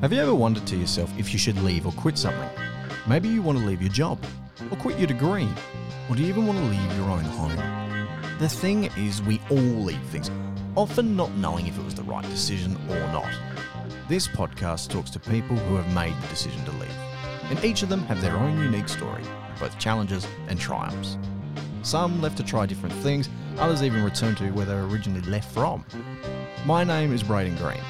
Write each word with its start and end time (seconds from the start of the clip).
Have 0.00 0.12
you 0.12 0.20
ever 0.20 0.32
wondered 0.32 0.64
to 0.68 0.76
yourself 0.76 1.12
if 1.18 1.32
you 1.32 1.40
should 1.40 1.60
leave 1.60 1.84
or 1.84 1.90
quit 1.90 2.16
something? 2.16 2.48
Maybe 3.08 3.28
you 3.28 3.42
want 3.42 3.58
to 3.58 3.64
leave 3.64 3.82
your 3.82 3.90
job, 3.90 4.24
or 4.70 4.76
quit 4.76 4.96
your 4.96 5.08
degree, 5.08 5.48
or 6.08 6.14
do 6.14 6.22
you 6.22 6.28
even 6.28 6.46
want 6.46 6.56
to 6.60 6.64
leave 6.66 6.96
your 6.96 7.10
own 7.10 7.24
home? 7.24 7.56
The 8.38 8.48
thing 8.48 8.84
is, 8.96 9.20
we 9.20 9.40
all 9.50 9.56
leave 9.56 10.00
things, 10.04 10.30
often 10.76 11.16
not 11.16 11.32
knowing 11.32 11.66
if 11.66 11.76
it 11.76 11.84
was 11.84 11.96
the 11.96 12.04
right 12.04 12.24
decision 12.26 12.76
or 12.88 13.00
not. 13.10 13.28
This 14.08 14.28
podcast 14.28 14.88
talks 14.88 15.10
to 15.10 15.18
people 15.18 15.56
who 15.56 15.74
have 15.74 15.92
made 15.92 16.14
the 16.22 16.28
decision 16.28 16.64
to 16.66 16.72
leave, 16.72 16.96
and 17.50 17.64
each 17.64 17.82
of 17.82 17.88
them 17.88 18.04
have 18.04 18.22
their 18.22 18.36
own 18.36 18.56
unique 18.56 18.88
story, 18.88 19.24
both 19.58 19.76
challenges 19.80 20.28
and 20.46 20.60
triumphs. 20.60 21.18
Some 21.82 22.22
left 22.22 22.36
to 22.36 22.44
try 22.44 22.66
different 22.66 22.94
things, 22.96 23.28
others 23.58 23.82
even 23.82 24.04
returned 24.04 24.36
to 24.36 24.48
where 24.52 24.64
they 24.64 24.74
were 24.74 24.86
originally 24.86 25.22
left 25.22 25.52
from. 25.52 25.84
My 26.66 26.84
name 26.84 27.12
is 27.12 27.24
Braden 27.24 27.56
Green, 27.56 27.80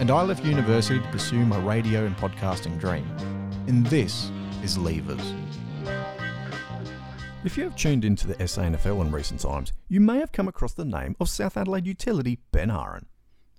and 0.00 0.10
I 0.10 0.22
left 0.22 0.46
university 0.46 0.98
to 0.98 1.08
pursue 1.08 1.44
my 1.44 1.58
radio 1.58 2.06
and 2.06 2.16
podcasting 2.16 2.80
dream. 2.80 3.06
And 3.66 3.84
this 3.88 4.32
is 4.64 4.78
Levers. 4.78 5.34
If 7.44 7.58
you 7.58 7.64
have 7.64 7.76
tuned 7.76 8.06
into 8.06 8.26
the 8.26 8.34
SANFL 8.36 9.02
in 9.02 9.12
recent 9.12 9.40
times, 9.40 9.74
you 9.88 10.00
may 10.00 10.18
have 10.18 10.32
come 10.32 10.48
across 10.48 10.72
the 10.72 10.86
name 10.86 11.16
of 11.20 11.28
South 11.28 11.58
Adelaide 11.58 11.86
utility 11.86 12.38
Ben 12.50 12.70
Aaron. 12.70 13.08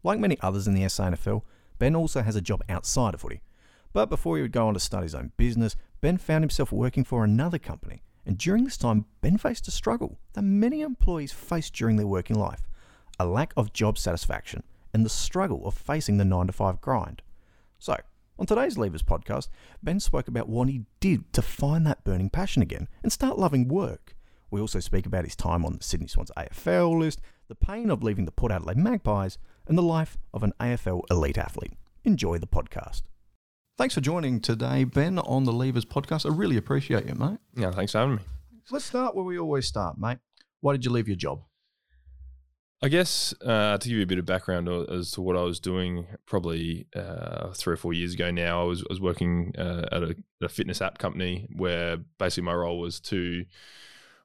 Like 0.02 0.18
many 0.18 0.36
others 0.42 0.68
in 0.68 0.74
the 0.74 0.82
SANFL, 0.82 1.44
Ben 1.78 1.96
also 1.96 2.24
has 2.24 2.36
a 2.36 2.42
job 2.42 2.64
outside 2.68 3.14
of 3.14 3.22
footy. 3.22 3.44
But 3.94 4.10
before 4.10 4.38
he 4.38 4.42
would 4.42 4.52
go 4.52 4.68
on 4.68 4.74
to 4.74 4.80
start 4.80 5.04
his 5.04 5.14
own 5.14 5.34
business, 5.38 5.76
Ben 6.02 6.18
found 6.18 6.44
himself 6.44 6.72
working 6.72 7.04
for 7.04 7.24
another 7.24 7.60
company. 7.60 8.02
And 8.26 8.40
during 8.40 8.64
this 8.64 8.78
time, 8.78 9.06
Ben 9.22 9.38
faced 9.38 9.68
a 9.68 9.72
struggle 9.72 10.18
that 10.34 10.42
many 10.42 10.82
employees 10.82 11.32
face 11.32 11.70
during 11.70 11.98
their 11.98 12.08
working 12.08 12.36
life 12.36 12.62
a 13.20 13.26
lack 13.26 13.54
of 13.56 13.72
job 13.72 14.00
satisfaction 14.00 14.64
and 14.94 15.06
the 15.06 15.10
struggle 15.10 15.66
of 15.68 15.74
facing 15.74 16.18
the 16.18 16.26
9 16.26 16.48
to 16.48 16.54
5 16.54 16.82
grind. 16.82 17.22
So, 17.80 17.98
on 18.38 18.46
today's 18.46 18.78
Levers 18.78 19.04
podcast, 19.04 19.50
Ben 19.84 20.00
spoke 20.00 20.28
about 20.28 20.50
what 20.50 20.68
he 20.68 20.86
did 21.00 21.32
to 21.34 21.42
find 21.42 21.86
that 21.86 22.04
burning 22.04 22.30
passion 22.30 22.62
again 22.62 22.88
and 23.04 23.12
start 23.12 23.38
loving 23.38 23.68
work. 23.68 24.16
We 24.50 24.60
also 24.60 24.80
speak 24.80 25.06
about 25.06 25.26
his 25.26 25.36
time 25.36 25.64
on 25.66 25.78
the 25.78 25.84
Sydney 25.84 26.08
Swans 26.08 26.32
AFL 26.36 27.00
list, 27.00 27.22
the 27.48 27.56
pain 27.56 27.90
of 27.90 28.04
leaving 28.04 28.26
the 28.26 28.32
Port 28.32 28.52
Adelaide 28.52 28.78
Magpies, 28.78 29.38
and 29.68 29.78
the 29.78 29.84
life 29.84 30.18
of 30.34 30.44
an 30.44 30.54
AFL 30.60 31.04
elite 31.10 31.38
athlete. 31.38 31.74
Enjoy 32.04 32.38
the 32.38 32.48
podcast. 32.48 33.04
Thanks 33.78 33.96
for 33.96 34.02
joining 34.02 34.42
today, 34.42 34.84
Ben, 34.84 35.18
on 35.20 35.44
the 35.44 35.54
Levers 35.54 35.86
podcast. 35.86 36.30
I 36.30 36.36
really 36.36 36.58
appreciate 36.58 37.08
you, 37.08 37.16
mate. 37.16 37.40
Yeah, 37.56 37.72
thanks 37.72 37.94
for 37.94 38.00
having 38.00 38.16
me. 38.16 38.22
Let's 38.70 38.86
start 38.86 39.16
where 39.16 39.24
we 39.24 39.40
always 39.40 39.68
start, 39.68 39.98
mate. 39.98 40.18
Why 40.60 40.74
did 40.74 40.86
you 40.86 40.92
leave 40.92 41.08
your 41.08 41.18
job? 41.18 41.42
I 42.84 42.90
guess 42.90 43.34
uh, 43.46 43.78
to 43.78 43.88
give 43.88 43.98
you 43.98 44.04
a 44.04 44.08
bit 44.08 44.18
of 44.18 44.26
background 44.26 44.68
as 44.68 45.12
to 45.12 45.22
what 45.22 45.38
I 45.38 45.44
was 45.44 45.60
doing, 45.60 46.08
probably 46.26 46.88
uh, 46.96 47.52
three 47.54 47.74
or 47.74 47.78
four 47.78 47.94
years 47.94 48.16
ago 48.16 48.32
now, 48.32 48.62
I 48.62 48.64
was, 48.64 48.82
I 48.82 48.88
was 48.90 49.00
working 49.00 49.54
uh, 49.56 49.86
at 49.92 50.02
a, 50.02 50.16
a, 50.42 50.50
fitness 50.50 50.82
app 50.82 50.98
company 50.98 51.48
where 51.56 51.98
basically 52.18 52.46
my 52.46 52.56
role 52.56 52.80
was 52.80 53.00
to 53.02 53.46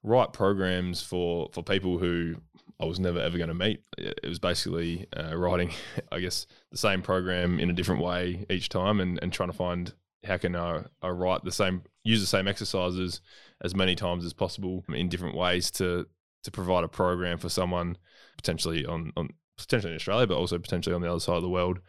write 0.03 0.33
programs 0.33 1.03
for, 1.03 1.51
for 1.53 1.63
people 1.63 1.99
who 1.99 2.37
I 2.81 2.87
was 2.87 2.99
never 2.99 3.21
ever 3.21 3.37
going 3.37 3.49
to 3.49 3.55
meet. 3.55 3.83
It 3.99 4.27
was 4.27 4.39
basically 4.39 5.07
uh, 5.15 5.37
writing, 5.37 5.73
I 6.13 6.21
guess, 6.21 6.47
the 6.71 6.79
same 6.79 7.03
program 7.03 7.61
in 7.61 7.69
a 7.69 7.75
different 7.75 8.03
way 8.03 8.47
each 8.49 8.71
time 8.71 9.01
and, 9.01 9.19
and 9.21 9.35
trying 9.35 9.51
to 9.51 9.57
find 9.57 9.93
how 10.25 10.39
can 10.39 10.57
I, 10.57 10.85
I 11.03 11.11
write 11.11 11.45
the 11.45 11.53
same, 11.53 11.83
use 12.05 12.21
the 12.21 12.27
same 12.27 12.49
exercises 12.49 13.21
as 13.61 13.75
many 13.75 13.95
times 13.95 14.25
as 14.25 14.33
possible 14.33 14.83
in 14.89 15.11
different 15.11 15.37
ways 15.37 15.71
to 15.73 16.07
to 16.45 16.51
provide 16.53 16.85
a 16.85 16.89
program 16.89 17.39
for 17.39 17.49
someone 17.49 17.99
potentially 18.37 18.85
on, 18.85 19.13
on 19.17 19.31
potentially 19.57 19.93
in 19.93 19.97
Australia, 19.97 20.27
but 20.27 20.37
also 20.37 20.59
potentially 20.59 20.95
on 20.95 21.01
the 21.01 21.11
other 21.11 21.21
side 21.21 21.37
of 21.37 21.43
the 21.43 21.49
world. 21.49 21.81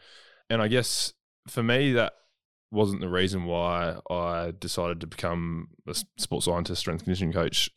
And 0.49 0.61
I 0.61 0.67
guess 0.67 1.13
for 1.47 1.63
me, 1.63 1.93
that 1.93 2.13
wasn't 2.71 3.01
the 3.01 3.09
reason 3.09 3.45
why 3.45 3.97
I 4.09 4.53
decided 4.57 5.01
to 5.01 5.07
become 5.07 5.69
a 5.87 5.95
sports 6.17 6.45
scientist, 6.45 6.81
strength 6.81 7.03
conditioning 7.03 7.33
coach. 7.33 7.69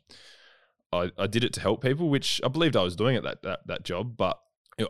I, 0.93 1.11
I 1.17 1.27
did 1.27 1.45
it 1.45 1.53
to 1.55 1.61
help 1.61 1.83
people, 1.83 2.09
which 2.09 2.41
I 2.45 2.49
believed 2.49 2.77
I 2.77 2.83
was 2.83 2.97
doing 2.97 3.17
at 3.17 3.23
that, 3.23 3.43
that, 3.43 3.61
that 3.67 3.85
job, 3.85 4.17
but 4.17 4.41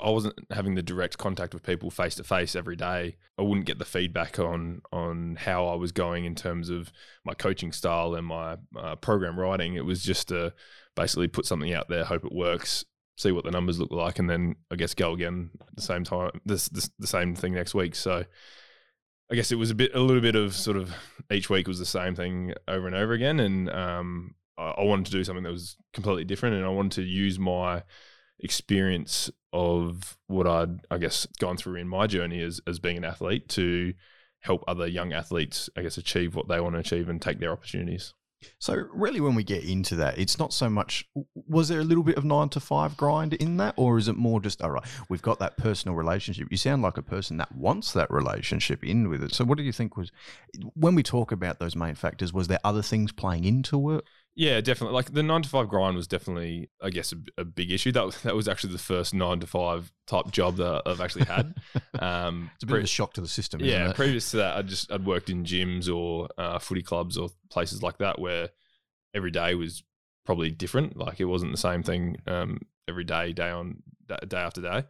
I 0.02 0.10
wasn't 0.10 0.34
having 0.50 0.74
the 0.74 0.82
direct 0.82 1.18
contact 1.18 1.52
with 1.52 1.62
people 1.62 1.90
face 1.90 2.14
to 2.16 2.24
face 2.24 2.54
every 2.54 2.76
day. 2.76 3.16
I 3.38 3.42
wouldn't 3.42 3.66
get 3.66 3.78
the 3.78 3.84
feedback 3.84 4.38
on 4.38 4.82
on 4.92 5.36
how 5.40 5.66
I 5.66 5.74
was 5.74 5.90
going 5.90 6.24
in 6.24 6.34
terms 6.34 6.70
of 6.70 6.92
my 7.24 7.34
coaching 7.34 7.72
style 7.72 8.14
and 8.14 8.26
my 8.26 8.56
uh, 8.78 8.96
program 8.96 9.38
writing. 9.38 9.74
It 9.74 9.84
was 9.84 10.02
just 10.02 10.28
to 10.28 10.52
basically 10.94 11.28
put 11.28 11.46
something 11.46 11.72
out 11.72 11.88
there, 11.88 12.04
hope 12.04 12.24
it 12.24 12.32
works, 12.32 12.84
see 13.20 13.32
what 13.32 13.44
the 13.44 13.50
numbers 13.50 13.78
look 13.78 13.90
like, 13.90 14.18
and 14.18 14.28
then 14.28 14.56
I 14.70 14.76
guess 14.76 14.94
go 14.94 15.12
again 15.12 15.50
the 15.74 15.82
same 15.82 16.04
time. 16.04 16.30
This, 16.44 16.68
this 16.68 16.90
the 16.98 17.06
same 17.06 17.34
thing 17.34 17.54
next 17.54 17.74
week. 17.74 17.94
So 17.94 18.24
I 19.30 19.34
guess 19.34 19.52
it 19.52 19.56
was 19.56 19.70
a 19.70 19.74
bit 19.74 19.94
a 19.94 20.00
little 20.00 20.22
bit 20.22 20.36
of 20.36 20.54
sort 20.54 20.76
of 20.76 20.92
each 21.30 21.50
week 21.50 21.68
was 21.68 21.78
the 21.78 21.86
same 21.86 22.14
thing 22.14 22.54
over 22.66 22.86
and 22.86 22.96
over 22.96 23.12
again, 23.12 23.40
and 23.40 23.70
um, 23.70 24.34
I, 24.56 24.70
I 24.70 24.84
wanted 24.84 25.06
to 25.06 25.12
do 25.12 25.24
something 25.24 25.44
that 25.44 25.52
was 25.52 25.76
completely 25.92 26.24
different, 26.24 26.56
and 26.56 26.64
I 26.64 26.70
wanted 26.70 26.92
to 26.92 27.02
use 27.02 27.38
my 27.38 27.82
experience 28.40 29.30
of 29.52 30.16
what 30.26 30.46
I'd, 30.46 30.80
I 30.90 30.98
guess, 30.98 31.26
gone 31.38 31.56
through 31.56 31.76
in 31.76 31.88
my 31.88 32.06
journey 32.06 32.40
as, 32.40 32.60
as 32.66 32.78
being 32.78 32.96
an 32.96 33.04
athlete 33.04 33.48
to 33.50 33.92
help 34.40 34.64
other 34.66 34.86
young 34.86 35.12
athletes, 35.12 35.68
I 35.76 35.82
guess, 35.82 35.98
achieve 35.98 36.34
what 36.34 36.48
they 36.48 36.60
want 36.60 36.74
to 36.74 36.80
achieve 36.80 37.08
and 37.08 37.20
take 37.20 37.40
their 37.40 37.52
opportunities. 37.52 38.14
So, 38.58 38.74
really, 38.92 39.20
when 39.20 39.34
we 39.34 39.44
get 39.44 39.64
into 39.64 39.96
that, 39.96 40.18
it's 40.18 40.38
not 40.38 40.52
so 40.52 40.70
much 40.70 41.06
was 41.34 41.68
there 41.68 41.80
a 41.80 41.84
little 41.84 42.04
bit 42.04 42.16
of 42.16 42.24
nine 42.24 42.48
to 42.50 42.60
five 42.60 42.96
grind 42.96 43.34
in 43.34 43.56
that, 43.58 43.74
or 43.76 43.98
is 43.98 44.08
it 44.08 44.16
more 44.16 44.40
just, 44.40 44.62
all 44.62 44.70
right, 44.70 44.84
we've 45.08 45.22
got 45.22 45.38
that 45.40 45.56
personal 45.56 45.94
relationship? 45.94 46.48
You 46.50 46.56
sound 46.56 46.82
like 46.82 46.96
a 46.96 47.02
person 47.02 47.36
that 47.38 47.54
wants 47.54 47.92
that 47.92 48.10
relationship 48.10 48.84
in 48.84 49.08
with 49.08 49.22
it. 49.22 49.34
So, 49.34 49.44
what 49.44 49.58
do 49.58 49.64
you 49.64 49.72
think 49.72 49.96
was 49.96 50.10
when 50.74 50.94
we 50.94 51.02
talk 51.02 51.32
about 51.32 51.58
those 51.58 51.76
main 51.76 51.94
factors, 51.94 52.32
was 52.32 52.48
there 52.48 52.60
other 52.64 52.82
things 52.82 53.12
playing 53.12 53.44
into 53.44 53.96
it? 53.96 54.04
Yeah, 54.36 54.60
definitely. 54.60 54.94
Like 54.94 55.12
the 55.12 55.22
nine 55.22 55.42
to 55.42 55.48
five 55.48 55.68
grind 55.68 55.96
was 55.96 56.06
definitely, 56.06 56.70
I 56.80 56.90
guess, 56.90 57.12
a, 57.12 57.40
a, 57.40 57.44
big 57.44 57.70
issue. 57.70 57.92
That 57.92 58.06
was, 58.06 58.22
that 58.22 58.34
was 58.34 58.48
actually 58.48 58.72
the 58.72 58.78
first 58.78 59.12
nine 59.12 59.40
to 59.40 59.46
five 59.46 59.92
type 60.06 60.30
job 60.30 60.56
that 60.56 60.82
I've 60.86 61.00
actually 61.00 61.26
had. 61.26 61.54
Um, 61.98 62.50
it's 62.54 62.62
a 62.62 62.66
bit 62.66 62.72
pre- 62.72 62.80
of 62.80 62.84
a 62.84 62.88
shock 62.88 63.12
to 63.14 63.20
the 63.20 63.28
system. 63.28 63.60
Yeah, 63.60 63.92
previous 63.92 64.30
to 64.30 64.38
that, 64.38 64.56
I 64.56 64.62
just 64.62 64.90
I'd 64.90 65.04
worked 65.04 65.28
in 65.28 65.44
gyms 65.44 65.94
or 65.94 66.28
uh, 66.38 66.58
footy 66.58 66.82
clubs 66.82 67.18
or 67.18 67.28
places 67.50 67.82
like 67.82 67.98
that 67.98 68.18
where 68.18 68.48
every 69.12 69.30
day 69.30 69.54
was 69.54 69.82
probably 70.24 70.50
different. 70.50 70.96
Like 70.96 71.20
it 71.20 71.26
wasn't 71.26 71.52
the 71.52 71.58
same 71.58 71.82
thing 71.82 72.16
um, 72.26 72.60
every 72.88 73.04
day, 73.04 73.32
day 73.32 73.50
on 73.50 73.82
day 74.08 74.38
after 74.38 74.62
day 74.62 74.84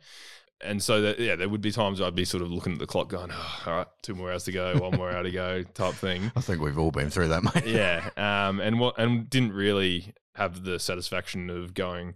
and 0.63 0.83
so 0.83 1.01
that 1.03 1.19
yeah, 1.19 1.37
there 1.37 1.49
would 1.49 1.61
be 1.61 1.73
times 1.73 2.01
I'd 2.01 2.15
be 2.15 2.25
sort 2.25 2.43
of 2.43 2.51
looking 2.51 2.75
at 2.75 2.79
the 2.79 2.87
clock, 2.87 3.09
going, 3.09 3.31
oh, 3.33 3.63
"All 3.67 3.73
right, 3.73 3.87
two 4.03 4.15
more 4.15 4.31
hours 4.31 4.45
to 4.45 4.53
go, 4.53 4.77
one 4.79 4.97
more 4.97 5.11
hour 5.11 5.23
to 5.23 5.31
go," 5.31 5.63
type 5.75 5.95
thing. 5.95 6.31
I 6.37 6.41
think 6.41 6.61
we've 6.61 6.79
all 6.79 6.91
been 6.91 7.11
through 7.11 7.29
that, 7.29 7.43
mate. 7.43 7.67
yeah, 7.67 8.11
um, 8.17 8.61
and 8.61 8.79
what 8.79 8.99
and 8.99 9.29
didn't 9.29 9.53
really 9.53 10.15
have 10.35 10.65
the 10.65 10.79
satisfaction 10.79 11.51
of 11.51 11.75
going. 11.75 12.15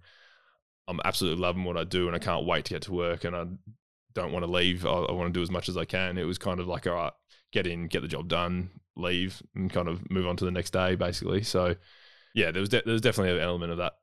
I'm 0.87 1.01
absolutely 1.05 1.41
loving 1.41 1.65
what 1.65 1.79
I 1.79 1.85
do, 1.85 2.07
and 2.07 2.15
I 2.15 2.19
can't 2.19 2.47
wait 2.47 2.67
to 2.67 2.75
get 2.75 2.83
to 2.83 2.93
work, 2.93 3.25
and 3.25 3.35
I 3.35 3.47
don't 4.15 4.33
want 4.33 4.45
to 4.45 4.51
leave. 4.51 4.85
I, 4.85 4.91
I 4.91 5.13
want 5.13 5.33
to 5.33 5.39
do 5.39 5.43
as 5.43 5.51
much 5.51 5.69
as 5.69 5.77
I 5.77 5.85
can. 5.85 6.19
It 6.19 6.25
was 6.25 6.39
kind 6.39 6.61
of 6.61 6.67
like, 6.67 6.87
all 6.87 6.95
right, 6.95 7.13
get 7.53 7.67
in, 7.67 7.87
get 7.87 8.03
the 8.03 8.09
job 8.09 8.29
done, 8.29 8.71
leave, 8.97 9.43
and 9.55 9.73
kind 9.73 9.89
of 9.89 10.11
move 10.11 10.27
on 10.27 10.37
to 10.37 10.45
the 10.45 10.51
next 10.51 10.73
day, 10.73 10.95
basically. 10.95 11.43
So, 11.43 11.77
yeah, 12.35 12.51
there 12.51 12.61
was 12.61 12.69
de- 12.69 12.83
there 12.85 12.93
was 12.93 13.03
definitely 13.03 13.39
an 13.39 13.45
element 13.45 13.73
of 13.73 13.79
that 13.79 13.95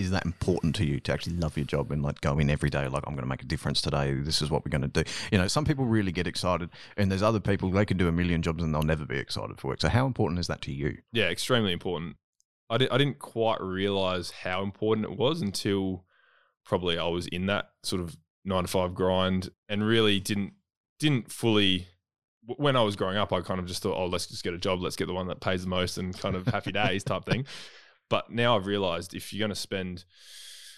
is 0.00 0.10
that 0.10 0.24
important 0.24 0.74
to 0.76 0.84
you 0.84 1.00
to 1.00 1.12
actually 1.12 1.36
love 1.36 1.56
your 1.56 1.66
job 1.66 1.92
and 1.92 2.02
like 2.02 2.20
go 2.20 2.38
in 2.38 2.50
every 2.50 2.70
day 2.70 2.88
like 2.88 3.04
i'm 3.06 3.14
going 3.14 3.22
to 3.22 3.28
make 3.28 3.42
a 3.42 3.46
difference 3.46 3.80
today. 3.80 4.14
This 4.14 4.42
is 4.42 4.50
what 4.50 4.64
we're 4.64 4.70
going 4.70 4.90
to 4.90 5.02
do. 5.02 5.10
You 5.30 5.38
know 5.38 5.48
some 5.48 5.64
people 5.64 5.84
really 5.84 6.12
get 6.12 6.26
excited 6.26 6.70
and 6.96 7.10
there's 7.10 7.22
other 7.22 7.40
people 7.40 7.70
they 7.70 7.84
can 7.84 7.96
do 7.96 8.08
a 8.08 8.12
million 8.12 8.42
jobs 8.42 8.62
and 8.62 8.74
they'll 8.74 8.82
never 8.82 9.04
be 9.04 9.18
excited 9.18 9.60
for 9.60 9.68
work. 9.68 9.80
So 9.80 9.88
how 9.88 10.06
important 10.06 10.40
is 10.40 10.46
that 10.46 10.62
to 10.62 10.72
you? 10.72 10.98
Yeah 11.12 11.28
extremely 11.28 11.72
important. 11.72 12.16
I, 12.68 12.78
did, 12.78 12.90
I 12.90 12.98
didn't 12.98 13.18
quite 13.18 13.60
realize 13.60 14.30
how 14.30 14.62
important 14.62 15.06
it 15.06 15.18
was 15.18 15.40
until 15.40 16.04
probably 16.64 16.98
i 16.98 17.06
was 17.06 17.26
in 17.28 17.46
that 17.46 17.70
sort 17.82 18.00
of 18.00 18.16
nine 18.44 18.62
to 18.62 18.68
five 18.68 18.94
grind 18.94 19.50
and 19.68 19.84
really 19.84 20.20
didn't 20.20 20.52
didn't 20.98 21.32
fully 21.32 21.88
when 22.56 22.76
I 22.76 22.82
was 22.82 22.96
growing 22.96 23.16
up, 23.16 23.32
I 23.32 23.40
kind 23.42 23.60
of 23.60 23.66
just 23.66 23.82
thought, 23.82 23.96
oh, 23.96 24.06
let's 24.06 24.26
just 24.26 24.42
get 24.42 24.54
a 24.54 24.58
job. 24.58 24.80
Let's 24.80 24.96
get 24.96 25.06
the 25.06 25.12
one 25.12 25.28
that 25.28 25.40
pays 25.40 25.62
the 25.62 25.68
most 25.68 25.98
and 25.98 26.18
kind 26.18 26.34
of 26.34 26.46
happy 26.46 26.72
days 26.72 27.04
type 27.04 27.24
thing. 27.24 27.46
But 28.10 28.30
now 28.30 28.56
I've 28.56 28.66
realized 28.66 29.14
if 29.14 29.32
you're 29.32 29.38
going 29.38 29.54
to 29.54 29.60
spend 29.60 30.04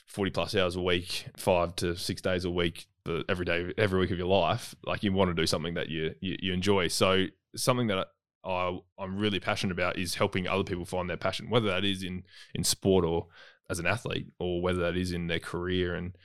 40 0.07 0.31
plus 0.31 0.55
hours 0.55 0.77
a 0.77 0.83
week, 0.83 1.27
five 1.37 1.75
to 1.77 1.97
six 1.97 2.23
days 2.23 2.45
a 2.45 2.51
week, 2.51 2.87
every 3.29 3.45
day, 3.45 3.73
every 3.77 3.99
week 3.99 4.13
of 4.13 4.19
your 4.19 4.29
life, 4.29 4.77
like 4.85 5.03
you 5.03 5.13
want 5.13 5.31
to 5.31 5.35
do 5.35 5.47
something 5.47 5.75
that 5.75 5.89
you, 5.89 6.15
you, 6.21 6.37
you 6.41 6.53
enjoy. 6.53 6.87
So 6.89 7.27
something 7.57 7.89
that 7.89 8.07
I, 8.45 8.79
I'm 8.99 9.17
really 9.17 9.41
passionate 9.41 9.73
about 9.73 9.99
is 9.99 10.15
helping 10.15 10.47
other 10.47 10.65
people 10.65 10.85
find 10.85 11.09
their 11.09 11.17
passion, 11.17 11.51
whether 11.51 11.67
that 11.69 11.85
is 11.85 12.03
in, 12.03 12.25
in 12.55 12.63
sport 12.63 13.05
or 13.05 13.29
as 13.71 13.79
an 13.79 13.87
athlete 13.87 14.27
or 14.39 14.61
whether 14.61 14.81
that 14.81 14.97
is 14.97 15.13
in 15.13 15.27
their 15.27 15.41
career. 15.41 15.95
And 15.95 16.17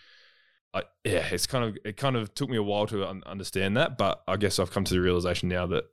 I, 0.74 0.83
yeah, 1.04 1.27
it's 1.31 1.48
kind 1.48 1.63
of, 1.63 1.77
it 1.86 1.98
kind 1.98 2.15
of 2.15 2.33
took 2.36 2.50
me 2.50 2.57
a 2.57 2.63
while 2.63 2.86
to 2.88 3.07
un- 3.07 3.24
understand 3.25 3.77
that, 3.77 3.98
but 3.98 4.21
I 4.27 4.36
guess 4.36 4.59
I've 4.59 4.71
come 4.71 4.83
to 4.83 4.94
the 4.94 5.01
realization 5.01 5.50
now 5.50 5.65
that 5.68 5.86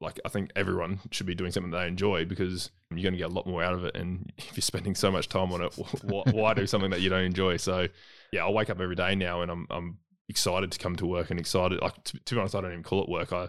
like 0.00 0.18
I 0.24 0.28
think 0.28 0.50
everyone 0.56 1.00
should 1.10 1.26
be 1.26 1.34
doing 1.34 1.52
something 1.52 1.70
they 1.70 1.86
enjoy 1.86 2.24
because 2.24 2.70
you're 2.90 3.02
going 3.02 3.12
to 3.12 3.18
get 3.18 3.30
a 3.30 3.34
lot 3.34 3.46
more 3.46 3.62
out 3.62 3.74
of 3.74 3.84
it. 3.84 3.96
And 3.96 4.32
if 4.38 4.56
you're 4.56 4.62
spending 4.62 4.94
so 4.94 5.10
much 5.10 5.28
time 5.28 5.52
on 5.52 5.62
it, 5.62 5.74
why, 6.02 6.22
why 6.32 6.54
do 6.54 6.66
something 6.66 6.90
that 6.90 7.00
you 7.00 7.10
don't 7.10 7.24
enjoy? 7.24 7.56
So 7.56 7.88
yeah, 8.32 8.44
I 8.44 8.50
wake 8.50 8.70
up 8.70 8.80
every 8.80 8.96
day 8.96 9.14
now 9.14 9.42
and 9.42 9.50
I'm 9.50 9.66
I'm 9.70 9.98
excited 10.28 10.72
to 10.72 10.78
come 10.78 10.96
to 10.96 11.06
work 11.06 11.30
and 11.30 11.40
excited. 11.40 11.80
Like 11.82 12.02
to, 12.04 12.18
to 12.18 12.34
be 12.34 12.40
honest, 12.40 12.54
I 12.54 12.60
don't 12.60 12.72
even 12.72 12.82
call 12.82 13.02
it 13.02 13.08
work. 13.08 13.32
I 13.32 13.48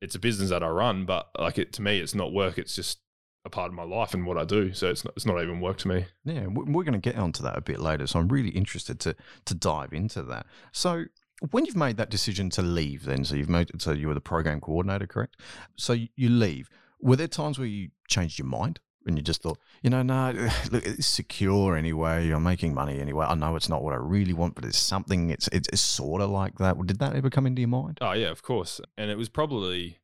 it's 0.00 0.14
a 0.14 0.20
business 0.20 0.50
that 0.50 0.62
I 0.62 0.68
run, 0.68 1.06
but 1.06 1.28
like 1.38 1.58
it 1.58 1.72
to 1.74 1.82
me, 1.82 1.98
it's 1.98 2.14
not 2.14 2.32
work. 2.32 2.58
It's 2.58 2.74
just 2.74 2.98
a 3.44 3.50
part 3.50 3.68
of 3.68 3.74
my 3.74 3.82
life 3.82 4.14
and 4.14 4.26
what 4.26 4.38
I 4.38 4.44
do. 4.44 4.72
So 4.72 4.88
it's 4.88 5.04
not, 5.04 5.14
it's 5.16 5.26
not 5.26 5.42
even 5.42 5.60
work 5.60 5.78
to 5.78 5.88
me. 5.88 6.06
Yeah, 6.24 6.46
we're 6.46 6.84
going 6.84 6.92
to 6.92 6.98
get 6.98 7.16
onto 7.16 7.42
that 7.42 7.56
a 7.56 7.60
bit 7.60 7.80
later. 7.80 8.06
So 8.06 8.18
I'm 8.18 8.28
really 8.28 8.50
interested 8.50 9.00
to 9.00 9.16
to 9.46 9.54
dive 9.54 9.92
into 9.92 10.22
that. 10.24 10.46
So 10.72 11.04
when 11.50 11.64
you've 11.64 11.76
made 11.76 11.96
that 11.96 12.10
decision 12.10 12.50
to 12.50 12.62
leave, 12.62 13.04
then 13.04 13.24
so 13.24 13.36
you've 13.36 13.48
made 13.48 13.70
so 13.80 13.92
you 13.92 14.08
were 14.08 14.14
the 14.14 14.20
program 14.20 14.60
coordinator, 14.60 15.06
correct? 15.06 15.36
So 15.76 15.92
you 15.92 16.28
leave. 16.28 16.68
Were 17.00 17.16
there 17.16 17.28
times 17.28 17.58
where 17.58 17.68
you 17.68 17.90
changed 18.08 18.38
your 18.38 18.46
mind 18.46 18.80
and 19.06 19.16
you 19.16 19.22
just 19.22 19.42
thought, 19.42 19.58
you 19.82 19.90
know, 19.90 20.02
no, 20.02 20.32
look, 20.70 20.84
it's 20.84 21.06
secure 21.06 21.76
anyway. 21.76 22.26
You're 22.26 22.40
making 22.40 22.74
money 22.74 23.00
anyway. 23.00 23.26
I 23.28 23.34
know 23.34 23.56
it's 23.56 23.68
not 23.68 23.82
what 23.82 23.94
I 23.94 23.98
really 23.98 24.32
want, 24.32 24.54
but 24.54 24.64
it's 24.64 24.78
something. 24.78 25.30
It's 25.30 25.48
it's, 25.48 25.68
it's 25.68 25.80
sort 25.80 26.20
of 26.20 26.30
like 26.30 26.58
that. 26.58 26.76
Did 26.86 26.98
that 26.98 27.14
ever 27.14 27.30
come 27.30 27.46
into 27.46 27.60
your 27.60 27.68
mind? 27.68 27.98
Oh 28.00 28.12
yeah, 28.12 28.30
of 28.30 28.42
course. 28.42 28.80
And 28.96 29.10
it 29.10 29.16
was 29.16 29.28
probably, 29.28 29.98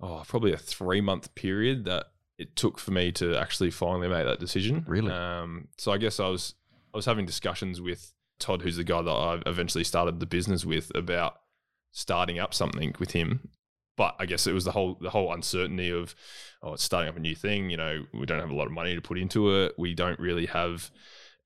oh, 0.00 0.22
probably 0.26 0.52
a 0.52 0.58
three 0.58 1.00
month 1.00 1.34
period 1.34 1.84
that 1.86 2.06
it 2.38 2.56
took 2.56 2.78
for 2.78 2.90
me 2.90 3.12
to 3.12 3.36
actually 3.36 3.70
finally 3.70 4.08
make 4.08 4.24
that 4.24 4.40
decision. 4.40 4.84
Really? 4.86 5.12
Um, 5.12 5.68
so 5.78 5.92
I 5.92 5.98
guess 5.98 6.20
I 6.20 6.28
was 6.28 6.54
I 6.92 6.96
was 6.96 7.06
having 7.06 7.26
discussions 7.26 7.80
with 7.80 8.12
Todd, 8.40 8.62
who's 8.62 8.76
the 8.76 8.84
guy 8.84 9.02
that 9.02 9.10
I 9.10 9.42
eventually 9.46 9.84
started 9.84 10.18
the 10.18 10.26
business 10.26 10.64
with, 10.64 10.90
about 10.94 11.40
starting 11.92 12.38
up 12.38 12.54
something 12.54 12.94
with 12.98 13.12
him 13.12 13.50
but 14.00 14.16
I 14.18 14.24
guess 14.24 14.46
it 14.46 14.54
was 14.54 14.64
the 14.64 14.72
whole 14.72 14.96
the 14.98 15.10
whole 15.10 15.30
uncertainty 15.30 15.90
of 15.90 16.14
oh, 16.62 16.72
it's 16.72 16.82
starting 16.82 17.10
up 17.10 17.18
a 17.18 17.20
new 17.20 17.34
thing. 17.34 17.68
You 17.68 17.76
know, 17.76 18.06
we 18.14 18.24
don't 18.24 18.40
have 18.40 18.48
a 18.48 18.54
lot 18.54 18.64
of 18.64 18.72
money 18.72 18.94
to 18.94 19.02
put 19.02 19.18
into 19.18 19.62
it. 19.62 19.74
We 19.76 19.94
don't 19.94 20.18
really 20.18 20.46
have 20.46 20.90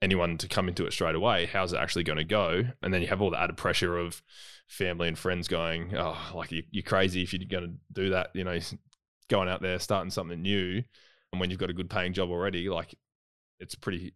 anyone 0.00 0.38
to 0.38 0.46
come 0.46 0.69
into 0.69 0.87
it 0.87 0.93
straight 0.93 1.17
away. 1.17 1.46
How's 1.46 1.73
it 1.73 1.79
actually 1.79 2.05
going 2.05 2.19
to 2.19 2.25
go? 2.25 2.62
And 2.81 2.94
then 2.94 3.02
you 3.02 3.08
have 3.08 3.20
all 3.20 3.32
the 3.32 3.41
added 3.41 3.56
pressure 3.56 3.99
of 3.99 4.23
family 4.69 5.08
and 5.08 5.19
friends 5.19 5.49
going, 5.49 5.96
oh, 5.96 6.17
like 6.32 6.52
you, 6.52 6.62
are 6.79 6.82
crazy 6.82 7.25
if 7.25 7.32
you're 7.32 7.43
going 7.49 7.73
to 7.73 7.75
do 7.93 8.11
that. 8.11 8.31
You 8.35 8.44
know, 8.44 8.56
going 9.29 9.49
out 9.49 9.61
there 9.61 9.81
starting 9.81 10.11
something 10.11 10.41
new, 10.41 10.81
and 11.32 11.41
when 11.41 11.50
you've 11.50 11.58
got 11.58 11.70
a 11.70 11.75
good 11.75 11.91
paying 11.91 12.12
job 12.12 12.31
already, 12.31 12.69
like 12.69 12.94
it's 13.61 13.75
pretty. 13.75 14.12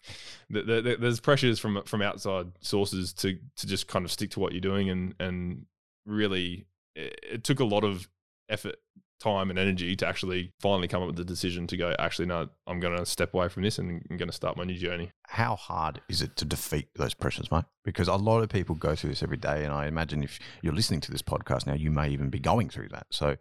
there's 0.50 1.20
pressures 1.20 1.58
from 1.58 1.82
from 1.84 2.02
outside 2.02 2.46
sources 2.60 3.12
to 3.14 3.38
to 3.56 3.66
just 3.66 3.88
kind 3.88 4.04
of 4.04 4.12
stick 4.12 4.30
to 4.30 4.40
what 4.40 4.52
you're 4.52 4.60
doing 4.60 4.90
and 4.90 5.14
and 5.20 5.66
really 6.06 6.66
it, 6.94 7.44
took 7.44 7.60
a 7.60 7.64
lot 7.64 7.84
of 7.84 8.08
effort 8.48 8.76
time 9.20 9.50
and 9.50 9.58
energy 9.58 9.94
to 9.94 10.06
actually 10.06 10.50
finally 10.60 10.88
come 10.88 11.02
up 11.02 11.06
with 11.06 11.16
the 11.16 11.24
decision 11.24 11.66
to 11.66 11.76
go 11.76 11.94
actually 11.98 12.24
no 12.24 12.48
i'm 12.66 12.80
going 12.80 12.96
to 12.96 13.04
step 13.04 13.34
away 13.34 13.48
from 13.48 13.62
this 13.62 13.78
and 13.78 14.02
i'm 14.10 14.16
going 14.16 14.30
to 14.30 14.34
start 14.34 14.56
my 14.56 14.64
new 14.64 14.74
journey. 14.74 15.12
How 15.28 15.56
hard 15.56 16.00
is 16.08 16.22
it 16.22 16.36
to 16.36 16.46
defeat 16.46 16.88
those 16.96 17.12
pressures 17.12 17.50
mate? 17.50 17.64
Because 17.84 18.08
a 18.08 18.14
lot 18.14 18.40
of 18.40 18.48
people 18.48 18.74
go 18.74 18.96
through 18.96 19.10
this 19.10 19.22
every 19.22 19.36
day 19.36 19.64
and 19.64 19.74
i 19.74 19.86
imagine 19.86 20.24
if 20.24 20.38
you're 20.62 20.72
listening 20.72 21.00
to 21.00 21.12
this 21.12 21.22
podcast 21.22 21.66
now 21.66 21.74
you 21.74 21.90
may 21.90 22.08
even 22.08 22.30
be 22.30 22.40
going 22.40 22.70
through 22.70 22.88
that. 22.88 23.06
So 23.10 23.36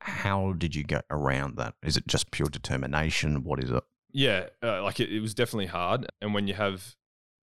how 0.00 0.52
did 0.52 0.74
you 0.74 0.84
get 0.84 1.04
around 1.10 1.56
that? 1.56 1.74
Is 1.82 1.96
it 1.96 2.06
just 2.06 2.30
pure 2.30 2.48
determination? 2.48 3.44
What 3.44 3.62
is 3.62 3.70
it 3.70 3.82
yeah 4.12 4.46
uh, 4.62 4.82
like 4.82 5.00
it, 5.00 5.12
it 5.12 5.20
was 5.20 5.34
definitely 5.34 5.66
hard 5.66 6.06
and 6.22 6.34
when 6.34 6.46
you 6.46 6.54
have 6.54 6.94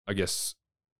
i 0.07 0.13
guess 0.13 0.55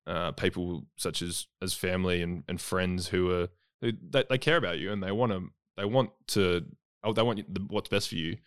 uh, 0.08 0.32
people 0.34 0.86
such 0.98 1.24
as 1.24 1.48
as 1.62 1.74
family 1.74 2.22
and, 2.22 2.44
and 2.48 2.62
friends 2.62 3.08
who 3.08 3.32
are 3.32 3.48
they, 3.82 4.24
they 4.30 4.38
care 4.38 4.58
about 4.58 4.78
you 4.78 4.92
and 4.92 5.02
they 5.02 5.12
want 5.12 5.32
to 5.32 5.50
they 5.78 5.86
want 5.86 6.12
to 6.28 6.66
oh 7.04 7.14
they 7.14 7.22
want 7.22 7.54
the, 7.54 7.62
what's 7.70 7.90
best 7.90 8.10
for 8.10 8.16
you 8.16 8.38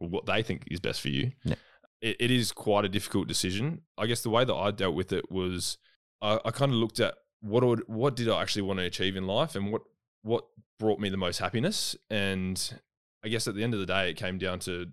or 0.00 0.08
what 0.08 0.26
they 0.26 0.42
think 0.42 0.64
is 0.70 0.80
best 0.80 1.00
for 1.00 1.08
you. 1.08 1.32
Yeah. 1.44 1.54
It, 2.00 2.16
it 2.20 2.30
is 2.30 2.52
quite 2.52 2.84
a 2.84 2.88
difficult 2.88 3.28
decision. 3.28 3.82
I 3.96 4.06
guess 4.06 4.22
the 4.22 4.30
way 4.30 4.44
that 4.44 4.54
I 4.54 4.70
dealt 4.70 4.94
with 4.94 5.12
it 5.12 5.30
was 5.30 5.78
I, 6.20 6.38
I 6.44 6.50
kind 6.50 6.72
of 6.72 6.78
looked 6.78 7.00
at 7.00 7.14
what 7.40 7.64
would, 7.64 7.82
what 7.86 8.16
did 8.16 8.28
I 8.28 8.40
actually 8.40 8.62
want 8.62 8.78
to 8.80 8.86
achieve 8.86 9.16
in 9.16 9.26
life 9.26 9.54
and 9.54 9.72
what 9.72 9.82
what 10.22 10.44
brought 10.78 10.98
me 10.98 11.10
the 11.10 11.16
most 11.18 11.38
happiness 11.38 11.94
and 12.10 12.80
I 13.22 13.28
guess 13.28 13.46
at 13.46 13.54
the 13.54 13.62
end 13.62 13.74
of 13.74 13.80
the 13.80 13.86
day 13.86 14.10
it 14.10 14.14
came 14.14 14.38
down 14.38 14.58
to 14.60 14.86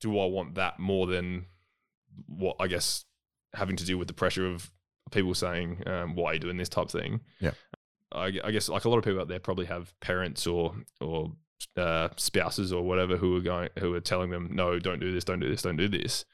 do 0.00 0.18
I 0.18 0.26
want 0.26 0.54
that 0.54 0.78
more 0.78 1.06
than 1.06 1.46
what 2.26 2.56
I 2.60 2.66
guess 2.66 3.04
having 3.54 3.76
to 3.76 3.84
deal 3.84 3.98
with 3.98 4.08
the 4.08 4.14
pressure 4.14 4.46
of 4.46 4.70
people 5.10 5.34
saying 5.34 5.82
um, 5.86 6.14
why 6.14 6.30
are 6.30 6.34
you 6.34 6.40
doing 6.40 6.56
this 6.56 6.68
type 6.68 6.90
thing? 6.90 7.20
Yeah. 7.40 7.52
I, 8.12 8.32
I, 8.44 8.50
guess 8.50 8.68
like 8.68 8.84
a 8.84 8.88
lot 8.88 8.98
of 8.98 9.04
people 9.04 9.20
out 9.20 9.28
there 9.28 9.40
probably 9.40 9.66
have 9.66 9.98
parents 10.00 10.46
or 10.46 10.74
or 11.00 11.32
uh, 11.76 12.08
spouses 12.16 12.72
or 12.72 12.82
whatever 12.82 13.16
who 13.16 13.36
are 13.36 13.40
going 13.40 13.68
who 13.78 13.94
are 13.94 14.00
telling 14.00 14.30
them 14.30 14.50
no 14.52 14.78
don't 14.78 15.00
do 15.00 15.12
this 15.12 15.24
don't 15.24 15.40
do 15.40 15.48
this 15.48 15.62
don't 15.62 15.76
do 15.76 15.88
this. 15.88 16.24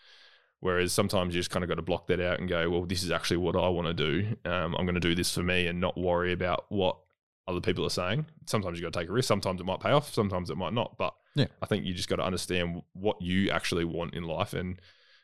Whereas 0.60 0.92
sometimes 0.92 1.34
you 1.34 1.40
just 1.40 1.50
kind 1.50 1.64
of 1.64 1.68
got 1.68 1.76
to 1.76 1.82
block 1.82 2.06
that 2.06 2.20
out 2.20 2.38
and 2.38 2.48
go 2.48 2.68
well 2.70 2.84
this 2.84 3.02
is 3.02 3.10
actually 3.10 3.38
what 3.38 3.56
i 3.56 3.68
want 3.68 3.88
to 3.88 3.94
do. 3.94 4.36
Um, 4.44 4.74
i'm 4.76 4.84
going 4.84 4.94
to 4.94 5.00
do 5.00 5.14
this 5.14 5.34
for 5.34 5.42
me 5.42 5.66
and 5.66 5.80
not 5.80 5.98
worry 5.98 6.32
about 6.32 6.66
what 6.68 6.98
other 7.48 7.60
people 7.60 7.84
are 7.84 7.90
saying. 7.90 8.26
Sometimes 8.46 8.78
you 8.78 8.84
got 8.84 8.92
to 8.92 9.00
take 9.00 9.08
a 9.08 9.12
risk. 9.12 9.28
Sometimes 9.28 9.60
it 9.60 9.64
might 9.64 9.80
pay 9.80 9.90
off. 9.90 10.12
Sometimes 10.12 10.50
it 10.50 10.56
might 10.56 10.72
not. 10.72 10.96
But 10.98 11.14
yeah 11.34 11.46
i 11.60 11.66
think 11.66 11.84
you 11.84 11.94
just 11.94 12.08
got 12.08 12.16
to 12.16 12.24
understand 12.24 12.82
what 12.92 13.20
you 13.20 13.50
actually 13.50 13.84
want 13.84 14.14
in 14.14 14.24
life 14.24 14.52
and 14.52 14.80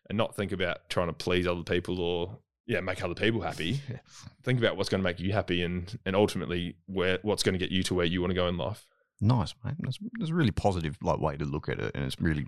and 0.09 0.17
not 0.17 0.35
think 0.35 0.53
about 0.53 0.89
trying 0.89 1.09
to 1.09 1.13
please 1.13 1.47
other 1.47 1.63
people 1.63 2.01
or 2.01 2.39
yeah, 2.69 2.81
make 2.81 3.03
other 3.03 3.15
people 3.15 3.41
happy. 3.41 3.81
Think 4.43 4.59
about 4.59 4.77
what's 4.77 4.91
going 4.91 5.01
to 5.01 5.05
make 5.05 5.19
you 5.19 5.33
happy, 5.33 5.63
and 5.63 5.99
and 6.05 6.15
ultimately 6.15 6.77
where 6.87 7.19
what's 7.23 7.43
going 7.43 7.55
to 7.55 7.59
get 7.59 7.73
you 7.73 7.83
to 7.85 7.95
where 7.95 8.07
you 8.07 8.21
want 8.21 8.31
to 8.31 8.35
go 8.35 8.47
in 8.47 8.59
life. 8.59 8.87
Nice, 9.21 9.55
mate. 9.65 9.75
That's, 9.81 9.99
that's 10.19 10.31
a 10.31 10.35
really 10.35 10.53
positive 10.53 10.97
like 11.03 11.19
way 11.19 11.37
to 11.39 11.45
look 11.45 11.69
at 11.69 11.81
it, 11.81 11.93
and 11.95 12.05
it's 12.05 12.21
really, 12.21 12.47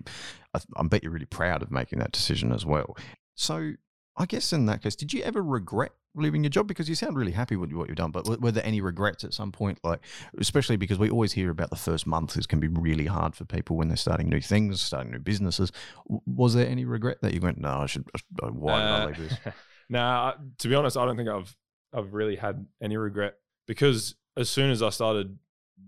I, 0.54 0.60
I 0.76 0.82
bet 0.84 1.02
you're 1.02 1.10
really 1.10 1.24
proud 1.24 1.62
of 1.62 1.70
making 1.70 1.98
that 1.98 2.12
decision 2.12 2.52
as 2.52 2.64
well. 2.66 2.96
So, 3.34 3.72
I 4.20 4.26
guess 4.26 4.52
in 4.52 4.66
that 4.66 4.82
case, 4.82 4.94
did 4.94 5.14
you 5.14 5.22
ever 5.22 5.42
regret 5.42 5.92
leaving 6.14 6.44
your 6.44 6.50
job 6.50 6.66
because 6.66 6.90
you 6.90 6.94
sound 6.94 7.16
really 7.16 7.32
happy 7.32 7.56
with 7.56 7.72
what 7.72 7.88
you've 7.88 7.96
done? 7.96 8.10
But 8.10 8.26
were 8.40 8.52
there 8.52 8.66
any 8.66 8.82
regrets 8.82 9.24
at 9.24 9.32
some 9.32 9.50
point, 9.50 9.78
like 9.82 10.00
especially 10.38 10.76
because 10.76 10.98
we 10.98 11.08
always 11.08 11.32
hear 11.32 11.50
about 11.50 11.70
the 11.70 11.76
first 11.76 12.06
month 12.06 12.36
is 12.36 12.46
can 12.46 12.60
be 12.60 12.68
really 12.68 13.06
hard 13.06 13.34
for 13.34 13.46
people 13.46 13.76
when 13.76 13.88
they're 13.88 13.96
starting 13.96 14.28
new 14.28 14.42
things, 14.42 14.82
starting 14.82 15.12
new 15.12 15.18
businesses. 15.18 15.72
Was 16.06 16.52
there 16.52 16.68
any 16.68 16.84
regret 16.84 17.16
that 17.22 17.32
you 17.32 17.40
went, 17.40 17.58
no, 17.58 17.78
I 17.78 17.86
should, 17.86 18.04
why 18.42 18.80
did 18.80 18.88
I 18.88 19.02
uh, 19.02 19.06
leave 19.06 19.16
this? 19.16 19.38
Nah, 19.92 20.34
to 20.58 20.68
be 20.68 20.76
honest, 20.76 20.96
I 20.96 21.04
don't 21.04 21.16
think 21.16 21.28
I've 21.28 21.56
I've 21.92 22.14
really 22.14 22.36
had 22.36 22.64
any 22.80 22.96
regret 22.96 23.34
because 23.66 24.14
as 24.36 24.48
soon 24.48 24.70
as 24.70 24.82
I 24.82 24.90
started 24.90 25.36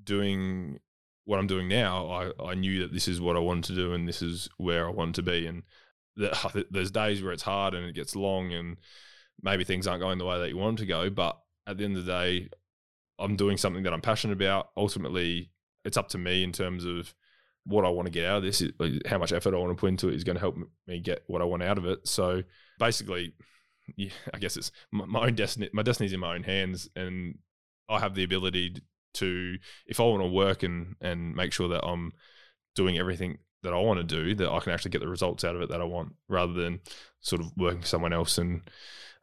doing 0.02 0.80
what 1.24 1.38
I'm 1.38 1.46
doing 1.46 1.68
now, 1.68 2.10
I, 2.10 2.50
I 2.50 2.54
knew 2.54 2.80
that 2.80 2.92
this 2.92 3.06
is 3.06 3.20
what 3.20 3.36
I 3.36 3.38
wanted 3.38 3.64
to 3.64 3.74
do 3.74 3.92
and 3.92 4.08
this 4.08 4.22
is 4.22 4.48
where 4.56 4.86
I 4.86 4.90
wanted 4.90 5.14
to 5.16 5.22
be. 5.22 5.46
And 5.46 5.62
the, 6.16 6.66
there's 6.70 6.90
days 6.90 7.22
where 7.22 7.32
it's 7.32 7.42
hard 7.42 7.74
and 7.74 7.86
it 7.86 7.94
gets 7.94 8.14
long 8.14 8.52
and 8.52 8.76
maybe 9.42 9.64
things 9.64 9.86
aren't 9.86 10.02
going 10.02 10.18
the 10.18 10.24
way 10.24 10.38
that 10.38 10.48
you 10.48 10.56
want 10.56 10.76
them 10.76 10.86
to 10.86 10.90
go. 10.90 11.10
But 11.10 11.38
at 11.66 11.78
the 11.78 11.84
end 11.84 11.96
of 11.96 12.04
the 12.04 12.12
day, 12.12 12.48
I'm 13.18 13.36
doing 13.36 13.56
something 13.56 13.82
that 13.84 13.92
I'm 13.92 14.00
passionate 14.00 14.34
about. 14.34 14.70
Ultimately, 14.76 15.50
it's 15.84 15.96
up 15.96 16.08
to 16.10 16.18
me 16.18 16.42
in 16.42 16.52
terms 16.52 16.84
of 16.84 17.14
what 17.64 17.84
I 17.84 17.88
want 17.88 18.06
to 18.06 18.12
get 18.12 18.26
out 18.26 18.38
of 18.38 18.42
this. 18.42 18.62
How 19.06 19.18
much 19.18 19.32
effort 19.32 19.54
I 19.54 19.58
want 19.58 19.70
to 19.70 19.80
put 19.80 19.88
into 19.88 20.08
it 20.08 20.14
is 20.14 20.24
going 20.24 20.36
to 20.36 20.40
help 20.40 20.56
me 20.86 21.00
get 21.00 21.22
what 21.26 21.42
I 21.42 21.44
want 21.44 21.62
out 21.62 21.78
of 21.78 21.86
it. 21.86 22.06
So 22.06 22.42
basically, 22.78 23.34
yeah, 23.96 24.10
I 24.32 24.38
guess 24.38 24.56
it's 24.56 24.72
my 24.90 25.26
own 25.26 25.34
destiny. 25.34 25.70
My 25.72 25.82
destiny's 25.82 26.12
in 26.12 26.20
my 26.20 26.34
own 26.34 26.42
hands, 26.42 26.88
and 26.96 27.38
I 27.88 28.00
have 28.00 28.14
the 28.14 28.24
ability 28.24 28.76
to, 29.14 29.56
if 29.86 30.00
I 30.00 30.04
want 30.04 30.22
to 30.22 30.28
work 30.28 30.62
and 30.62 30.96
and 31.00 31.34
make 31.34 31.52
sure 31.52 31.68
that 31.68 31.84
I'm 31.84 32.12
doing 32.74 32.98
everything 32.98 33.38
that 33.62 33.72
I 33.72 33.78
want 33.78 33.98
to 33.98 34.04
do, 34.04 34.34
that 34.36 34.50
I 34.50 34.58
can 34.60 34.72
actually 34.72 34.90
get 34.90 35.00
the 35.00 35.08
results 35.08 35.44
out 35.44 35.56
of 35.56 35.62
it 35.62 35.68
that 35.70 35.80
I 35.80 35.84
want, 35.84 36.14
rather 36.28 36.52
than 36.52 36.80
sort 37.20 37.42
of 37.42 37.52
working 37.56 37.82
for 37.82 37.86
someone 37.86 38.12
else 38.12 38.38
and 38.38 38.62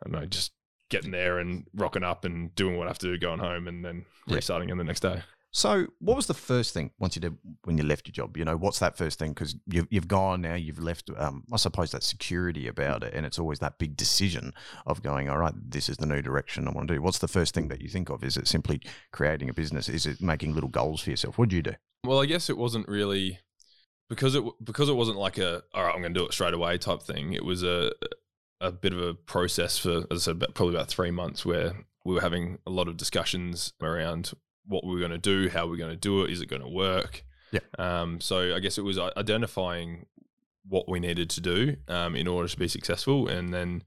I 0.04 0.10
don't 0.10 0.22
know, 0.22 0.28
just 0.28 0.54
getting 0.90 1.12
there 1.12 1.40
and 1.40 1.66
rocking 1.74 2.04
up 2.04 2.26
and 2.26 2.54
doing 2.56 2.78
what 2.78 2.88
I 2.88 2.90
have 2.90 3.00
to 3.00 3.08
do, 3.08 3.18
going 3.18 3.40
home, 3.40 3.68
and 3.68 3.84
then 3.84 4.06
restarting 4.28 4.70
in 4.70 4.78
the 4.78 4.84
next 4.84 5.02
day. 5.02 5.22
So, 5.52 5.88
what 6.00 6.16
was 6.16 6.28
the 6.28 6.36
first 6.36 6.76
thing 6.76 6.92
once 7.00 7.16
you 7.16 7.22
did 7.22 7.36
when 7.64 7.78
you 7.78 7.84
left 7.84 8.08
your 8.08 8.12
job? 8.12 8.38
You 8.38 8.46
know, 8.46 8.56
what's 8.56 8.78
that 8.80 8.96
first 8.96 9.18
thing? 9.18 9.34
Because 9.34 9.56
you've 9.66 9.88
you've 9.90 10.08
gone 10.08 10.42
now, 10.42 10.54
you've 10.54 10.80
left. 10.80 11.10
Um, 11.18 11.44
I 11.52 11.58
suppose 11.58 11.92
that 11.92 12.04
security 12.04 12.68
about 12.68 13.04
it, 13.04 13.16
and 13.16 13.26
it's 13.26 13.40
always 13.40 13.58
that 13.60 13.80
big 13.80 13.98
decision 13.98 14.54
of 14.86 15.02
going. 15.02 15.28
All 15.28 15.40
right, 15.40 15.54
this 15.56 15.90
is 15.90 15.98
the 15.98 16.06
new 16.06 16.22
direction 16.22 16.68
I 16.68 16.72
want 16.72 16.88
to 16.90 16.94
do. 16.94 17.02
What's 17.02 17.18
the 17.18 17.28
first 17.28 17.56
thing 17.56 17.68
that 17.70 17.82
you 17.82 17.90
think 17.90 18.10
of? 18.10 18.24
Is 18.24 18.38
it 18.38 18.48
simply 18.48 18.80
creating 19.12 19.50
a 19.50 19.54
business? 19.54 19.90
Is 19.90 20.06
it 20.06 20.22
making 20.22 20.54
little 20.54 20.70
goals 20.70 21.02
for 21.02 21.10
yourself? 21.10 21.40
What 21.40 21.50
did 21.50 21.56
you 21.56 21.64
do? 21.64 21.74
Well, 22.06 22.22
I 22.22 22.28
guess 22.28 22.50
it 22.50 22.58
wasn't 22.58 22.88
really 22.88 23.40
because 24.10 24.36
it 24.36 24.44
because 24.64 24.90
it 24.90 24.96
wasn't 24.96 25.18
like 25.18 25.38
a 25.38 25.64
all 25.74 25.84
right, 25.84 25.94
I'm 25.94 26.02
going 26.02 26.14
to 26.14 26.20
do 26.20 26.26
it 26.26 26.34
straight 26.34 26.54
away 26.54 26.78
type 26.78 27.02
thing. 27.02 27.34
It 27.34 27.46
was 27.46 27.64
a 27.64 27.92
a 28.62 28.72
bit 28.72 28.94
of 28.94 29.02
a 29.02 29.14
process 29.14 29.78
for, 29.78 30.06
as 30.12 30.28
I 30.28 30.32
said, 30.32 30.44
probably 30.54 30.76
about 30.76 30.90
three 30.90 31.12
months 31.12 31.46
where 31.46 31.74
we 32.04 32.14
were 32.14 32.22
having 32.22 32.60
a 32.68 32.70
lot 32.70 32.88
of 32.88 32.98
discussions 32.98 33.74
around 33.82 34.32
what 34.66 34.86
we 34.86 34.94
were 34.94 35.00
going 35.00 35.12
to 35.12 35.18
do, 35.18 35.50
how 35.50 35.68
we're 35.68 35.78
going 35.78 35.92
to 35.92 35.96
do 35.96 36.24
it, 36.24 36.32
is 36.32 36.42
it 36.42 36.50
going 36.50 36.62
to 36.62 36.68
work? 36.68 37.24
Yeah. 37.52 37.62
Um, 37.78 38.20
so 38.20 38.54
I 38.54 38.60
guess 38.60 38.78
it 38.78 38.84
was 38.84 39.00
identifying 39.00 40.06
what 40.68 40.90
we 40.90 41.00
needed 41.00 41.30
to 41.32 41.42
do 41.42 41.78
um, 41.88 42.16
in 42.16 42.28
order 42.28 42.48
to 42.48 42.58
be 42.58 42.68
successful, 42.68 43.28
and 43.28 43.54
then 43.54 43.84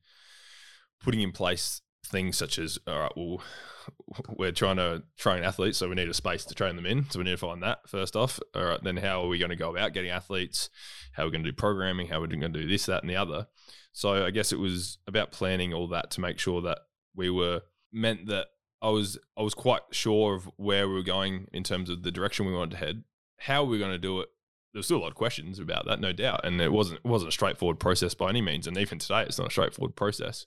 putting 1.02 1.20
in 1.20 1.32
place 1.32 1.82
things 2.04 2.36
such 2.36 2.58
as 2.58 2.78
all 2.86 3.00
right, 3.00 3.12
well, 3.16 3.42
we're 4.36 4.52
trying 4.52 4.76
to 4.76 5.02
train 5.16 5.42
athletes, 5.42 5.78
so 5.78 5.88
we 5.88 5.94
need 5.94 6.08
a 6.08 6.14
space 6.14 6.44
to 6.46 6.54
train 6.54 6.76
them 6.76 6.86
in. 6.86 7.08
So 7.10 7.18
we 7.18 7.24
need 7.24 7.32
to 7.32 7.36
find 7.36 7.62
that 7.62 7.88
first 7.88 8.16
off. 8.16 8.40
All 8.54 8.64
right, 8.64 8.82
then 8.82 8.96
how 8.96 9.22
are 9.22 9.28
we 9.28 9.38
going 9.38 9.50
to 9.50 9.56
go 9.56 9.70
about 9.70 9.92
getting 9.92 10.10
athletes? 10.10 10.70
How 11.12 11.22
are 11.22 11.26
we 11.26 11.32
going 11.32 11.44
to 11.44 11.50
do 11.50 11.56
programming? 11.56 12.08
How 12.08 12.18
are 12.18 12.20
we 12.22 12.28
going 12.28 12.40
to 12.40 12.48
do 12.48 12.68
this, 12.68 12.86
that, 12.86 13.02
and 13.02 13.10
the 13.10 13.16
other? 13.16 13.46
So 13.92 14.24
I 14.24 14.30
guess 14.30 14.52
it 14.52 14.58
was 14.58 14.98
about 15.06 15.32
planning 15.32 15.72
all 15.72 15.88
that 15.88 16.10
to 16.12 16.20
make 16.20 16.38
sure 16.38 16.62
that 16.62 16.78
we 17.14 17.30
were 17.30 17.62
meant 17.92 18.26
that 18.26 18.48
I 18.80 18.88
was 18.88 19.18
I 19.38 19.42
was 19.42 19.54
quite 19.54 19.82
sure 19.92 20.34
of 20.34 20.48
where 20.56 20.88
we 20.88 20.94
were 20.94 21.02
going 21.02 21.46
in 21.52 21.62
terms 21.62 21.88
of 21.88 22.02
the 22.02 22.10
direction 22.10 22.46
we 22.46 22.54
wanted 22.54 22.72
to 22.72 22.84
head. 22.84 23.04
How 23.38 23.64
we 23.64 23.76
were 23.76 23.78
going 23.78 23.92
to 23.92 23.98
do 23.98 24.20
it, 24.20 24.28
there's 24.72 24.86
still 24.86 24.98
a 24.98 25.02
lot 25.02 25.08
of 25.08 25.14
questions 25.14 25.58
about 25.58 25.86
that, 25.86 26.00
no 26.00 26.12
doubt, 26.12 26.44
and 26.44 26.60
it 26.60 26.72
wasn't 26.72 27.00
it 27.04 27.08
wasn't 27.08 27.28
a 27.28 27.32
straightforward 27.32 27.78
process 27.78 28.14
by 28.14 28.30
any 28.30 28.42
means. 28.42 28.66
And 28.66 28.76
even 28.76 28.98
today, 28.98 29.22
it's 29.22 29.38
not 29.38 29.48
a 29.48 29.50
straightforward 29.50 29.94
process. 29.94 30.46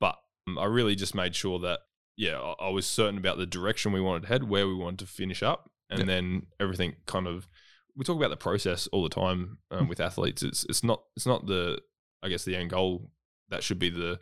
But 0.00 0.16
um, 0.48 0.58
I 0.58 0.64
really 0.64 0.96
just 0.96 1.14
made 1.14 1.36
sure 1.36 1.58
that 1.60 1.80
yeah, 2.16 2.38
I, 2.38 2.66
I 2.66 2.68
was 2.70 2.86
certain 2.86 3.18
about 3.18 3.38
the 3.38 3.46
direction 3.46 3.92
we 3.92 4.00
wanted 4.00 4.22
to 4.22 4.28
head, 4.28 4.44
where 4.48 4.66
we 4.66 4.74
wanted 4.74 5.00
to 5.00 5.06
finish 5.06 5.42
up, 5.42 5.70
and 5.90 6.00
Yeah. 6.00 6.06
then 6.06 6.46
everything 6.60 6.96
kind 7.06 7.26
of. 7.26 7.48
We 7.96 8.04
talk 8.04 8.16
about 8.16 8.30
the 8.30 8.36
process 8.36 8.88
all 8.88 9.04
the 9.04 9.08
time 9.08 9.58
um, 9.70 9.86
with 9.88 10.00
athletes. 10.00 10.42
It's 10.42 10.64
it's 10.68 10.82
not 10.82 11.02
it's 11.16 11.26
not 11.26 11.46
the 11.46 11.80
I 12.22 12.28
guess 12.28 12.44
the 12.44 12.56
end 12.56 12.70
goal 12.70 13.10
that 13.50 13.62
should 13.62 13.78
be 13.78 13.88
the 13.90 14.18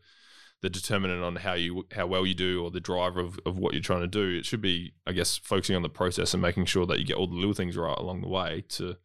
the 0.61 0.69
determinant 0.71 1.23
on 1.25 1.37
how 1.37 1.55
you 1.55 1.87
how 1.93 2.07
well 2.07 2.27
you 2.27 2.35
do 2.35 2.63
or 2.63 2.71
the 2.71 2.81
driver 2.81 3.21
of, 3.21 3.41
of 3.47 3.59
what 3.59 3.73
you're 3.73 3.83
trying 3.83 4.03
to 4.03 4.07
do. 4.07 4.39
It 4.39 4.45
should 4.47 4.61
be, 4.61 4.93
I 5.07 5.13
guess, 5.13 5.39
focusing 5.39 5.75
on 5.75 5.83
the 5.83 5.89
process 5.89 6.35
and 6.35 6.43
making 6.43 6.67
sure 6.67 6.87
that 6.87 6.99
you 6.99 7.05
get 7.07 7.17
all 7.17 7.27
the 7.27 7.35
little 7.35 7.55
things 7.55 7.77
right 7.77 7.97
along 7.99 8.21
the 8.21 8.29
way 8.29 8.65
to 8.71 8.97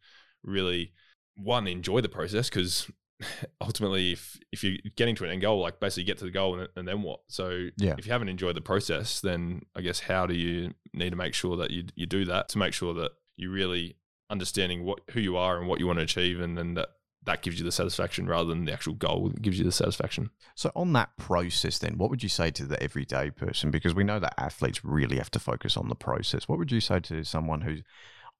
really 0.44 0.92
one 1.34 1.66
enjoy 1.66 2.00
the 2.00 2.08
process 2.08 2.48
because 2.50 2.90
ultimately 3.60 4.12
if 4.12 4.38
if 4.52 4.62
you're 4.62 4.76
getting 4.96 5.14
to 5.16 5.24
an 5.24 5.30
end 5.30 5.42
goal 5.42 5.60
like 5.60 5.80
basically 5.80 6.04
get 6.04 6.18
to 6.18 6.24
the 6.24 6.30
goal 6.30 6.58
and, 6.58 6.68
and 6.76 6.86
then 6.86 7.02
what 7.02 7.20
so 7.28 7.68
Yeah. 7.76 7.94
if 7.98 8.06
you 8.06 8.12
haven't 8.12 8.28
enjoyed 8.28 8.54
the 8.56 8.60
process 8.60 9.20
then 9.20 9.62
i 9.74 9.80
guess 9.80 10.00
how 10.00 10.26
do 10.26 10.34
you 10.34 10.72
need 10.92 11.10
to 11.10 11.16
make 11.16 11.34
sure 11.34 11.56
that 11.56 11.70
you, 11.70 11.84
you 11.96 12.06
do 12.06 12.24
that 12.26 12.48
to 12.50 12.58
make 12.58 12.72
sure 12.74 12.94
that 12.94 13.12
you 13.36 13.50
really 13.50 13.96
understanding 14.30 14.84
what 14.84 15.00
who 15.10 15.20
you 15.20 15.36
are 15.36 15.58
and 15.58 15.66
what 15.68 15.80
you 15.80 15.86
want 15.86 15.98
to 15.98 16.04
achieve 16.04 16.40
and 16.40 16.56
then 16.56 16.74
that 16.74 16.90
that 17.24 17.42
gives 17.42 17.58
you 17.58 17.64
the 17.64 17.72
satisfaction 17.72 18.26
rather 18.26 18.48
than 18.48 18.64
the 18.64 18.72
actual 18.72 18.94
goal 18.94 19.28
gives 19.42 19.58
you 19.58 19.64
the 19.64 19.72
satisfaction 19.72 20.30
So, 20.54 20.70
on 20.74 20.92
that 20.94 21.14
process, 21.18 21.78
then, 21.78 21.98
what 21.98 22.08
would 22.08 22.22
you 22.22 22.28
say 22.28 22.50
to 22.52 22.64
the 22.64 22.82
everyday 22.82 23.30
person? 23.30 23.70
Because 23.70 23.94
we 23.94 24.04
know 24.04 24.18
that 24.18 24.32
athletes 24.38 24.82
really 24.82 25.18
have 25.18 25.30
to 25.32 25.38
focus 25.38 25.76
on 25.76 25.88
the 25.90 25.94
process. 25.94 26.48
What 26.48 26.58
would 26.58 26.72
you 26.72 26.80
say 26.80 27.00
to 27.00 27.24
someone 27.24 27.60
who, 27.62 27.78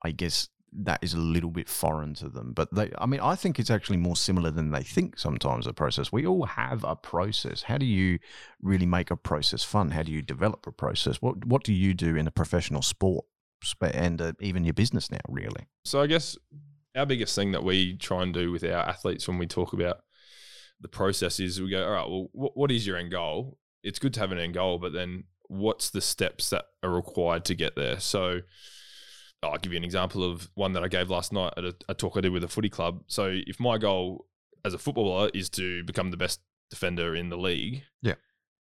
I 0.02 0.12
guess, 0.12 0.48
that 0.72 1.02
is 1.02 1.14
a 1.14 1.18
little 1.18 1.50
bit 1.50 1.68
foreign 1.68 2.14
to 2.14 2.28
them? 2.28 2.52
But 2.52 2.74
they, 2.74 2.92
I 2.98 3.06
mean, 3.06 3.20
I 3.20 3.34
think 3.34 3.58
it's 3.58 3.70
actually 3.70 3.96
more 3.96 4.16
similar 4.16 4.50
than 4.50 4.70
they 4.70 4.82
think 4.82 5.18
sometimes, 5.18 5.66
a 5.66 5.72
process. 5.72 6.12
We 6.12 6.26
all 6.26 6.44
have 6.44 6.84
a 6.84 6.96
process. 6.96 7.62
How 7.62 7.78
do 7.78 7.86
you 7.86 8.18
really 8.62 8.86
make 8.86 9.10
a 9.10 9.16
process 9.16 9.64
fun? 9.64 9.90
How 9.90 10.02
do 10.02 10.12
you 10.12 10.22
develop 10.22 10.66
a 10.66 10.72
process? 10.72 11.22
What, 11.22 11.44
what 11.44 11.64
do 11.64 11.72
you 11.72 11.94
do 11.94 12.16
in 12.16 12.26
a 12.26 12.30
professional 12.30 12.82
sport 12.82 13.24
and 13.80 14.20
uh, 14.20 14.32
even 14.40 14.64
your 14.64 14.74
business 14.74 15.10
now, 15.10 15.18
really? 15.28 15.66
So 15.84 16.00
I 16.00 16.06
guess 16.06 16.36
our 16.94 17.06
biggest 17.06 17.34
thing 17.34 17.52
that 17.52 17.64
we 17.64 17.96
try 17.96 18.22
and 18.22 18.34
do 18.34 18.50
with 18.52 18.64
our 18.64 18.88
athletes 18.88 19.26
when 19.28 19.38
we 19.38 19.46
talk 19.46 19.72
about 19.72 19.98
the 20.80 20.88
process 20.88 21.40
is 21.40 21.60
we 21.60 21.70
go, 21.70 21.84
all 21.84 21.90
right, 21.90 22.08
well, 22.08 22.28
what, 22.32 22.56
what 22.56 22.70
is 22.70 22.86
your 22.86 22.96
end 22.96 23.10
goal? 23.10 23.58
It's 23.82 23.98
good 23.98 24.14
to 24.14 24.20
have 24.20 24.32
an 24.32 24.38
end 24.38 24.54
goal, 24.54 24.78
but 24.78 24.92
then 24.92 25.24
what's 25.48 25.90
the 25.90 26.00
steps 26.00 26.50
that 26.50 26.66
are 26.82 26.90
required 26.90 27.44
to 27.46 27.54
get 27.54 27.74
there? 27.74 27.98
So 28.00 28.40
I'll 29.42 29.58
give 29.58 29.72
you 29.72 29.78
an 29.78 29.84
example 29.84 30.24
of 30.24 30.50
one 30.54 30.72
that 30.72 30.82
I 30.82 30.88
gave 30.88 31.10
last 31.10 31.32
night 31.32 31.52
at 31.56 31.64
a, 31.64 31.74
a 31.90 31.94
talk 31.94 32.16
I 32.16 32.20
did 32.20 32.32
with 32.32 32.42
a 32.44 32.48
footy 32.48 32.68
club. 32.68 33.04
So 33.06 33.30
if 33.46 33.60
my 33.60 33.78
goal 33.78 34.26
as 34.64 34.74
a 34.74 34.78
footballer 34.78 35.30
is 35.32 35.48
to 35.50 35.84
become 35.84 36.10
the 36.10 36.16
best 36.16 36.40
defender 36.70 37.14
in 37.14 37.28
the 37.28 37.36
league, 37.38 37.82
Yeah. 38.02 38.14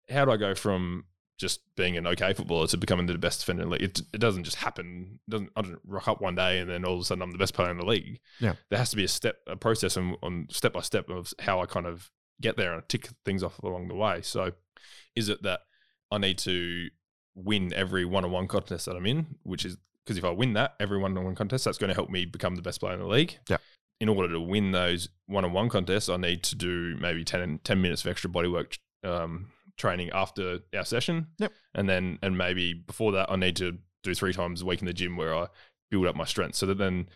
how 0.08 0.24
do 0.24 0.30
I 0.30 0.36
go 0.38 0.54
from 0.54 1.04
just 1.36 1.60
being 1.76 1.96
an 1.96 2.06
okay 2.06 2.32
footballer 2.32 2.66
to 2.68 2.76
becoming 2.78 3.06
the 3.06 3.18
best 3.18 3.40
defender 3.40 3.62
in 3.64 3.68
the 3.68 3.72
league? 3.74 3.82
It, 3.82 4.00
it 4.14 4.18
doesn't 4.18 4.44
just 4.44 4.56
happen. 4.56 5.18
It 5.28 5.30
doesn't 5.30 5.50
I 5.54 5.62
don't 5.62 5.80
rock 5.84 6.08
up 6.08 6.20
one 6.22 6.34
day 6.34 6.60
and 6.60 6.70
then 6.70 6.84
all 6.84 6.94
of 6.94 7.00
a 7.00 7.04
sudden 7.04 7.22
I'm 7.22 7.32
the 7.32 7.38
best 7.38 7.52
player 7.54 7.70
in 7.70 7.76
the 7.76 7.84
league. 7.86 8.20
Yeah. 8.40 8.54
there 8.70 8.78
has 8.78 8.90
to 8.90 8.96
be 8.96 9.04
a 9.04 9.08
step, 9.08 9.36
a 9.46 9.56
process, 9.56 9.96
on, 9.98 10.16
on 10.22 10.46
step 10.50 10.72
by 10.72 10.80
step 10.80 11.10
of 11.10 11.34
how 11.40 11.60
I 11.60 11.66
kind 11.66 11.86
of 11.86 12.10
get 12.40 12.56
there 12.56 12.72
and 12.72 12.88
tick 12.88 13.08
things 13.24 13.42
off 13.42 13.58
along 13.62 13.88
the 13.88 13.94
way. 13.94 14.22
So, 14.22 14.52
is 15.14 15.28
it 15.28 15.42
that 15.42 15.60
I 16.10 16.18
need 16.18 16.38
to 16.38 16.88
win 17.34 17.72
every 17.74 18.04
one-on-one 18.04 18.48
contest 18.48 18.86
that 18.86 18.96
I'm 18.96 19.06
in, 19.06 19.36
which 19.42 19.64
is 19.64 19.76
because 20.04 20.18
if 20.18 20.24
I 20.24 20.30
win 20.30 20.52
that 20.54 20.74
every 20.80 20.98
one-on-one 20.98 21.34
contest, 21.34 21.64
that's 21.64 21.78
going 21.78 21.88
to 21.88 21.94
help 21.94 22.10
me 22.10 22.24
become 22.26 22.56
the 22.56 22.62
best 22.62 22.80
player 22.80 22.94
in 22.94 23.00
the 23.00 23.06
league. 23.06 23.38
Yeah. 23.48 23.56
In 24.00 24.08
order 24.08 24.32
to 24.32 24.40
win 24.40 24.72
those 24.72 25.08
one-on-one 25.26 25.68
contests, 25.70 26.08
I 26.08 26.16
need 26.16 26.42
to 26.44 26.56
do 26.56 26.96
maybe 27.00 27.24
10, 27.24 27.60
10 27.64 27.80
minutes 27.80 28.04
of 28.04 28.10
extra 28.10 28.28
bodywork 28.28 28.76
um, 29.02 29.46
training 29.76 30.10
after 30.12 30.60
our 30.76 30.84
session. 30.84 31.28
Yep. 31.38 31.52
And 31.74 31.88
then, 31.88 32.18
and 32.22 32.36
maybe 32.36 32.74
before 32.74 33.12
that, 33.12 33.30
I 33.30 33.36
need 33.36 33.56
to 33.56 33.78
do 34.02 34.14
three 34.14 34.32
times 34.32 34.62
a 34.62 34.66
week 34.66 34.80
in 34.80 34.86
the 34.86 34.92
gym 34.92 35.16
where 35.16 35.34
I 35.34 35.46
build 35.90 36.06
up 36.06 36.16
my 36.16 36.24
strength. 36.24 36.56
So 36.56 36.66
that 36.66 36.78
then, 36.78 37.08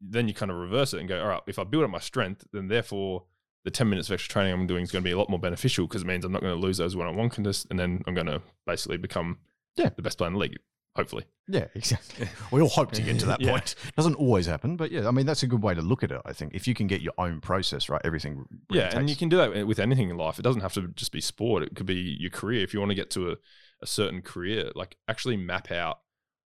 then 0.00 0.28
you 0.28 0.34
kind 0.34 0.50
of 0.50 0.58
reverse 0.58 0.92
it 0.92 1.00
and 1.00 1.08
go, 1.08 1.20
all 1.22 1.28
right, 1.28 1.42
if 1.46 1.58
I 1.58 1.64
build 1.64 1.84
up 1.84 1.90
my 1.90 2.00
strength, 2.00 2.44
then 2.52 2.68
therefore 2.68 3.24
the 3.64 3.70
10 3.70 3.88
minutes 3.88 4.08
of 4.10 4.14
extra 4.14 4.30
training 4.32 4.52
I'm 4.52 4.66
doing 4.66 4.82
is 4.82 4.90
going 4.90 5.02
to 5.02 5.08
be 5.08 5.12
a 5.12 5.16
lot 5.18 5.30
more 5.30 5.38
beneficial 5.38 5.86
because 5.86 6.02
it 6.02 6.06
means 6.06 6.24
I'm 6.24 6.32
not 6.32 6.42
going 6.42 6.54
to 6.54 6.60
lose 6.60 6.76
those 6.76 6.94
one-on-one 6.94 7.30
contests, 7.30 7.66
and 7.70 7.78
then 7.80 8.02
I'm 8.06 8.12
going 8.14 8.26
to 8.26 8.42
basically 8.66 8.98
become 8.98 9.38
Yeah. 9.76 9.88
the 9.96 10.02
best 10.02 10.18
player 10.18 10.26
in 10.28 10.34
the 10.34 10.40
league, 10.40 10.58
hopefully. 10.96 11.24
Yeah, 11.48 11.66
exactly. 11.74 12.28
We 12.50 12.60
all 12.62 12.68
hope 12.68 12.92
to 12.92 13.02
get 13.02 13.18
to 13.20 13.26
that 13.26 13.40
Yeah. 13.42 13.50
point. 13.52 13.74
Doesn't 13.96 14.14
always 14.14 14.46
happen, 14.46 14.76
but 14.76 14.90
yeah, 14.90 15.06
I 15.08 15.10
mean 15.10 15.26
that's 15.26 15.42
a 15.42 15.46
good 15.46 15.62
way 15.62 15.74
to 15.74 15.82
look 15.82 16.02
at 16.02 16.10
it. 16.10 16.20
I 16.24 16.32
think 16.32 16.54
if 16.54 16.66
you 16.66 16.74
can 16.74 16.86
get 16.86 17.00
your 17.02 17.12
own 17.18 17.40
process 17.40 17.88
right, 17.88 18.00
everything. 18.04 18.46
really 18.70 18.82
yeah, 18.84 18.96
and 18.98 19.10
you 19.10 19.16
can 19.16 19.28
do 19.28 19.36
that 19.36 19.66
with 19.66 19.78
anything 19.78 20.08
in 20.10 20.16
life. 20.16 20.38
It 20.38 20.42
doesn't 20.42 20.62
have 20.62 20.72
to 20.74 20.88
just 20.88 21.12
be 21.12 21.20
sport. 21.20 21.62
It 21.62 21.74
could 21.76 21.86
be 21.86 22.16
your 22.18 22.30
career. 22.30 22.62
If 22.62 22.72
you 22.72 22.80
want 22.80 22.90
to 22.90 22.94
get 22.96 23.10
to 23.10 23.30
a, 23.32 23.36
a 23.82 23.86
certain 23.86 24.22
career, 24.22 24.70
like 24.74 24.96
actually 25.08 25.36
map 25.36 25.70
out 25.70 25.98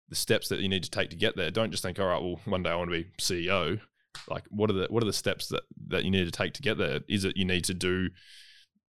the 0.08 0.16
steps 0.16 0.48
that 0.48 0.60
you 0.60 0.68
need 0.68 0.82
to 0.84 0.90
take 0.90 1.10
to 1.10 1.16
get 1.16 1.36
there. 1.36 1.50
Don't 1.50 1.70
just 1.70 1.82
think, 1.82 1.98
all 2.00 2.06
right, 2.06 2.22
well, 2.22 2.40
one 2.46 2.62
day 2.62 2.70
I 2.70 2.76
want 2.76 2.90
to 2.90 3.02
be 3.02 3.10
CEO. 3.20 3.80
Like, 4.28 4.44
what 4.48 4.70
are 4.70 4.72
the 4.72 4.86
what 4.88 5.02
are 5.02 5.06
the 5.06 5.12
steps 5.12 5.48
that 5.48 5.62
that 5.88 6.04
you 6.04 6.10
need 6.10 6.24
to 6.24 6.30
take 6.32 6.54
to 6.54 6.62
get 6.62 6.78
there? 6.78 7.00
Is 7.08 7.24
it 7.24 7.36
you 7.36 7.44
need 7.44 7.64
to 7.64 7.74
do 7.74 8.08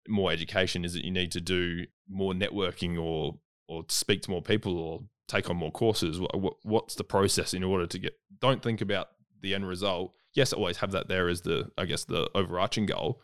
more 0.07 0.31
education? 0.31 0.85
Is 0.85 0.95
it 0.95 1.03
you 1.03 1.11
need 1.11 1.31
to 1.33 1.41
do 1.41 1.85
more 2.09 2.33
networking 2.33 2.99
or 2.99 3.37
or 3.67 3.83
speak 3.89 4.23
to 4.23 4.31
more 4.31 4.41
people 4.41 4.77
or 4.79 5.03
take 5.29 5.49
on 5.49 5.55
more 5.57 5.71
courses? 5.71 6.19
What, 6.19 6.39
what, 6.39 6.53
what's 6.63 6.95
the 6.95 7.03
process 7.03 7.53
in 7.53 7.63
order 7.63 7.87
to 7.87 7.99
get? 7.99 8.13
Don't 8.41 8.61
think 8.61 8.81
about 8.81 9.07
the 9.41 9.55
end 9.55 9.67
result. 9.67 10.13
Yes, 10.33 10.51
always 10.53 10.77
have 10.77 10.91
that 10.91 11.07
there 11.07 11.29
as 11.29 11.41
the 11.41 11.69
I 11.77 11.85
guess 11.85 12.03
the 12.05 12.29
overarching 12.35 12.85
goal, 12.85 13.21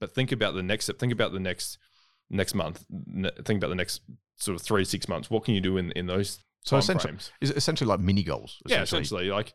but 0.00 0.14
think 0.14 0.32
about 0.32 0.54
the 0.54 0.62
next 0.62 0.84
step. 0.86 0.98
Think 0.98 1.12
about 1.12 1.32
the 1.32 1.40
next 1.40 1.78
next 2.30 2.54
month. 2.54 2.84
Ne- 2.90 3.30
think 3.44 3.58
about 3.58 3.68
the 3.68 3.74
next 3.76 4.00
sort 4.36 4.54
of 4.56 4.62
three 4.62 4.84
six 4.84 5.08
months. 5.08 5.30
What 5.30 5.44
can 5.44 5.54
you 5.54 5.60
do 5.60 5.76
in 5.76 5.92
in 5.92 6.06
those 6.06 6.42
So 6.64 6.76
essentially- 6.76 7.10
frames? 7.12 7.30
Is 7.40 7.50
it 7.50 7.56
essentially 7.56 7.88
like 7.88 8.00
mini 8.00 8.22
goals? 8.22 8.60
Yeah, 8.66 8.82
essentially, 8.82 9.28
like 9.30 9.54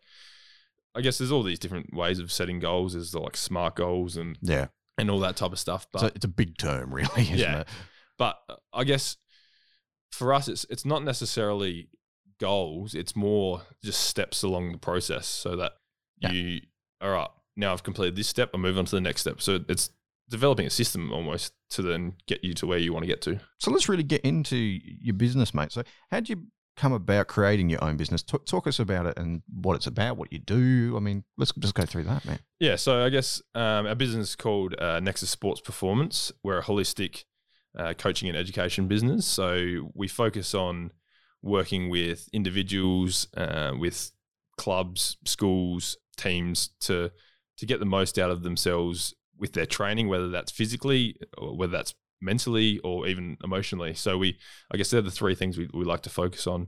I 0.95 1.01
guess 1.01 1.17
there's 1.19 1.31
all 1.31 1.43
these 1.43 1.59
different 1.59 1.93
ways 1.93 2.19
of 2.19 2.31
setting 2.31 2.59
goals. 2.59 2.93
There's 2.93 3.11
the, 3.11 3.19
like 3.19 3.37
smart 3.37 3.75
goals 3.75 4.17
and 4.17 4.37
Yeah, 4.41 4.67
and 4.97 5.11
all 5.11 5.19
that 5.19 5.35
type 5.35 5.51
of 5.51 5.59
stuff. 5.59 5.85
But 5.93 5.99
so 5.99 6.05
it's 6.15 6.25
a 6.25 6.29
big 6.29 6.57
term, 6.57 6.91
really, 6.99 7.23
Yeah. 7.23 7.59
it? 7.61 7.67
but 8.17 8.37
uh, 8.49 8.55
I 8.73 8.83
guess 8.85 9.17
for 10.11 10.33
us, 10.33 10.47
it's 10.47 10.65
it's 10.69 10.85
not 10.85 11.03
necessarily 11.03 11.89
goals. 12.39 12.93
It's 12.93 13.15
more 13.15 13.61
just 13.83 14.01
steps 14.01 14.43
along 14.43 14.71
the 14.71 14.77
process, 14.77 15.25
so 15.27 15.55
that 15.55 15.73
Yeah. 16.19 16.31
you 16.31 16.61
all 17.01 17.11
right. 17.11 17.29
Now 17.55 17.73
I've 17.73 17.83
completed 17.83 18.15
this 18.15 18.27
step. 18.27 18.51
I 18.53 18.57
move 18.57 18.77
on 18.77 18.85
to 18.85 18.95
the 18.95 19.01
next 19.01 19.21
step. 19.21 19.41
So 19.41 19.59
it's 19.67 19.89
developing 20.29 20.65
a 20.65 20.69
system 20.69 21.11
almost 21.11 21.53
to 21.71 21.81
then 21.81 22.13
get 22.27 22.43
you 22.43 22.53
to 22.55 22.67
where 22.67 22.77
you 22.77 22.91
want 22.93 23.03
to 23.03 23.07
get 23.07 23.21
to. 23.21 23.39
So 23.59 23.71
let's 23.71 23.87
really 23.89 24.03
get 24.03 24.21
into 24.21 24.55
your 24.57 25.13
business, 25.15 25.53
mate. 25.53 25.71
So 25.71 25.83
how 26.11 26.19
did 26.19 26.29
you 26.29 26.47
come 26.75 26.93
about 26.93 27.27
creating 27.27 27.69
your 27.69 27.83
own 27.83 27.97
business? 27.97 28.21
Talk, 28.21 28.45
talk 28.45 28.67
us 28.67 28.77
about 28.79 29.05
it 29.07 29.17
and 29.17 29.41
what 29.51 29.75
it's 29.75 29.87
about, 29.87 30.17
what 30.17 30.31
you 30.31 30.37
do. 30.39 30.95
I 30.97 30.99
mean, 30.99 31.23
let's 31.37 31.51
just 31.57 31.73
go 31.75 31.85
through 31.85 32.03
that, 32.03 32.25
man. 32.25 32.39
Yeah, 32.59 32.75
so 32.75 33.03
I 33.03 33.09
guess 33.09 33.41
um, 33.55 33.87
our 33.87 33.95
business 33.95 34.29
is 34.29 34.35
called 34.35 34.75
uh, 34.79 34.99
Nexus 34.99 35.29
Sports 35.31 35.61
Performance. 35.61 36.31
We're 36.43 36.59
a 36.59 36.63
holistic 36.63 37.23
uh, 37.75 37.93
coaching 37.93 38.29
and 38.29 38.37
education 38.37 38.87
business. 38.87 39.25
So 39.25 39.89
we 39.93 40.07
focus 40.07 40.53
on 40.53 40.91
working 41.41 41.89
with 41.89 42.29
individuals, 42.33 43.27
uh, 43.35 43.73
with 43.77 44.11
clubs, 44.57 45.17
schools, 45.25 45.97
teams 46.17 46.69
to 46.81 47.11
to 47.57 47.65
get 47.65 47.79
the 47.79 47.85
most 47.85 48.19
out 48.19 48.29
of 48.29 48.43
themselves 48.43 49.15
with 49.37 49.53
their 49.53 49.65
training, 49.65 50.07
whether 50.07 50.29
that's 50.29 50.51
physically, 50.51 51.15
or 51.37 51.55
whether 51.55 51.71
that's 51.71 51.93
mentally, 52.21 52.79
or 52.83 53.07
even 53.07 53.37
emotionally. 53.43 53.93
So 53.93 54.17
we, 54.17 54.37
I 54.71 54.77
guess, 54.77 54.89
they're 54.91 55.01
the 55.01 55.11
three 55.11 55.35
things 55.35 55.57
we, 55.57 55.67
we 55.73 55.83
like 55.83 56.01
to 56.03 56.09
focus 56.09 56.45
on. 56.45 56.67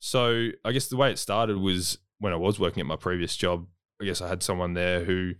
So 0.00 0.48
I 0.64 0.72
guess 0.72 0.88
the 0.88 0.96
way 0.96 1.10
it 1.10 1.18
started 1.18 1.56
was 1.56 1.98
when 2.18 2.32
I 2.32 2.36
was 2.36 2.58
working 2.58 2.80
at 2.80 2.86
my 2.86 2.96
previous 2.96 3.36
job. 3.36 3.66
I 4.00 4.04
guess 4.04 4.20
I 4.20 4.28
had 4.28 4.42
someone 4.42 4.74
there 4.74 5.04
who 5.04 5.34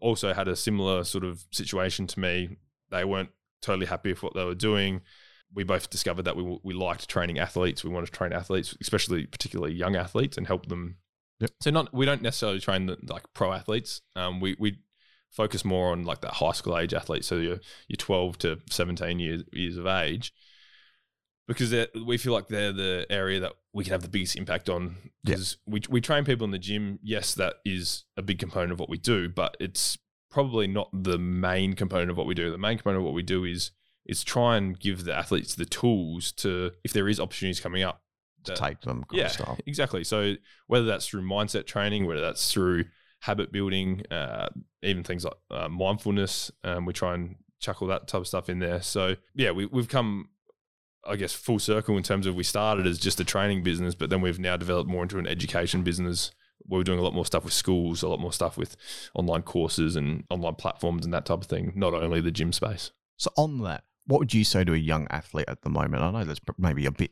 also 0.00 0.32
had 0.32 0.48
a 0.48 0.56
similar 0.56 1.04
sort 1.04 1.24
of 1.24 1.44
situation 1.50 2.06
to 2.08 2.20
me. 2.20 2.56
They 2.90 3.04
weren't 3.04 3.30
totally 3.62 3.86
happy 3.86 4.10
with 4.10 4.22
what 4.22 4.34
they 4.34 4.44
were 4.44 4.54
doing. 4.54 5.02
We 5.54 5.64
both 5.64 5.90
discovered 5.90 6.22
that 6.22 6.36
we 6.36 6.58
we 6.62 6.74
liked 6.74 7.08
training 7.08 7.38
athletes. 7.38 7.84
We 7.84 7.90
wanted 7.90 8.06
to 8.06 8.12
train 8.12 8.32
athletes, 8.32 8.76
especially 8.80 9.26
particularly 9.26 9.74
young 9.74 9.96
athletes, 9.96 10.36
and 10.36 10.46
help 10.46 10.66
them. 10.66 10.96
Yep. 11.40 11.50
So 11.60 11.70
not 11.70 11.94
we 11.94 12.06
don't 12.06 12.22
necessarily 12.22 12.60
train 12.60 12.86
the, 12.86 12.98
like 13.08 13.22
pro 13.34 13.52
athletes. 13.52 14.02
Um, 14.16 14.40
we 14.40 14.56
we 14.58 14.78
focus 15.30 15.64
more 15.64 15.92
on 15.92 16.04
like 16.04 16.22
that 16.22 16.32
high 16.32 16.52
school 16.52 16.76
age 16.78 16.94
athletes. 16.94 17.26
So 17.26 17.36
you're 17.36 17.60
you're 17.88 17.96
12 17.96 18.38
to 18.38 18.58
17 18.70 19.18
years 19.18 19.44
years 19.52 19.76
of 19.76 19.86
age, 19.86 20.32
because 21.46 21.72
we 22.04 22.18
feel 22.18 22.32
like 22.32 22.48
they're 22.48 22.72
the 22.72 23.06
area 23.08 23.40
that 23.40 23.52
we 23.72 23.84
can 23.84 23.92
have 23.92 24.02
the 24.02 24.08
biggest 24.08 24.36
impact 24.36 24.68
on. 24.68 24.96
Yeah. 25.22 25.34
Because 25.34 25.58
we 25.66 25.82
we 25.88 26.00
train 26.00 26.24
people 26.24 26.44
in 26.44 26.50
the 26.50 26.58
gym. 26.58 26.98
Yes, 27.02 27.34
that 27.34 27.54
is 27.64 28.04
a 28.16 28.22
big 28.22 28.38
component 28.38 28.72
of 28.72 28.80
what 28.80 28.88
we 28.88 28.98
do, 28.98 29.28
but 29.28 29.56
it's 29.60 29.98
probably 30.36 30.66
not 30.66 30.90
the 30.92 31.16
main 31.16 31.72
component 31.72 32.10
of 32.10 32.16
what 32.18 32.26
we 32.26 32.34
do. 32.34 32.50
The 32.50 32.58
main 32.58 32.76
component 32.76 32.98
of 32.98 33.04
what 33.06 33.14
we 33.14 33.22
do 33.22 33.44
is 33.44 33.70
is 34.04 34.22
try 34.22 34.58
and 34.58 34.78
give 34.78 35.04
the 35.04 35.14
athletes 35.14 35.54
the 35.54 35.64
tools 35.64 36.30
to 36.30 36.72
if 36.84 36.92
there 36.92 37.08
is 37.08 37.18
opportunities 37.18 37.58
coming 37.58 37.82
up 37.82 38.02
to 38.44 38.50
that- 38.52 38.58
take 38.58 38.82
them. 38.82 39.02
yeah, 39.10 39.28
stuff. 39.28 39.58
exactly. 39.64 40.04
So 40.04 40.34
whether 40.66 40.84
that's 40.84 41.08
through 41.08 41.22
mindset 41.22 41.64
training, 41.64 42.04
whether 42.04 42.20
that's 42.20 42.52
through 42.52 42.84
habit 43.20 43.50
building, 43.50 44.02
uh, 44.10 44.50
even 44.82 45.02
things 45.02 45.24
like 45.24 45.32
uh, 45.50 45.70
mindfulness, 45.70 46.50
um, 46.64 46.84
we 46.84 46.92
try 46.92 47.14
and 47.14 47.36
chuck 47.60 47.80
all 47.80 47.88
that 47.88 48.06
type 48.06 48.20
of 48.20 48.28
stuff 48.28 48.50
in 48.50 48.58
there. 48.58 48.82
So 48.82 49.16
yeah, 49.34 49.52
we, 49.52 49.64
we've 49.64 49.88
come, 49.88 50.28
I 51.02 51.16
guess, 51.16 51.32
full 51.32 51.60
circle 51.60 51.96
in 51.96 52.02
terms 52.02 52.26
of 52.26 52.34
we 52.34 52.42
started 52.44 52.86
as 52.86 52.98
just 52.98 53.20
a 53.20 53.24
training 53.24 53.62
business, 53.62 53.94
but 53.94 54.10
then 54.10 54.20
we've 54.20 54.38
now 54.38 54.58
developed 54.58 54.90
more 54.90 55.02
into 55.02 55.18
an 55.18 55.26
education 55.26 55.82
business. 55.82 56.30
Where 56.62 56.78
we're 56.78 56.84
doing 56.84 56.98
a 56.98 57.02
lot 57.02 57.14
more 57.14 57.26
stuff 57.26 57.44
with 57.44 57.52
schools, 57.52 58.02
a 58.02 58.08
lot 58.08 58.20
more 58.20 58.32
stuff 58.32 58.56
with 58.56 58.76
online 59.14 59.42
courses 59.42 59.96
and 59.96 60.24
online 60.30 60.54
platforms 60.54 61.04
and 61.04 61.14
that 61.14 61.26
type 61.26 61.40
of 61.40 61.46
thing. 61.46 61.72
Not 61.76 61.94
only 61.94 62.20
the 62.20 62.30
gym 62.30 62.52
space. 62.52 62.90
So 63.16 63.30
on 63.36 63.62
that, 63.62 63.84
what 64.06 64.18
would 64.20 64.34
you 64.34 64.44
say 64.44 64.64
to 64.64 64.74
a 64.74 64.78
young 64.78 65.06
athlete 65.10 65.48
at 65.48 65.62
the 65.62 65.70
moment? 65.70 66.02
I 66.02 66.10
know 66.10 66.24
that's 66.24 66.40
maybe 66.58 66.86
a 66.86 66.92
bit 66.92 67.10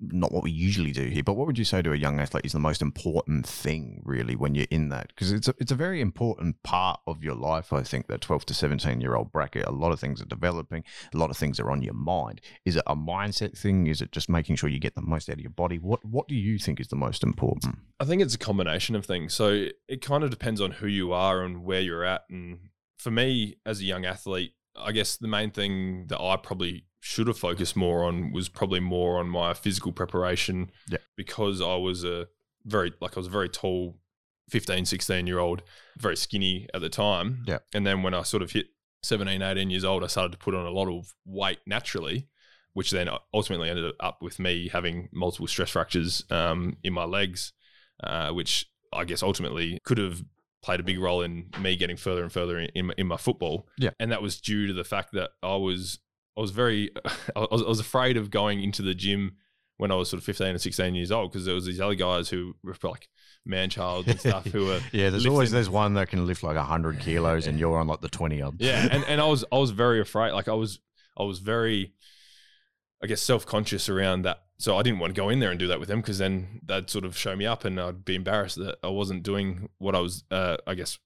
not 0.00 0.32
what 0.32 0.42
we 0.42 0.50
usually 0.50 0.92
do 0.92 1.04
here, 1.04 1.22
but 1.22 1.34
what 1.34 1.46
would 1.46 1.58
you 1.58 1.64
say 1.64 1.82
to 1.82 1.92
a 1.92 1.96
young 1.96 2.18
athlete 2.18 2.46
is 2.46 2.52
the 2.52 2.58
most 2.58 2.82
important 2.82 3.46
thing 3.46 4.02
really 4.04 4.34
when 4.34 4.54
you're 4.54 4.66
in 4.70 4.88
that? 4.88 5.08
Because 5.08 5.32
it's 5.32 5.48
a, 5.48 5.54
it's 5.58 5.72
a 5.72 5.76
very 5.76 6.00
important 6.00 6.62
part 6.62 7.00
of 7.06 7.22
your 7.22 7.34
life. 7.34 7.72
I 7.72 7.82
think 7.82 8.06
that 8.08 8.20
12 8.20 8.46
to 8.46 8.54
17 8.54 9.00
year 9.00 9.14
old 9.14 9.32
bracket, 9.32 9.66
a 9.66 9.72
lot 9.72 9.92
of 9.92 10.00
things 10.00 10.22
are 10.22 10.26
developing, 10.26 10.84
a 11.12 11.16
lot 11.16 11.30
of 11.30 11.36
things 11.36 11.60
are 11.60 11.70
on 11.70 11.82
your 11.82 11.94
mind. 11.94 12.40
Is 12.64 12.76
it 12.76 12.82
a 12.86 12.96
mindset 12.96 13.56
thing? 13.56 13.86
Is 13.86 14.00
it 14.00 14.12
just 14.12 14.28
making 14.28 14.56
sure 14.56 14.70
you 14.70 14.80
get 14.80 14.94
the 14.94 15.02
most 15.02 15.28
out 15.28 15.34
of 15.34 15.40
your 15.40 15.50
body? 15.50 15.78
What 15.78 16.04
what 16.04 16.28
do 16.28 16.34
you 16.34 16.58
think 16.58 16.80
is 16.80 16.88
the 16.88 16.96
most 16.96 17.22
important? 17.22 17.78
I 17.98 18.04
think 18.04 18.22
it's 18.22 18.34
a 18.34 18.38
combination 18.38 18.96
of 18.96 19.04
things. 19.04 19.34
So 19.34 19.66
it 19.88 20.00
kind 20.00 20.24
of 20.24 20.30
depends 20.30 20.60
on 20.60 20.72
who 20.72 20.86
you 20.86 21.12
are 21.12 21.42
and 21.42 21.64
where 21.64 21.80
you're 21.80 22.04
at. 22.04 22.22
And 22.30 22.70
for 22.98 23.10
me, 23.10 23.56
as 23.66 23.80
a 23.80 23.84
young 23.84 24.04
athlete, 24.04 24.54
I 24.76 24.92
guess 24.92 25.16
the 25.16 25.28
main 25.28 25.50
thing 25.50 26.06
that 26.08 26.20
I 26.20 26.36
probably 26.36 26.84
should 27.00 27.26
have 27.26 27.38
focused 27.38 27.76
more 27.76 28.04
on 28.04 28.32
was 28.32 28.48
probably 28.48 28.80
more 28.80 29.18
on 29.18 29.28
my 29.28 29.54
physical 29.54 29.92
preparation. 29.92 30.70
Yeah. 30.88 30.98
Because 31.16 31.60
I 31.60 31.76
was 31.76 32.04
a 32.04 32.28
very, 32.64 32.92
like, 33.00 33.16
I 33.16 33.20
was 33.20 33.26
a 33.26 33.30
very 33.30 33.48
tall 33.48 33.96
15, 34.50 34.84
16 34.84 35.26
year 35.26 35.38
old, 35.38 35.62
very 35.98 36.16
skinny 36.16 36.68
at 36.74 36.80
the 36.80 36.88
time. 36.88 37.44
Yeah. 37.46 37.58
And 37.74 37.86
then 37.86 38.02
when 38.02 38.14
I 38.14 38.22
sort 38.22 38.42
of 38.42 38.52
hit 38.52 38.66
17, 39.02 39.40
18 39.40 39.70
years 39.70 39.84
old, 39.84 40.04
I 40.04 40.08
started 40.08 40.32
to 40.32 40.38
put 40.38 40.54
on 40.54 40.66
a 40.66 40.70
lot 40.70 40.88
of 40.88 41.14
weight 41.24 41.60
naturally, 41.66 42.28
which 42.74 42.90
then 42.90 43.08
ultimately 43.32 43.70
ended 43.70 43.92
up 44.00 44.22
with 44.22 44.38
me 44.38 44.68
having 44.68 45.08
multiple 45.12 45.46
stress 45.46 45.70
fractures 45.70 46.24
um, 46.30 46.76
in 46.84 46.92
my 46.92 47.04
legs, 47.04 47.52
uh, 48.04 48.30
which 48.30 48.66
I 48.92 49.04
guess 49.04 49.22
ultimately 49.22 49.78
could 49.84 49.98
have 49.98 50.22
played 50.62 50.80
a 50.80 50.82
big 50.82 50.98
role 50.98 51.22
in 51.22 51.46
me 51.60 51.76
getting 51.76 51.96
further 51.96 52.22
and 52.22 52.32
further 52.32 52.58
in, 52.58 52.68
in, 52.74 52.86
my, 52.86 52.94
in 52.98 53.06
my 53.06 53.16
football. 53.16 53.66
Yeah. 53.78 53.90
And 53.98 54.12
that 54.12 54.22
was 54.22 54.40
due 54.40 54.66
to 54.66 54.72
the 54.72 54.84
fact 54.84 55.12
that 55.12 55.30
I 55.42 55.56
was 55.56 55.98
I 56.36 56.40
was 56.40 56.50
very 56.50 56.90
I 57.36 57.46
was, 57.50 57.62
I 57.62 57.68
was 57.68 57.80
afraid 57.80 58.16
of 58.16 58.30
going 58.30 58.62
into 58.62 58.82
the 58.82 58.94
gym 58.94 59.36
when 59.78 59.90
I 59.90 59.94
was 59.94 60.10
sort 60.10 60.18
of 60.18 60.24
15 60.24 60.48
and 60.48 60.60
16 60.60 60.94
years 60.94 61.10
old 61.10 61.32
because 61.32 61.46
there 61.46 61.54
was 61.54 61.64
these 61.64 61.80
other 61.80 61.94
guys 61.94 62.28
who 62.28 62.54
were 62.62 62.76
like 62.82 63.08
man 63.46 63.70
child 63.70 64.06
and 64.06 64.20
stuff 64.20 64.44
who 64.46 64.66
were 64.66 64.80
Yeah, 64.92 65.08
there's 65.10 65.26
always 65.26 65.50
there's 65.50 65.70
one 65.70 65.94
that 65.94 66.08
can 66.08 66.26
lift 66.26 66.42
like 66.42 66.56
100 66.56 67.00
kilos 67.00 67.46
and 67.46 67.58
you're 67.58 67.78
on 67.78 67.86
like 67.86 68.02
the 68.02 68.08
20 68.08 68.42
odd. 68.42 68.56
yeah, 68.60 68.86
and, 68.90 69.04
and 69.04 69.20
I 69.20 69.26
was 69.26 69.44
I 69.50 69.56
was 69.58 69.70
very 69.70 70.00
afraid. 70.00 70.32
Like 70.32 70.48
I 70.48 70.54
was 70.54 70.78
I 71.18 71.22
was 71.22 71.38
very, 71.38 71.92
I 73.02 73.06
guess, 73.06 73.20
self 73.20 73.46
conscious 73.46 73.88
around 73.88 74.22
that. 74.22 74.42
So 74.60 74.76
I 74.76 74.82
didn't 74.82 74.98
want 74.98 75.14
to 75.14 75.18
go 75.18 75.30
in 75.30 75.40
there 75.40 75.50
and 75.50 75.58
do 75.58 75.68
that 75.68 75.80
with 75.80 75.88
them 75.88 76.02
because 76.02 76.18
then 76.18 76.60
they'd 76.62 76.90
sort 76.90 77.06
of 77.06 77.16
show 77.16 77.34
me 77.34 77.46
up 77.46 77.64
and 77.64 77.80
I'd 77.80 78.04
be 78.04 78.14
embarrassed 78.14 78.56
that 78.56 78.76
I 78.84 78.88
wasn't 78.88 79.22
doing 79.22 79.70
what 79.78 79.94
I 79.94 80.00
was. 80.00 80.22
Uh, 80.30 80.58
I 80.66 80.74
guess 80.74 80.98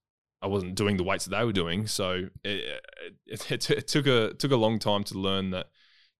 I 0.42 0.48
wasn't 0.48 0.74
doing 0.74 0.96
the 0.96 1.04
weights 1.04 1.24
that 1.26 1.38
they 1.38 1.44
were 1.44 1.52
doing. 1.52 1.86
So 1.86 2.30
it, 2.42 2.82
it, 3.26 3.50
it, 3.52 3.70
it 3.70 3.86
took 3.86 4.08
a 4.08 4.34
took 4.34 4.50
a 4.50 4.56
long 4.56 4.80
time 4.80 5.04
to 5.04 5.14
learn 5.14 5.50
that 5.50 5.66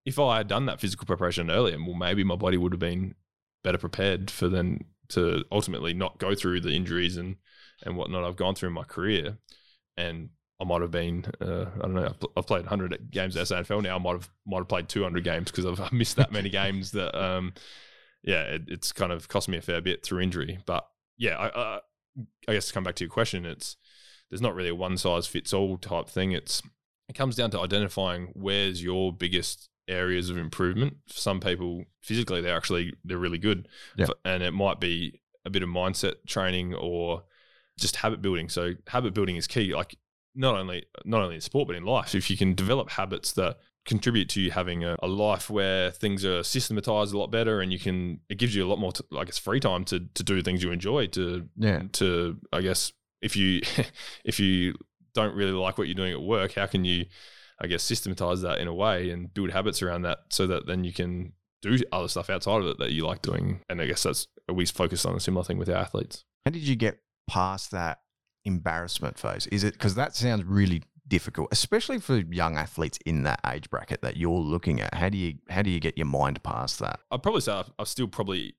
if 0.06 0.16
I 0.20 0.36
had 0.36 0.46
done 0.46 0.66
that 0.66 0.80
physical 0.80 1.06
preparation 1.06 1.50
earlier, 1.50 1.76
well, 1.76 1.94
maybe 1.94 2.22
my 2.22 2.36
body 2.36 2.56
would 2.56 2.72
have 2.72 2.78
been 2.78 3.16
better 3.64 3.78
prepared 3.78 4.30
for 4.30 4.48
then 4.48 4.84
to 5.08 5.44
ultimately 5.50 5.92
not 5.92 6.18
go 6.18 6.36
through 6.36 6.60
the 6.60 6.76
injuries 6.76 7.16
and 7.16 7.34
and 7.84 7.96
whatnot 7.96 8.22
I've 8.22 8.36
gone 8.36 8.54
through 8.54 8.68
in 8.68 8.74
my 8.74 8.84
career. 8.84 9.38
And 9.96 10.28
I 10.60 10.64
might 10.64 10.82
have 10.82 10.90
been, 10.90 11.24
uh, 11.40 11.66
I 11.76 11.80
don't 11.80 11.94
know, 11.94 12.06
I've, 12.06 12.28
I've 12.36 12.46
played 12.46 12.62
100 12.62 13.10
games 13.10 13.36
at 13.36 13.46
SANFL 13.46 13.82
now. 13.82 13.96
I 13.96 13.98
might 13.98 14.12
have 14.12 14.30
might 14.46 14.58
have 14.58 14.68
played 14.68 14.88
200 14.88 15.24
games 15.24 15.50
because 15.50 15.66
I've 15.80 15.92
missed 15.92 16.16
that 16.16 16.32
many 16.32 16.50
games 16.50 16.92
that, 16.92 17.14
um, 17.20 17.54
yeah, 18.22 18.42
it, 18.42 18.62
it's 18.68 18.92
kind 18.92 19.12
of 19.12 19.28
cost 19.28 19.48
me 19.48 19.58
a 19.58 19.62
fair 19.62 19.80
bit 19.80 20.04
through 20.04 20.20
injury. 20.20 20.58
But 20.64 20.86
yeah, 21.18 21.36
I, 21.36 21.60
I, 21.60 21.80
I 22.48 22.52
guess 22.54 22.68
to 22.68 22.72
come 22.72 22.84
back 22.84 22.94
to 22.96 23.04
your 23.04 23.10
question, 23.10 23.44
it's 23.44 23.76
there's 24.30 24.42
not 24.42 24.54
really 24.54 24.70
a 24.70 24.74
one 24.74 24.96
size 24.96 25.26
fits 25.26 25.52
all 25.52 25.76
type 25.76 26.08
thing. 26.08 26.32
It's 26.32 26.62
it 27.08 27.14
comes 27.14 27.36
down 27.36 27.50
to 27.50 27.60
identifying 27.60 28.30
where's 28.34 28.82
your 28.82 29.12
biggest 29.12 29.68
areas 29.88 30.30
of 30.30 30.38
improvement. 30.38 30.96
For 31.08 31.18
some 31.18 31.40
people, 31.40 31.84
physically, 32.00 32.40
they're 32.40 32.56
actually 32.56 32.94
they're 33.04 33.18
really 33.18 33.38
good, 33.38 33.68
Yeah. 33.96 34.06
And 34.24 34.42
it 34.42 34.52
might 34.52 34.80
be 34.80 35.20
a 35.44 35.50
bit 35.50 35.62
of 35.62 35.68
mindset 35.68 36.14
training 36.26 36.74
or 36.74 37.24
just 37.78 37.96
habit 37.96 38.22
building. 38.22 38.48
So 38.48 38.74
habit 38.86 39.14
building 39.14 39.36
is 39.36 39.46
key. 39.46 39.74
Like 39.74 39.96
not 40.34 40.54
only 40.56 40.84
not 41.04 41.22
only 41.22 41.36
in 41.36 41.40
sport 41.40 41.66
but 41.68 41.76
in 41.76 41.84
life. 41.84 42.14
If 42.14 42.30
you 42.30 42.36
can 42.36 42.54
develop 42.54 42.90
habits 42.90 43.32
that 43.32 43.58
contribute 43.86 44.28
to 44.30 44.40
you 44.40 44.50
having 44.50 44.82
a, 44.82 44.96
a 45.02 45.06
life 45.06 45.50
where 45.50 45.90
things 45.90 46.24
are 46.24 46.42
systematized 46.42 47.12
a 47.12 47.18
lot 47.18 47.30
better 47.30 47.60
and 47.60 47.70
you 47.72 47.78
can 47.78 48.18
it 48.30 48.38
gives 48.38 48.54
you 48.54 48.64
a 48.64 48.68
lot 48.68 48.78
more 48.78 48.92
t- 48.92 49.04
I 49.16 49.24
guess 49.24 49.38
free 49.38 49.60
time 49.60 49.84
to 49.86 50.00
to 50.14 50.22
do 50.22 50.40
things 50.42 50.62
you 50.62 50.70
enjoy 50.72 51.06
to 51.08 51.48
Yeah. 51.56 51.82
to 51.94 52.38
I 52.52 52.62
guess 52.62 52.92
if 53.20 53.36
you 53.36 53.60
if 54.24 54.40
you 54.40 54.74
don't 55.14 55.34
really 55.36 55.52
like 55.52 55.78
what 55.78 55.86
you're 55.86 55.94
doing 55.94 56.12
at 56.12 56.22
work, 56.22 56.54
how 56.54 56.66
can 56.66 56.84
you 56.84 57.04
I 57.60 57.66
guess 57.68 57.82
systematize 57.82 58.40
that 58.42 58.58
in 58.58 58.66
a 58.68 58.74
way 58.74 59.10
and 59.10 59.32
build 59.32 59.50
habits 59.50 59.80
around 59.82 60.02
that 60.02 60.18
so 60.30 60.46
that 60.48 60.66
then 60.66 60.82
you 60.84 60.92
can 60.92 61.32
do 61.62 61.78
other 61.92 62.08
stuff 62.08 62.28
outside 62.28 62.60
of 62.60 62.66
it 62.66 62.78
that 62.78 62.92
you 62.92 63.06
like 63.06 63.22
doing. 63.22 63.60
And 63.70 63.80
I 63.80 63.86
guess 63.86 64.02
that's 64.02 64.26
we 64.52 64.66
focused 64.66 65.06
on 65.06 65.14
a 65.14 65.20
similar 65.20 65.44
thing 65.44 65.56
with 65.58 65.68
our 65.70 65.76
athletes. 65.76 66.24
How 66.44 66.50
did 66.50 66.62
you 66.62 66.74
get 66.76 66.98
past 67.30 67.70
that 67.70 68.00
embarrassment 68.44 69.18
phase? 69.18 69.46
Is 69.48 69.64
it 69.64 69.74
because 69.74 69.94
that 69.94 70.14
sounds 70.14 70.44
really 70.44 70.82
difficult, 71.06 71.48
especially 71.52 71.98
for 71.98 72.16
young 72.16 72.56
athletes 72.56 72.98
in 73.04 73.22
that 73.24 73.40
age 73.46 73.68
bracket 73.70 74.02
that 74.02 74.16
you're 74.16 74.30
looking 74.38 74.80
at? 74.80 74.94
How 74.94 75.08
do 75.08 75.18
you 75.18 75.34
how 75.48 75.62
do 75.62 75.70
you 75.70 75.80
get 75.80 75.96
your 75.96 76.06
mind 76.06 76.42
past 76.42 76.78
that? 76.80 77.00
I'd 77.10 77.22
probably 77.22 77.40
say 77.40 77.62
I've 77.78 77.88
still 77.88 78.08
probably 78.08 78.54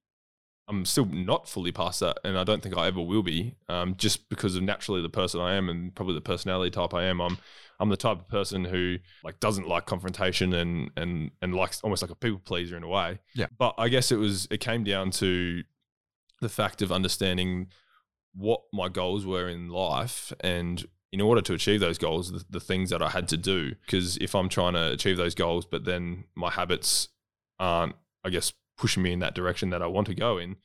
I'm 0.67 0.85
still 0.85 1.05
not 1.05 1.47
fully 1.47 1.71
past 1.71 1.99
that, 1.99 2.17
and 2.23 2.37
I 2.37 2.43
don't 2.43 2.63
think 2.63 2.75
I 2.75 2.87
ever 2.87 3.01
will 3.01 3.21
be, 3.21 3.55
um, 3.69 3.95
just 3.97 4.29
because 4.29 4.55
of 4.55 4.63
naturally 4.63 5.01
the 5.01 5.09
person 5.09 5.39
I 5.39 5.53
am 5.53 5.69
and 5.69 5.93
probably 5.93 6.15
the 6.15 6.21
personality 6.21 6.71
type 6.71 6.93
I 6.93 7.03
am. 7.03 7.21
I'm 7.21 7.37
I'm 7.79 7.89
the 7.89 7.97
type 7.97 8.19
of 8.19 8.27
person 8.27 8.65
who 8.65 8.97
like 9.23 9.39
doesn't 9.39 9.67
like 9.67 9.85
confrontation 9.85 10.53
and 10.53 10.89
and 10.97 11.31
and 11.41 11.53
likes 11.53 11.81
almost 11.81 12.01
like 12.01 12.11
a 12.11 12.15
people 12.15 12.41
pleaser 12.43 12.77
in 12.77 12.83
a 12.83 12.87
way. 12.87 13.19
Yeah. 13.35 13.47
But 13.57 13.75
I 13.77 13.89
guess 13.89 14.11
it 14.11 14.17
was 14.17 14.47
it 14.49 14.59
came 14.59 14.83
down 14.83 15.11
to 15.11 15.63
the 16.41 16.49
fact 16.49 16.81
of 16.81 16.91
understanding 16.91 17.67
what 18.35 18.61
my 18.73 18.89
goals 18.89 19.25
were 19.25 19.47
in 19.47 19.69
life 19.69 20.33
and 20.41 20.85
in 21.11 21.21
order 21.21 21.41
to 21.41 21.53
achieve 21.53 21.79
those 21.79 21.97
goals 21.97 22.31
the, 22.31 22.43
the 22.49 22.59
things 22.59 22.89
that 22.89 23.01
i 23.01 23.09
had 23.09 23.27
to 23.27 23.37
do 23.37 23.73
because 23.85 24.17
if 24.17 24.35
i'm 24.35 24.49
trying 24.49 24.73
to 24.73 24.91
achieve 24.91 25.17
those 25.17 25.35
goals 25.35 25.65
but 25.65 25.85
then 25.85 26.25
my 26.35 26.51
habits 26.51 27.07
aren't 27.59 27.95
i 28.23 28.29
guess 28.29 28.53
pushing 28.77 29.01
me 29.03 29.13
in 29.13 29.19
that 29.19 29.35
direction 29.35 29.69
that 29.69 29.81
i 29.81 29.87
want 29.87 30.07
to 30.07 30.13
go 30.15 30.37
in 30.37 30.57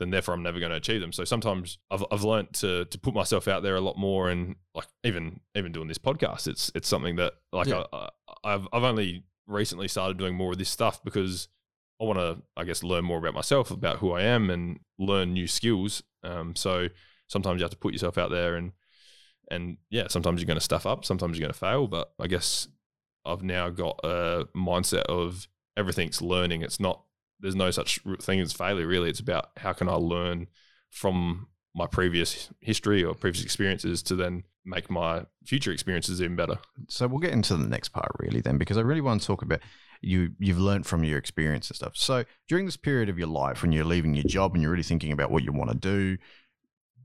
then 0.00 0.10
therefore 0.10 0.34
i'm 0.34 0.42
never 0.42 0.58
going 0.58 0.70
to 0.70 0.76
achieve 0.76 1.00
them 1.00 1.12
so 1.12 1.22
sometimes 1.24 1.78
i've, 1.90 2.04
I've 2.10 2.24
learned 2.24 2.52
to 2.54 2.86
to 2.86 2.98
put 2.98 3.14
myself 3.14 3.46
out 3.46 3.62
there 3.62 3.76
a 3.76 3.80
lot 3.80 3.96
more 3.96 4.28
and 4.28 4.56
like 4.74 4.88
even 5.04 5.40
even 5.54 5.70
doing 5.70 5.86
this 5.86 5.98
podcast 5.98 6.48
it's 6.48 6.72
it's 6.74 6.88
something 6.88 7.16
that 7.16 7.34
like 7.52 7.68
Yeah. 7.68 7.84
I, 7.92 8.08
I, 8.28 8.54
i've 8.54 8.66
i've 8.72 8.82
only 8.82 9.24
recently 9.46 9.86
started 9.86 10.18
doing 10.18 10.34
more 10.34 10.52
of 10.52 10.58
this 10.58 10.70
stuff 10.70 11.02
because 11.04 11.48
I 12.00 12.04
want 12.04 12.18
to, 12.18 12.38
I 12.56 12.64
guess, 12.64 12.82
learn 12.82 13.04
more 13.04 13.18
about 13.18 13.34
myself, 13.34 13.70
about 13.70 13.98
who 13.98 14.10
I 14.10 14.22
am, 14.22 14.50
and 14.50 14.80
learn 14.98 15.32
new 15.32 15.46
skills. 15.46 16.02
Um, 16.24 16.56
so 16.56 16.88
sometimes 17.32 17.58
you 17.58 17.64
have 17.64 17.72
to 17.72 17.78
put 17.78 17.92
yourself 17.92 18.18
out 18.18 18.30
there, 18.30 18.54
and 18.56 18.72
and 19.50 19.78
yeah, 19.90 20.06
sometimes 20.08 20.40
you're 20.40 20.46
going 20.46 20.58
to 20.58 20.64
stuff 20.64 20.86
up, 20.86 21.04
sometimes 21.04 21.36
you're 21.36 21.44
going 21.44 21.52
to 21.52 21.58
fail. 21.58 21.88
But 21.88 22.12
I 22.20 22.26
guess 22.26 22.68
I've 23.24 23.42
now 23.42 23.70
got 23.70 23.98
a 24.04 24.46
mindset 24.54 25.04
of 25.04 25.48
everything's 25.76 26.22
learning. 26.22 26.62
It's 26.62 26.78
not 26.78 27.02
there's 27.40 27.56
no 27.56 27.70
such 27.70 28.00
thing 28.20 28.40
as 28.40 28.52
failure. 28.52 28.86
Really, 28.86 29.10
it's 29.10 29.20
about 29.20 29.50
how 29.56 29.72
can 29.72 29.88
I 29.88 29.94
learn 29.94 30.46
from 30.90 31.48
my 31.74 31.86
previous 31.86 32.50
history 32.60 33.02
or 33.02 33.14
previous 33.14 33.42
experiences 33.42 34.02
to 34.02 34.14
then 34.14 34.44
make 34.64 34.90
my 34.90 35.24
future 35.44 35.72
experiences 35.72 36.20
even 36.20 36.36
better. 36.36 36.58
So 36.88 37.08
we'll 37.08 37.18
get 37.18 37.32
into 37.32 37.56
the 37.56 37.66
next 37.66 37.88
part 37.88 38.12
really 38.18 38.40
then, 38.42 38.58
because 38.58 38.78
I 38.78 38.82
really 38.82 39.00
want 39.00 39.22
to 39.22 39.26
talk 39.26 39.42
about 39.42 39.60
you. 40.02 40.30
You've 40.38 40.60
learned 40.60 40.86
from 40.86 41.02
your 41.02 41.18
experience 41.18 41.68
and 41.70 41.76
stuff. 41.76 41.96
So 41.96 42.24
during 42.48 42.66
this 42.66 42.76
period 42.76 43.08
of 43.08 43.18
your 43.18 43.28
life, 43.28 43.62
when 43.62 43.72
you're 43.72 43.84
leaving 43.84 44.14
your 44.14 44.24
job 44.24 44.52
and 44.52 44.62
you're 44.62 44.70
really 44.70 44.82
thinking 44.82 45.12
about 45.12 45.30
what 45.30 45.42
you 45.42 45.52
want 45.52 45.70
to 45.70 45.76
do, 45.76 46.18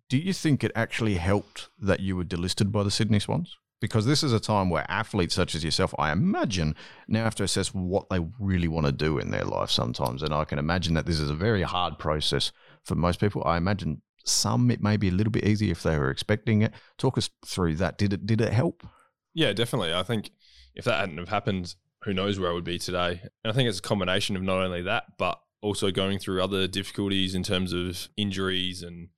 do 0.10 0.18
you 0.18 0.34
think 0.34 0.64
it 0.64 0.72
actually 0.76 1.16
helped 1.16 1.70
that 1.80 2.00
you 2.00 2.16
were 2.16 2.24
delisted 2.24 2.72
by 2.72 2.84
the 2.84 2.92
Sydney 2.92 3.20
Swans? 3.20 3.58
Because 3.80 4.06
this 4.06 4.24
is 4.24 4.34
a 4.34 4.40
time 4.40 4.70
where 4.70 4.90
athletes 4.90 5.36
such 5.36 5.54
as 5.54 5.64
yourself, 5.64 5.94
I 6.00 6.12
imagine, 6.12 6.76
now 7.08 7.24
have 7.26 7.36
to 7.36 7.44
assess 7.44 7.74
what 7.74 8.10
they 8.10 8.20
really 8.40 8.68
want 8.68 8.88
to 8.88 8.92
do 8.92 9.20
in 9.20 9.30
their 9.30 9.44
life 9.44 9.70
sometimes. 9.70 10.24
And 10.24 10.34
I 10.34 10.46
can 10.46 10.58
imagine 10.58 10.96
that 10.96 11.06
this 11.06 11.20
is 11.20 11.30
a 11.30 11.36
very 11.36 11.62
hard 11.62 12.00
process 12.00 12.52
for 12.84 12.96
most 12.96 13.20
people. 13.20 13.44
I 13.46 13.58
imagine 13.58 14.02
some 14.24 14.72
it 14.72 14.82
may 14.82 14.98
be 14.98 15.10
a 15.10 15.12
little 15.12 15.32
bit 15.32 15.46
easier 15.46 15.72
if 15.72 15.84
they 15.84 15.98
were 15.98 16.10
expecting 16.10 16.64
it. 16.64 16.74
Talk 16.98 17.18
us 17.18 17.30
through 17.46 17.76
that. 17.76 17.98
Did 17.98 18.14
it 18.14 18.26
did 18.26 18.42
it 18.42 18.52
help? 18.52 18.84
Yeah, 19.34 19.54
definitely. 19.54 19.94
I 19.94 20.04
think 20.04 20.32
if 20.74 20.86
that 20.86 21.00
hadn't 21.00 21.20
have 21.20 21.30
happened, 21.30 21.76
who 22.04 22.14
knows 22.14 22.40
where 22.40 22.50
I 22.50 22.54
would 22.54 22.64
be 22.64 22.80
today. 22.80 23.22
And 23.44 23.52
I 23.52 23.54
think 23.54 23.70
it's 23.70 23.80
a 23.80 23.84
combination 23.84 24.36
of 24.36 24.42
not 24.42 24.58
only 24.58 24.82
that, 24.82 25.18
but 25.20 25.40
also 25.62 25.92
going 25.92 26.18
through 26.18 26.42
other 26.42 26.68
difficulties 26.68 27.36
in 27.36 27.44
terms 27.44 27.74
of 27.74 28.10
injuries 28.18 28.82
and 28.82 29.10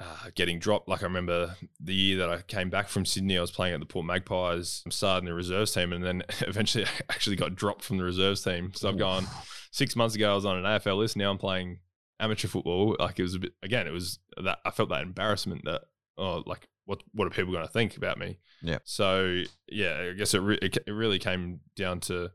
uh, 0.00 0.30
getting 0.34 0.58
dropped. 0.58 0.88
Like 0.88 1.02
I 1.02 1.06
remember 1.06 1.56
the 1.80 1.94
year 1.94 2.18
that 2.18 2.30
I 2.30 2.42
came 2.42 2.70
back 2.70 2.88
from 2.88 3.06
Sydney, 3.06 3.38
I 3.38 3.40
was 3.40 3.50
playing 3.50 3.74
at 3.74 3.80
the 3.80 3.86
Port 3.86 4.06
Magpies, 4.06 4.82
I'm 4.84 4.90
starting 4.90 5.26
the 5.26 5.34
reserves 5.34 5.72
team, 5.72 5.92
and 5.92 6.04
then 6.04 6.22
eventually 6.40 6.84
I 6.84 6.90
actually 7.10 7.36
got 7.36 7.54
dropped 7.54 7.82
from 7.82 7.98
the 7.98 8.04
reserves 8.04 8.42
team. 8.42 8.72
So 8.74 8.88
I've 8.88 8.98
gone 8.98 9.26
six 9.70 9.96
months 9.96 10.14
ago, 10.14 10.32
I 10.32 10.34
was 10.34 10.44
on 10.44 10.56
an 10.56 10.64
AFL 10.64 10.98
list. 10.98 11.16
Now 11.16 11.30
I'm 11.30 11.38
playing 11.38 11.78
amateur 12.20 12.48
football. 12.48 12.96
Like 12.98 13.18
it 13.18 13.22
was 13.22 13.34
a 13.34 13.40
bit, 13.40 13.52
again, 13.62 13.86
it 13.86 13.92
was 13.92 14.18
that 14.42 14.58
I 14.64 14.70
felt 14.70 14.88
that 14.88 15.02
embarrassment 15.02 15.64
that, 15.64 15.82
oh, 16.18 16.42
like 16.46 16.68
what, 16.86 17.02
what 17.12 17.26
are 17.26 17.30
people 17.30 17.52
going 17.52 17.66
to 17.66 17.72
think 17.72 17.96
about 17.96 18.18
me? 18.18 18.38
Yeah. 18.62 18.78
So 18.84 19.42
yeah, 19.68 20.08
I 20.10 20.12
guess 20.12 20.34
it, 20.34 20.40
re- 20.40 20.58
it, 20.60 20.76
it 20.86 20.92
really 20.92 21.18
came 21.18 21.60
down 21.76 22.00
to, 22.00 22.30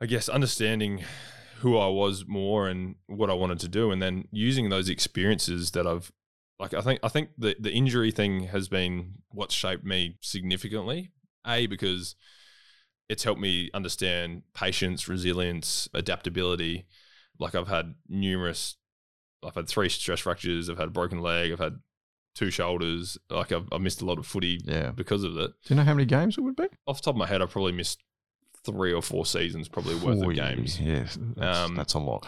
I 0.00 0.06
guess, 0.06 0.28
understanding 0.28 1.04
who 1.58 1.76
I 1.78 1.88
was 1.88 2.24
more 2.26 2.68
and 2.68 2.96
what 3.06 3.30
I 3.30 3.34
wanted 3.34 3.60
to 3.60 3.68
do, 3.68 3.90
and 3.90 4.00
then 4.02 4.26
using 4.30 4.68
those 4.68 4.88
experiences 4.88 5.70
that 5.72 5.86
I've 5.86 6.10
like. 6.58 6.74
I 6.74 6.80
think 6.80 7.00
I 7.02 7.08
think 7.08 7.30
the 7.38 7.56
the 7.58 7.72
injury 7.72 8.10
thing 8.10 8.44
has 8.44 8.68
been 8.68 9.14
what 9.30 9.52
shaped 9.52 9.84
me 9.84 10.16
significantly. 10.20 11.10
A 11.46 11.66
because 11.66 12.14
it's 13.08 13.24
helped 13.24 13.40
me 13.40 13.70
understand 13.72 14.42
patience, 14.54 15.08
resilience, 15.08 15.88
adaptability. 15.94 16.86
Like 17.38 17.54
I've 17.54 17.68
had 17.68 17.94
numerous, 18.08 18.76
I've 19.44 19.54
had 19.54 19.68
three 19.68 19.88
stress 19.88 20.20
fractures, 20.20 20.68
I've 20.68 20.76
had 20.78 20.88
a 20.88 20.90
broken 20.92 21.20
leg, 21.22 21.52
I've 21.52 21.58
had 21.58 21.78
two 22.34 22.50
shoulders. 22.50 23.16
Like 23.30 23.50
I've, 23.52 23.66
I've 23.72 23.80
missed 23.80 24.02
a 24.02 24.04
lot 24.04 24.18
of 24.18 24.26
footy 24.26 24.60
Yeah. 24.64 24.90
because 24.90 25.24
of 25.24 25.36
it. 25.38 25.52
Do 25.64 25.72
you 25.74 25.76
know 25.76 25.84
how 25.84 25.94
many 25.94 26.04
games 26.04 26.36
it 26.36 26.42
would 26.42 26.56
be? 26.56 26.66
Off 26.86 26.98
the 27.00 27.04
top 27.04 27.14
of 27.14 27.18
my 27.18 27.26
head, 27.26 27.40
I 27.40 27.46
probably 27.46 27.72
missed 27.72 28.02
three 28.64 28.92
or 28.92 29.02
four 29.02 29.26
seasons, 29.26 29.68
probably 29.68 29.94
worth 29.96 30.22
of 30.22 30.34
games. 30.34 30.80
Yeah, 30.80 31.06
that's, 31.36 31.58
Um, 31.58 31.74
that's 31.76 31.94
a 31.94 31.98
lot. 31.98 32.26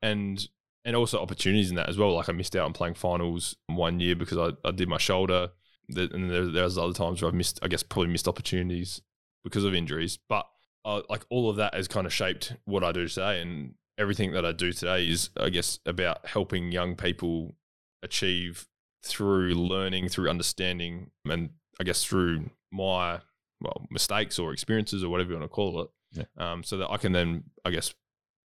and 0.00 0.48
and 0.84 0.96
also 0.96 1.20
opportunities 1.20 1.70
in 1.70 1.76
that 1.76 1.88
as 1.88 1.96
well. 1.96 2.12
Like 2.14 2.28
I 2.28 2.32
missed 2.32 2.56
out 2.56 2.64
on 2.64 2.72
playing 2.72 2.94
finals 2.94 3.56
one 3.68 4.00
year 4.00 4.16
because 4.16 4.36
I, 4.38 4.68
I 4.68 4.72
did 4.72 4.88
my 4.88 4.98
shoulder. 4.98 5.50
And 5.94 6.30
there, 6.30 6.46
there's 6.46 6.76
other 6.78 6.92
times 6.92 7.20
where 7.22 7.28
I've 7.28 7.34
missed, 7.34 7.60
I 7.62 7.68
guess, 7.68 7.82
probably 7.82 8.10
missed 8.10 8.26
opportunities 8.26 9.00
because 9.44 9.64
of 9.64 9.74
injuries. 9.74 10.18
But 10.28 10.46
uh, 10.84 11.02
like 11.08 11.24
all 11.30 11.48
of 11.50 11.56
that 11.56 11.74
has 11.74 11.86
kind 11.86 12.06
of 12.06 12.12
shaped 12.12 12.54
what 12.64 12.82
I 12.82 12.90
do 12.92 13.06
today, 13.06 13.40
and 13.40 13.74
everything 13.98 14.32
that 14.32 14.44
I 14.44 14.50
do 14.52 14.72
today 14.72 15.06
is, 15.06 15.30
I 15.36 15.50
guess, 15.50 15.78
about 15.86 16.26
helping 16.26 16.72
young 16.72 16.96
people 16.96 17.54
achieve 18.02 18.66
through 19.04 19.54
learning, 19.54 20.08
through 20.08 20.30
understanding, 20.30 21.10
and 21.28 21.50
I 21.80 21.84
guess 21.84 22.02
through 22.04 22.50
my 22.72 23.20
well 23.62 23.86
mistakes 23.90 24.38
or 24.38 24.52
experiences 24.52 25.02
or 25.04 25.08
whatever 25.10 25.30
you 25.32 25.38
want 25.38 25.50
to 25.50 25.54
call 25.54 25.82
it. 25.82 25.88
Yeah. 26.12 26.24
Um, 26.52 26.62
so 26.62 26.76
that 26.78 26.90
I 26.90 26.96
can 26.98 27.12
then, 27.12 27.44
I 27.64 27.70
guess, 27.70 27.94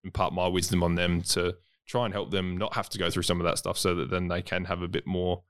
impart 0.04 0.34
my 0.34 0.47
wisdom 0.47 0.84
on 0.84 0.95
them 0.95 1.21
to 1.21 1.56
try 1.88 2.06
and 2.06 2.13
help 2.13 2.32
them 2.32 2.58
not 2.58 2.75
have 2.75 2.89
to 2.89 2.97
go 2.99 3.10
through 3.10 3.23
some 3.23 3.39
of 3.39 3.45
that 3.45 3.58
stuff 3.58 3.78
so 3.78 3.95
that 3.95 4.10
then 4.12 4.28
they 4.28 4.41
can 4.41 4.65
have 4.65 4.82
a 4.82 4.88
bit 4.88 5.06
more 5.08 5.43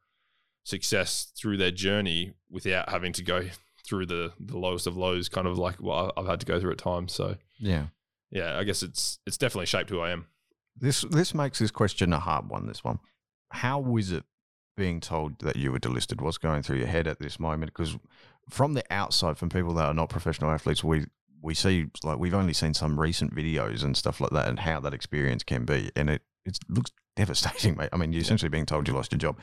success 0.64 1.32
through 1.38 1.58
their 1.58 1.72
journey 1.72 2.34
without 2.50 2.90
having 2.90 3.14
to 3.14 3.24
go 3.24 3.44
through 3.86 4.06
the 4.06 4.34
the 4.40 4.58
lowest 4.58 4.88
of 4.88 4.98
lows 4.98 5.30
kind 5.30 5.46
of 5.48 5.58
like 5.60 5.76
what 5.80 6.12
I've 6.18 6.26
had 6.26 6.40
to 6.40 6.46
go 6.46 6.60
through 6.60 6.72
at 6.72 6.80
times 6.80 7.14
so 7.14 7.36
Yeah. 7.60 7.88
yeah 8.32 8.58
I 8.58 8.64
guess 8.64 8.82
it's 8.82 9.20
it's 9.28 9.38
definitely 9.38 9.68
shaped 9.68 9.92
who 9.92 10.00
I 10.00 10.10
am 10.10 10.26
This 10.76 11.02
this 11.12 11.36
makes 11.36 11.60
this 11.60 11.70
question 11.72 12.12
a 12.14 12.20
hard 12.20 12.50
one. 12.50 12.66
This 12.66 12.84
one, 12.84 13.00
how 13.52 13.80
was 13.80 14.12
it 14.12 14.24
being 14.76 15.00
told 15.00 15.40
that 15.40 15.56
you 15.56 15.72
were 15.72 15.80
delisted? 15.80 16.22
What's 16.22 16.38
going 16.38 16.64
through 16.64 16.78
your 16.78 16.88
head 16.88 17.08
at 17.08 17.20
this 17.20 17.40
moment? 17.40 17.74
Because 17.74 17.98
from 18.50 18.74
the 18.74 18.84
outside, 18.92 19.38
from 19.38 19.50
people 19.50 19.74
that 19.76 19.86
are 19.86 19.94
not 19.94 20.10
professional 20.10 20.52
athletes, 20.52 20.84
we 20.84 21.06
we 21.42 21.54
see 21.54 21.88
like 22.04 22.18
we've 22.18 22.34
only 22.34 22.54
seen 22.54 22.74
some 22.74 23.00
recent 23.00 23.34
videos 23.36 23.84
and 23.84 23.96
stuff 23.96 24.20
like 24.20 24.32
that, 24.32 24.48
and 24.48 24.60
how 24.60 24.80
that 24.80 24.94
experience 24.94 25.44
can 25.44 25.66
be, 25.66 25.92
and 25.96 26.10
it 26.10 26.22
it 26.46 26.58
looks 26.70 26.92
devastating, 27.16 27.76
mate. 27.78 27.90
I 27.94 27.98
mean, 27.98 28.14
you're 28.14 28.22
essentially 28.22 28.50
being 28.50 28.66
told 28.66 28.88
you 28.88 28.94
lost 28.94 29.12
your 29.12 29.20
job. 29.20 29.40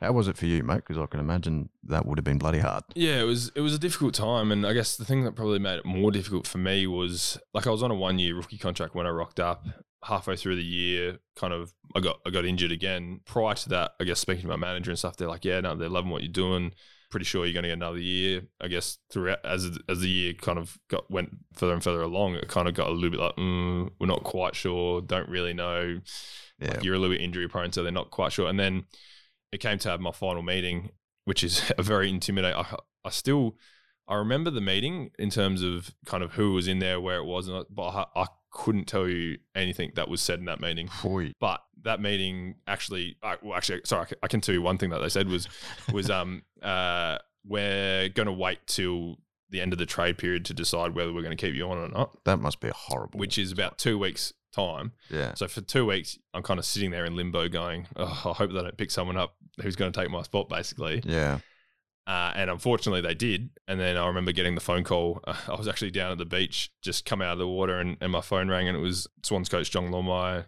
How 0.00 0.12
was 0.12 0.28
it 0.28 0.36
for 0.36 0.46
you, 0.46 0.62
mate? 0.62 0.82
Because 0.86 0.98
I 0.98 1.06
can 1.06 1.20
imagine 1.20 1.70
that 1.84 2.04
would 2.04 2.18
have 2.18 2.24
been 2.24 2.38
bloody 2.38 2.58
hard. 2.58 2.84
Yeah, 2.94 3.20
it 3.20 3.24
was 3.24 3.50
it 3.54 3.60
was 3.60 3.74
a 3.74 3.78
difficult 3.78 4.14
time, 4.14 4.50
and 4.50 4.66
I 4.66 4.72
guess 4.72 4.96
the 4.96 5.04
thing 5.04 5.24
that 5.24 5.36
probably 5.36 5.60
made 5.60 5.78
it 5.78 5.84
more 5.84 6.10
difficult 6.10 6.46
for 6.46 6.58
me 6.58 6.86
was 6.86 7.38
like 7.52 7.66
I 7.66 7.70
was 7.70 7.82
on 7.82 7.90
a 7.90 7.94
one 7.94 8.18
year 8.18 8.36
rookie 8.36 8.58
contract 8.58 8.94
when 8.94 9.06
I 9.06 9.10
rocked 9.10 9.40
up. 9.40 9.66
Halfway 10.04 10.36
through 10.36 10.56
the 10.56 10.64
year, 10.64 11.18
kind 11.36 11.52
of 11.52 11.72
I 11.94 12.00
got 12.00 12.20
I 12.26 12.30
got 12.30 12.44
injured 12.44 12.72
again. 12.72 13.20
Prior 13.24 13.54
to 13.54 13.68
that, 13.70 13.92
I 14.00 14.04
guess 14.04 14.20
speaking 14.20 14.42
to 14.42 14.48
my 14.48 14.56
manager 14.56 14.90
and 14.90 14.98
stuff, 14.98 15.16
they're 15.16 15.28
like, 15.28 15.44
"Yeah, 15.44 15.60
no, 15.60 15.74
they're 15.74 15.88
loving 15.88 16.10
what 16.10 16.22
you're 16.22 16.32
doing. 16.32 16.72
Pretty 17.10 17.24
sure 17.24 17.44
you're 17.44 17.54
going 17.54 17.62
to 17.62 17.70
get 17.70 17.78
another 17.78 17.98
year." 17.98 18.42
I 18.60 18.68
guess 18.68 18.98
throughout 19.10 19.44
as 19.44 19.78
as 19.88 20.00
the 20.00 20.08
year 20.08 20.34
kind 20.34 20.58
of 20.58 20.76
got 20.88 21.10
went 21.10 21.30
further 21.54 21.72
and 21.72 21.82
further 21.82 22.02
along, 22.02 22.34
it 22.34 22.48
kind 22.48 22.68
of 22.68 22.74
got 22.74 22.88
a 22.88 22.92
little 22.92 23.10
bit 23.10 23.20
like, 23.20 23.36
mm, 23.36 23.90
"We're 23.98 24.06
not 24.06 24.24
quite 24.24 24.54
sure. 24.54 25.00
Don't 25.00 25.28
really 25.28 25.54
know." 25.54 26.00
Yeah, 26.60 26.68
Like 26.68 26.84
you're 26.84 26.94
a 26.94 26.98
little 26.98 27.14
bit 27.14 27.22
injury 27.22 27.48
prone, 27.48 27.72
so 27.72 27.82
they're 27.82 27.92
not 27.92 28.10
quite 28.10 28.32
sure. 28.32 28.48
And 28.48 28.58
then 28.58 28.84
it 29.52 29.58
came 29.58 29.78
to 29.78 29.88
have 29.88 30.00
my 30.00 30.12
final 30.12 30.42
meeting, 30.42 30.90
which 31.24 31.42
is 31.42 31.72
a 31.78 31.82
very 31.82 32.10
intimidating. 32.10 32.58
I, 32.58 32.76
I 33.04 33.10
still, 33.10 33.56
I 34.06 34.16
remember 34.16 34.50
the 34.50 34.60
meeting 34.60 35.10
in 35.18 35.30
terms 35.30 35.62
of 35.62 35.94
kind 36.06 36.22
of 36.22 36.32
who 36.32 36.52
was 36.52 36.68
in 36.68 36.78
there, 36.78 37.00
where 37.00 37.16
it 37.16 37.24
was, 37.24 37.48
and 37.48 37.56
I, 37.58 37.62
but 37.70 37.88
I, 37.88 38.06
I 38.22 38.26
couldn't 38.54 38.84
tell 38.86 39.06
you 39.08 39.38
anything 39.54 39.92
that 39.96 40.08
was 40.08 40.22
said 40.22 40.38
in 40.38 40.44
that 40.46 40.60
meeting. 40.60 40.88
Boy. 41.02 41.32
But 41.40 41.60
that 41.82 42.00
meeting 42.00 42.54
actually, 42.66 43.16
I, 43.22 43.36
well, 43.42 43.56
actually, 43.56 43.82
sorry, 43.84 44.06
I 44.22 44.28
can- 44.28 44.40
tell 44.40 44.54
you 44.54 44.62
one 44.62 44.78
thing 44.78 44.90
that 44.90 45.00
they 45.00 45.08
said 45.10 45.28
was 45.28 45.48
was 45.92 46.08
um 46.08 46.42
uh 46.62 47.18
we're 47.46 48.08
going 48.08 48.26
to 48.26 48.32
wait 48.32 48.60
till 48.66 49.18
the 49.50 49.60
end 49.60 49.72
of 49.74 49.78
the 49.78 49.86
trade 49.86 50.16
period 50.18 50.44
to 50.46 50.54
decide 50.54 50.94
whether 50.94 51.12
we're 51.12 51.22
going 51.22 51.36
to 51.36 51.46
keep 51.46 51.54
you 51.54 51.68
on 51.70 51.76
or 51.78 51.88
not, 51.88 52.24
that 52.24 52.38
must 52.40 52.58
be 52.60 52.70
horrible. 52.74 53.18
which 53.20 53.36
is 53.38 53.52
about 53.52 53.76
two 53.78 53.98
weeks 53.98 54.32
time. 54.52 54.92
yeah, 55.10 55.34
So 55.34 55.46
for 55.48 55.60
two 55.60 55.84
weeks, 55.84 56.18
I'm 56.32 56.42
kind 56.42 56.58
of 56.58 56.64
sitting 56.64 56.90
there 56.90 57.04
in 57.04 57.14
limbo, 57.16 57.48
going, 57.48 57.86
oh, 57.96 58.22
"I 58.24 58.32
hope 58.32 58.50
they 58.52 58.62
don't 58.62 58.76
pick 58.78 58.90
someone 58.90 59.16
up 59.16 59.34
who's 59.60 59.76
going 59.76 59.92
to 59.92 60.00
take 60.00 60.10
my 60.10 60.22
spot." 60.22 60.48
Basically, 60.48 61.02
yeah, 61.04 61.38
uh, 62.06 62.32
and 62.34 62.50
unfortunately, 62.50 63.00
they 63.00 63.14
did. 63.14 63.50
And 63.66 63.80
then 63.80 63.96
I 63.96 64.06
remember 64.06 64.32
getting 64.32 64.54
the 64.54 64.60
phone 64.60 64.84
call. 64.84 65.20
Uh, 65.26 65.36
I 65.48 65.54
was 65.54 65.68
actually 65.68 65.90
down 65.90 66.12
at 66.12 66.18
the 66.18 66.24
beach, 66.24 66.70
just 66.82 67.04
come 67.04 67.22
out 67.22 67.32
of 67.32 67.38
the 67.38 67.48
water, 67.48 67.78
and, 67.78 67.96
and 68.00 68.12
my 68.12 68.20
phone 68.20 68.48
rang, 68.48 68.68
and 68.68 68.76
it 68.76 68.80
was 68.80 69.06
Swans 69.22 69.48
coach 69.48 69.70
John 69.70 69.88
Longmire. 69.90 70.36
And 70.36 70.44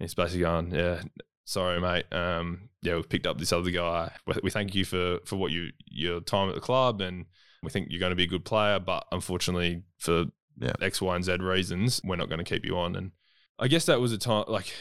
he's 0.00 0.14
basically 0.14 0.40
going, 0.42 0.74
"Yeah, 0.74 1.02
sorry, 1.44 1.80
mate. 1.80 2.06
Um, 2.12 2.68
yeah, 2.82 2.96
we've 2.96 3.08
picked 3.08 3.26
up 3.26 3.38
this 3.38 3.52
other 3.52 3.70
guy. 3.70 4.12
We- 4.42 4.50
thank 4.50 4.74
you 4.74 4.84
for 4.84 5.20
for 5.24 5.36
what 5.36 5.50
you 5.52 5.70
your 5.86 6.20
time 6.20 6.48
at 6.48 6.54
the 6.54 6.60
club, 6.60 7.00
and 7.00 7.26
we 7.62 7.70
think 7.70 7.88
you're 7.90 8.00
going 8.00 8.10
to 8.10 8.16
be 8.16 8.24
a 8.24 8.28
good 8.28 8.44
player, 8.44 8.78
but 8.78 9.06
unfortunately, 9.12 9.82
for 9.98 10.26
Yeah. 10.60 10.72
X, 10.80 11.00
Y, 11.00 11.14
and 11.14 11.24
Z 11.24 11.36
reasons, 11.40 12.00
we're 12.04 12.16
not 12.16 12.28
going 12.28 12.38
to 12.38 12.44
keep 12.44 12.64
you 12.64 12.76
on." 12.78 12.94
And 12.96 13.12
I 13.58 13.68
guess 13.68 13.86
that 13.86 14.00
was 14.00 14.12
a 14.12 14.18
time 14.18 14.44
like 14.48 14.72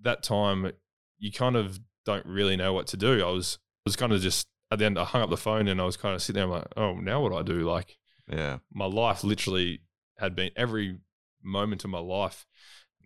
that 0.00 0.22
time. 0.22 0.72
You 1.18 1.30
kind 1.32 1.54
of 1.56 1.78
don't 2.06 2.24
really 2.24 2.56
know 2.56 2.72
what 2.72 2.86
to 2.88 2.96
do. 2.96 3.22
I 3.22 3.30
was 3.30 3.58
was 3.84 3.96
kind 3.96 4.12
of 4.12 4.20
just 4.22 4.48
at 4.70 4.78
the 4.78 4.84
end. 4.84 4.98
I 4.98 5.04
hung 5.04 5.22
up 5.22 5.30
the 5.30 5.36
phone 5.36 5.68
and 5.68 5.80
I 5.80 5.84
was 5.84 5.96
kind 5.96 6.14
of 6.14 6.22
sitting 6.22 6.38
there. 6.40 6.44
I'm 6.44 6.50
like, 6.50 6.72
oh, 6.76 6.94
now 6.94 7.20
what 7.22 7.30
do 7.32 7.38
I 7.38 7.42
do? 7.42 7.60
Like 7.68 7.96
yeah, 8.30 8.58
my 8.72 8.86
life 8.86 9.24
literally 9.24 9.80
had 10.18 10.34
been 10.36 10.50
every 10.56 10.98
moment 11.42 11.84
of 11.84 11.90
my 11.90 11.98
life. 11.98 12.46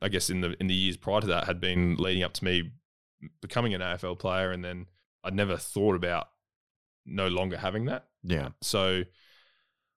I 0.02 0.08
guess 0.08 0.28
in 0.28 0.40
the 0.40 0.54
in 0.60 0.66
the 0.66 0.74
years 0.74 0.96
prior 0.96 1.20
to 1.20 1.26
that 1.28 1.44
had 1.44 1.60
been 1.60 1.96
leading 1.96 2.22
up 2.22 2.34
to 2.34 2.44
me 2.44 2.72
becoming 3.40 3.72
an 3.74 3.80
AFL 3.80 4.18
player, 4.18 4.50
and 4.50 4.64
then 4.64 4.86
I'd 5.22 5.34
never 5.34 5.56
thought 5.56 5.94
about 5.96 6.28
no 7.06 7.28
longer 7.28 7.56
having 7.56 7.86
that. 7.86 8.04
yeah. 8.22 8.50
So 8.60 9.04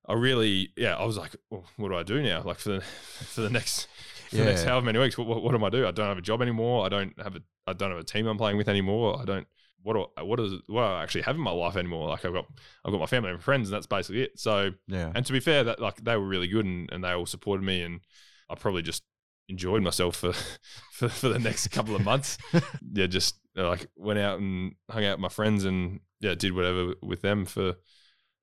I 0.07 0.13
really, 0.13 0.69
yeah, 0.77 0.95
I 0.95 1.03
was 1.03 1.17
like, 1.17 1.35
well, 1.49 1.65
what 1.75 1.89
do 1.89 1.95
I 1.95 2.03
do 2.03 2.21
now? 2.21 2.41
Like 2.43 2.59
for 2.59 2.69
the 2.69 2.81
for 3.25 3.41
the 3.41 3.49
next 3.49 3.87
for 4.29 4.37
the 4.37 4.45
next 4.45 4.63
Yeah. 4.63 4.69
however 4.69 4.85
many 4.85 4.99
weeks, 4.99 5.17
what, 5.17 5.27
what, 5.27 5.43
what 5.43 5.53
am 5.53 5.63
I 5.63 5.69
do? 5.69 5.85
I 5.85 5.91
don't 5.91 6.07
have 6.07 6.17
a 6.17 6.21
job 6.21 6.41
anymore. 6.41 6.85
I 6.85 6.89
don't 6.89 7.19
have 7.21 7.35
a 7.35 7.41
I 7.65 7.73
don't 7.73 7.91
have 7.91 7.99
a 7.99 8.03
team 8.03 8.27
I'm 8.27 8.37
playing 8.37 8.55
with 8.57 8.69
anymore. 8.69 9.19
I 9.21 9.25
don't 9.25 9.47
what 9.83 9.93
do 9.93 10.05
I, 10.17 10.23
what 10.23 10.39
is 10.39 10.53
what 10.67 10.81
do 10.81 10.87
I 10.87 11.03
actually 11.03 11.21
have 11.21 11.35
in 11.35 11.41
my 11.41 11.51
life 11.51 11.75
anymore? 11.75 12.09
Like 12.09 12.25
I've 12.25 12.33
got 12.33 12.45
I've 12.83 12.91
got 12.91 12.99
my 12.99 13.05
family 13.05 13.31
and 13.31 13.41
friends, 13.41 13.69
and 13.69 13.75
that's 13.75 13.87
basically 13.87 14.23
it. 14.23 14.39
So 14.39 14.71
Yeah. 14.87 15.11
and 15.15 15.25
to 15.25 15.33
be 15.33 15.39
fair, 15.39 15.63
that 15.65 15.79
like 15.79 16.03
they 16.03 16.15
were 16.17 16.27
really 16.27 16.47
good 16.47 16.65
and, 16.65 16.89
and 16.91 17.03
they 17.03 17.11
all 17.11 17.25
supported 17.25 17.63
me, 17.63 17.81
and 17.81 18.01
I 18.49 18.55
probably 18.55 18.81
just 18.81 19.03
enjoyed 19.49 19.81
myself 19.83 20.17
for 20.17 20.33
for, 20.93 21.09
for 21.09 21.29
the 21.29 21.39
next 21.39 21.67
couple 21.69 21.95
of 21.95 22.03
months. 22.03 22.37
yeah, 22.93 23.07
just 23.07 23.35
uh, 23.57 23.67
like 23.67 23.87
went 23.95 24.19
out 24.19 24.39
and 24.39 24.73
hung 24.89 25.05
out 25.05 25.17
with 25.17 25.21
my 25.21 25.29
friends 25.29 25.63
and 25.65 25.99
yeah, 26.19 26.35
did 26.35 26.53
whatever 26.53 26.93
with 27.01 27.21
them 27.21 27.45
for 27.45 27.75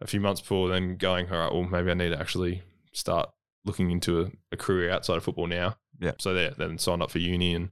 a 0.01 0.07
few 0.07 0.21
months 0.21 0.41
before 0.41 0.69
then 0.69 0.97
going, 0.97 1.31
all 1.31 1.39
right, 1.39 1.53
well 1.53 1.63
maybe 1.65 1.91
I 1.91 1.95
need 1.95 2.11
to 2.11 2.21
actually 2.21 2.63
start 2.93 3.31
looking 3.65 3.91
into 3.91 4.21
a, 4.23 4.31
a 4.53 4.57
career 4.57 4.91
outside 4.91 5.17
of 5.17 5.25
football 5.25 5.47
now. 5.47 5.77
Yeah. 6.01 6.13
So 6.19 6.35
there, 6.35 6.51
then 6.57 6.79
signed 6.79 7.03
up 7.03 7.11
for 7.11 7.19
uni 7.19 7.55
and 7.55 7.71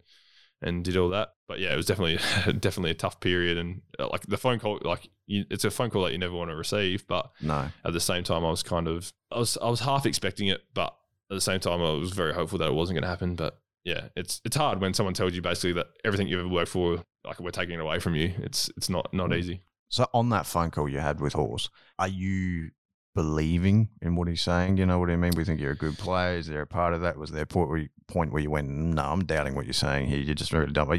and 0.60 0.84
did 0.84 0.96
all 0.96 1.08
that. 1.10 1.30
But 1.52 1.60
yeah, 1.60 1.74
it 1.74 1.76
was 1.76 1.84
definitely 1.84 2.16
definitely 2.60 2.92
a 2.92 2.94
tough 2.94 3.20
period 3.20 3.58
and 3.58 3.82
uh, 3.98 4.08
like 4.08 4.22
the 4.26 4.38
phone 4.38 4.58
call, 4.58 4.78
like 4.82 5.10
you, 5.26 5.44
it's 5.50 5.66
a 5.66 5.70
phone 5.70 5.90
call 5.90 6.02
that 6.04 6.12
you 6.12 6.18
never 6.18 6.34
want 6.34 6.48
to 6.50 6.56
receive, 6.56 7.06
but 7.06 7.30
No. 7.42 7.68
at 7.84 7.92
the 7.92 8.00
same 8.00 8.24
time, 8.24 8.42
I 8.42 8.50
was 8.50 8.62
kind 8.62 8.88
of 8.88 9.12
I 9.30 9.38
was 9.38 9.58
I 9.60 9.68
was 9.68 9.80
half 9.80 10.06
expecting 10.06 10.48
it, 10.48 10.62
but 10.72 10.96
at 11.30 11.34
the 11.34 11.40
same 11.42 11.60
time, 11.60 11.82
I 11.82 11.90
was 11.90 12.12
very 12.12 12.32
hopeful 12.32 12.58
that 12.60 12.68
it 12.68 12.74
wasn't 12.74 12.94
going 12.96 13.02
to 13.02 13.08
happen. 13.08 13.34
But 13.34 13.58
yeah, 13.84 14.08
it's 14.16 14.40
it's 14.46 14.56
hard 14.56 14.80
when 14.80 14.94
someone 14.94 15.12
tells 15.12 15.34
you 15.34 15.42
basically 15.42 15.74
that 15.74 15.88
everything 16.04 16.26
you've 16.28 16.40
ever 16.40 16.48
worked 16.48 16.70
for, 16.70 17.04
like 17.22 17.38
we're 17.38 17.50
taking 17.50 17.74
it 17.74 17.80
away 17.80 17.98
from 17.98 18.14
you. 18.14 18.32
It's 18.38 18.70
it's 18.78 18.88
not 18.88 19.12
not 19.12 19.28
Mm. 19.28 19.36
easy. 19.36 19.62
So 19.90 20.06
on 20.14 20.30
that 20.30 20.46
phone 20.46 20.70
call 20.70 20.88
you 20.88 21.00
had 21.00 21.20
with 21.20 21.34
Horse, 21.34 21.68
are 21.98 22.08
you 22.08 22.70
believing 23.14 23.90
in 24.00 24.16
what 24.16 24.28
he's 24.28 24.40
saying? 24.40 24.78
You 24.78 24.86
know 24.86 24.98
what 24.98 25.10
I 25.10 25.16
mean? 25.16 25.32
We 25.36 25.44
think 25.44 25.60
you're 25.60 25.72
a 25.72 25.76
good 25.76 25.98
player. 25.98 26.36
Is 26.38 26.46
there 26.46 26.62
a 26.62 26.66
part 26.66 26.94
of 26.94 27.02
that? 27.02 27.18
Was 27.18 27.30
there 27.30 27.42
a 27.42 27.46
point 27.46 27.68
where 27.68 27.78
you, 27.78 27.88
point 28.12 28.32
where 28.32 28.42
you 28.42 28.50
went, 28.50 28.68
no, 28.68 29.02
I'm 29.02 29.24
doubting 29.24 29.54
what 29.54 29.64
you're 29.64 29.72
saying 29.72 30.06
here. 30.06 30.18
You're 30.18 30.34
just 30.34 30.52
really 30.52 30.72
dumb. 30.72 30.92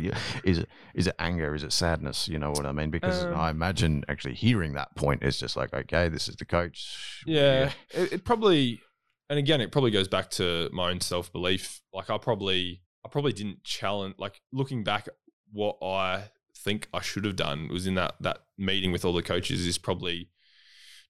Is 0.43 0.57
it 0.59 0.69
is 0.95 1.07
it 1.07 1.15
anger? 1.19 1.53
Is 1.53 1.63
it 1.63 1.71
sadness? 1.71 2.27
You 2.27 2.39
know 2.39 2.49
what 2.51 2.65
I 2.65 2.71
mean? 2.71 2.89
Because 2.89 3.23
Um, 3.23 3.35
I 3.35 3.49
imagine 3.49 4.03
actually 4.09 4.33
hearing 4.33 4.73
that 4.73 4.95
point 4.95 5.23
is 5.23 5.37
just 5.37 5.55
like, 5.55 5.73
okay, 5.73 6.09
this 6.09 6.27
is 6.27 6.35
the 6.35 6.45
coach. 6.45 7.21
Yeah, 7.25 7.71
it, 7.91 8.13
it 8.13 8.25
probably, 8.25 8.81
and 9.29 9.37
again, 9.39 9.61
it 9.61 9.71
probably 9.71 9.91
goes 9.91 10.07
back 10.07 10.29
to 10.31 10.69
my 10.73 10.89
own 10.89 11.01
self 11.01 11.31
belief. 11.31 11.81
Like 11.93 12.09
I 12.09 12.17
probably, 12.17 12.81
I 13.05 13.09
probably 13.09 13.33
didn't 13.33 13.63
challenge. 13.63 14.15
Like 14.17 14.41
looking 14.51 14.83
back, 14.83 15.07
what 15.51 15.77
I 15.83 16.31
think 16.55 16.87
I 16.93 17.01
should 17.01 17.25
have 17.25 17.35
done 17.35 17.67
was 17.69 17.85
in 17.87 17.95
that 17.95 18.15
that 18.21 18.39
meeting 18.57 18.91
with 18.91 19.05
all 19.05 19.13
the 19.13 19.21
coaches 19.21 19.65
is 19.65 19.77
probably 19.77 20.29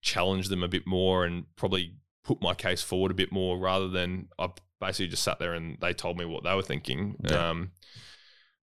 challenge 0.02 0.50
them 0.50 0.63
a 0.63 0.68
bit 0.68 0.86
more 0.86 1.26
and 1.26 1.46
probably 1.56 1.96
put 2.24 2.42
my 2.42 2.54
case 2.54 2.82
forward 2.82 3.12
a 3.12 3.16
bit 3.16 3.32
more 3.32 3.58
rather 3.58 3.88
than 3.88 4.28
I 4.38 4.50
basically 4.86 5.08
just 5.08 5.24
sat 5.24 5.39
there 5.39 5.54
and 5.54 5.78
they 5.82 5.93
told 5.93 6.17
me 6.17 6.26
what 6.26 6.43
they 6.43 6.54
were 6.56 6.62
thinking. 6.62 7.15
Yeah. 7.24 7.50
Um, 7.50 7.72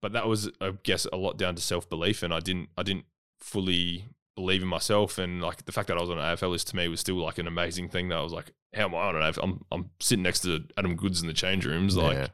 but 0.02 0.12
that 0.12 0.26
was, 0.28 0.50
I 0.60 0.72
guess, 0.82 1.06
a 1.12 1.16
lot 1.16 1.36
down 1.38 1.54
to 1.54 1.62
self 1.62 1.88
belief, 1.88 2.22
and 2.22 2.32
I 2.32 2.40
didn't, 2.40 2.68
I 2.76 2.82
didn't 2.82 3.06
fully 3.40 4.06
believe 4.36 4.60
in 4.62 4.68
myself, 4.68 5.18
and 5.18 5.40
like 5.40 5.64
the 5.64 5.72
fact 5.72 5.88
that 5.88 5.96
I 5.96 6.00
was 6.00 6.10
on 6.10 6.18
an 6.18 6.36
AFL 6.36 6.50
list 6.50 6.68
to 6.68 6.76
me 6.76 6.88
was 6.88 7.00
still 7.00 7.16
like 7.16 7.38
an 7.38 7.46
amazing 7.46 7.88
thing. 7.88 8.08
That 8.08 8.18
I 8.18 8.22
was 8.22 8.32
like, 8.32 8.52
how 8.74 8.84
am 8.84 8.94
I 8.94 8.98
on 8.98 9.16
an 9.16 9.22
AFL? 9.22 9.42
I'm, 9.42 9.64
I'm 9.72 9.90
sitting 10.00 10.22
next 10.22 10.40
to 10.40 10.64
Adam 10.76 10.96
Goodes 10.96 11.22
in 11.22 11.26
the 11.28 11.32
change 11.34 11.64
rooms, 11.66 11.96
like, 11.96 12.16
Yeah. 12.18 12.26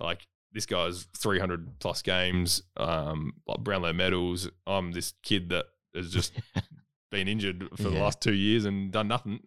like 0.00 0.26
this 0.52 0.64
guy's 0.66 1.06
300 1.16 1.78
plus 1.80 2.00
games, 2.02 2.62
um, 2.76 3.32
like 3.46 3.58
Brownlow 3.60 3.92
medals. 3.92 4.48
I'm 4.66 4.92
this 4.92 5.12
kid 5.22 5.50
that 5.50 5.66
has 5.94 6.10
just 6.12 6.32
been 7.10 7.28
injured 7.28 7.68
for 7.76 7.82
the 7.82 7.90
last 7.98 8.20
two 8.20 8.32
years 8.34 8.64
and 8.64 8.90
done 8.92 9.08
nothing. 9.08 9.40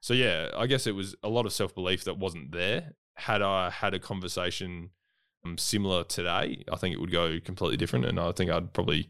So 0.00 0.14
yeah, 0.14 0.50
I 0.56 0.66
guess 0.66 0.86
it 0.86 0.94
was 0.94 1.14
a 1.22 1.28
lot 1.28 1.46
of 1.46 1.52
self 1.52 1.74
belief 1.74 2.04
that 2.04 2.18
wasn't 2.18 2.52
there. 2.52 2.94
Had 3.16 3.42
I 3.42 3.70
had 3.70 3.94
a 3.94 3.98
conversation 3.98 4.90
um, 5.44 5.58
similar 5.58 6.04
today, 6.04 6.64
I 6.70 6.76
think 6.76 6.94
it 6.94 7.00
would 7.00 7.12
go 7.12 7.38
completely 7.40 7.76
different, 7.76 8.04
and 8.04 8.20
I 8.20 8.32
think 8.32 8.50
I'd 8.50 8.72
probably 8.72 9.08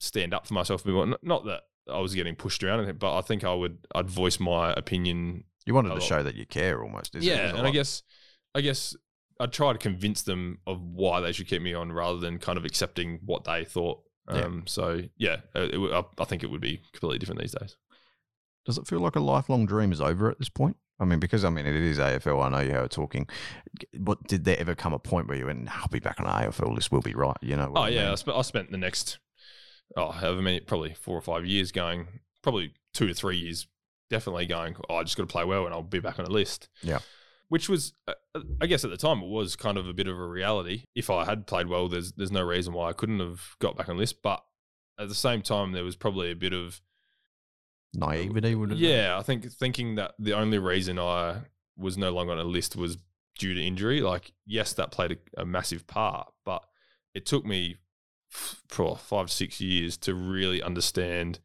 stand 0.00 0.34
up 0.34 0.46
for 0.46 0.54
myself 0.54 0.82
a 0.82 0.84
bit 0.86 0.94
more. 0.94 1.16
Not 1.22 1.44
that 1.44 1.62
I 1.90 2.00
was 2.00 2.14
getting 2.14 2.34
pushed 2.34 2.62
around, 2.64 2.98
but 2.98 3.16
I 3.16 3.20
think 3.20 3.44
I 3.44 3.54
would. 3.54 3.78
I'd 3.94 4.10
voice 4.10 4.40
my 4.40 4.72
opinion. 4.72 5.44
You 5.66 5.74
wanted 5.74 5.94
to 5.94 6.00
show 6.00 6.22
that 6.22 6.34
you 6.34 6.46
care 6.46 6.82
almost. 6.82 7.14
Isn't 7.14 7.28
yeah, 7.28 7.56
and 7.56 7.66
I 7.66 7.70
guess, 7.70 8.02
I 8.54 8.60
guess 8.60 8.96
I'd 9.38 9.52
try 9.52 9.72
to 9.72 9.78
convince 9.78 10.22
them 10.22 10.58
of 10.66 10.80
why 10.82 11.20
they 11.20 11.32
should 11.32 11.46
keep 11.46 11.62
me 11.62 11.74
on, 11.74 11.92
rather 11.92 12.18
than 12.18 12.38
kind 12.38 12.58
of 12.58 12.64
accepting 12.64 13.20
what 13.24 13.44
they 13.44 13.64
thought. 13.64 14.00
Yeah. 14.32 14.40
Um, 14.40 14.64
So 14.66 15.02
yeah, 15.16 15.36
uh, 15.54 15.68
it, 15.72 15.92
I, 15.92 16.04
I 16.22 16.24
think 16.24 16.42
it 16.42 16.50
would 16.50 16.60
be 16.60 16.82
completely 16.92 17.18
different 17.18 17.40
these 17.40 17.54
days. 17.54 17.76
Does 18.66 18.78
it 18.78 18.86
feel 18.86 19.00
like 19.00 19.16
a 19.16 19.20
lifelong 19.20 19.64
dream 19.64 19.92
is 19.92 20.00
over 20.00 20.30
at 20.30 20.38
this 20.38 20.50
point? 20.50 20.76
I 21.00 21.04
mean, 21.04 21.20
because 21.20 21.44
I 21.44 21.50
mean, 21.50 21.66
it 21.66 21.74
is 21.74 21.98
AFL. 21.98 22.44
I 22.44 22.48
know 22.48 22.60
you 22.60 22.80
were 22.80 22.88
talking. 22.88 23.28
But 23.94 24.24
did 24.24 24.44
there 24.44 24.58
ever 24.58 24.74
come 24.74 24.92
a 24.92 24.98
point 24.98 25.28
where 25.28 25.36
you 25.36 25.46
went, 25.46 25.68
"I'll 25.70 25.88
be 25.88 26.00
back 26.00 26.18
on 26.18 26.26
the 26.26 26.32
AFL 26.32 26.74
list. 26.74 26.90
We'll 26.90 27.02
be 27.02 27.14
right." 27.14 27.36
You 27.40 27.56
know? 27.56 27.72
Oh 27.74 27.82
I 27.82 27.88
yeah, 27.90 28.06
I 28.06 28.08
mean? 28.08 28.16
spent 28.16 28.36
I 28.36 28.42
spent 28.42 28.70
the 28.70 28.78
next 28.78 29.18
oh 29.96 30.10
however 30.10 30.42
many 30.42 30.60
probably 30.60 30.94
four 30.94 31.16
or 31.16 31.22
five 31.22 31.46
years 31.46 31.72
going 31.72 32.08
probably 32.42 32.72
two 32.92 33.06
to 33.06 33.14
three 33.14 33.38
years 33.38 33.66
definitely 34.10 34.44
going 34.44 34.76
oh 34.90 34.96
I 34.96 35.02
just 35.02 35.16
got 35.16 35.22
to 35.22 35.32
play 35.32 35.44
well 35.44 35.64
and 35.64 35.74
I'll 35.74 35.82
be 35.82 36.00
back 36.00 36.18
on 36.18 36.24
a 36.24 36.30
list. 36.30 36.68
Yeah. 36.82 36.98
Which 37.48 37.68
was 37.68 37.94
uh, 38.06 38.40
I 38.60 38.66
guess 38.66 38.84
at 38.84 38.90
the 38.90 38.96
time 38.96 39.22
it 39.22 39.28
was 39.28 39.56
kind 39.56 39.78
of 39.78 39.88
a 39.88 39.94
bit 39.94 40.08
of 40.08 40.18
a 40.18 40.26
reality. 40.26 40.84
If 40.94 41.10
I 41.10 41.24
had 41.24 41.46
played 41.46 41.68
well, 41.68 41.88
there's 41.88 42.12
there's 42.12 42.32
no 42.32 42.42
reason 42.42 42.74
why 42.74 42.88
I 42.88 42.92
couldn't 42.92 43.20
have 43.20 43.56
got 43.60 43.76
back 43.76 43.88
on 43.88 43.96
a 43.96 43.98
list. 43.98 44.20
But 44.22 44.42
at 44.98 45.08
the 45.08 45.14
same 45.14 45.42
time, 45.42 45.72
there 45.72 45.84
was 45.84 45.96
probably 45.96 46.30
a 46.30 46.36
bit 46.36 46.52
of 46.52 46.80
naivety 47.94 48.54
yeah. 48.76 49.16
I 49.18 49.22
think 49.22 49.50
thinking 49.50 49.96
that 49.96 50.14
the 50.18 50.34
only 50.34 50.58
reason 50.58 50.98
I 50.98 51.42
was 51.76 51.96
no 51.96 52.10
longer 52.10 52.32
on 52.32 52.38
a 52.38 52.44
list 52.44 52.76
was 52.76 52.98
due 53.38 53.54
to 53.54 53.62
injury. 53.64 54.00
Like 54.00 54.32
yes, 54.46 54.72
that 54.74 54.90
played 54.90 55.12
a, 55.12 55.42
a 55.42 55.46
massive 55.46 55.86
part, 55.86 56.28
but 56.44 56.64
it 57.14 57.26
took 57.26 57.44
me 57.44 57.76
for 58.28 58.96
five 58.96 59.30
six 59.30 59.60
years 59.60 59.96
to 59.96 60.14
really 60.14 60.62
understand 60.62 61.40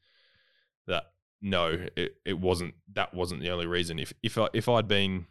that 0.88 1.06
no, 1.42 1.88
it, 1.96 2.18
it 2.26 2.40
wasn't 2.40 2.74
that 2.94 3.14
wasn't 3.14 3.42
the 3.42 3.50
only 3.50 3.68
reason. 3.68 4.00
If 4.00 4.14
if 4.22 4.38
I 4.38 4.48
if 4.54 4.68
I'd 4.68 4.88
been 4.88 5.28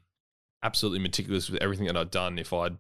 absolutely 0.62 1.01
meticulous 1.01 1.51
with 1.51 1.62
everything 1.62 1.87
that 1.87 1.96
I'd 1.96 2.11
done, 2.11 2.38
if 2.38 2.53
I'd 2.53 2.79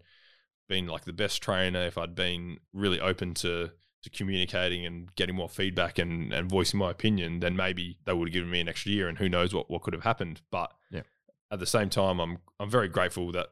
been 0.68 0.86
like 0.86 1.04
the 1.04 1.12
best 1.12 1.42
trainer, 1.42 1.82
if 1.82 1.98
I'd 1.98 2.14
been 2.14 2.58
really 2.72 3.00
open 3.00 3.34
to 3.34 3.70
to 4.02 4.10
communicating 4.10 4.84
and 4.84 5.14
getting 5.14 5.34
more 5.34 5.48
feedback 5.48 5.98
and, 5.98 6.32
and 6.32 6.50
voicing 6.50 6.78
my 6.78 6.90
opinion, 6.90 7.40
then 7.40 7.56
maybe 7.56 7.98
they 8.04 8.12
would 8.12 8.28
have 8.28 8.32
given 8.32 8.50
me 8.50 8.60
an 8.60 8.68
extra 8.68 8.90
year 8.90 9.08
and 9.08 9.18
who 9.18 9.28
knows 9.28 9.54
what, 9.54 9.70
what 9.70 9.82
could 9.82 9.94
have 9.94 10.02
happened. 10.02 10.40
But 10.50 10.72
Yeah. 10.90 11.02
at 11.50 11.60
the 11.60 11.66
same 11.66 11.88
time 11.88 12.18
I'm 12.18 12.38
I'm 12.58 12.70
very 12.70 12.88
grateful 12.88 13.32
that 13.32 13.48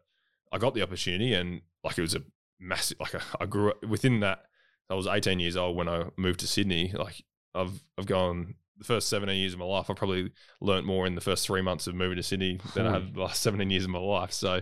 I 0.53 0.59
got 0.59 0.75
the 0.75 0.83
opportunity 0.83 1.33
and 1.35 1.63
like 1.85 1.99
it 1.99 2.03
was 2.03 2.15
a 2.15 2.23
massive 2.59 2.99
like 3.01 3.15
I, 3.15 3.21
I 3.41 3.47
grew 3.47 3.71
up 3.71 3.85
within 3.85 4.21
that 4.21 4.45
I 4.91 4.95
was 4.95 5.07
18 5.07 5.39
years 5.39 5.57
old 5.57 5.77
when 5.77 5.89
I 5.89 6.07
moved 6.17 6.41
to 6.41 6.47
Sydney. 6.47 6.93
Like 6.93 7.25
I've 7.55 7.83
I've 7.97 8.07
gone 8.07 8.55
the 8.77 8.85
first 8.85 9.09
17 9.09 9.37
years 9.37 9.53
of 9.53 9.59
my 9.59 9.67
life. 9.67 9.89
I 9.89 9.95
probably 9.95 10.33
learnt 10.61 10.87
more 10.87 11.07
in 11.07 11.15
the 11.15 11.21
first 11.21 11.47
three 11.47 11.63
months 11.63 11.87
of 11.87 11.95
moving 11.95 12.17
to 12.17 12.23
Sydney 12.23 12.59
than 12.75 12.87
I 12.87 12.93
have 12.93 13.05
hmm. 13.05 13.15
the 13.15 13.21
last 13.21 13.43
17 13.43 13.71
years 13.71 13.85
of 13.85 13.91
my 13.91 13.99
life. 13.99 14.33
So 14.33 14.61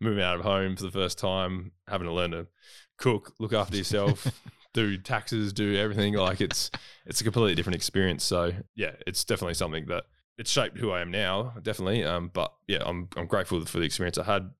moving 0.00 0.22
out 0.22 0.36
of 0.36 0.42
home 0.42 0.76
for 0.76 0.84
the 0.84 0.90
first 0.90 1.18
time, 1.18 1.72
having 1.86 2.06
to 2.06 2.12
learn 2.12 2.32
to 2.32 2.46
cook, 2.96 3.34
look 3.38 3.52
after 3.52 3.76
yourself, 3.76 4.26
do 4.74 4.96
taxes, 4.96 5.52
do 5.52 5.76
everything. 5.76 6.14
Like 6.14 6.40
it's 6.40 6.70
it's 7.06 7.20
a 7.20 7.24
completely 7.24 7.54
different 7.54 7.76
experience. 7.76 8.24
So 8.24 8.52
yeah, 8.74 8.92
it's 9.06 9.24
definitely 9.24 9.54
something 9.54 9.86
that 9.86 10.04
it's 10.36 10.50
shaped 10.50 10.78
who 10.78 10.90
I 10.90 11.00
am 11.00 11.10
now, 11.10 11.54
definitely. 11.62 12.04
Um, 12.04 12.30
but 12.32 12.52
yeah, 12.66 12.82
I'm 12.84 13.08
I'm 13.16 13.26
grateful 13.26 13.64
for 13.64 13.78
the 13.78 13.84
experience 13.84 14.18
I 14.18 14.24
had. 14.24 14.50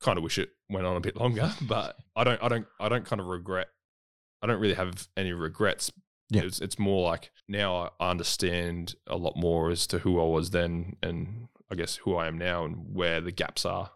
Kind 0.00 0.16
of 0.16 0.24
wish 0.24 0.38
it 0.38 0.48
went 0.70 0.86
on 0.86 0.96
a 0.96 1.00
bit 1.00 1.16
longer, 1.16 1.52
but 1.62 1.96
I 2.16 2.24
don't 2.24 2.42
I 2.42 2.48
don't 2.48 2.66
I 2.78 2.88
don't 2.88 3.04
kind 3.04 3.20
of 3.20 3.26
regret. 3.26 3.68
I 4.42 4.46
don't 4.46 4.60
really 4.60 4.74
have 4.74 5.08
any 5.16 5.32
regrets. 5.32 5.92
Yeah. 6.30 6.42
It's 6.42 6.60
it's 6.60 6.78
more 6.78 7.08
like 7.08 7.30
now 7.48 7.90
I 8.00 8.10
understand 8.10 8.94
a 9.06 9.16
lot 9.16 9.36
more 9.36 9.70
as 9.70 9.86
to 9.88 9.98
who 9.98 10.20
I 10.20 10.24
was 10.24 10.50
then, 10.50 10.96
and 11.02 11.48
I 11.70 11.74
guess 11.74 11.96
who 11.96 12.16
I 12.16 12.28
am 12.28 12.38
now, 12.38 12.64
and 12.64 12.94
where 12.94 13.20
the 13.20 13.32
gaps 13.32 13.64
are. 13.64 13.90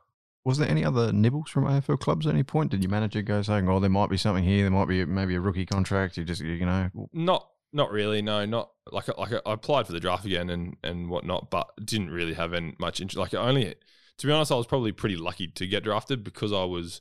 Was 0.44 0.58
there 0.58 0.68
any 0.68 0.84
other 0.84 1.10
nibbles 1.12 1.50
from 1.50 1.64
AFL 1.64 1.98
clubs 1.98 2.26
at 2.26 2.34
any 2.34 2.42
point? 2.42 2.70
Did 2.70 2.82
your 2.82 2.90
manager 2.90 3.22
go 3.22 3.40
saying, 3.40 3.68
"Oh, 3.68 3.80
there 3.80 3.88
might 3.88 4.10
be 4.10 4.18
something 4.18 4.44
here. 4.44 4.62
There 4.62 4.70
might 4.70 4.88
be 4.88 5.04
maybe 5.04 5.34
a 5.34 5.40
rookie 5.40 5.64
contract." 5.66 6.18
You 6.18 6.24
just, 6.24 6.42
you 6.42 6.66
know, 6.66 6.90
Not 7.12 7.48
not 7.72 7.90
really. 7.90 8.20
No, 8.20 8.44
not 8.44 8.70
like 8.92 9.08
like 9.16 9.32
I 9.32 9.52
applied 9.52 9.86
for 9.86 9.92
the 9.92 10.00
draft 10.00 10.24
again 10.24 10.50
and 10.50 10.76
and 10.84 11.08
whatnot, 11.08 11.50
but 11.50 11.68
didn't 11.84 12.10
really 12.10 12.34
have 12.34 12.52
any 12.52 12.74
much 12.78 13.00
interest. 13.00 13.18
Like 13.18 13.34
only, 13.34 13.74
to 14.18 14.26
be 14.26 14.32
honest, 14.32 14.52
I 14.52 14.56
was 14.56 14.66
probably 14.66 14.92
pretty 14.92 15.16
lucky 15.16 15.48
to 15.48 15.66
get 15.66 15.84
drafted 15.84 16.22
because 16.22 16.52
I 16.52 16.64
was, 16.64 17.00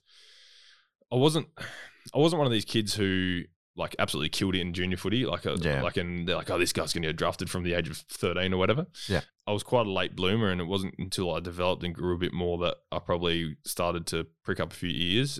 I 1.12 1.15
wasn't, 1.15 1.47
I 2.13 2.17
wasn't 2.17 2.39
one 2.39 2.47
of 2.47 2.53
these 2.53 2.65
kids 2.65 2.95
who 2.95 3.43
like 3.75 3.95
absolutely 3.99 4.29
killed 4.29 4.55
it 4.55 4.62
in 4.62 4.73
junior 4.73 4.97
footy. 4.97 5.25
Like 5.25 5.45
a, 5.45 5.55
Yeah. 5.59 5.81
like 5.81 5.97
and 5.97 6.27
they're 6.27 6.36
like, 6.36 6.49
oh, 6.49 6.59
this 6.59 6.73
guy's 6.73 6.93
gonna 6.93 7.07
get 7.07 7.15
drafted 7.15 7.49
from 7.49 7.63
the 7.63 7.73
age 7.73 7.89
of 7.89 7.97
thirteen 7.97 8.53
or 8.53 8.57
whatever. 8.57 8.88
Yeah. 9.07 9.21
I 9.47 9.51
was 9.51 9.63
quite 9.63 9.88
a 9.88 9.91
late 9.91 10.15
bloomer, 10.15 10.49
and 10.49 10.62
it 10.62 10.65
wasn't 10.67 10.95
until 10.99 11.33
I 11.33 11.39
developed 11.39 11.83
and 11.83 11.93
grew 11.93 12.15
a 12.15 12.19
bit 12.19 12.33
more 12.33 12.57
that 12.59 12.75
I 12.91 12.99
probably 12.99 13.57
started 13.65 14.05
to 14.07 14.27
prick 14.43 14.59
up 14.59 14.71
a 14.71 14.75
few 14.75 14.89
ears. 14.91 15.39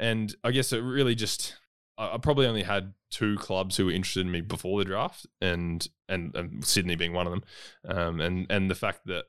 And 0.00 0.34
I 0.42 0.50
guess 0.50 0.72
it 0.72 0.80
really 0.82 1.14
just 1.14 1.56
I 1.98 2.14
I 2.14 2.18
probably 2.18 2.46
only 2.46 2.62
had 2.62 2.94
two 3.10 3.36
clubs 3.36 3.76
who 3.76 3.84
were 3.86 3.92
interested 3.92 4.20
in 4.24 4.32
me 4.32 4.40
before 4.40 4.78
the 4.78 4.84
draft, 4.86 5.26
and 5.40 5.86
and, 6.08 6.34
and 6.34 6.64
Sydney 6.64 6.96
being 6.96 7.12
one 7.12 7.26
of 7.26 7.32
them, 7.32 7.44
um, 7.86 8.20
and 8.20 8.46
and 8.50 8.70
the 8.70 8.74
fact 8.74 9.00
that 9.06 9.26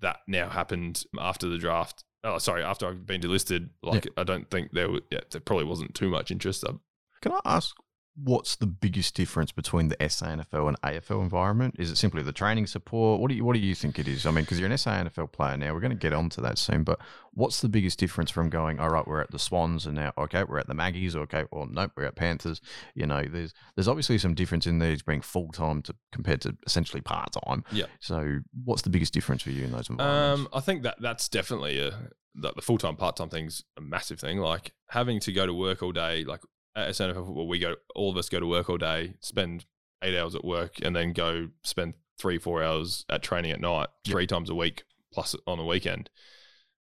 that 0.00 0.18
now 0.28 0.48
happened 0.48 1.04
after 1.18 1.48
the 1.48 1.58
draft. 1.58 2.04
Oh, 2.22 2.38
sorry, 2.38 2.62
after 2.62 2.86
I've 2.88 3.04
been 3.04 3.20
delisted, 3.20 3.68
like 3.82 4.08
I 4.16 4.24
don't 4.24 4.48
think 4.50 4.72
there 4.72 4.88
was, 4.90 5.02
yeah, 5.10 5.20
there 5.30 5.40
probably 5.42 5.66
wasn't 5.66 5.94
too 5.94 6.08
much 6.08 6.30
interest. 6.30 6.64
Um, 6.66 6.80
Can 7.24 7.32
I 7.32 7.40
ask 7.46 7.74
what's 8.22 8.56
the 8.56 8.66
biggest 8.66 9.14
difference 9.14 9.50
between 9.50 9.88
the 9.88 9.96
SANFL 9.96 10.68
and 10.68 10.80
AFL 10.82 11.22
environment? 11.22 11.74
Is 11.78 11.90
it 11.90 11.96
simply 11.96 12.22
the 12.22 12.34
training 12.34 12.66
support? 12.66 13.18
What 13.18 13.30
do 13.30 13.34
you 13.34 13.46
What 13.46 13.54
do 13.54 13.60
you 13.60 13.74
think 13.74 13.98
it 13.98 14.06
is? 14.06 14.26
I 14.26 14.30
mean, 14.30 14.44
because 14.44 14.60
you're 14.60 14.68
an 14.68 14.76
SANFL 14.76 15.32
player 15.32 15.56
now, 15.56 15.72
we're 15.72 15.80
going 15.80 15.90
to 15.90 15.96
get 15.96 16.12
onto 16.12 16.42
that 16.42 16.58
soon. 16.58 16.84
But 16.84 17.00
what's 17.32 17.62
the 17.62 17.70
biggest 17.70 17.98
difference 17.98 18.30
from 18.30 18.50
going? 18.50 18.78
All 18.78 18.90
right, 18.90 19.08
we're 19.08 19.22
at 19.22 19.30
the 19.30 19.38
Swans, 19.38 19.86
and 19.86 19.94
now 19.94 20.12
okay, 20.18 20.44
we're 20.44 20.58
at 20.58 20.66
the 20.66 20.74
Maggies. 20.74 21.16
Okay, 21.16 21.46
well, 21.50 21.64
nope, 21.64 21.92
we're 21.96 22.04
at 22.04 22.14
Panthers. 22.14 22.60
You 22.94 23.06
know, 23.06 23.22
there's 23.22 23.54
there's 23.74 23.88
obviously 23.88 24.18
some 24.18 24.34
difference 24.34 24.66
in 24.66 24.80
these 24.80 25.00
being 25.00 25.22
full 25.22 25.48
time 25.48 25.80
to 25.82 25.94
compared 26.12 26.42
to 26.42 26.54
essentially 26.66 27.00
part 27.00 27.32
time. 27.32 27.64
Yeah. 27.72 27.86
So, 28.00 28.40
what's 28.64 28.82
the 28.82 28.90
biggest 28.90 29.14
difference 29.14 29.40
for 29.40 29.50
you 29.50 29.64
in 29.64 29.72
those 29.72 29.88
environments? 29.88 30.42
Um, 30.42 30.48
I 30.52 30.60
think 30.60 30.82
that 30.82 30.96
that's 31.00 31.30
definitely 31.30 31.78
a 31.80 32.10
the, 32.34 32.52
the 32.52 32.62
full 32.62 32.78
time 32.78 32.96
part 32.96 33.16
time 33.16 33.28
thing's 33.28 33.64
a 33.76 33.80
massive 33.80 34.20
thing. 34.20 34.38
Like 34.38 34.72
having 34.88 35.20
to 35.20 35.32
go 35.32 35.46
to 35.46 35.54
work 35.54 35.82
all 35.82 35.92
day. 35.92 36.24
Like 36.24 36.40
at 36.76 36.90
SANFL 36.90 37.26
football, 37.26 37.48
we 37.48 37.58
go 37.58 37.76
all 37.94 38.10
of 38.10 38.16
us 38.16 38.28
go 38.28 38.40
to 38.40 38.46
work 38.46 38.68
all 38.68 38.78
day, 38.78 39.14
spend 39.20 39.64
eight 40.02 40.16
hours 40.16 40.34
at 40.34 40.44
work, 40.44 40.76
and 40.82 40.94
then 40.94 41.12
go 41.12 41.48
spend 41.62 41.94
three 42.18 42.38
four 42.38 42.62
hours 42.62 43.04
at 43.08 43.22
training 43.22 43.50
at 43.50 43.60
night, 43.60 43.88
Yep. 44.04 44.12
three 44.12 44.26
times 44.26 44.50
a 44.50 44.54
week 44.54 44.84
plus 45.12 45.34
on 45.46 45.58
the 45.58 45.64
weekend. 45.64 46.10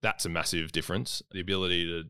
That's 0.02 0.24
a 0.26 0.28
massive 0.28 0.72
difference. 0.72 1.22
The 1.32 1.40
ability 1.40 1.86
to 1.86 2.04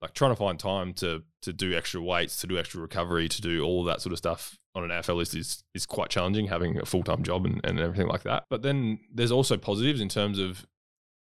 like 0.00 0.14
trying 0.14 0.32
to 0.32 0.36
find 0.36 0.58
time 0.58 0.94
to 0.94 1.22
to 1.42 1.52
do 1.52 1.74
extra 1.74 2.00
weights, 2.00 2.40
to 2.40 2.46
do 2.46 2.58
extra 2.58 2.80
recovery, 2.80 3.28
to 3.28 3.40
do 3.42 3.62
all 3.62 3.84
that 3.84 4.00
sort 4.00 4.12
of 4.12 4.18
stuff 4.18 4.58
on 4.74 4.84
an 4.84 4.90
AFL 4.90 5.16
list 5.16 5.34
is 5.34 5.64
is 5.74 5.86
quite 5.86 6.08
challenging, 6.08 6.46
having 6.46 6.78
a 6.78 6.86
full 6.86 7.02
time 7.02 7.22
job 7.22 7.44
and, 7.44 7.60
and 7.64 7.78
everything 7.78 8.06
like 8.08 8.22
that. 8.22 8.44
But 8.48 8.62
then 8.62 9.00
there's 9.12 9.32
also 9.32 9.56
positives 9.56 10.00
in 10.00 10.08
terms 10.08 10.38
of 10.38 10.66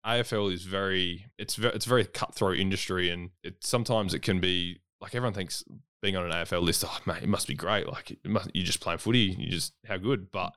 AFL 0.05 0.53
is 0.53 0.63
very 0.63 1.25
it's 1.37 1.55
very 1.55 1.73
it's 1.75 1.85
a 1.85 1.89
very 1.89 2.05
cutthroat 2.05 2.57
industry, 2.59 3.09
and 3.09 3.31
it 3.43 3.55
sometimes 3.61 4.13
it 4.13 4.21
can 4.21 4.39
be 4.39 4.79
like 5.03 5.13
everyone 5.13 5.33
thinks 5.35 5.63
being 6.01 6.15
on 6.15 6.25
an 6.25 6.31
AFL 6.31 6.63
list, 6.63 6.83
oh 6.87 6.97
man, 7.05 7.21
it 7.21 7.29
must 7.29 7.47
be 7.47 7.53
great. 7.53 7.87
Like 7.87 8.09
it 8.11 8.25
must, 8.25 8.49
you're 8.55 8.65
just 8.65 8.79
playing 8.81 8.97
footy, 8.97 9.35
you 9.37 9.51
just 9.51 9.73
how 9.85 9.97
good, 9.97 10.31
but 10.31 10.55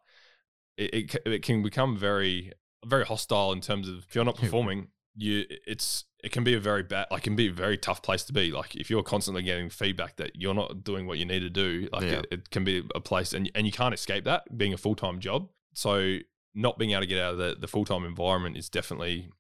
it, 0.79 0.95
it 0.95 1.17
it 1.27 1.43
can 1.43 1.63
become 1.63 1.97
very 1.99 2.53
very 2.87 3.05
hostile 3.05 3.53
in 3.53 3.61
terms 3.61 3.89
of 3.89 3.99
if 4.09 4.15
you're 4.15 4.25
not 4.25 4.37
performing, 4.37 4.89
you 5.17 5.45
it's 5.67 6.05
it 6.25 6.33
can 6.33 6.45
be 6.45 6.55
a 6.55 6.61
very 6.61 6.83
bad 6.83 7.07
like 7.11 7.23
can 7.25 7.37
be 7.37 7.49
a 7.49 7.53
very 7.53 7.77
tough 7.77 8.01
place 8.03 8.25
to 8.25 8.33
be. 8.33 8.51
Like 8.53 8.75
if 8.77 8.89
you're 8.91 9.03
constantly 9.03 9.43
getting 9.43 9.69
feedback 9.69 10.17
that 10.17 10.37
you're 10.37 10.55
not 10.55 10.85
doing 10.85 11.07
what 11.07 11.19
you 11.19 11.25
need 11.25 11.41
to 11.41 11.51
do, 11.51 11.89
like 11.93 12.03
Yeah. 12.05 12.19
it, 12.21 12.27
it 12.31 12.51
can 12.51 12.65
be 12.65 12.83
a 12.95 13.01
place 13.01 13.33
and 13.35 13.51
and 13.55 13.67
you 13.67 13.73
can't 13.73 13.95
escape 13.95 14.25
that 14.25 14.57
being 14.57 14.73
a 14.73 14.79
full 14.79 14.95
time 14.95 15.21
job. 15.21 15.49
So 15.75 16.19
not 16.55 16.79
being 16.79 16.93
able 16.93 17.03
to 17.03 17.07
get 17.07 17.21
out 17.21 17.33
of 17.33 17.39
the, 17.39 17.57
the 17.61 17.69
full 17.69 17.85
time 17.85 18.05
environment 18.05 18.57
is 18.57 18.69
definitely 18.69 19.31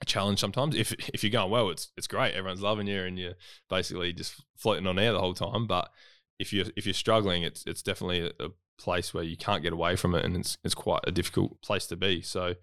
a 0.00 0.04
challenge 0.04 0.40
sometimes. 0.40 0.74
If 0.74 0.92
if 1.14 1.22
you're 1.22 1.30
going 1.30 1.50
well, 1.50 1.70
it's 1.70 1.90
it's 1.96 2.06
great. 2.06 2.34
Everyone's 2.34 2.62
loving 2.62 2.86
you 2.86 3.02
and 3.02 3.18
you're 3.18 3.34
basically 3.68 4.12
just 4.12 4.42
floating 4.56 4.86
on 4.86 4.98
air 4.98 5.12
the 5.12 5.20
whole 5.20 5.34
time. 5.34 5.66
But 5.66 5.90
if 6.38 6.52
you're 6.52 6.66
if 6.76 6.86
you're 6.86 6.94
struggling, 6.94 7.42
it's 7.42 7.64
it's 7.66 7.82
definitely 7.82 8.32
a, 8.40 8.48
place 8.78 9.14
where 9.14 9.24
you 9.24 9.38
can't 9.38 9.62
get 9.62 9.72
away 9.72 9.96
from 9.96 10.14
it, 10.14 10.22
and 10.22 10.36
it's 10.36 10.58
it's 10.62 10.74
quite 10.74 11.00
a 11.06 11.10
difficult 11.10 11.60
place 11.62 11.86
to 11.86 11.96
be. 11.96 12.20
So, 12.20 12.56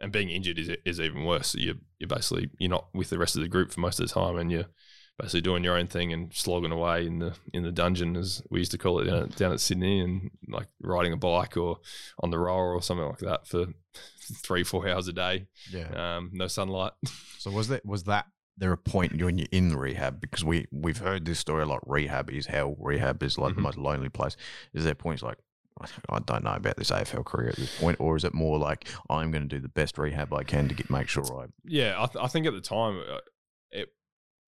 and 0.00 0.10
being 0.10 0.30
injured 0.30 0.58
is 0.58 0.70
is 0.84 0.98
even 0.98 1.24
worse. 1.24 1.54
You 1.54 1.78
you're 1.98 2.08
basically 2.08 2.48
you're 2.58 2.70
not 2.70 2.88
with 2.94 3.10
the 3.10 3.18
rest 3.18 3.36
of 3.36 3.42
the 3.42 3.48
group 3.48 3.70
for 3.70 3.80
most 3.80 4.00
of 4.00 4.08
the 4.08 4.14
time, 4.14 4.38
and 4.38 4.50
you're 4.50 4.66
basically 5.18 5.42
doing 5.42 5.62
your 5.62 5.76
own 5.76 5.88
thing 5.88 6.12
and 6.12 6.32
slogging 6.32 6.72
away 6.72 7.06
in 7.06 7.18
the 7.18 7.34
in 7.52 7.64
the 7.64 7.72
dungeon, 7.72 8.16
as 8.16 8.42
we 8.50 8.60
used 8.60 8.72
to 8.72 8.78
call 8.78 8.98
it 9.00 9.04
down, 9.04 9.24
at- 9.24 9.36
down 9.36 9.52
at 9.52 9.60
Sydney, 9.60 10.00
and 10.00 10.30
like 10.48 10.68
riding 10.80 11.12
a 11.12 11.18
bike 11.18 11.56
or 11.56 11.78
on 12.22 12.30
the 12.30 12.38
roller 12.38 12.74
or 12.74 12.82
something 12.82 13.06
like 13.06 13.18
that 13.18 13.46
for 13.46 13.66
three 14.34 14.64
four 14.64 14.88
hours 14.88 15.08
a 15.08 15.12
day. 15.12 15.46
Yeah. 15.70 16.16
Um, 16.16 16.30
no 16.32 16.46
sunlight. 16.48 16.92
So 17.38 17.50
was 17.50 17.66
that 17.68 17.84
was 17.84 18.04
that 18.04 18.26
there 18.56 18.70
a 18.70 18.76
point 18.76 19.20
when 19.20 19.36
you're 19.38 19.48
in 19.50 19.74
rehab 19.76 20.20
because 20.20 20.44
we 20.44 20.66
we've 20.70 20.98
heard 20.98 21.24
this 21.24 21.40
story 21.40 21.64
a 21.64 21.66
lot. 21.66 21.80
Rehab 21.90 22.30
is 22.30 22.46
hell. 22.46 22.76
Rehab 22.78 23.20
is 23.24 23.36
like 23.36 23.52
Mhm. 23.54 23.56
the 23.56 23.62
most 23.62 23.78
lonely 23.78 24.08
place. 24.10 24.36
Is 24.74 24.84
there 24.84 24.94
points 24.94 25.22
like 25.24 25.38
I 26.08 26.20
don't 26.20 26.44
know 26.44 26.52
about 26.52 26.76
this 26.76 26.90
AFL 26.92 27.24
career 27.24 27.48
at 27.48 27.56
this 27.56 27.76
point, 27.80 27.98
or 27.98 28.14
is 28.14 28.22
it 28.22 28.32
more 28.32 28.58
like 28.58 28.88
I'm 29.10 29.32
going 29.32 29.42
to 29.42 29.48
do 29.56 29.58
the 29.60 29.68
best 29.70 29.98
rehab 29.98 30.32
I 30.32 30.44
can 30.44 30.68
to 30.68 30.74
get 30.74 30.88
make 30.90 31.08
sure 31.08 31.24
I 31.36 31.46
Yeah, 31.64 31.96
I, 32.00 32.06
th- 32.06 32.22
I 32.22 32.28
think 32.28 32.46
at 32.46 32.52
the 32.52 32.60
time 32.60 33.02
uh, 33.10 33.18
it 33.72 33.88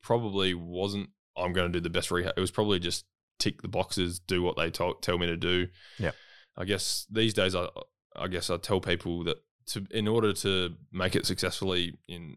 probably 0.02 0.54
wasn't. 0.54 1.10
I'm 1.36 1.52
going 1.52 1.72
to 1.72 1.78
do 1.78 1.82
the 1.82 1.90
best 1.90 2.10
rehab. 2.12 2.34
It 2.36 2.40
was 2.40 2.50
probably 2.52 2.78
just 2.78 3.06
tick 3.40 3.62
the 3.62 3.68
boxes, 3.68 4.20
do 4.20 4.42
what 4.42 4.56
they 4.56 4.70
to- 4.70 4.96
tell 5.02 5.18
me 5.18 5.26
to 5.26 5.36
do. 5.36 5.66
Yeah. 5.98 6.12
I 6.56 6.64
guess 6.64 7.06
these 7.10 7.34
days, 7.34 7.56
I 7.56 7.66
I 8.14 8.28
guess 8.28 8.50
I 8.50 8.56
tell 8.58 8.80
people 8.80 9.24
that 9.24 9.38
to 9.68 9.86
in 9.90 10.06
order 10.08 10.32
to 10.34 10.74
make 10.92 11.14
it 11.16 11.26
successfully 11.26 11.94
in 12.08 12.36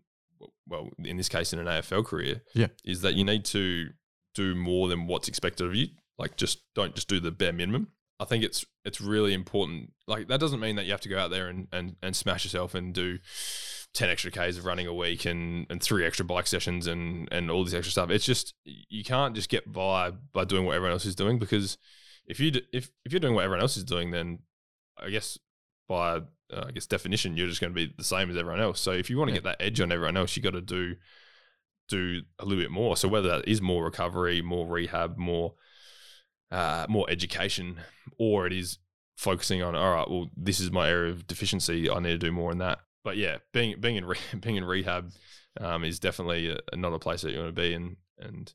well, 0.68 0.90
in 1.00 1.18
this 1.18 1.30
case, 1.30 1.54
in 1.54 1.60
an 1.60 1.66
AFL 1.66 2.06
career, 2.06 2.42
Yeah. 2.54 2.68
is 2.86 3.02
that 3.02 3.16
you 3.16 3.24
need 3.24 3.44
to 3.46 3.90
do 4.36 4.54
more 4.54 4.88
than 4.88 5.08
what's 5.08 5.28
expected 5.28 5.66
of 5.66 5.74
you. 5.74 5.88
Like, 6.20 6.36
just 6.38 6.60
don't 6.76 6.94
just 6.94 7.08
do 7.08 7.20
the 7.20 7.32
bare 7.32 7.54
minimum. 7.54 7.88
I 8.20 8.26
think 8.26 8.44
it's 8.44 8.66
it's 8.86 9.00
really 9.02 9.34
important. 9.34 9.94
Like 10.08 10.28
that 10.28 10.40
doesn't 10.40 10.60
mean 10.60 10.76
that 10.76 10.86
you 10.86 10.92
have 10.92 11.02
to 11.02 11.10
go 11.10 11.20
out 11.20 11.30
there 11.32 11.48
and, 11.48 11.68
and, 11.72 11.96
and 12.02 12.16
smash 12.16 12.44
yourself 12.46 12.74
and 12.76 12.94
do 12.94 13.20
ten 13.94 14.10
extra 14.10 14.32
k's 14.32 14.58
of 14.58 14.66
running 14.66 14.88
a 14.88 14.94
week 14.94 15.26
and, 15.26 15.66
and 15.70 15.82
three 15.82 16.06
extra 16.06 16.26
bike 16.26 16.48
sessions 16.48 16.88
and 16.88 17.28
and 17.32 17.50
all 17.52 17.64
this 17.64 17.74
extra 17.74 17.92
stuff. 17.92 18.10
It's 18.10 18.26
just 18.26 18.54
you 18.66 19.04
can't 19.04 19.36
just 19.36 19.50
get 19.50 19.72
by 19.72 20.12
by 20.34 20.46
doing 20.46 20.66
what 20.66 20.76
everyone 20.76 20.94
else 20.94 21.06
is 21.06 21.16
doing 21.16 21.38
because 21.40 21.78
if 22.26 22.40
you 22.40 22.52
d- 22.52 22.66
if 22.74 22.90
if 23.06 23.12
you're 23.12 23.20
doing 23.20 23.36
what 23.36 23.44
everyone 23.46 23.62
else 23.62 23.78
is 23.78 23.84
doing, 23.84 24.12
then 24.12 24.40
I 24.98 25.10
guess 25.10 25.38
by 25.88 26.22
uh, 26.54 26.66
I 26.68 26.72
guess 26.72 26.86
definition 26.86 27.36
you're 27.38 27.48
just 27.48 27.62
going 27.62 27.74
to 27.74 27.76
be 27.88 27.94
the 27.98 28.04
same 28.04 28.30
as 28.30 28.38
everyone 28.38 28.62
else. 28.62 28.80
So 28.80 28.92
if 28.92 29.10
you 29.10 29.18
want 29.18 29.30
to 29.30 29.34
Yeah. 29.34 29.42
get 29.42 29.44
that 29.46 29.62
edge 29.62 29.82
on 29.82 29.92
everyone 29.92 30.18
else, 30.18 30.36
you 30.36 30.44
got 30.44 30.52
to 30.52 30.62
do 30.62 30.96
do 31.90 32.22
a 32.40 32.46
little 32.46 32.62
bit 32.62 32.72
more. 32.72 32.98
So 32.98 33.08
whether 33.08 33.30
that 33.30 33.48
is 33.48 33.62
more 33.62 33.86
recovery, 33.86 34.42
more 34.42 34.68
rehab, 34.68 35.18
more 35.18 35.54
uh, 36.52 36.86
more 36.90 37.10
education, 37.10 37.80
or 38.18 38.48
it 38.48 38.54
is 38.54 38.78
focusing 39.18 39.62
on 39.62 39.76
all 39.76 39.94
right, 39.94 40.10
well, 40.10 40.30
this 40.36 40.60
is 40.60 40.72
my 40.72 40.90
area 40.90 41.12
of 41.12 41.28
deficiency. 41.28 41.90
I 41.90 42.00
need 42.00 42.12
to 42.12 42.18
do 42.18 42.32
more 42.32 42.52
in 42.52 42.58
that. 42.60 42.80
But 43.04 43.18
yeah, 43.18 43.38
being 43.54 43.80
being 43.80 43.96
in 43.96 44.06
re- 44.06 44.18
being 44.40 44.56
in 44.58 44.64
rehab 44.64 45.12
um, 45.60 45.84
is 45.84 46.00
definitely 46.00 46.50
a, 46.72 46.76
not 46.76 46.94
a 46.94 47.00
place 47.00 47.22
that 47.22 47.32
you 47.32 47.40
want 47.40 47.56
to 47.56 47.62
be 47.62 47.74
in. 47.74 47.98
And 48.20 48.54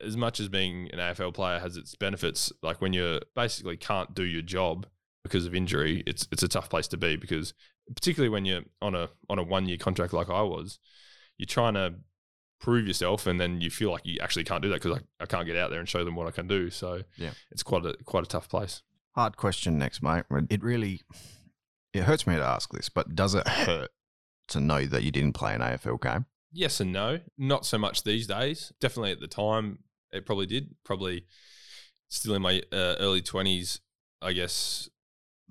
as 0.00 0.16
much 0.16 0.40
as 0.40 0.48
being 0.48 0.90
an 0.92 0.98
AFL 0.98 1.34
player 1.34 1.58
has 1.58 1.76
its 1.76 1.94
benefits, 1.94 2.52
like 2.62 2.80
when 2.80 2.92
you 2.92 3.20
basically 3.36 3.76
can't 3.76 4.14
do 4.14 4.24
your 4.24 4.42
job 4.42 4.86
because 5.22 5.46
of 5.46 5.54
injury, 5.54 6.02
it's 6.06 6.26
it's 6.32 6.42
a 6.42 6.48
tough 6.48 6.68
place 6.70 6.88
to 6.88 6.96
be 6.96 7.16
because 7.16 7.54
particularly 7.94 8.28
when 8.28 8.44
you're 8.44 8.62
on 8.80 8.94
a 8.94 9.08
on 9.28 9.38
a 9.38 9.42
one 9.42 9.66
year 9.68 9.76
contract 9.78 10.12
like 10.12 10.30
I 10.30 10.42
was, 10.42 10.78
you're 11.38 11.46
trying 11.46 11.74
to 11.74 11.94
prove 12.60 12.86
yourself 12.86 13.26
and 13.26 13.40
then 13.40 13.60
you 13.60 13.70
feel 13.70 13.90
like 13.90 14.02
you 14.06 14.18
actually 14.20 14.44
can't 14.44 14.62
do 14.62 14.68
that 14.68 14.80
because 14.82 14.98
I, 14.98 15.22
I 15.22 15.26
can't 15.26 15.46
get 15.46 15.56
out 15.56 15.70
there 15.70 15.80
and 15.80 15.88
show 15.88 16.04
them 16.04 16.14
what 16.14 16.28
I 16.28 16.30
can 16.30 16.46
do. 16.46 16.70
So 16.70 17.02
Yeah. 17.16 17.32
it's 17.50 17.62
quite 17.62 17.84
a 17.84 17.94
quite 18.04 18.24
a 18.24 18.28
tough 18.28 18.48
place. 18.48 18.82
Hard 19.14 19.36
question 19.36 19.78
next, 19.78 20.02
mate. 20.02 20.24
It 20.48 20.62
really 20.62 21.00
it 21.92 22.04
hurts 22.04 22.26
me 22.26 22.36
to 22.36 22.42
ask 22.42 22.70
this, 22.72 22.88
but 22.88 23.14
does 23.14 23.34
it 23.34 23.46
hurt 23.46 23.90
to 24.48 24.60
know 24.60 24.86
that 24.86 25.02
you 25.02 25.10
didn't 25.10 25.34
play 25.34 25.54
an 25.54 25.60
AFL 25.60 26.00
game? 26.00 26.26
Yes 26.52 26.80
and 26.80 26.92
no. 26.92 27.20
Not 27.38 27.64
so 27.66 27.78
much 27.78 28.02
these 28.04 28.26
days. 28.26 28.72
Definitely 28.80 29.12
at 29.12 29.20
the 29.20 29.26
time, 29.28 29.80
it 30.10 30.24
probably 30.26 30.46
did. 30.46 30.74
Probably 30.84 31.26
still 32.08 32.34
in 32.34 32.42
my 32.42 32.60
uh, 32.72 32.96
early 33.00 33.22
20s, 33.22 33.80
I 34.20 34.32
guess 34.34 34.88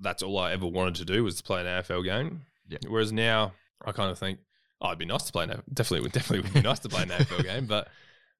that's 0.02 0.22
all 0.22 0.38
I 0.38 0.52
ever 0.52 0.66
wanted 0.66 0.96
to 0.96 1.04
do 1.04 1.24
was 1.24 1.36
to 1.36 1.42
play 1.42 1.60
an 1.60 1.66
AFL 1.66 2.04
game. 2.04 2.42
Yeah. 2.68 2.78
Whereas 2.86 3.12
now, 3.12 3.52
I 3.84 3.92
kind 3.92 4.10
of 4.10 4.18
think, 4.18 4.40
oh, 4.80 4.88
it'd 4.88 4.98
be 4.98 5.04
nice 5.06 5.22
to 5.24 5.32
play 5.32 5.44
an 5.44 5.62
definitely 5.72 6.02
would 6.02 6.12
definitely 6.12 6.40
would 6.40 6.54
be 6.54 6.60
nice 6.68 6.80
to 6.80 6.88
play 6.88 7.02
an 7.02 7.08
AFL 7.08 7.42
game, 7.44 7.66
but 7.66 7.88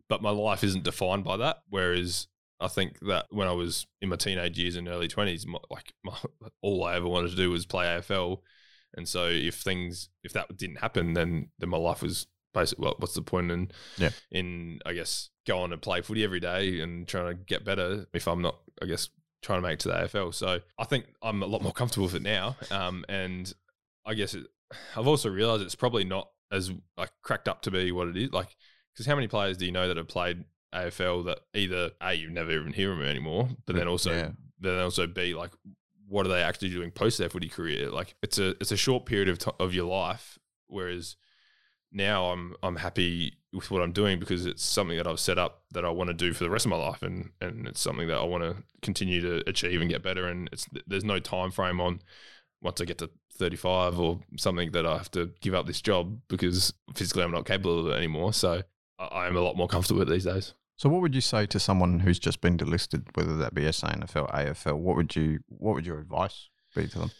but 0.09 0.21
my 0.21 0.31
life 0.31 0.63
isn't 0.65 0.85
defined 0.85 1.25
by 1.25 1.39
that. 1.39 1.59
Whereas 1.71 2.27
I 2.61 2.69
think 2.69 2.99
that 3.07 3.27
when 3.31 3.49
I 3.49 3.53
was 3.53 3.87
in 4.01 4.09
my 4.11 4.17
teenage 4.17 4.59
years 4.59 4.77
and 4.77 4.89
early 4.89 5.09
20s, 5.09 5.47
like 5.71 5.93
my, 6.05 6.17
all 6.61 6.85
I 6.85 6.97
ever 6.97 7.09
wanted 7.09 7.31
to 7.31 7.37
do 7.37 7.51
was 7.51 7.65
play 7.67 7.87
AFL. 7.87 8.39
And 8.95 9.09
so 9.09 9.27
if 9.29 9.55
things 9.57 10.11
if 10.23 10.33
that 10.35 10.55
didn't 10.57 10.77
happen, 10.81 11.15
then 11.15 11.49
then 11.59 11.71
my 11.71 11.79
life 11.79 12.03
was 12.03 12.27
basically 12.53 12.85
well, 12.85 12.97
what's 12.99 13.15
the 13.15 13.23
point 13.23 13.51
in 13.51 13.71
Yeah. 13.97 14.11
in 14.31 14.81
I 14.85 14.93
guess 14.93 15.31
going 15.47 15.73
and 15.73 15.81
play 15.81 16.03
footy 16.03 16.23
every 16.25 16.41
day 16.41 16.81
and 16.81 17.09
trying 17.09 17.29
to 17.29 17.35
get 17.35 17.65
better 17.65 18.07
if 18.13 18.29
I'm 18.29 18.43
not 18.43 18.59
I 18.83 18.87
guess 18.87 19.09
trying 19.43 19.59
to 19.61 19.63
make 19.69 19.75
it 19.75 19.81
to 19.81 19.89
the 19.89 19.95
AFL. 19.95 20.33
So 20.35 20.61
I 20.79 20.85
think 20.85 21.07
I'm 21.23 21.43
a 21.43 21.47
lot 21.47 21.63
more 21.63 21.73
comfortable 21.73 22.07
with 22.07 22.15
it 22.15 22.23
now. 22.23 22.57
Um, 22.71 23.05
and 23.09 23.53
I 24.07 24.15
guess 24.15 24.35
it, 24.35 24.47
I've 24.97 25.07
also 25.07 25.29
realised 25.29 25.63
it's 25.63 25.75
probably 25.75 26.05
not 26.05 26.29
as 26.51 26.71
like 26.97 27.11
cracked 27.23 27.49
up 27.49 27.63
to 27.63 27.71
be 27.71 27.93
what 27.93 28.09
it 28.09 28.17
is. 28.17 28.33
Like 28.33 28.57
because 28.95 29.07
how 29.07 29.15
many 29.15 29.29
players 29.29 29.57
do 29.57 29.67
you 29.67 29.73
know 29.73 29.89
that 29.89 29.97
have 29.97 30.09
played 30.09 30.45
AFL 30.75 31.25
that 31.27 31.41
either 31.55 31.91
a 32.01 32.15
you 32.15 32.31
never 32.31 32.53
even 32.53 32.73
hear 32.73 32.91
them 32.91 33.03
anymore, 33.03 33.49
but 33.67 33.77
then 33.77 33.89
also 33.89 34.13
Yeah. 34.13 34.31
then 34.61 34.79
also 34.79 35.07
b 35.07 35.35
like 35.35 35.51
what 36.09 36.27
are 36.27 36.31
they 36.31 36.43
actually 36.43 36.69
doing 36.71 36.91
post 36.91 37.19
their 37.19 37.29
footy 37.31 37.49
career? 37.49 37.91
Like 37.91 38.15
it's 38.23 38.39
a 38.39 38.51
it's 38.61 38.73
a 38.73 38.77
short 38.77 39.07
period 39.07 39.29
of 39.29 39.39
t- 39.39 39.51
of 39.59 39.73
your 39.75 39.87
life, 39.87 40.39
whereas 40.69 41.17
now 41.93 42.27
I'm 42.27 42.55
I'm 42.63 42.77
happy 42.77 43.35
with 43.53 43.71
what 43.71 43.83
I'm 43.83 43.93
doing 43.93 44.19
because 44.19 44.47
it's 44.47 44.65
something 44.65 44.97
that 44.97 45.07
I've 45.07 45.21
set 45.21 45.39
up 45.39 45.63
that 45.73 45.85
I 45.85 45.91
want 45.91 46.09
to 46.09 46.15
do 46.15 46.33
for 46.33 46.45
the 46.45 46.51
rest 46.51 46.65
of 46.65 46.71
my 46.71 46.77
life, 46.77 47.03
and 47.03 47.31
and 47.41 47.67
it's 47.69 47.81
something 47.81 48.09
that 48.09 48.19
I 48.19 48.25
want 48.25 48.45
to 48.45 48.57
continue 48.81 49.21
to 49.21 49.49
achieve 49.49 49.81
and 49.81 49.91
get 49.91 50.03
better. 50.03 50.27
And 50.27 50.49
it's 50.53 50.67
there's 50.87 51.05
no 51.05 51.19
time 51.19 51.51
frame 51.51 51.81
on 51.81 52.01
once 52.63 52.81
I 52.81 52.85
get 52.85 52.99
to 52.99 53.11
35 53.35 53.99
or 53.99 54.21
something 54.37 54.71
that 54.73 54.87
I 54.87 54.97
have 54.97 55.11
to 55.13 55.33
give 55.41 55.55
up 55.55 55.67
this 55.67 55.81
job 55.81 56.19
because 56.29 56.73
physically 56.95 57.25
I'm 57.25 57.33
not 57.33 57.45
capable 57.45 57.81
of 57.81 57.87
it 57.89 57.97
anymore. 57.97 58.33
So 58.33 58.63
I, 58.99 59.27
am 59.27 59.37
a 59.37 59.41
lot 59.41 59.57
more 59.57 59.69
comfortable 59.69 60.01
with 60.01 60.09
it 60.09 60.13
these 60.13 60.25
days. 60.25 60.55
So 60.77 60.89
what 60.89 61.03
would 61.03 61.15
you 61.15 61.21
say 61.21 61.47
to 61.47 61.61
someone 61.61 62.01
who's 62.01 62.19
just 62.19 62.41
been 62.41 62.57
delisted, 62.57 63.05
whether 63.15 63.37
that 63.37 63.55
be 63.55 63.63
SANFL, 63.63 64.33
AFL? 64.33 64.79
What 64.79 64.97
would 64.97 65.15
you 65.15 65.41
what 65.49 65.75
would 65.75 65.87
your 65.87 65.99
advice 65.99 66.49
be 66.75 66.87
to 66.89 66.99
them? 67.01 67.11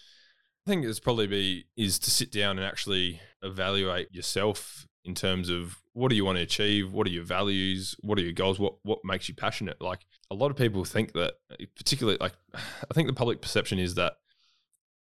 I 0.67 0.71
think 0.71 0.85
it's 0.85 1.01
probably 1.01 1.27
be 1.27 1.67
is 1.77 1.99
to 2.01 2.11
sit 2.11 2.31
down 2.31 2.59
and 2.59 2.67
actually 2.67 3.21
evaluate 3.43 4.15
yourself 4.15 4.87
in 5.05 5.15
terms 5.15 5.49
of 5.49 5.79
what 5.95 6.09
do 6.09 6.17
you 6.17 6.25
want 6.25 6.39
to 6.39 6.43
achieve, 6.43 6.93
what 6.93 7.07
are 7.07 7.11
your 7.11 7.25
values, 7.25 7.97
what 8.01 8.19
are 8.19 8.23
your 8.23 8.33
goals, 8.33 8.59
what 8.59 8.75
what 8.83 9.01
makes 9.05 9.29
you 9.29 9.35
passionate. 9.35 9.81
Like 9.81 10.01
a 10.31 10.35
lot 10.35 10.51
of 10.51 10.57
people 10.57 10.85
think 10.85 11.13
that, 11.13 11.35
particularly 11.77 12.19
like 12.21 12.35
I 12.55 12.95
think 12.95 13.09
the 13.09 13.15
public 13.15 13.43
perception 13.43 13.79
is 13.79 13.95
that 13.97 14.15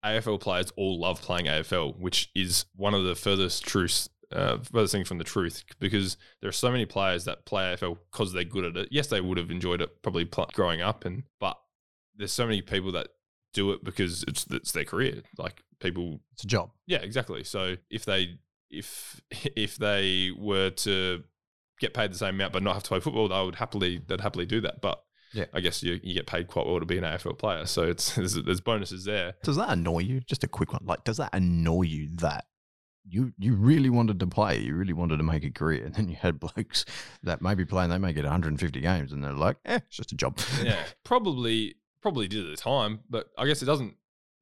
AFL 0.05 0.41
players 0.41 0.73
all 0.77 0.99
love 0.99 1.21
playing 1.21 1.47
AFL, 1.47 1.99
which 1.99 2.31
is 2.35 2.65
one 2.75 2.95
of 2.95 3.05
the 3.05 3.15
furthest 3.15 3.65
truths, 3.65 4.09
uh, 4.33 4.59
furthest 4.59 4.93
thing 4.93 5.05
from 5.05 5.19
the 5.19 5.25
truth, 5.25 5.63
because 5.79 6.17
there 6.41 6.49
are 6.49 6.53
so 6.53 6.71
many 6.71 6.87
players 6.87 7.25
that 7.27 7.45
play 7.45 7.75
AFL 7.75 7.99
because 8.11 8.33
they're 8.33 8.45
good 8.45 8.65
at 8.65 8.77
it. 8.77 8.89
Yes, 8.91 9.09
they 9.09 9.21
would 9.21 9.39
have 9.39 9.51
enjoyed 9.51 9.83
it 9.83 10.03
probably 10.03 10.25
pl- 10.25 10.51
growing 10.55 10.81
up, 10.81 11.05
and 11.05 11.25
but 11.39 11.59
there's 12.17 12.33
so 12.33 12.47
many 12.47 12.63
people 12.63 12.93
that 12.93 13.09
do 13.53 13.73
it 13.73 13.83
because 13.85 14.23
it's 14.25 14.47
it's 14.51 14.73
their 14.73 14.85
career. 14.85 15.23
Like 15.39 15.63
people, 15.81 16.21
It's 16.35 16.45
a 16.45 16.47
job. 16.47 16.71
yeah, 16.87 16.99
exactly. 16.99 17.45
So 17.45 17.77
if 17.91 18.05
they 18.05 18.39
if 18.71 19.21
if 19.31 19.77
they 19.77 20.31
were 20.37 20.71
to 20.71 21.25
get 21.81 21.95
paid 21.95 22.13
the 22.13 22.19
same 22.19 22.35
amount 22.35 22.53
but 22.53 22.63
not 22.63 22.75
have 22.75 22.83
to 22.85 22.89
play 22.89 23.01
football, 23.01 23.29
they 23.29 23.43
would 23.45 23.57
happily 23.57 24.03
they'd 24.07 24.21
happily 24.21 24.47
do 24.47 24.61
that. 24.61 24.81
But 24.81 25.03
Yeah. 25.33 25.47
I 25.55 25.61
guess 25.61 25.83
you, 25.83 25.99
you 26.03 26.13
get 26.15 26.27
paid 26.27 26.47
quite 26.49 26.67
well 26.67 26.79
to 26.81 26.87
be 26.87 26.99
an 26.99 27.05
AFL 27.05 27.39
player. 27.39 27.65
So 27.67 27.83
it's 27.85 28.15
there's, 28.17 28.35
there's 28.35 28.61
bonuses 28.61 29.05
there. 29.05 29.35
Does 29.43 29.57
that 29.57 29.71
annoy 29.71 30.01
you? 30.01 30.21
Just 30.21 30.45
a 30.45 30.49
quick 30.49 30.73
one. 30.73 30.83
Like, 30.85 31.05
does 31.05 31.17
that 31.19 31.31
annoy 31.33 31.83
you 31.83 32.09
that 32.17 32.45
you 33.09 33.33
you 33.39 33.55
really 33.55 33.89
wanted 33.89 34.21
to 34.21 34.27
play, 34.27 34.59
you 34.61 34.75
really 34.75 34.93
wanted 34.93 35.17
to 35.17 35.23
make 35.23 35.43
a 35.43 35.51
career, 35.51 35.87
and 35.87 35.95
then 35.95 36.09
you 36.11 36.17
had 36.17 36.39
blokes 36.47 36.85
that 37.23 37.41
may 37.41 37.55
be 37.55 37.65
playing, 37.65 37.89
they 37.91 37.97
may 37.99 38.13
get 38.13 38.25
150 38.25 38.79
games, 38.81 39.11
and 39.11 39.25
they're 39.25 39.33
like, 39.33 39.57
eh, 39.65 39.77
it's 39.87 39.97
just 39.97 40.13
a 40.13 40.17
job. 40.17 40.39
Yeah, 40.63 40.77
probably 41.03 41.77
probably 42.03 42.29
did 42.29 42.45
at 42.45 42.51
the 42.51 42.61
time, 42.61 43.01
but 43.09 43.31
I 43.37 43.47
guess 43.47 43.63
it 43.63 43.67
doesn't 43.67 43.95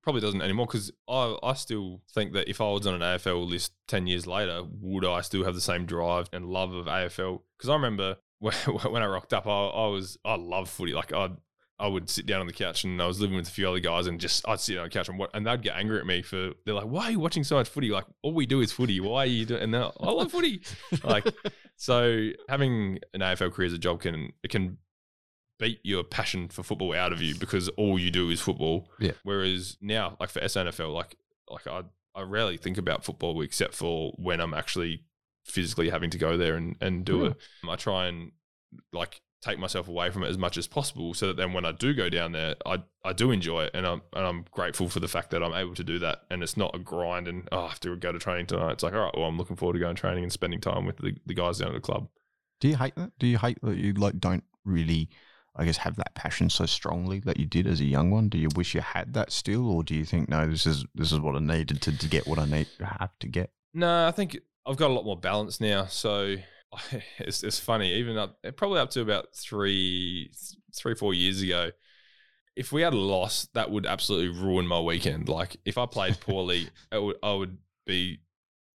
probably 0.03 0.21
doesn't 0.21 0.43
anymore 0.43 0.67
because 0.67 0.91
I 1.09 1.37
I 1.43 1.55
still 1.55 2.01
think 2.13 2.33
that 2.33 2.49
if 2.49 2.61
I 2.61 2.71
was 2.71 2.87
on 2.87 2.95
an 2.95 3.01
AFL 3.01 3.49
list 3.49 3.73
ten 3.87 4.07
years 4.07 4.27
later, 4.27 4.63
would 4.81 5.05
I 5.05 5.21
still 5.21 5.45
have 5.45 5.55
the 5.55 5.61
same 5.61 5.87
drive 5.87 6.29
and 6.33 6.47
love 6.47 6.73
of 6.73 6.87
AFL? 6.87 7.43
Because 7.57 7.69
I 7.69 7.75
remember 7.75 8.17
when, 8.39 8.55
when 8.55 9.03
I 9.03 9.07
rocked 9.07 9.33
up, 9.33 9.47
I, 9.47 9.51
I 9.51 9.87
was 9.89 10.19
I 10.25 10.37
love 10.37 10.69
footy. 10.69 10.93
Like 10.93 11.13
I 11.13 11.31
I 11.81 11.87
would 11.87 12.11
sit 12.11 12.27
down 12.27 12.41
on 12.41 12.47
the 12.47 12.53
couch 12.53 12.83
and 12.83 13.01
I 13.01 13.07
was 13.07 13.21
living 13.21 13.37
with 13.37 13.47
a 13.47 13.51
few 13.51 13.69
other 13.69 13.79
guys 13.79 14.07
and 14.07 14.19
just 14.19 14.47
I'd 14.49 14.59
sit 14.59 14.79
on 14.79 14.85
the 14.85 14.91
couch 14.91 15.09
and 15.09 15.19
what 15.19 15.31
and 15.35 15.47
they'd 15.47 15.63
get 15.63 15.77
angry 15.77 16.01
at 16.01 16.07
me 16.07 16.23
for 16.23 16.53
they're 16.65 16.75
like, 16.75 16.87
why 16.87 17.05
are 17.05 17.11
you 17.13 17.21
watching 17.21 17.45
so 17.45 17.57
much 17.57 17.69
footy? 17.69 17.91
Like 17.91 18.07
all 18.23 18.35
we 18.35 18.47
do 18.47 18.61
is 18.61 18.73
footy. 18.73 18.99
Why 19.01 19.25
are 19.25 19.27
you 19.27 19.45
doing? 19.47 19.63
And 19.63 19.77
I 19.77 19.91
love 20.01 20.33
footy. 20.33 20.63
like 21.05 21.27
so 21.77 22.31
having 22.49 22.99
an 23.15 23.21
AFL 23.21 23.53
career 23.53 23.67
as 23.67 23.73
a 23.73 23.79
job 23.79 24.01
can 24.01 24.33
it 24.43 24.51
can 24.51 24.79
beat 25.59 25.81
your 25.83 26.05
passion 26.05 26.49
for 26.49 26.63
football 26.63 26.95
out 26.95 27.13
of 27.13 27.21
you 27.21 27.35
because 27.35 27.69
all 27.71 27.99
you 27.99 28.11
do 28.11 28.31
is 28.31 28.41
football. 28.41 28.89
Yeah. 28.99 29.13
Whereas 29.23 29.77
now, 29.81 30.17
like 30.21 30.31
for 30.31 30.41
SANFL, 30.41 30.93
like 30.95 31.17
like 31.51 31.67
I 31.67 31.83
I 32.15 32.23
rarely 32.23 32.57
think 32.57 32.79
about 32.79 33.05
football 33.05 33.41
except 33.43 33.75
for 33.75 34.13
when 34.17 34.41
I'm 34.41 34.55
actually 34.55 35.03
physically 35.45 35.91
having 35.91 36.11
to 36.11 36.19
go 36.19 36.37
there 36.37 36.57
and, 36.57 36.77
and 36.81 37.05
do 37.05 37.25
it. 37.27 37.37
I 37.69 37.77
try 37.77 38.07
and 38.07 38.33
like 38.93 39.21
take 39.41 39.59
myself 39.59 39.89
away 39.89 40.11
from 40.11 40.25
it 40.25 40.29
as 40.29 40.37
much 40.37 40.59
as 40.59 40.67
possible 40.67 41.15
so 41.15 41.29
that 41.29 41.37
then 41.37 41.53
when 41.53 41.65
I 41.65 41.73
do 41.73 41.95
go 41.95 42.09
down 42.09 42.33
there, 42.33 42.57
I, 42.67 42.83
I 43.05 43.13
do 43.13 43.31
enjoy 43.31 43.65
it 43.65 43.71
and 43.73 43.87
I'm 43.87 44.03
and 44.13 44.27
I'm 44.27 44.45
grateful 44.51 44.89
for 44.89 45.01
the 45.01 45.09
fact 45.09 45.31
that 45.31 45.43
I'm 45.43 45.55
able 45.55 45.75
to 45.75 45.85
do 45.85 45.99
that 46.01 46.23
and 46.31 46.43
it's 46.43 46.57
not 46.57 46.75
a 46.75 46.79
grind 46.79 47.29
and 47.29 47.49
oh, 47.53 47.65
I 47.65 47.69
have 47.69 47.81
to 47.81 47.97
go 47.97 48.13
to 48.13 48.19
training 48.19 48.47
tonight. 48.47 48.73
It's 48.73 48.83
like, 48.83 48.95
all 48.95 49.05
right, 49.05 49.15
well 49.17 49.27
I'm 49.27 49.39
looking 49.39 49.57
forward 49.57 49.75
to 49.75 49.79
going 49.79 49.97
training 49.97 50.25
and 50.25 50.33
spending 50.33 50.61
time 50.61 50.87
with 50.87 50.99
the, 50.99 51.17
the 51.27 51.35
guys 51.35 51.59
down 51.59 51.69
at 51.69 51.75
the 51.75 51.81
club. 51.81 52.09
Do 52.61 52.69
you 52.69 52.77
hate 52.77 52.97
that? 52.97 53.13
Do 53.19 53.27
you 53.27 53.39
hate 53.39 53.59
that 53.63 53.77
you 53.77 53.93
like 53.93 54.19
don't 54.19 54.45
really, 54.65 55.09
I 55.57 55.65
guess, 55.65 55.79
have 55.79 55.97
that 55.97 56.15
passion 56.15 56.51
so 56.51 56.67
strongly 56.67 57.21
that 57.21 57.39
you 57.39 57.47
did 57.47 57.67
as 57.67 57.81
a 57.81 57.85
young 57.85 58.11
one? 58.11 58.29
Do 58.29 58.39
you 58.39 58.49
wish 58.55 58.75
you 58.75 58.81
had 58.81 59.15
that 59.15 59.33
still, 59.33 59.69
or 59.71 59.83
do 59.83 59.95
you 59.95 60.05
think 60.05 60.29
no, 60.29 60.47
this 60.47 60.67
is 60.67 60.85
this 60.95 61.13
is 61.13 61.21
what 61.21 61.37
I 61.37 61.41
needed 61.41 61.83
to, 61.83 61.97
to 61.97 62.09
get 62.09 62.27
what 62.27 62.39
I 62.39 62.45
need 62.45 62.69
to 62.79 62.87
have 62.87 63.19
to 63.21 63.29
get? 63.29 63.51
No, 63.75 64.07
I 64.07 64.13
think 64.13 64.39
I've 64.67 64.77
got 64.77 64.91
a 64.91 64.95
lot 64.95 65.05
more 65.05 65.17
balance 65.17 65.61
now. 65.61 65.87
So 65.87 66.37
it's, 67.19 67.43
it's 67.43 67.59
funny, 67.59 67.95
even 67.95 68.17
up 68.17 68.39
probably 68.57 68.81
up 68.81 68.91
to 68.91 69.01
about 69.01 69.35
three, 69.35 70.31
three, 70.75 70.95
four 70.95 71.15
years 71.15 71.43
ago. 71.43 71.71
If 72.57 72.73
we 72.73 72.83
had 72.83 72.93
a 72.93 72.99
loss, 72.99 73.49
that 73.55 73.71
would 73.71 73.87
absolutely 73.87 74.41
ruin 74.41 74.67
my 74.67 74.81
weekend. 74.81 75.29
Like 75.29 75.57
if 75.65 75.79
I 75.79 75.87
played 75.87 76.21
poorly, 76.21 76.69
it 76.93 77.03
would, 77.03 77.17
I 77.23 77.33
would 77.33 77.59
be 77.87 78.21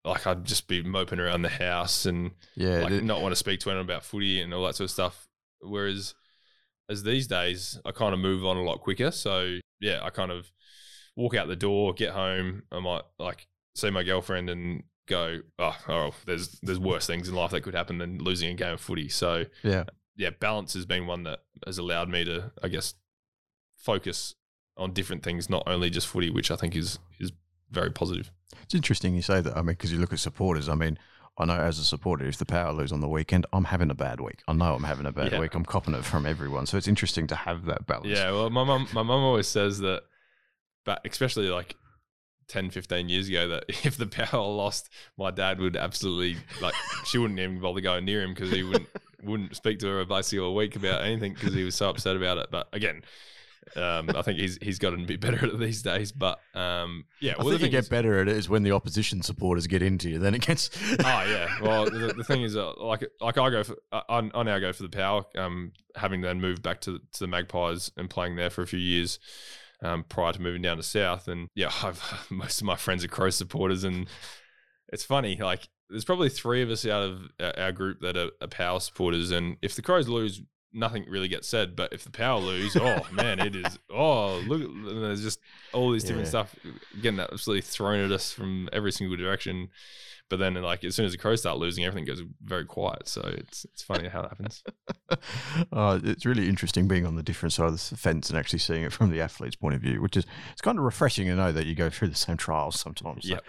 like 0.04 0.26
I'd 0.26 0.44
just 0.44 0.68
be 0.68 0.82
moping 0.82 1.20
around 1.20 1.42
the 1.42 1.48
house 1.48 2.06
and 2.06 2.32
Yeah, 2.56 2.80
like 2.80 3.02
not 3.02 3.22
want 3.22 3.32
to 3.32 3.36
speak 3.36 3.60
to 3.60 3.70
anyone 3.70 3.86
about 3.86 4.04
footy 4.04 4.40
and 4.40 4.52
all 4.52 4.64
that 4.66 4.76
sort 4.76 4.86
of 4.86 4.90
stuff. 4.90 5.28
Whereas 5.60 6.14
as 6.88 7.02
these 7.02 7.26
days, 7.26 7.78
I 7.84 7.92
kind 7.92 8.14
of 8.14 8.20
move 8.20 8.44
on 8.44 8.56
a 8.56 8.62
lot 8.62 8.80
quicker. 8.80 9.10
So 9.10 9.58
yeah, 9.80 10.00
I 10.02 10.10
kind 10.10 10.30
of 10.30 10.50
walk 11.16 11.34
out 11.34 11.48
the 11.48 11.56
door, 11.56 11.92
get 11.94 12.10
home. 12.10 12.64
I 12.72 12.80
might 12.80 13.02
like 13.18 13.46
see 13.74 13.90
my 13.90 14.02
girlfriend 14.02 14.50
and 14.50 14.84
go, 15.06 15.40
oh, 15.58 15.76
oh, 15.88 16.14
there's 16.26 16.58
there's 16.62 16.78
worse 16.78 17.06
things 17.06 17.28
in 17.28 17.34
life 17.34 17.50
that 17.50 17.62
could 17.62 17.74
happen 17.74 17.98
than 17.98 18.18
losing 18.18 18.50
a 18.50 18.54
game 18.54 18.74
of 18.74 18.80
footy. 18.80 19.08
So 19.08 19.44
yeah. 19.62 19.84
yeah, 20.16 20.30
balance 20.38 20.74
has 20.74 20.86
been 20.86 21.06
one 21.06 21.24
that 21.24 21.40
has 21.66 21.78
allowed 21.78 22.08
me 22.08 22.24
to, 22.24 22.52
I 22.62 22.68
guess, 22.68 22.94
focus 23.76 24.34
on 24.76 24.92
different 24.92 25.22
things, 25.22 25.48
not 25.48 25.62
only 25.66 25.90
just 25.90 26.06
footy, 26.06 26.30
which 26.30 26.50
I 26.50 26.56
think 26.56 26.76
is 26.76 26.98
is 27.18 27.32
very 27.70 27.90
positive. 27.90 28.30
It's 28.62 28.74
interesting 28.74 29.14
you 29.14 29.22
say 29.22 29.40
that. 29.40 29.56
I 29.56 29.60
mean, 29.60 29.66
because 29.68 29.92
you 29.92 29.98
look 29.98 30.12
at 30.12 30.20
supporters. 30.20 30.68
I 30.68 30.74
mean, 30.74 30.98
I 31.36 31.44
know 31.46 31.56
as 31.56 31.78
a 31.80 31.84
supporter, 31.84 32.26
if 32.26 32.36
the 32.36 32.46
Power 32.46 32.72
lose 32.72 32.92
on 32.92 33.00
the 33.00 33.08
weekend, 33.08 33.44
I'm 33.52 33.64
having 33.64 33.90
a 33.90 33.94
bad 33.94 34.20
week. 34.20 34.42
I 34.46 34.52
know 34.52 34.74
I'm 34.74 34.84
having 34.84 35.06
a 35.06 35.12
bad 35.12 35.32
Yeah. 35.32 35.40
week. 35.40 35.54
I'm 35.54 35.64
copping 35.64 35.94
it 35.94 36.04
from 36.04 36.26
everyone. 36.26 36.66
So 36.66 36.76
it's 36.76 36.86
interesting 36.86 37.26
to 37.28 37.34
have 37.34 37.64
that 37.64 37.86
balance. 37.86 38.06
Yeah, 38.16 38.30
well, 38.30 38.50
my 38.50 38.62
mum, 38.62 38.86
my 38.92 39.02
mum 39.02 39.20
always 39.22 39.48
says 39.48 39.80
that, 39.80 40.02
but 40.84 41.00
especially 41.04 41.48
like 41.48 41.74
10, 42.48 42.70
15 42.70 43.08
years 43.08 43.28
ago, 43.28 43.48
that 43.48 43.64
if 43.68 43.96
the 43.96 44.06
power 44.06 44.46
lost, 44.46 44.88
my 45.18 45.30
dad 45.32 45.58
would 45.58 45.76
absolutely 45.76 46.40
like 46.60 46.74
she 47.06 47.18
wouldn't 47.18 47.40
even 47.40 47.58
bother 47.60 47.80
going 47.80 48.04
near 48.04 48.22
him 48.22 48.32
because 48.34 48.50
he 48.52 48.62
wouldn't 48.62 48.88
wouldn't 49.22 49.56
speak 49.56 49.78
to 49.80 49.86
her 49.88 50.04
basically 50.04 50.38
all 50.38 50.54
week 50.54 50.76
about 50.76 51.00
anything 51.02 51.32
because 51.32 51.54
he 51.54 51.64
was 51.64 51.74
so 51.74 51.88
upset 51.90 52.14
about 52.16 52.38
it. 52.38 52.48
But 52.50 52.68
again. 52.72 53.02
Um, 53.76 54.10
I 54.14 54.22
think 54.22 54.38
he's 54.38 54.58
he's 54.60 54.78
gotten 54.78 55.02
a 55.04 55.06
bit 55.06 55.20
better 55.20 55.36
at 55.38 55.44
it 55.54 55.58
these 55.58 55.82
days, 55.82 56.12
but 56.12 56.38
um, 56.54 57.04
yeah. 57.20 57.32
I 57.32 57.38
well, 57.38 57.46
the 57.46 57.58
think 57.58 57.62
you 57.62 57.68
get 57.70 57.84
is- 57.84 57.88
better 57.88 58.20
at 58.20 58.28
it 58.28 58.36
is 58.36 58.48
when 58.48 58.62
the 58.62 58.72
opposition 58.72 59.22
supporters 59.22 59.66
get 59.66 59.82
into 59.82 60.10
you. 60.10 60.18
Then 60.18 60.34
it 60.34 60.42
gets. 60.42 60.70
oh 60.92 60.96
yeah. 61.04 61.48
Well, 61.62 61.84
the, 61.86 62.12
the 62.16 62.24
thing 62.24 62.42
is, 62.42 62.56
uh, 62.56 62.72
like 62.76 63.04
like 63.20 63.38
I 63.38 63.50
go 63.50 63.64
for 63.64 63.76
I, 63.92 64.02
I 64.34 64.42
now 64.42 64.58
go 64.58 64.72
for 64.72 64.82
the 64.82 64.88
power. 64.88 65.24
Um, 65.36 65.72
having 65.96 66.20
then 66.20 66.40
moved 66.40 66.62
back 66.62 66.80
to 66.82 66.98
to 66.98 67.20
the 67.20 67.26
Magpies 67.26 67.90
and 67.96 68.08
playing 68.10 68.36
there 68.36 68.50
for 68.50 68.62
a 68.62 68.66
few 68.66 68.78
years. 68.78 69.18
Um, 69.82 70.04
prior 70.08 70.32
to 70.32 70.40
moving 70.40 70.62
down 70.62 70.78
to 70.78 70.82
South, 70.82 71.28
and 71.28 71.48
yeah, 71.54 71.70
I've 71.82 72.26
most 72.30 72.60
of 72.60 72.66
my 72.66 72.76
friends 72.76 73.04
are 73.04 73.08
Crow 73.08 73.28
supporters, 73.30 73.84
and 73.84 74.06
it's 74.90 75.04
funny. 75.04 75.36
Like, 75.36 75.68
there's 75.90 76.04
probably 76.06 76.30
three 76.30 76.62
of 76.62 76.70
us 76.70 76.86
out 76.86 77.02
of 77.02 77.20
our- 77.40 77.58
our 77.58 77.72
group 77.72 78.00
that 78.00 78.16
are, 78.16 78.30
are 78.40 78.48
Power 78.48 78.80
supporters, 78.80 79.30
and 79.30 79.56
if 79.60 79.74
the 79.74 79.82
Crows 79.82 80.08
lose, 80.08 80.40
nothing 80.74 81.04
really 81.08 81.28
gets 81.28 81.48
said. 81.48 81.76
But 81.76 81.92
if 81.92 82.04
the 82.04 82.10
Power 82.10 82.40
lose, 82.40 82.76
oh 82.76 83.06
man, 83.12 83.38
it 83.40 83.54
is. 83.56 83.78
Oh 83.90 84.38
look, 84.40 84.60
there's 85.00 85.22
just 85.22 85.40
all 85.72 85.90
these 85.92 86.04
different 86.04 86.26
Yeah. 86.26 86.30
stuff 86.30 86.54
getting 87.00 87.20
absolutely 87.20 87.62
thrown 87.62 88.00
at 88.04 88.12
us 88.12 88.32
from 88.32 88.68
every 88.72 88.92
single 88.92 89.16
direction. 89.16 89.68
But 90.30 90.38
then, 90.38 90.54
like 90.54 90.82
as 90.84 90.94
soon 90.96 91.04
as 91.04 91.12
the 91.12 91.18
Crows 91.18 91.40
start 91.40 91.58
losing, 91.58 91.84
everything 91.84 92.06
goes 92.06 92.22
very 92.42 92.64
quiet. 92.64 93.08
So 93.08 93.20
it's 93.22 93.64
it's 93.66 93.82
funny 93.82 94.08
how 94.08 94.22
that 94.22 94.30
happens. 94.30 94.62
uh, 95.72 96.00
it's 96.04 96.24
really 96.24 96.48
interesting 96.48 96.88
being 96.88 97.06
on 97.06 97.14
the 97.16 97.22
different 97.22 97.52
side 97.52 97.66
of 97.68 97.72
the 97.90 97.96
fence 97.96 98.30
and 98.30 98.38
actually 98.38 98.58
seeing 98.58 98.82
it 98.84 98.92
from 98.92 99.10
the 99.10 99.20
athlete's 99.20 99.56
point 99.56 99.74
of 99.74 99.82
view, 99.82 100.00
which 100.00 100.16
is 100.16 100.24
it's 100.52 100.62
kind 100.62 100.78
of 100.78 100.84
refreshing 100.84 101.26
to 101.28 101.34
know 101.34 101.52
that 101.52 101.66
you 101.66 101.74
go 101.74 101.90
through 101.90 102.08
the 102.08 102.14
same 102.14 102.36
trials 102.38 102.80
sometimes. 102.80 103.28
So, 103.28 103.34
Yep. 103.34 103.44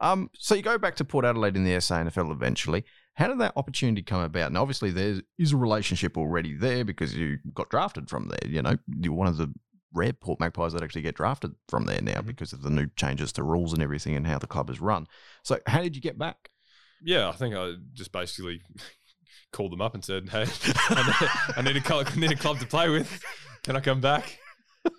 um, 0.00 0.30
so 0.38 0.54
you 0.54 0.62
go 0.62 0.76
back 0.78 0.96
to 0.96 1.04
Port 1.04 1.24
Adelaide 1.24 1.56
in 1.56 1.64
the 1.64 1.72
SANFL 1.72 2.30
eventually. 2.30 2.84
How 3.18 3.26
did 3.28 3.40
that 3.40 3.52
opportunity 3.56 4.02
come 4.02 4.20
about? 4.22 4.46
And 4.46 4.56
obviously, 4.56 4.90
there 4.90 5.20
is 5.38 5.52
a 5.52 5.56
relationship 5.56 6.16
already 6.16 6.54
there 6.54 6.84
because 6.84 7.14
you 7.14 7.38
got 7.52 7.68
drafted 7.68 8.08
from 8.08 8.28
there. 8.28 8.48
You 8.50 8.62
know, 8.62 8.76
you're 9.00 9.12
one 9.12 9.26
of 9.28 9.36
the 9.36 9.52
rare 9.92 10.12
Port 10.12 10.38
Magpies 10.38 10.72
that 10.72 10.82
actually 10.82 11.02
get 11.02 11.16
drafted 11.16 11.52
from 11.68 11.86
there 11.86 12.00
now 12.00 12.20
Mhm. 12.20 12.26
because 12.26 12.52
of 12.52 12.62
the 12.62 12.70
new 12.70 12.86
changes 12.96 13.32
to 13.32 13.42
rules 13.42 13.72
and 13.72 13.82
everything 13.82 14.14
and 14.14 14.26
how 14.26 14.38
the 14.38 14.46
club 14.46 14.70
is 14.70 14.80
run. 14.80 15.06
So, 15.42 15.58
how 15.66 15.82
did 15.82 15.96
you 15.96 16.00
get 16.02 16.16
back? 16.16 16.50
Yeah, 17.02 17.28
I 17.28 17.32
think 17.32 17.54
I 17.56 17.74
just 17.92 18.12
basically 18.12 18.62
called 19.52 19.72
them 19.72 19.80
up 19.82 19.94
and 19.94 20.04
said, 20.04 20.28
"Hey, 20.28 20.44
I 20.90 21.02
need, 21.06 21.56
I 21.56 21.62
need 21.62 21.76
a 21.76 21.80
club, 21.80 22.14
need 22.16 22.30
a 22.32 22.36
club 22.36 22.58
to 22.60 22.66
play 22.66 22.88
with. 22.88 23.20
Can 23.64 23.76
I 23.76 23.80
come 23.80 24.00
back?" 24.00 24.38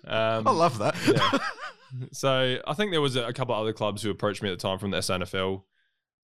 Um, 0.04 0.46
I 0.46 0.50
love 0.52 0.78
that. 0.78 0.94
yeah. 1.06 1.38
So 2.12 2.58
I 2.68 2.74
think 2.74 2.92
there 2.92 3.00
was 3.00 3.16
a, 3.16 3.24
a 3.26 3.32
couple 3.32 3.52
of 3.52 3.60
other 3.60 3.72
clubs 3.72 4.00
who 4.00 4.10
approached 4.10 4.42
me 4.44 4.48
at 4.52 4.56
the 4.56 4.62
time 4.62 4.78
from 4.78 4.92
the 4.92 4.98
SANFL 4.98 5.64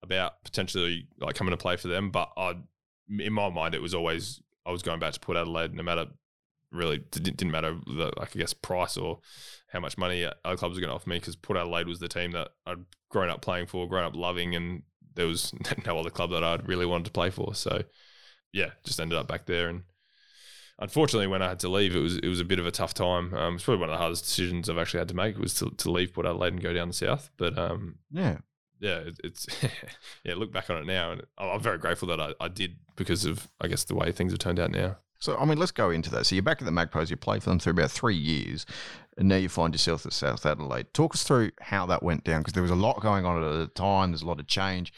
about 0.05 0.45
potentially 0.45 1.09
like 1.19 1.35
coming 1.35 1.51
to 1.51 1.57
play 1.57 1.77
for 1.77 1.89
them, 1.89 2.11
but 2.11 2.31
I, 2.37 2.55
in 3.19 3.33
my 3.33 3.51
mind, 3.51 3.75
it 3.75 3.83
was 3.83 3.95
always 3.95 4.41
I 4.65 4.71
was 4.71 4.83
going 4.83 5.01
back 5.01 5.13
to 5.15 5.21
Port 5.21 5.37
Adelaide, 5.37 5.75
no 5.75 5.83
matter 5.83 6.07
really 6.71 6.99
didn't, 6.99 7.37
didn't 7.37 7.53
matter 7.53 7.79
the 7.87 8.13
like 8.17 8.37
I 8.37 8.39
guess 8.39 8.53
price 8.53 8.97
or 8.97 9.21
how 9.73 9.81
much 9.81 9.97
money 9.97 10.25
other 10.45 10.57
clubs 10.57 10.75
were 10.75 10.81
going 10.81 10.91
to 10.91 10.95
offer 10.95 11.09
me 11.09 11.19
because 11.19 11.37
Port 11.37 11.59
Adelaide 11.59 11.87
was 11.87 12.01
the 12.01 12.09
team 12.09 12.33
that 12.33 12.49
I'd 12.67 12.85
grown 13.09 13.31
up 13.31 13.43
playing 13.43 13.67
for, 13.67 13.89
grown 13.89 14.05
up 14.05 14.17
loving, 14.17 14.55
and 14.55 14.83
there 15.15 15.27
was 15.27 15.53
no 15.87 15.99
other 15.99 16.11
club 16.11 16.31
that 16.31 16.45
I'd 16.45 16.69
really 16.69 16.87
wanted 16.87 17.07
to 17.07 17.13
play 17.13 17.31
for. 17.31 17.55
So 17.55 17.83
yeah, 18.53 18.71
just 18.85 19.01
ended 19.01 19.19
up 19.19 19.29
back 19.29 19.47
there 19.47 19.69
and. 19.69 19.83
Unfortunately, 20.77 21.29
when 21.29 21.41
I 21.41 21.51
had 21.51 21.61
to 21.61 21.69
leave, 21.69 21.95
it 21.95 22.01
was 22.01 22.17
it 22.17 22.27
was 22.27 22.41
a 22.41 22.45
bit 22.45 22.59
of 22.59 22.67
a 22.67 22.73
tough 22.73 22.95
time. 22.95 23.33
Um, 23.33 23.55
it's 23.55 23.63
probably 23.63 23.83
one 23.83 23.91
of 23.91 23.95
the 23.95 23.99
hardest 23.99 24.25
decisions 24.25 24.69
I've 24.69 24.77
actually 24.77 24.99
had 24.99 25.09
to 25.09 25.15
make 25.15 25.39
was 25.39 25.55
to, 25.55 25.71
to 25.71 25.89
leave 25.89 26.13
Port 26.13 26.27
Adelaide 26.27 26.55
and 26.55 26.61
go 26.61 26.73
down 26.73 26.89
the 26.89 26.95
south. 26.95 27.31
But 27.37 27.57
um, 27.57 27.99
yeah. 28.11 28.39
Yeah, 28.81 28.99
it, 28.99 29.21
it's 29.25 29.47
yeah. 30.25 30.35
Look 30.35 30.53
back 30.53 30.71
on 30.71 30.79
it 30.79 30.87
now, 30.87 31.13
and 31.13 31.23
I'm 31.39 31.61
very 31.61 31.79
grateful 31.79 32.09
that 32.09 32.21
I, 32.21 32.35
I 32.41 32.49
did 32.49 32.77
because 32.97 33.25
of 33.25 33.49
I 33.61 33.69
guess 33.69 33.85
the 33.85 33.95
way 33.95 34.13
things 34.13 34.33
have 34.33 34.39
turned 34.39 34.61
out 34.61 34.71
now. 34.71 34.97
So, 35.21 35.39
I 35.39 35.47
mean, 35.47 35.57
let's 35.57 35.73
go 35.73 35.89
into 35.89 36.11
that. 36.11 36.27
So, 36.27 36.35
you're 36.35 36.43
back 36.43 36.61
at 36.61 36.67
the 36.67 36.73
Magpies, 36.73 37.11
you 37.11 37.17
played 37.17 37.43
for 37.43 37.49
them 37.49 37.59
through 37.59 37.73
about 37.73 37.91
three 37.91 38.17
years, 38.17 38.67
and 39.17 39.27
now 39.27 39.37
you 39.37 39.49
find 39.49 39.73
yourself 39.73 40.05
at 40.05 40.13
South 40.13 40.45
Adelaide. 40.45 40.93
Talk 40.93 41.15
us 41.15 41.23
through 41.23 41.53
how 41.61 41.87
that 41.87 42.03
went 42.03 42.25
down 42.25 42.41
because 42.41 42.53
there 42.53 42.63
was 42.63 42.71
a 42.71 42.77
lot 42.77 43.01
going 43.01 43.25
on 43.25 43.43
at 43.43 43.51
the 43.51 43.69
time, 43.69 44.11
there's 44.11 44.21
a 44.21 44.27
lot 44.27 44.39
of 44.39 44.47
change. 44.47 44.93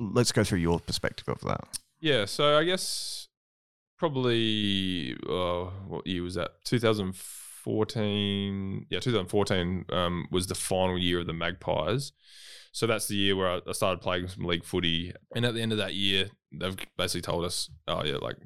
Let's 0.00 0.32
go 0.32 0.42
through 0.42 0.58
your 0.58 0.80
perspective 0.80 1.28
of 1.28 1.40
that. 1.42 1.78
Yeah, 2.00 2.24
so 2.24 2.58
I 2.58 2.64
guess 2.64 3.28
probably 3.96 5.16
uh, 5.28 5.64
what 5.86 6.06
year 6.06 6.22
was 6.22 6.34
that? 6.34 6.64
2014. 6.64 8.86
Yeah, 8.90 9.00
2014 9.00 9.86
um, 9.90 10.28
was 10.30 10.48
the 10.48 10.54
final 10.54 10.98
year 10.98 11.20
of 11.20 11.26
the 11.26 11.32
Magpies. 11.32 12.12
So 12.76 12.86
that's 12.86 13.08
the 13.08 13.16
year 13.16 13.34
where 13.34 13.62
I 13.66 13.72
started 13.72 14.02
playing 14.02 14.28
some 14.28 14.44
league 14.44 14.62
footy. 14.62 15.14
And 15.34 15.46
at 15.46 15.54
the 15.54 15.62
end 15.62 15.72
of 15.72 15.78
that 15.78 15.94
year, 15.94 16.28
they've 16.52 16.76
basically 16.98 17.22
told 17.22 17.46
us, 17.46 17.70
oh, 17.88 18.04
yeah, 18.04 18.16
like 18.16 18.36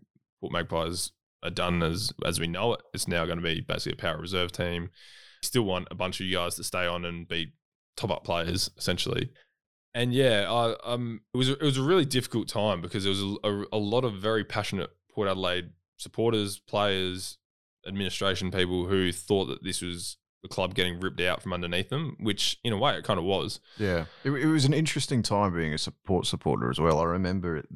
Port 0.41 0.53
Magpies 0.53 1.11
are 1.43 1.51
done 1.51 1.83
as 1.83 2.13
as 2.25 2.39
we 2.39 2.47
know 2.47 2.75
it. 2.75 2.81
It's 2.95 3.09
now 3.09 3.25
going 3.25 3.39
to 3.39 3.43
be 3.43 3.61
basically 3.61 3.95
a 3.95 3.97
power 3.97 4.21
reserve 4.21 4.53
team. 4.53 4.91
Still 5.43 5.65
want 5.65 5.89
a 5.91 5.97
bunch 5.97 6.21
of 6.21 6.27
you 6.27 6.37
guys 6.37 6.55
to 6.55 6.63
stay 6.63 6.87
on 6.87 7.05
and 7.05 7.27
be 7.27 7.55
top 7.97 8.13
up 8.13 8.23
players 8.23 8.71
essentially. 8.79 9.31
And 9.95 10.15
yeah, 10.15 10.47
I, 10.49 10.77
um, 10.85 11.23
it 11.35 11.37
was 11.37 11.49
it 11.49 11.61
was 11.61 11.77
a 11.77 11.83
really 11.83 12.05
difficult 12.05 12.47
time 12.47 12.81
because 12.81 13.03
there 13.03 13.13
was 13.13 13.23
a, 13.43 13.49
a, 13.49 13.65
a 13.73 13.79
lot 13.79 14.05
of 14.05 14.15
very 14.15 14.45
passionate 14.45 14.91
Port 15.13 15.29
Adelaide 15.29 15.71
supporters, 15.97 16.57
players, 16.57 17.37
administration 17.85 18.53
people 18.53 18.87
who 18.87 19.11
thought 19.11 19.47
that 19.47 19.65
this 19.65 19.83
was 19.83 20.19
the 20.43 20.49
club 20.49 20.75
getting 20.75 21.01
ripped 21.01 21.21
out 21.21 21.43
from 21.43 21.53
underneath 21.53 21.89
them, 21.91 22.17
which 22.21 22.59
in 22.65 22.73
a 22.73 22.79
way 22.79 22.95
it 22.97 23.05
kind 23.05 23.19
of 23.19 23.25
was. 23.25 23.61
Yeah, 23.79 24.07
it, 24.25 24.31
it 24.31 24.47
was 24.47 24.65
an 24.65 24.73
interesting 24.73 25.23
time 25.23 25.55
being 25.55 25.75
a 25.75 25.79
support 25.79 26.27
supporter 26.27 26.71
as 26.71 26.81
well. 26.81 26.99
I 26.99 27.05
remember 27.05 27.59
it, 27.59 27.69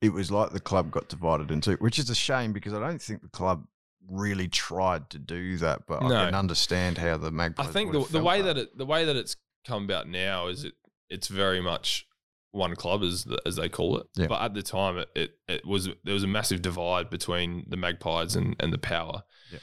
it 0.00 0.12
was 0.12 0.30
like 0.30 0.50
the 0.50 0.60
club 0.60 0.90
got 0.90 1.08
divided 1.08 1.50
into, 1.50 1.72
which 1.74 1.98
is 1.98 2.10
a 2.10 2.14
shame 2.14 2.52
because 2.52 2.74
I 2.74 2.80
don't 2.80 3.00
think 3.00 3.22
the 3.22 3.28
club 3.28 3.64
really 4.08 4.48
tried 4.48 5.08
to 5.10 5.18
do 5.18 5.56
that, 5.58 5.86
but 5.86 6.02
No. 6.02 6.16
I 6.16 6.24
can 6.26 6.34
understand 6.34 6.98
how 6.98 7.16
the 7.16 7.30
Magpies. 7.30 7.68
I 7.68 7.70
think 7.70 7.92
the, 7.92 8.00
the 8.10 8.22
way 8.22 8.42
that 8.42 8.58
it 8.58 8.76
the 8.76 8.86
way 8.86 9.04
that 9.04 9.16
it's 9.16 9.36
come 9.64 9.84
about 9.84 10.08
now 10.08 10.48
is 10.48 10.64
it 10.64 10.74
it's 11.08 11.28
very 11.28 11.60
much 11.60 12.06
one 12.52 12.74
club 12.74 13.02
as 13.02 13.24
the, 13.24 13.40
as 13.46 13.54
they 13.56 13.68
call 13.68 13.98
it. 13.98 14.06
Yeah. 14.16 14.26
But 14.26 14.42
at 14.42 14.54
the 14.54 14.62
time, 14.62 14.98
it, 14.98 15.08
it 15.14 15.30
it 15.48 15.66
was 15.66 15.88
there 16.02 16.14
was 16.14 16.24
a 16.24 16.28
massive 16.28 16.62
divide 16.62 17.08
between 17.10 17.66
the 17.68 17.76
Magpies 17.76 18.34
and 18.34 18.56
and 18.58 18.72
the 18.72 18.78
Power. 18.78 19.22
Yeah. 19.52 19.58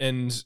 And 0.00 0.44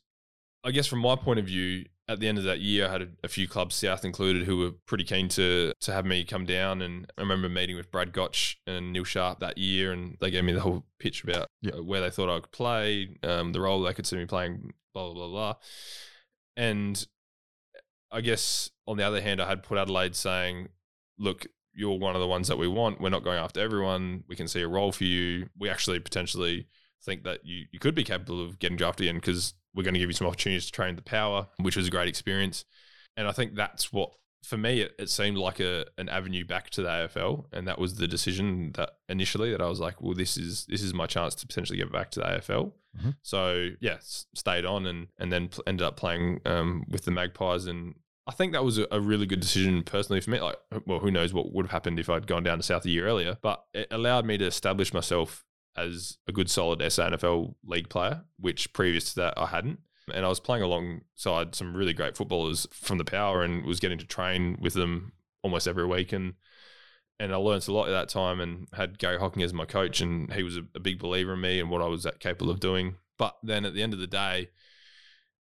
I 0.65 0.71
guess 0.73 0.87
from 0.87 0.99
my 1.01 1.17
point 1.17 1.39
of 1.39 1.47
view, 1.47 1.87
at 2.09 2.19
the 2.21 2.29
end 2.29 2.39
of 2.39 2.45
that 2.45 2.61
year, 2.61 2.87
I 2.89 2.93
had 2.93 3.03
a, 3.03 3.09
a 3.25 3.29
few 3.29 3.47
clubs, 3.47 3.77
South 3.77 4.05
included, 4.05 4.43
who 4.45 4.59
were 4.59 4.73
pretty 4.87 5.05
keen 5.05 5.29
to 5.31 5.73
to 5.81 5.93
have 5.93 6.05
me 6.05 6.25
come 6.25 6.45
down. 6.45 6.83
And 6.83 7.11
I 7.17 7.21
remember 7.23 7.49
meeting 7.49 7.77
with 7.77 7.91
Brad 7.91 8.13
Gotch 8.13 8.59
and 8.67 8.93
Neil 8.93 9.05
Sharp 9.05 9.41
that 9.41 9.59
year, 9.59 9.93
and 9.93 10.17
they 10.21 10.31
gave 10.31 10.45
me 10.45 10.53
the 10.53 10.61
whole 10.61 10.85
pitch 10.99 11.23
about 11.25 11.47
Yeah. 11.63 11.75
uh, 11.77 11.83
where 11.83 12.01
they 12.01 12.11
thought 12.11 12.35
I 12.35 12.41
could 12.41 12.53
play, 12.53 13.17
um, 13.23 13.53
the 13.53 13.61
role 13.61 13.81
they 13.83 13.95
could 13.95 14.07
see 14.07 14.17
me 14.17 14.27
playing, 14.27 14.73
blah 14.93 15.05
blah 15.13 15.15
blah 15.15 15.29
blah. 15.29 15.55
And 16.57 17.07
I 18.11 18.21
guess 18.21 18.71
on 18.87 18.97
the 18.97 19.05
other 19.05 19.21
hand, 19.21 19.41
I 19.41 19.49
had 19.49 19.63
Port 19.63 19.79
Adelaide 19.79 20.17
saying, 20.17 20.69
"Look, 21.17 21.47
you're 21.73 21.99
one 21.99 22.17
of 22.17 22.21
the 22.21 22.27
ones 22.27 22.49
that 22.49 22.59
we 22.59 22.67
want. 22.67 23.01
We're 23.01 23.09
not 23.11 23.23
going 23.25 23.39
after 23.39 23.61
everyone. 23.61 24.25
We 24.27 24.35
can 24.37 24.49
see 24.49 24.61
a 24.63 24.69
role 24.69 24.91
for 24.91 25.05
you. 25.05 25.49
We 25.57 25.69
actually 25.71 26.01
potentially 26.01 26.67
think 27.03 27.23
that 27.23 27.47
you, 27.47 27.67
you 27.71 27.79
could 27.79 27.95
be 27.95 28.05
capable 28.05 28.45
of 28.45 28.59
getting 28.59 28.77
drafted 28.77 29.07
in 29.07 29.17
because 29.17 29.55
we're 29.75 29.83
going 29.85 29.95
to 29.95 30.01
give 30.01 30.09
you 30.09 30.15
some 30.15 30.27
opportunities 30.27 30.67
to 30.67 30.73
train 30.73 30.97
the 30.97 31.03
power, 31.03 31.49
which 31.59 31.77
was 31.77 31.87
a 31.89 31.91
great 31.91 32.09
experience. 32.09 32.65
And 33.17 33.29
I 33.29 33.33
think 33.33 33.55
that's 33.55 33.93
what, 33.93 34.11
for 34.45 34.57
me, 34.57 34.81
it, 34.81 34.93
it 34.99 35.11
seemed 35.11 35.37
like 35.37 35.61
a 35.61 35.85
an 35.99 36.09
avenue 36.09 36.45
back 36.47 36.71
to 36.71 36.83
the 36.83 36.89
AFL, 36.89 37.45
and 37.53 37.69
that 37.69 37.79
was 37.79 37.97
the 37.97 38.09
decision 38.09 38.73
that 38.75 38.91
initially 39.09 39.51
that 39.51 39.61
I 39.61 39.67
was 39.67 39.81
like, 39.81 40.01
well, 40.01 40.15
this 40.15 40.37
is 40.39 40.65
this 40.67 40.83
is 40.83 40.95
my 40.95 41.07
chance 41.07 41.35
to 41.37 41.47
potentially 41.47 41.79
get 41.79 41.93
back 41.93 42.11
to 42.13 42.21
the 42.21 42.27
AFL. 42.27 42.73
Mhm. 42.99 43.17
So 43.23 43.69
yeah, 43.81 43.99
stayed 44.01 44.65
on 44.65 44.87
and 44.87 45.09
and 45.19 45.31
then 45.31 45.49
pl- 45.49 45.65
ended 45.67 45.87
up 45.87 45.97
playing 45.97 46.41
um, 46.47 46.85
with 46.89 47.05
the 47.05 47.11
Magpies, 47.11 47.67
and 47.67 47.97
I 48.27 48.33
think 48.33 48.53
that 48.53 48.65
was 48.65 48.79
a, 48.79 48.87
a 48.91 49.01
really 49.01 49.27
good 49.27 49.41
decision 49.41 49.83
personally 49.83 50.21
for 50.23 50.31
me. 50.31 50.41
Like, 50.41 50.57
well, 50.87 51.01
who 51.01 51.11
knows 51.11 51.35
what 51.35 51.53
would 51.53 51.67
have 51.67 51.73
happened 51.73 51.99
if 51.99 52.09
I'd 52.09 52.27
gone 52.27 52.43
down 52.43 52.59
to 52.59 52.63
South 52.63 52.87
a 52.87 52.91
year 52.91 53.07
earlier, 53.07 53.37
but 53.43 53.65
it 53.75 53.89
allowed 53.91 54.25
me 54.25 54.39
to 54.39 54.47
establish 54.47 54.95
myself 54.95 55.45
as 55.77 56.19
a 56.27 56.33
good, 56.33 56.51
solid 56.51 56.81
SANFL 56.81 57.55
league 57.65 57.89
player, 57.89 58.23
which 58.39 58.73
previous 58.73 59.13
to 59.15 59.21
that 59.21 59.35
I 59.37 59.47
hadn't. 59.47 59.81
And 60.13 60.25
I 60.25 60.29
was 60.29 60.41
playing 60.41 60.63
alongside 60.63 61.55
some 61.55 61.77
really 61.77 61.93
great 61.93 62.17
footballers 62.17 62.67
from 62.73 62.99
the 62.99 63.05
Power, 63.05 63.43
and 63.43 63.65
was 63.65 63.81
getting 63.81 63.99
to 63.99 64.07
train 64.07 64.59
with 64.61 64.75
them 64.75 65.13
almost 65.43 65.69
every 65.69 65.87
week, 65.87 66.13
and 66.13 66.35
and 67.19 67.35
I 67.35 67.37
learned 67.37 67.69
a 67.69 67.73
lot 67.73 67.87
at 67.87 67.93
that 67.93 68.09
time, 68.09 68.41
and 68.41 68.67
had 68.73 68.99
Garry 68.99 69.19
Hocking 69.19 69.43
as 69.43 69.53
my 69.53 69.67
coach, 69.67 70.01
and 70.01 70.33
he 70.33 70.43
was 70.43 70.57
a, 70.57 70.63
a 70.75 70.81
big 70.81 70.99
believer 70.99 71.35
in 71.35 71.41
me 71.41 71.61
and 71.61 71.71
what 71.71 71.83
I 71.83 71.87
was 71.87 72.07
capable 72.19 72.51
of 72.51 72.61
doing. 72.61 72.97
But 73.19 73.37
then 73.43 73.67
at 73.67 73.75
the 73.75 73.83
end 73.83 73.93
of 73.93 74.01
the 74.01 74.07
day, 74.07 74.49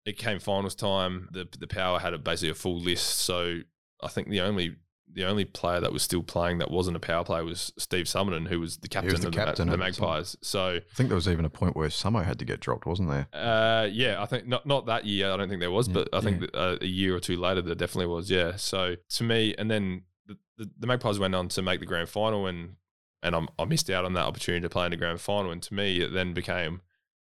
it 0.04 0.18
came 0.18 0.38
finals 0.38 0.74
time. 0.74 1.28
The 1.32 1.48
the 1.58 1.66
Power 1.66 1.98
had 1.98 2.14
a, 2.14 2.18
basically 2.18 2.50
a 2.50 2.54
full 2.54 2.78
list, 2.78 3.18
so 3.20 3.60
I 4.02 4.08
think 4.08 4.28
the 4.28 4.42
only 4.42 4.76
the 5.12 5.24
only 5.24 5.44
player 5.44 5.80
that 5.80 5.92
was 5.92 6.02
still 6.02 6.22
playing 6.22 6.58
that 6.58 6.70
wasn't 6.70 6.96
a 6.96 7.00
power 7.00 7.24
player 7.24 7.44
was 7.44 7.72
Steve 7.78 8.06
Summerton, 8.06 8.46
who 8.48 8.60
was 8.60 8.76
the 8.78 8.88
captain 8.88 9.20
the 9.20 9.28
of 9.28 9.34
captain 9.34 9.68
the, 9.68 9.76
Ma- 9.76 9.84
the. 9.90 9.90
Magpies. 10.00 10.36
So 10.42 10.76
I 10.76 10.94
think 10.94 11.08
there 11.08 11.16
was 11.16 11.26
even 11.28 11.44
a 11.44 11.50
point 11.50 11.74
where 11.76 11.88
Samo 11.88 12.24
had 12.24 12.38
to 12.38 12.44
get 12.44 12.60
dropped, 12.60 12.86
wasn't 12.86 13.10
there? 13.10 13.26
uh, 13.32 13.86
yeah, 13.86 14.22
I 14.22 14.26
think 14.26 14.46
not 14.46 14.66
not 14.66 14.86
that 14.86 15.04
year. 15.06 15.32
I 15.32 15.36
don't 15.36 15.48
think 15.48 15.60
there 15.60 15.70
was, 15.70 15.88
Yeah, 15.88 15.94
but 15.94 16.08
I 16.12 16.20
think 16.20 16.40
yeah. 16.42 16.46
that, 16.52 16.58
uh, 16.58 16.76
a 16.80 16.86
year 16.86 17.14
or 17.16 17.20
two 17.20 17.36
later 17.36 17.60
there 17.62 17.74
definitely 17.74 18.06
was. 18.12 18.30
Yeah. 18.30 18.56
So 18.56 18.96
to 19.08 19.24
me, 19.24 19.54
and 19.58 19.70
then 19.70 20.02
the, 20.26 20.36
the, 20.58 20.70
the 20.78 20.86
Magpies 20.86 21.18
went 21.18 21.34
on 21.34 21.48
to 21.48 21.62
make 21.62 21.80
the 21.80 21.86
grand 21.86 22.08
final, 22.08 22.46
and 22.46 22.76
and 23.22 23.34
I'm, 23.34 23.48
I 23.58 23.64
missed 23.66 23.90
out 23.90 24.04
on 24.04 24.12
that 24.14 24.24
opportunity 24.24 24.62
to 24.62 24.68
play 24.70 24.86
in 24.86 24.92
the 24.92 24.96
grand 24.96 25.20
final. 25.20 25.50
And 25.50 25.60
to 25.64 25.74
me, 25.74 26.00
it 26.00 26.12
then 26.12 26.32
became, 26.32 26.80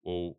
well, 0.03 0.37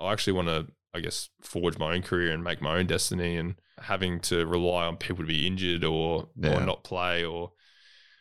I 0.00 0.12
actually 0.12 0.32
want 0.32 0.48
to, 0.48 0.66
I 0.94 1.00
guess, 1.00 1.28
forge 1.42 1.78
my 1.78 1.94
own 1.94 2.02
career 2.02 2.32
and 2.32 2.42
make 2.42 2.60
my 2.62 2.78
own 2.78 2.86
destiny, 2.86 3.36
and 3.36 3.56
having 3.80 4.20
to 4.20 4.44
rely 4.46 4.86
on 4.86 4.96
people 4.96 5.22
to 5.24 5.28
be 5.28 5.46
injured 5.46 5.84
or 5.84 6.28
Yeah. 6.36 6.56
or 6.56 6.66
not 6.66 6.82
play 6.84 7.24
or 7.24 7.52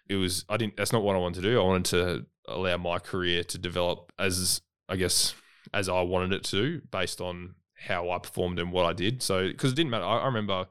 it 0.09 0.15
was 0.15 0.45
I 0.47 0.55
didn't 0.57 0.77
that's 0.77 0.93
not 0.93 1.03
what 1.03 1.15
I 1.15 1.19
wanted 1.19 1.41
to 1.41 1.49
do. 1.49 1.59
I 1.59 1.63
wanted 1.63 1.85
to 1.85 2.25
allow 2.47 2.77
my 2.77 2.99
career 2.99 3.43
to 3.43 3.57
develop 3.57 4.11
as 4.19 4.61
I 4.87 4.95
guess 4.95 5.33
as 5.73 5.89
I 5.89 6.01
wanted 6.01 6.31
it 6.33 6.43
to 6.45 6.81
based 6.91 7.19
on 7.21 7.55
how 7.75 8.09
I 8.11 8.19
performed 8.19 8.59
and 8.59 8.71
what 8.71 8.85
I 8.85 8.93
did. 8.93 9.21
So 9.21 9.47
because 9.47 9.71
it 9.73 9.75
didn't 9.75 9.89
matter. 9.91 10.05
I, 10.05 10.19
I 10.19 10.25
remember 10.27 10.67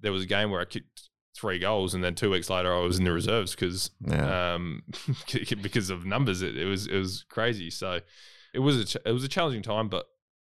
there 0.00 0.12
was 0.12 0.22
a 0.22 0.26
game 0.26 0.50
where 0.50 0.60
I 0.60 0.64
kicked 0.64 1.10
three 1.36 1.58
goals 1.58 1.92
and 1.94 2.02
then 2.02 2.14
two 2.14 2.30
weeks 2.30 2.48
later 2.48 2.72
I 2.74 2.80
was 2.80 2.98
in 2.98 3.04
the 3.04 3.12
reserves 3.12 3.54
because 3.54 3.90
Yeah. 4.06 4.54
um, 4.54 4.82
because 5.62 5.90
of 5.90 6.06
numbers. 6.06 6.40
It, 6.42 6.56
it 6.56 6.64
was 6.64 6.86
it 6.86 6.96
was 6.98 7.24
crazy. 7.28 7.70
So 7.70 8.00
it 8.54 8.58
was 8.60 8.76
a 8.78 8.84
ch- 8.84 9.02
it 9.04 9.12
was 9.12 9.24
a 9.24 9.28
challenging 9.28 9.62
time, 9.62 9.88
but 9.88 10.06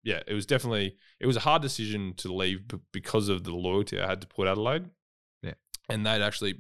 yeah, 0.04 0.22
it 0.28 0.34
was 0.34 0.46
definitely 0.46 0.96
it 1.20 1.28
was 1.28 1.38
a 1.38 1.42
hard 1.42 1.62
decision 1.62 2.14
to 2.18 2.34
leave 2.34 2.62
because 2.92 3.30
of 3.30 3.44
the 3.44 3.56
loyalty 3.56 4.00
I 4.00 4.08
had 4.08 4.22
to 4.22 4.28
Port 4.28 4.48
Adelaide. 4.48 4.90
Yeah. 5.42 5.54
and 5.90 6.06
they'd 6.06 6.22
actually 6.22 6.60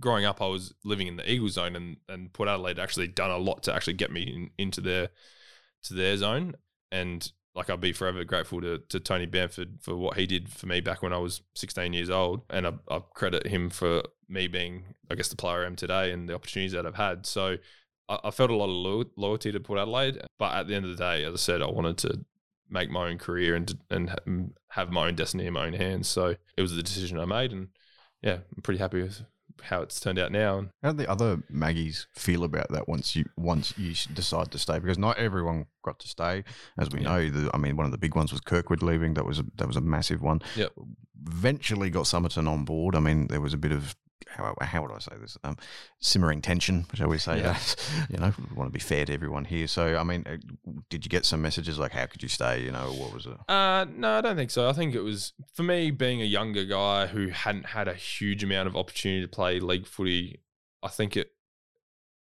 growing 0.00 0.24
up, 0.24 0.40
I 0.40 0.46
was 0.46 0.72
living 0.84 1.06
in 1.06 1.16
the 1.16 1.30
Eagle 1.30 1.48
zone, 1.48 1.76
and 1.76 1.96
and 2.08 2.32
Port 2.32 2.48
Adelaide 2.48 2.78
actually 2.78 3.08
done 3.08 3.30
a 3.30 3.38
lot 3.38 3.62
to 3.64 3.74
actually 3.74 3.94
get 3.94 4.10
me 4.10 4.22
in, 4.22 4.50
into 4.58 4.80
their 4.80 5.10
to 5.84 5.94
their 5.94 6.16
zone, 6.16 6.54
and 6.90 7.30
like 7.54 7.68
I'll 7.68 7.76
be 7.76 7.92
forever 7.92 8.24
grateful 8.24 8.60
to, 8.60 8.78
to 8.88 9.00
Tony 9.00 9.26
Bamford 9.26 9.80
for 9.80 9.96
what 9.96 10.16
he 10.16 10.26
did 10.26 10.48
for 10.48 10.66
me 10.66 10.80
back 10.80 11.02
when 11.02 11.12
I 11.12 11.18
was 11.18 11.42
16 11.56 11.92
years 11.92 12.08
old. 12.08 12.42
And 12.48 12.66
I, 12.66 12.72
I 12.88 13.00
credit 13.14 13.46
him 13.46 13.70
for 13.70 14.02
me 14.28 14.46
being, 14.46 14.84
I 15.10 15.16
guess, 15.16 15.28
the 15.28 15.36
player 15.36 15.64
I 15.64 15.66
am 15.66 15.76
today 15.76 16.12
and 16.12 16.28
the 16.28 16.34
opportunities 16.34 16.72
that 16.72 16.86
I've 16.86 16.94
had. 16.94 17.26
So 17.26 17.56
I, 18.08 18.18
I 18.24 18.30
felt 18.30 18.50
a 18.50 18.54
lot 18.54 18.70
of 18.70 19.08
loyalty 19.16 19.50
to 19.50 19.60
Port 19.60 19.80
Adelaide. 19.80 20.20
But 20.38 20.54
at 20.54 20.68
the 20.68 20.74
end 20.74 20.84
of 20.84 20.96
the 20.96 20.96
day, 20.96 21.24
as 21.24 21.34
I 21.34 21.36
said, 21.38 21.60
I 21.60 21.66
wanted 21.66 21.98
to 21.98 22.24
make 22.70 22.90
my 22.90 23.08
own 23.08 23.18
career 23.18 23.54
and, 23.56 23.78
and 23.90 24.52
have 24.70 24.90
my 24.90 25.08
own 25.08 25.16
destiny 25.16 25.46
in 25.46 25.52
my 25.54 25.66
own 25.66 25.72
hands. 25.74 26.08
So 26.08 26.36
it 26.56 26.62
was 26.62 26.74
the 26.74 26.82
decision 26.82 27.18
I 27.18 27.24
made. 27.24 27.52
And 27.52 27.68
yeah, 28.22 28.38
I'm 28.56 28.62
pretty 28.62 28.78
happy 28.78 29.02
with 29.02 29.22
how 29.62 29.82
it's 29.82 30.00
turned 30.00 30.18
out 30.18 30.32
now. 30.32 30.58
And 30.58 30.70
How 30.82 30.92
did 30.92 30.98
the 30.98 31.10
other 31.10 31.42
Maggies 31.50 32.06
feel 32.14 32.44
about 32.44 32.70
that 32.70 32.88
once 32.88 33.14
you 33.14 33.24
once 33.36 33.76
you 33.76 33.94
decide 34.14 34.50
to 34.52 34.58
stay? 34.58 34.78
Because 34.78 34.96
not 34.98 35.18
everyone 35.18 35.66
got 35.84 35.98
to 36.00 36.08
stay, 36.08 36.44
as 36.78 36.88
we 36.90 37.00
Yeah. 37.00 37.08
know. 37.08 37.28
The, 37.30 37.50
I 37.52 37.58
mean, 37.58 37.76
one 37.76 37.84
of 37.86 37.92
the 37.92 37.98
big 37.98 38.14
ones 38.14 38.32
was 38.32 38.40
Kirkwood 38.40 38.82
leaving. 38.82 39.14
That 39.14 39.26
was 39.26 39.38
a 39.38 39.44
that 39.56 39.66
was 39.66 39.76
a 39.76 39.80
massive 39.82 40.22
one. 40.22 40.40
Yep. 40.56 40.72
Eventually 41.26 41.90
got 41.90 42.04
Summerton 42.04 42.48
on 42.48 42.64
board. 42.64 42.94
I 42.96 43.00
mean, 43.00 43.26
there 43.26 43.40
was 43.42 43.52
a 43.52 43.58
bit 43.58 43.72
of 43.72 43.94
how, 44.30 44.54
how 44.60 44.82
would 44.82 44.92
I 44.92 44.98
say 44.98 45.12
this? 45.20 45.36
Um, 45.44 45.56
simmering 46.00 46.40
tension, 46.42 46.86
shall 46.94 47.08
we 47.08 47.18
say 47.18 47.38
Yeah. 47.38 47.52
that? 47.52 47.76
You 48.10 48.18
know, 48.18 48.32
we 48.38 48.56
want 48.56 48.68
to 48.68 48.72
be 48.72 48.80
fair 48.80 49.04
to 49.04 49.12
everyone 49.12 49.44
here. 49.44 49.66
So, 49.66 49.96
I 49.96 50.02
mean, 50.04 50.24
uh, 50.26 50.36
did 50.88 51.04
you 51.04 51.08
get 51.08 51.24
some 51.24 51.42
messages 51.42 51.78
like, 51.78 51.92
"How 51.92 52.06
could 52.06 52.22
you 52.22 52.28
stay?" 52.28 52.62
You 52.62 52.72
know, 52.72 52.92
what 52.92 53.12
was 53.12 53.26
it? 53.26 53.36
Uh, 53.48 53.86
no, 53.94 54.18
I 54.18 54.20
don't 54.20 54.36
think 54.36 54.50
so. 54.50 54.68
I 54.68 54.72
think 54.72 54.94
it 54.94 55.00
was 55.02 55.32
for 55.54 55.62
me 55.62 55.90
being 55.90 56.20
a 56.22 56.24
younger 56.24 56.64
guy 56.64 57.06
who 57.06 57.28
hadn't 57.28 57.66
had 57.66 57.88
a 57.88 57.94
huge 57.94 58.42
amount 58.44 58.66
of 58.68 58.76
opportunity 58.76 59.22
to 59.22 59.28
play 59.28 59.60
league 59.60 59.86
footy. 59.86 60.40
I 60.82 60.88
think 60.88 61.16
it 61.16 61.30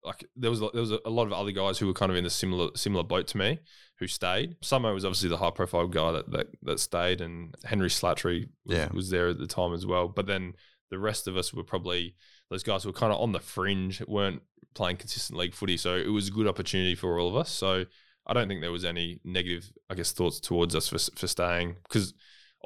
like 0.02 0.24
there 0.36 0.50
was 0.50 0.60
there 0.60 0.70
was 0.80 0.92
a 0.92 1.10
lot 1.10 1.26
of 1.26 1.32
other 1.32 1.50
guys 1.52 1.78
who 1.78 1.86
were 1.86 1.92
kind 1.92 2.10
of 2.12 2.16
in 2.16 2.24
a 2.26 2.30
similar 2.30 2.70
similar 2.76 3.02
boat 3.02 3.26
to 3.28 3.38
me 3.38 3.58
who 3.98 4.06
stayed. 4.06 4.60
Samo 4.60 4.92
was 4.94 5.04
obviously 5.04 5.28
the 5.28 5.38
high 5.38 5.50
profile 5.50 5.88
guy 5.88 6.12
that 6.12 6.30
that, 6.30 6.46
that 6.62 6.80
stayed, 6.80 7.20
and 7.20 7.54
Henry 7.64 7.88
Slattery 7.88 8.48
was, 8.64 8.76
Yeah. 8.76 8.88
was 8.92 9.10
there 9.10 9.28
at 9.28 9.38
the 9.38 9.46
time 9.46 9.72
as 9.74 9.84
well. 9.86 10.08
But 10.08 10.26
then 10.26 10.54
the 10.90 10.98
rest 10.98 11.26
of 11.28 11.36
us 11.36 11.52
were 11.52 11.64
probably 11.64 12.14
those 12.50 12.62
guys 12.62 12.82
who 12.82 12.88
were 12.90 12.98
kind 12.98 13.12
of 13.12 13.20
on 13.20 13.32
the 13.32 13.40
fringe, 13.40 14.02
weren't 14.06 14.42
playing 14.74 14.96
consistent 14.98 15.38
league 15.38 15.54
footy. 15.54 15.76
So 15.76 15.94
it 15.96 16.08
was 16.08 16.28
a 16.28 16.32
good 16.32 16.46
opportunity 16.46 16.94
for 16.94 17.18
all 17.18 17.28
of 17.28 17.36
us. 17.36 17.50
So 17.50 17.84
I 18.26 18.32
don't 18.32 18.48
think 18.48 18.60
there 18.60 18.72
was 18.72 18.84
any 18.84 19.20
negative, 19.24 19.70
I 19.90 19.94
guess, 19.94 20.12
thoughts 20.12 20.40
towards 20.40 20.74
us 20.74 20.88
for 20.88 20.98
for 21.16 21.26
staying 21.26 21.76
because 21.84 22.14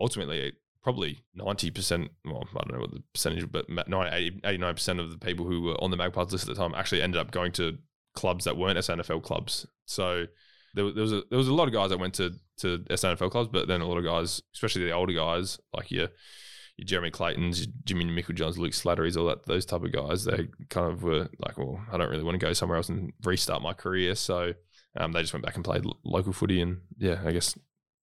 ultimately, 0.01 0.53
probably 0.83 1.21
ninety 1.35 1.71
percent. 1.71 2.11
Well, 2.25 2.45
I 2.57 2.61
don't 2.65 2.73
know 2.75 2.81
what 2.81 2.93
the 2.95 3.03
percentage, 3.13 3.51
but 3.51 3.67
89 3.69 4.75
percent 4.75 5.01
of 5.01 5.11
the 5.11 5.19
people 5.19 5.47
who 5.47 5.63
were 5.63 5.83
on 5.83 5.91
the 5.91 5.97
Magpies 5.97 6.33
list 6.33 6.49
at 6.49 6.55
the 6.55 6.61
time 6.61 6.75
actually 6.75 7.03
ended 7.03 7.21
up 7.21 7.31
going 7.31 7.53
to 7.53 7.79
clubs 8.15 8.45
that 8.45 8.57
weren't 8.57 8.79
SANFL 8.79 9.23
clubs. 9.23 9.67
So 9.87 10.27
there, 10.75 10.85
was- 10.85 10.95
there 10.95 11.03
was 11.03 11.13
a 11.13 11.23
there 11.31 11.39
was 11.39 11.49
a 11.49 11.55
lot 11.55 11.69
of 11.69 11.75
guys 11.75 11.91
that 11.91 11.99
went 11.99 12.15
to 12.15 12.33
to 12.59 12.79
SANFL 12.91 13.31
clubs, 13.31 13.49
but 13.53 13.69
then 13.69 13.81
a 13.81 13.87
lot 13.87 13.99
of 13.99 14.05
guys, 14.05 14.43
especially 14.55 14.85
the 14.85 14.93
older 14.93 15.13
guys, 15.13 15.59
like 15.75 15.91
your 15.91 16.09
Jeremy 16.85 17.11
Claytons, 17.11 17.67
Jimmy 17.85 18.05
Micklejohns, 18.05 18.57
Luke 18.59 18.73
Slattery's, 18.73 19.17
all 19.17 19.27
that 19.27 19.47
those 19.47 19.65
type 19.67 19.83
of 19.85 19.93
guys, 19.93 20.25
they 20.25 20.49
kind 20.69 20.91
of 20.93 21.03
were 21.03 21.29
like, 21.39 21.59
well, 21.59 21.81
I 21.93 21.97
don't 21.97 22.11
really 22.11 22.23
want 22.25 22.39
to 22.41 22.47
go 22.47 22.53
somewhere 22.53 22.77
else 22.77 22.89
and 22.89 23.13
restart 23.25 23.63
my 23.63 23.73
career. 23.73 24.15
So 24.15 24.55
um, 24.97 25.13
they 25.13 25.21
just 25.21 25.33
went 25.33 25.45
back 25.45 25.55
and 25.57 25.65
played 25.65 25.85
lo- 25.85 25.99
local 26.05 26.33
footy, 26.33 26.61
and 26.61 26.79
yeah, 26.99 27.21
I 27.25 27.33
guess 27.33 27.57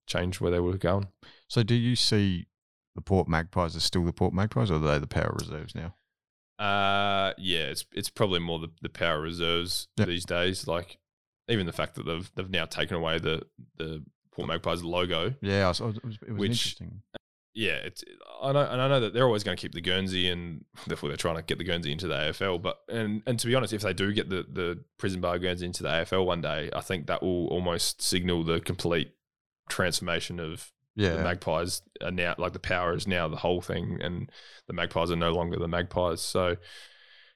changed 0.07 0.39
where 0.41 0.51
they 0.51 0.59
were 0.59 0.77
going. 0.77 1.07
So 1.49 1.63
do 1.63 1.75
you 1.75 1.95
see 1.95 2.47
the 2.95 3.01
Port 3.01 3.27
Magpies 3.27 3.75
are 3.75 3.79
still 3.81 4.05
the 4.05 4.13
Port 4.13 4.33
Magpies, 4.33 4.71
or 4.71 4.75
are 4.75 4.79
they 4.79 4.99
the 4.99 5.07
Power 5.07 5.35
Reserves 5.39 5.75
now? 5.75 5.93
Uh, 6.59 7.33
yeah, 7.37 7.65
it's 7.67 7.85
it's 7.93 8.09
probably 8.09 8.39
more 8.39 8.57
the, 8.59 8.69
the 8.81 8.89
power 8.89 9.21
reserves 9.21 9.87
Yep. 9.97 10.07
these 10.07 10.25
days. 10.25 10.67
Like 10.67 10.97
even 11.47 11.67
the 11.67 11.73
fact 11.73 11.95
that 11.95 12.05
they've 12.07 12.31
they've 12.35 12.49
now 12.49 12.65
taken 12.65 12.97
away 12.97 13.19
the 13.19 13.43
the 13.77 14.03
Port 14.31 14.47
Magpies 14.47 14.83
logo. 14.83 15.35
Yeah, 15.41 15.69
I 15.69 15.71
saw, 15.73 15.89
it 15.89 16.03
was, 16.03 16.15
it 16.27 16.31
was 16.31 16.39
Which- 16.39 16.49
interesting. 16.49 17.01
Yeah, 17.57 17.77
it's 17.77 18.03
I 18.39 18.51
know 18.51 18.61
and 18.61 18.79
I 18.79 18.87
know 18.87 18.99
that 18.99 19.15
they're 19.15 19.25
always 19.25 19.43
going 19.43 19.57
to 19.57 19.61
keep 19.61 19.73
the 19.73 19.81
Guernsey 19.81 20.29
and 20.29 20.63
therefore 20.87 21.09
they're 21.09 21.17
trying 21.17 21.37
to 21.37 21.41
get 21.41 21.57
the 21.57 21.63
Guernsey 21.63 21.91
into 21.91 22.07
the 22.07 22.13
AFL. 22.13 22.61
But 22.61 22.77
and 22.87 23.23
and 23.25 23.39
to 23.39 23.47
be 23.47 23.55
honest, 23.55 23.73
if 23.73 23.81
they 23.81 23.93
do 23.93 24.13
get 24.13 24.29
the 24.29 24.45
the 24.47 24.83
prison 24.99 25.21
bar 25.21 25.39
Guernsey 25.39 25.65
into 25.65 25.81
the 25.81 25.89
AFL 25.89 26.23
one 26.23 26.41
day, 26.41 26.69
I 26.71 26.81
think 26.81 27.07
that 27.07 27.23
will 27.23 27.47
almost 27.47 27.99
signal 28.01 28.43
the 28.43 28.59
complete 28.59 29.11
transformation 29.69 30.39
of 30.39 30.71
the 31.15 31.23
Magpies 31.23 31.81
are 32.01 32.11
now 32.11 32.35
like 32.37 32.53
the 32.53 32.59
power 32.59 32.93
is 32.93 33.07
now 33.07 33.27
the 33.27 33.37
whole 33.37 33.61
thing, 33.61 33.99
and 34.01 34.31
the 34.67 34.73
Magpies 34.73 35.09
are 35.09 35.15
no 35.15 35.31
longer 35.31 35.57
the 35.57 35.67
Magpies. 35.67 36.21
So 36.21 36.57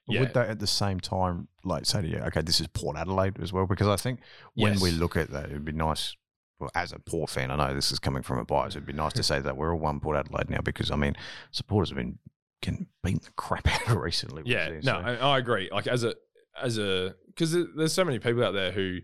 yeah, 0.06 0.20
Would 0.20 0.34
they 0.34 0.40
at 0.40 0.58
the 0.58 0.66
same 0.66 1.00
time 1.00 1.48
like 1.64 1.86
say 1.86 2.02
to 2.02 2.08
you, 2.08 2.18
okay, 2.18 2.42
this 2.42 2.60
is 2.60 2.66
Port 2.68 2.96
Adelaide 2.96 3.40
as 3.40 3.52
well? 3.52 3.66
Because 3.66 3.88
I 3.88 3.96
think 3.96 4.20
when 4.54 4.78
we 4.80 4.90
look 4.92 5.16
at 5.16 5.30
that, 5.30 5.46
it'd 5.46 5.64
be 5.64 5.72
nice. 5.72 6.14
Well, 6.58 6.70
as 6.74 6.92
a 6.92 6.98
Port 6.98 7.30
fan, 7.30 7.50
I 7.50 7.56
know 7.56 7.74
this 7.74 7.90
is 7.92 7.98
coming 7.98 8.22
from 8.22 8.38
a 8.38 8.44
bias. 8.44 8.74
It'd 8.76 8.86
be 8.86 8.92
nice 8.92 9.12
to 9.14 9.22
say 9.30 9.40
that 9.40 9.56
we're 9.56 9.72
all 9.72 9.80
one 9.80 10.00
Port 10.00 10.16
Adelaide 10.16 10.50
now, 10.50 10.60
because 10.62 10.90
I 10.90 10.96
mean, 10.96 11.14
supporters 11.50 11.90
have 11.90 11.96
been 11.98 12.18
getting 12.60 12.86
beaten 13.02 13.20
the 13.24 13.30
crap 13.36 13.66
out 13.88 13.88
of 13.88 13.96
recently. 13.96 14.42
Yeah, 14.46 14.68
no, 14.68 14.80
so- 14.82 14.92
I, 14.98 15.14
I 15.14 15.38
agree. 15.38 15.68
Like 15.72 15.86
as 15.86 16.04
a 16.04 16.14
as 16.62 16.78
a 16.78 17.14
because 17.28 17.56
there's 17.76 17.92
so 17.94 18.04
many 18.04 18.18
people 18.18 18.44
out 18.44 18.52
there 18.52 18.72
who 18.72 18.98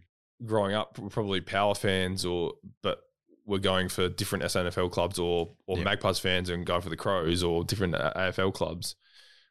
growing 0.44 0.74
up 0.74 0.98
were 0.98 1.08
probably 1.10 1.40
power 1.40 1.74
fans 1.74 2.24
or 2.24 2.52
but 2.82 3.00
were 3.46 3.58
going 3.58 3.88
for 3.88 4.08
different 4.10 4.44
SANFL 4.44 4.90
clubs 4.92 5.18
or 5.18 5.54
or 5.66 5.78
Yeah. 5.78 5.84
Magpies 5.84 6.18
fans 6.20 6.50
and 6.50 6.64
going 6.66 6.82
for 6.82 6.90
the 6.90 6.96
Crows 6.96 7.42
or 7.42 7.64
different 7.64 7.94
uh, 7.94 8.12
AFL 8.14 8.52
clubs. 8.54 8.94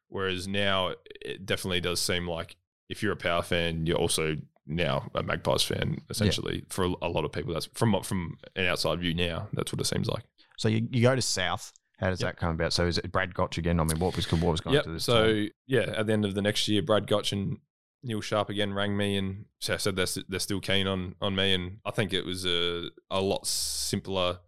Whereas 0.10 0.48
now 0.48 0.94
it 1.22 1.46
definitely 1.46 1.82
does 1.82 2.00
seem 2.00 2.28
like 2.30 2.56
if 2.88 3.04
you're 3.04 3.12
a 3.12 3.18
power 3.18 3.42
fan, 3.42 3.86
you're 3.86 3.98
also 3.98 4.38
now 4.68 5.10
a 5.16 5.24
Magpies 5.24 5.64
fan. 5.64 5.98
Essentially, 6.10 6.64
for 6.70 6.84
a, 7.02 7.08
lot 7.10 7.26
of 7.26 7.32
people, 7.32 7.54
that's 7.54 7.68
from 7.74 8.02
from 8.04 8.38
an 8.56 8.66
outside 8.66 9.00
view. 9.00 9.14
Now, 9.14 9.48
that's 9.54 9.72
what 9.72 9.82
it 9.82 9.86
seems 9.86 10.08
like. 10.08 10.24
So 10.58 10.68
you, 10.70 10.88
you 10.92 11.02
go 11.02 11.16
to 11.16 11.22
South. 11.22 11.72
How 12.00 12.10
does 12.12 12.22
Yep. 12.22 12.30
that 12.36 12.40
come 12.40 12.52
about? 12.52 12.74
So 12.74 12.86
is 12.86 13.00
it 13.00 13.12
Brad 13.12 13.34
Gotch 13.34 13.58
again? 13.58 13.80
I 13.80 13.84
mean, 13.84 13.98
what 14.00 14.16
was 14.16 14.32
what 14.32 14.42
was 14.44 14.62
going 14.62 14.76
Yep. 14.76 14.84
to 14.84 14.92
this? 14.92 15.04
So 15.04 15.34
time? 15.34 15.50
yeah, 15.66 15.94
at 15.98 16.06
the 16.08 16.14
end 16.14 16.26
of 16.26 16.36
the 16.36 16.42
next 16.44 16.68
year, 16.68 16.82
Brad 16.84 17.08
Gotch 17.08 17.32
and 17.32 17.58
Neil 18.04 18.22
Sharp 18.22 18.50
again 18.50 18.74
rang 18.74 18.96
me 18.96 19.18
and 19.18 19.46
sa- 19.60 19.78
said 19.78 19.96
they're 19.96 20.06
they're 20.30 20.40
still 20.40 20.60
keen 20.62 20.86
on 20.88 21.16
on 21.22 21.36
me, 21.36 21.54
and 21.54 21.78
I 21.86 21.92
think 21.92 22.14
it 22.14 22.24
was 22.26 22.46
a 22.46 22.90
a 23.10 23.20
lot 23.22 23.48
simpler 23.48 24.40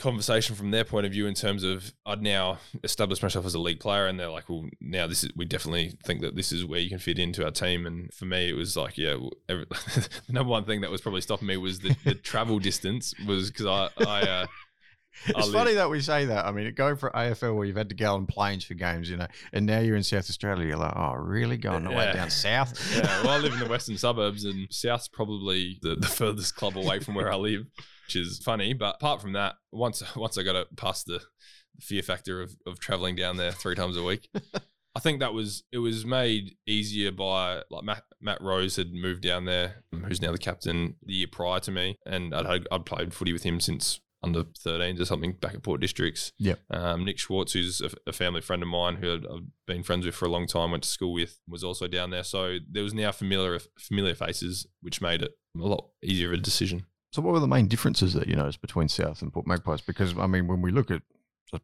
conversation 0.00 0.56
from 0.56 0.70
their 0.70 0.84
point 0.84 1.06
of 1.06 1.12
view 1.12 1.26
in 1.26 1.34
terms 1.34 1.62
of 1.62 1.92
I'd 2.04 2.22
now 2.22 2.58
established 2.82 3.22
myself 3.22 3.46
as 3.46 3.54
a 3.54 3.60
league 3.60 3.80
player, 3.80 4.06
and 4.06 4.18
they're 4.18 4.30
like, 4.30 4.48
well, 4.48 4.66
now 4.80 5.06
this 5.06 5.22
is 5.22 5.30
we 5.36 5.44
definitely 5.44 5.92
think 6.04 6.22
that 6.22 6.34
this 6.34 6.50
is 6.50 6.64
where 6.64 6.80
you 6.80 6.88
can 6.88 6.98
fit 6.98 7.18
into 7.18 7.44
our 7.44 7.50
team, 7.50 7.86
and 7.86 8.12
for 8.12 8.24
me, 8.24 8.48
it 8.48 8.54
was 8.54 8.76
like, 8.76 8.98
yeah, 8.98 9.16
every, 9.48 9.66
the 10.26 10.32
number 10.32 10.50
one 10.50 10.64
thing 10.64 10.80
that 10.80 10.90
was 10.90 11.00
probably 11.00 11.20
stopping 11.20 11.48
me 11.48 11.56
was 11.56 11.80
the, 11.80 11.94
the 12.04 12.14
travel 12.30 12.58
distance 12.58 13.14
was 13.26 13.50
because 13.50 13.66
I 13.66 13.88
I. 14.04 14.20
Uh, 14.22 14.46
I 14.46 14.46
It's 15.26 15.38
live- 15.38 15.52
funny 15.52 15.74
that 15.74 15.90
we 15.90 16.00
say 16.00 16.26
that. 16.26 16.46
I 16.46 16.52
mean, 16.52 16.72
going 16.74 16.96
for 16.96 17.10
AFL 17.10 17.54
where 17.54 17.66
you've 17.66 17.76
had 17.76 17.90
to 17.90 17.94
go 17.94 18.14
on 18.14 18.26
planes 18.26 18.64
for 18.64 18.74
games, 18.74 19.10
you 19.10 19.16
know, 19.16 19.26
and 19.52 19.66
now 19.66 19.80
you're 19.80 19.96
in 19.96 20.02
South 20.02 20.28
Australia. 20.30 20.66
You're 20.66 20.76
like, 20.76 20.94
oh, 20.96 21.14
really? 21.14 21.56
Going 21.56 21.86
all 21.86 21.92
the 21.92 21.98
way 21.98 22.12
down 22.12 22.30
south? 22.30 22.80
yeah, 22.96 23.22
well, 23.22 23.32
I 23.32 23.38
live 23.38 23.52
in 23.52 23.58
the 23.58 23.68
western 23.68 23.98
suburbs, 23.98 24.44
and 24.44 24.66
South's 24.70 25.08
probably 25.08 25.78
the, 25.82 25.94
the 25.96 26.06
furthest 26.20 26.56
club 26.56 26.76
away 26.76 27.00
from 27.00 27.14
where 27.14 27.30
I 27.30 27.36
live, 27.36 27.66
which 28.06 28.16
is 28.16 28.40
funny. 28.42 28.72
But 28.72 28.96
apart 28.96 29.20
from 29.20 29.32
that, 29.34 29.56
once 29.72 30.02
once 30.16 30.38
I 30.38 30.42
got 30.42 30.56
it 30.56 30.74
past 30.76 31.06
the, 31.06 31.20
the 31.74 31.82
fear 31.82 32.02
factor 32.02 32.40
of, 32.40 32.56
of 32.66 32.80
traveling 32.80 33.16
down 33.16 33.36
there 33.36 33.52
three 33.52 33.74
times 33.74 33.96
a 33.96 34.02
week, 34.02 34.28
I 34.96 35.00
think 35.00 35.20
that 35.20 35.34
was 35.34 35.64
it 35.70 35.78
was 35.78 36.04
made 36.04 36.56
easier 36.66 37.12
by 37.12 37.62
like 37.70 37.84
Matt 37.84 38.04
Matt 38.20 38.40
Rose 38.40 38.76
had 38.76 38.92
moved 38.92 39.22
down 39.22 39.44
there, 39.44 39.84
who's 39.92 40.22
now 40.22 40.32
the 40.32 40.38
captain 40.38 40.96
the 41.04 41.14
year 41.14 41.28
prior 41.30 41.60
to 41.60 41.70
me, 41.70 41.98
and 42.06 42.34
I'd 42.34 42.66
I'd 42.72 42.86
played 42.86 43.14
footy 43.14 43.32
with 43.32 43.44
him 43.44 43.60
since 43.60 44.00
under 44.22 44.44
13s 44.44 45.00
or 45.00 45.04
something 45.04 45.32
back 45.32 45.54
at 45.54 45.62
Port 45.62 45.80
Districts. 45.80 46.32
Yeah. 46.38 46.54
Um, 46.70 47.04
Nick 47.04 47.18
Schwartz, 47.18 47.52
who's 47.52 47.80
a, 47.80 47.90
a 48.06 48.12
family 48.12 48.40
friend 48.40 48.62
of 48.62 48.68
mine 48.68 48.96
who 48.96 49.14
I've 49.14 49.46
been 49.66 49.82
friends 49.82 50.06
with 50.06 50.14
for 50.14 50.26
a 50.26 50.30
long 50.30 50.46
time, 50.46 50.70
went 50.70 50.82
to 50.82 50.88
school 50.88 51.12
with, 51.12 51.38
was 51.48 51.64
also 51.64 51.88
down 51.88 52.10
there. 52.10 52.24
So 52.24 52.58
there 52.70 52.82
was 52.82 52.94
now 52.94 53.12
familiar 53.12 53.58
familiar 53.78 54.14
faces, 54.14 54.66
which 54.82 55.00
made 55.00 55.22
it 55.22 55.32
a 55.56 55.66
lot 55.66 55.88
easier 56.02 56.28
of 56.28 56.34
a 56.34 56.36
decision. 56.42 56.86
So, 57.12 57.22
what 57.22 57.32
were 57.32 57.40
the 57.40 57.48
main 57.48 57.66
differences 57.66 58.14
that 58.14 58.28
you 58.28 58.36
noticed 58.36 58.60
between 58.60 58.88
South 58.88 59.20
and 59.20 59.32
Port 59.32 59.46
Magpies? 59.46 59.80
Because 59.80 60.16
I 60.16 60.26
mean, 60.26 60.46
when 60.46 60.62
we 60.62 60.70
look 60.70 60.90
at 60.90 61.02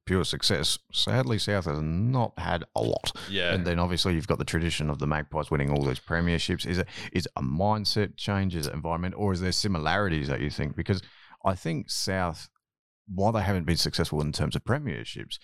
pure 0.04 0.24
success, 0.24 0.78
sadly, 0.92 1.38
South 1.38 1.66
has 1.66 1.80
not 1.80 2.32
had 2.38 2.64
a 2.74 2.82
lot. 2.82 3.12
Yeah. 3.30 3.54
And 3.54 3.64
then 3.64 3.78
obviously 3.78 4.14
you've 4.14 4.26
got 4.26 4.38
the 4.38 4.44
tradition 4.44 4.90
of 4.90 4.98
the 4.98 5.06
Magpies 5.06 5.50
winning 5.50 5.70
all 5.70 5.82
those 5.84 6.00
premierships. 6.00 6.66
Is 6.66 6.78
it 6.78 6.88
is 7.12 7.26
it 7.26 7.32
a 7.36 7.42
mindset 7.42 8.16
change? 8.16 8.56
Is 8.56 8.66
it 8.66 8.74
environment, 8.74 9.14
or 9.16 9.32
is 9.32 9.40
there 9.40 9.52
similarities 9.52 10.26
that 10.28 10.40
you 10.40 10.50
think? 10.50 10.74
Because 10.74 11.02
I 11.44 11.54
think 11.54 11.90
South, 11.90 12.48
while 13.12 13.32
they 13.32 13.42
haven't 13.42 13.66
been 13.66 13.76
successful 13.76 14.20
in 14.20 14.32
terms 14.32 14.56
of 14.56 14.64
premierships, 14.64 15.38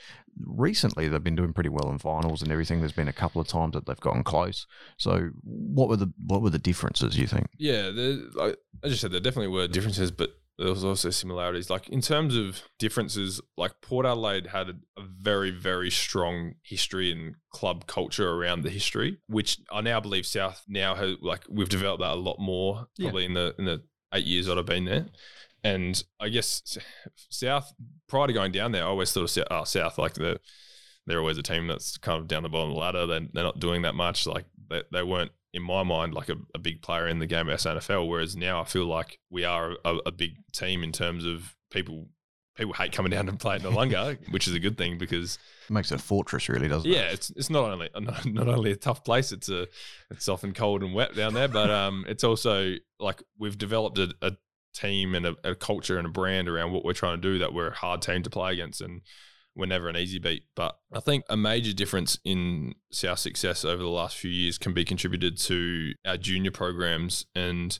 recently 0.44 1.08
they've 1.08 1.22
been 1.22 1.36
doing 1.36 1.52
pretty 1.52 1.68
well 1.68 1.90
in 1.90 1.98
finals 1.98 2.42
and 2.42 2.50
everything. 2.50 2.80
There's 2.80 2.92
been 2.92 3.08
a 3.08 3.12
couple 3.12 3.40
of 3.40 3.48
times 3.48 3.74
that 3.74 3.86
they've 3.86 4.00
gotten 4.00 4.24
close. 4.24 4.66
So, 4.98 5.30
what 5.44 5.88
were 5.88 5.96
the 5.96 6.12
what 6.26 6.42
were 6.42 6.50
the 6.50 6.58
differences? 6.58 7.16
You 7.18 7.26
think? 7.26 7.46
Yeah, 7.58 7.90
there, 7.90 8.18
like, 8.34 8.56
as 8.82 8.90
you 8.90 8.96
said, 8.96 9.12
there 9.12 9.20
definitely 9.20 9.48
were 9.54 9.68
differences, 9.68 10.10
but 10.10 10.30
there 10.58 10.68
was 10.68 10.84
also 10.84 11.10
similarities. 11.10 11.70
Like 11.70 11.88
in 11.88 12.00
terms 12.00 12.36
of 12.36 12.62
differences, 12.78 13.40
like 13.56 13.72
Port 13.80 14.04
Adelaide 14.06 14.48
had 14.48 14.68
a, 14.68 14.74
very, 15.02 15.50
very 15.50 15.90
strong 15.90 16.54
history 16.62 17.10
and 17.10 17.36
club 17.50 17.86
culture 17.86 18.28
around 18.28 18.62
the 18.62 18.70
history, 18.70 19.18
which 19.28 19.58
I 19.72 19.80
now 19.80 19.98
believe 20.00 20.26
South 20.26 20.62
now 20.68 20.94
has 20.94 21.16
like 21.22 21.42
we've 21.48 21.68
developed 21.68 22.00
that 22.02 22.12
a 22.12 22.14
lot 22.14 22.38
more 22.38 22.88
Yeah. 22.98 23.06
probably 23.06 23.24
in 23.24 23.34
the 23.34 23.54
in 23.58 23.64
the 23.64 23.82
eight 24.14 24.24
years 24.26 24.46
that 24.46 24.58
I've 24.58 24.66
been 24.66 24.84
there. 24.84 25.06
And 25.64 26.02
I 26.18 26.28
guess 26.28 26.76
South 27.30 27.72
prior 28.08 28.26
to 28.26 28.32
going 28.32 28.52
down 28.52 28.72
there, 28.72 28.82
I 28.82 28.86
always 28.88 29.12
thought 29.12 29.22
of 29.24 29.30
South, 29.30 29.46
oh, 29.50 29.64
South 29.64 29.98
like 29.98 30.14
the 30.14 30.40
they're 31.06 31.18
always 31.18 31.38
a 31.38 31.42
team 31.42 31.66
that's 31.66 31.96
kind 31.98 32.20
of 32.20 32.28
down 32.28 32.42
the 32.42 32.48
bottom 32.48 32.70
of 32.70 32.74
the 32.74 32.80
ladder. 32.80 33.06
They're, 33.06 33.26
they're 33.32 33.44
not 33.44 33.58
doing 33.58 33.82
that 33.82 33.94
much. 33.94 34.26
Like 34.26 34.44
they, 34.70 34.82
they 34.92 35.02
weren't 35.02 35.32
in 35.52 35.62
my 35.62 35.82
mind 35.82 36.14
like 36.14 36.28
a, 36.28 36.36
a 36.54 36.58
big 36.58 36.80
player 36.80 37.08
in 37.08 37.18
the 37.18 37.26
game 37.26 37.48
of 37.48 37.58
SANFL. 37.58 38.08
Whereas 38.08 38.36
now 38.36 38.60
I 38.60 38.64
feel 38.64 38.86
like 38.86 39.18
we 39.30 39.44
are 39.44 39.76
a, 39.84 39.98
a 40.06 40.12
big 40.12 40.36
team 40.52 40.82
in 40.82 40.92
terms 40.92 41.24
of 41.24 41.54
people. 41.70 42.08
People 42.54 42.74
hate 42.74 42.92
coming 42.92 43.10
down 43.10 43.30
and 43.30 43.40
play 43.40 43.54
at 43.54 43.62
Noarlunga, 43.62 44.18
which 44.30 44.46
is 44.46 44.52
a 44.52 44.60
good 44.60 44.76
thing 44.76 44.98
because 44.98 45.38
It 45.70 45.72
makes 45.72 45.90
it 45.90 45.94
a 45.94 46.02
fortress, 46.02 46.50
really, 46.50 46.68
doesn't 46.68 46.88
it? 46.88 46.94
yeah, 46.94 47.04
it's 47.04 47.30
it's 47.30 47.48
not 47.48 47.64
only 47.64 47.88
not, 47.98 48.26
not 48.26 48.46
only 48.46 48.72
a 48.72 48.76
tough 48.76 49.04
place. 49.04 49.32
It's 49.32 49.48
a 49.48 49.66
it's 50.10 50.28
often 50.28 50.52
cold 50.52 50.82
and 50.82 50.92
wet 50.92 51.16
down 51.16 51.32
there, 51.32 51.48
but 51.48 51.70
um, 51.70 52.04
it's 52.06 52.24
also 52.24 52.74
like 53.00 53.22
we've 53.38 53.56
developed 53.56 53.98
a, 53.98 54.14
a 54.20 54.32
team 54.72 55.14
and 55.14 55.26
a, 55.26 55.36
a 55.44 55.54
culture 55.54 55.98
and 55.98 56.06
a 56.06 56.10
brand 56.10 56.48
around 56.48 56.72
what 56.72 56.84
we're 56.84 56.92
trying 56.92 57.20
to 57.20 57.32
do 57.32 57.38
that 57.38 57.52
we're 57.52 57.68
a 57.68 57.74
hard 57.74 58.02
team 58.02 58.22
to 58.22 58.30
play 58.30 58.52
against, 58.52 58.80
and 58.80 59.02
we're 59.54 59.66
never 59.66 59.88
an 59.88 59.96
easy 59.96 60.18
beat. 60.18 60.44
But 60.54 60.78
I 60.92 61.00
think 61.00 61.24
a 61.28 61.36
major 61.36 61.72
difference 61.72 62.18
in 62.24 62.74
South 62.90 63.18
success 63.18 63.64
over 63.64 63.82
the 63.82 63.88
last 63.88 64.16
few 64.16 64.30
years 64.30 64.58
can 64.58 64.72
be 64.72 64.84
contributed 64.84 65.38
to 65.38 65.94
our 66.04 66.16
junior 66.16 66.50
programs 66.50 67.26
and. 67.34 67.78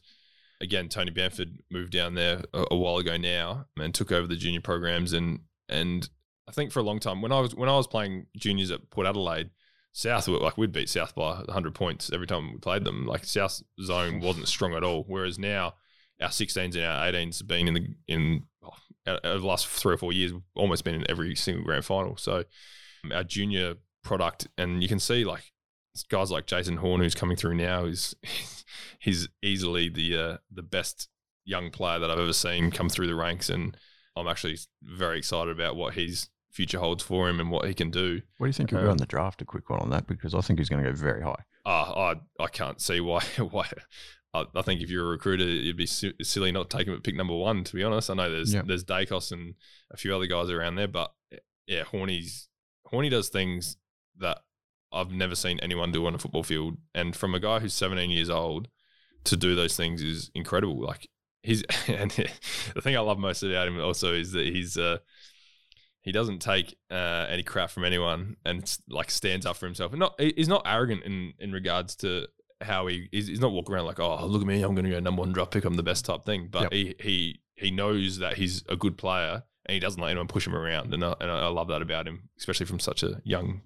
Again, 0.61 0.89
Tony 0.89 1.11
Bamford 1.11 1.59
moved 1.73 1.91
down 1.91 2.15
there 2.15 2.45
a, 2.55 2.67
a 2.71 2.77
while 2.77 2.99
ago 2.99 3.17
now 3.17 3.67
and 3.77 3.93
took 3.93 4.13
over 4.13 4.29
the 4.29 4.37
junior 4.37 4.61
programs 4.61 5.13
and 5.13 5.41
and 5.69 6.09
I 6.49 6.53
think 6.53 6.73
for 6.73 6.81
a 6.81 6.85
long 6.85 6.99
time 6.99 7.23
when 7.23 7.33
I 7.33 7.41
was 7.41 7.55
when 7.55 7.69
I 7.69 7.77
was 7.77 7.87
playing 7.87 8.27
juniors 8.37 8.71
at 8.71 8.91
Port 8.91 9.07
Adelaide, 9.07 9.51
South 9.93 10.29
were 10.29 10.39
like 10.39 10.59
we'd 10.59 10.73
beat 10.73 10.89
South 10.89 11.15
by 11.15 11.37
100 11.37 11.75
points 11.75 12.11
every 12.13 12.27
time 12.27 12.53
we 12.53 12.59
played 12.59 12.85
them. 12.85 13.07
Like 13.07 13.25
South 13.25 13.63
zone 13.83 14.21
wasn't 14.21 14.49
strong 14.49 14.75
at 14.75 14.85
all. 14.85 15.05
Whereas 15.07 15.39
now 15.39 15.75
our 16.21 16.29
16s 16.29 16.75
and 16.77 16.85
our 16.85 17.11
18s 17.13 17.39
have 17.39 17.49
been 17.49 17.69
in 17.69 17.75
the 17.75 17.87
in 18.09 18.43
oh, 18.65 18.73
the 19.23 19.39
last 19.39 19.67
three 19.67 19.95
or 19.95 19.99
four 19.99 20.13
years, 20.13 20.33
we've 20.33 20.43
almost 20.55 20.85
been 20.85 20.95
in 20.95 21.11
every 21.11 21.35
single 21.35 21.65
grand 21.65 21.85
final. 21.85 22.17
So 22.17 22.45
um, 23.05 23.13
our 23.13 23.25
junior 23.25 23.75
product, 24.05 24.49
and 24.59 24.83
you 24.83 24.89
can 24.89 25.01
see 25.01 25.25
like 25.25 25.53
guys 26.09 26.31
like 26.31 26.47
Jason 26.47 26.77
Horne, 26.79 27.01
who's 27.01 27.15
coming 27.15 27.37
through 27.37 27.55
now, 27.55 27.85
is 27.85 28.15
he's 29.01 29.29
easily 29.43 29.89
the 29.89 30.17
uh, 30.17 30.37
the 30.53 30.63
best 30.63 31.09
young 31.45 31.71
player 31.71 31.99
that 31.99 32.11
I've 32.11 32.19
ever 32.19 32.33
seen 32.33 32.71
come 32.71 32.89
through 32.89 33.09
the 33.09 33.15
ranks, 33.17 33.49
and 33.49 33.77
I'm 34.17 34.29
actually 34.29 34.59
very 34.83 35.19
excited 35.19 35.51
about 35.51 35.77
what 35.77 35.95
his 35.95 36.29
future 36.51 36.79
holds 36.79 37.03
for 37.03 37.29
him 37.29 37.41
and 37.41 37.51
what 37.51 37.67
he 37.67 37.73
can 37.75 37.91
do. 37.91 38.21
What 38.37 38.47
do 38.47 38.49
you 38.49 38.53
think 38.53 38.71
he'll 38.71 38.81
Um, 38.81 38.85
go 38.85 38.91
in 38.93 38.97
the 38.99 39.07
draft? 39.07 39.41
A 39.43 39.45
quick 39.47 39.71
one 39.71 39.81
on 39.81 39.91
that 39.91 40.07
because 40.07 40.35
I 40.35 40.41
think 40.43 40.59
he's 40.59 40.69
going 40.69 40.85
to 40.85 40.91
go 40.91 40.95
very 40.95 41.23
high. 41.23 41.43
Uh, 41.65 42.15
I 42.39 42.43
I 42.45 42.49
can't 42.49 42.81
see 42.81 43.01
why 43.01 43.21
why. 43.51 43.69
I, 44.35 44.45
I 44.55 44.63
think 44.63 44.81
if 44.81 44.89
you're 44.91 45.07
a 45.07 45.11
recruiter, 45.11 45.45
you'd 45.45 45.77
be 45.77 45.87
si- 45.87 46.15
silly 46.23 46.53
not 46.53 46.71
taking 46.71 46.93
him 46.93 46.97
at 46.99 47.05
pick 47.05 47.17
number 47.17 47.35
one. 47.35 47.65
To 47.65 47.75
be 47.77 47.83
honest, 47.85 48.11
I 48.11 48.15
know 48.15 48.31
there's 48.31 48.55
Yeah. 48.55 48.63
there's 48.65 48.85
Daicos 48.85 49.31
and 49.33 49.55
a 49.91 49.97
few 49.97 50.15
other 50.15 50.27
guys 50.27 50.51
around 50.51 50.77
there, 50.77 50.89
but 50.89 51.13
yeah, 51.67 51.85
Horny's 51.85 52.49
Horny 52.87 53.09
does 53.09 53.29
things 53.29 53.77
that 54.19 54.39
I've 54.93 55.11
never 55.13 55.35
seen 55.35 55.59
anyone 55.61 55.93
do 55.93 56.07
on 56.07 56.15
a 56.15 56.19
football 56.19 56.43
field. 56.43 56.77
And 56.95 57.17
from 57.17 57.35
a 57.35 57.41
guy 57.41 57.59
who's 57.61 57.73
17 57.75 58.11
years 58.11 58.29
old 58.31 58.69
to 59.25 59.37
do 59.37 59.55
those 59.55 59.77
things 59.77 60.03
is 60.03 60.31
incredible. 60.35 60.81
Like 60.83 61.09
he's 61.43 61.63
and 61.89 62.11
the 62.75 62.81
thing 62.81 62.97
I 62.97 63.01
love 63.01 63.19
most 63.19 63.43
about 63.43 63.69
him 63.69 63.81
also 63.81 64.13
is 64.15 64.33
that 64.33 64.47
he's 64.47 64.77
uh, 64.77 64.99
he 66.03 66.11
doesn't 66.13 66.41
take 66.41 66.77
uh, 66.91 67.27
any 67.29 67.43
crap 67.43 67.71
from 67.71 67.85
anyone 67.85 68.37
and 68.45 68.79
like 68.89 69.11
stands 69.11 69.47
up 69.47 69.57
for 69.57 69.67
himself. 69.67 69.93
And 69.93 70.01
not 70.01 70.21
he's 70.21 70.49
not 70.49 70.63
arrogant 70.67 71.05
in 71.05 71.33
in 71.39 71.53
regards 71.53 71.95
to 71.97 72.27
how 72.65 72.87
he 72.87 73.09
he's, 73.13 73.27
he's 73.29 73.41
not 73.41 73.53
walking 73.53 73.75
around 73.75 73.87
like 73.87 74.01
oh 74.01 74.25
look 74.27 74.43
at 74.43 74.47
me 74.47 74.63
I'm 74.63 74.75
going 74.75 74.85
to 74.85 74.91
go 74.91 75.01
number 75.01 75.21
one 75.21 75.33
draft 75.33 75.51
pick 75.53 75.65
I'm 75.65 75.75
the 75.75 75.83
best 75.83 76.05
type 76.05 76.25
thing. 76.25 76.49
But 76.51 76.63
Yep. 76.63 76.73
he 76.73 76.95
he 77.01 77.41
he 77.57 77.71
knows 77.71 78.19
that 78.19 78.35
he's 78.35 78.65
a 78.69 78.77
good 78.77 78.97
player 78.97 79.43
and 79.67 79.75
he 79.75 79.79
doesn't 79.81 80.01
let 80.01 80.11
anyone 80.11 80.27
push 80.29 80.47
him 80.47 80.55
around. 80.55 80.93
And 80.93 81.05
I, 81.05 81.15
and 81.21 81.31
I 81.31 81.47
love 81.49 81.69
that 81.69 81.83
about 81.83 82.09
him, 82.09 82.29
especially 82.39 82.67
from 82.67 82.81
such 82.81 83.03
a 83.03 83.21
young 83.25 83.63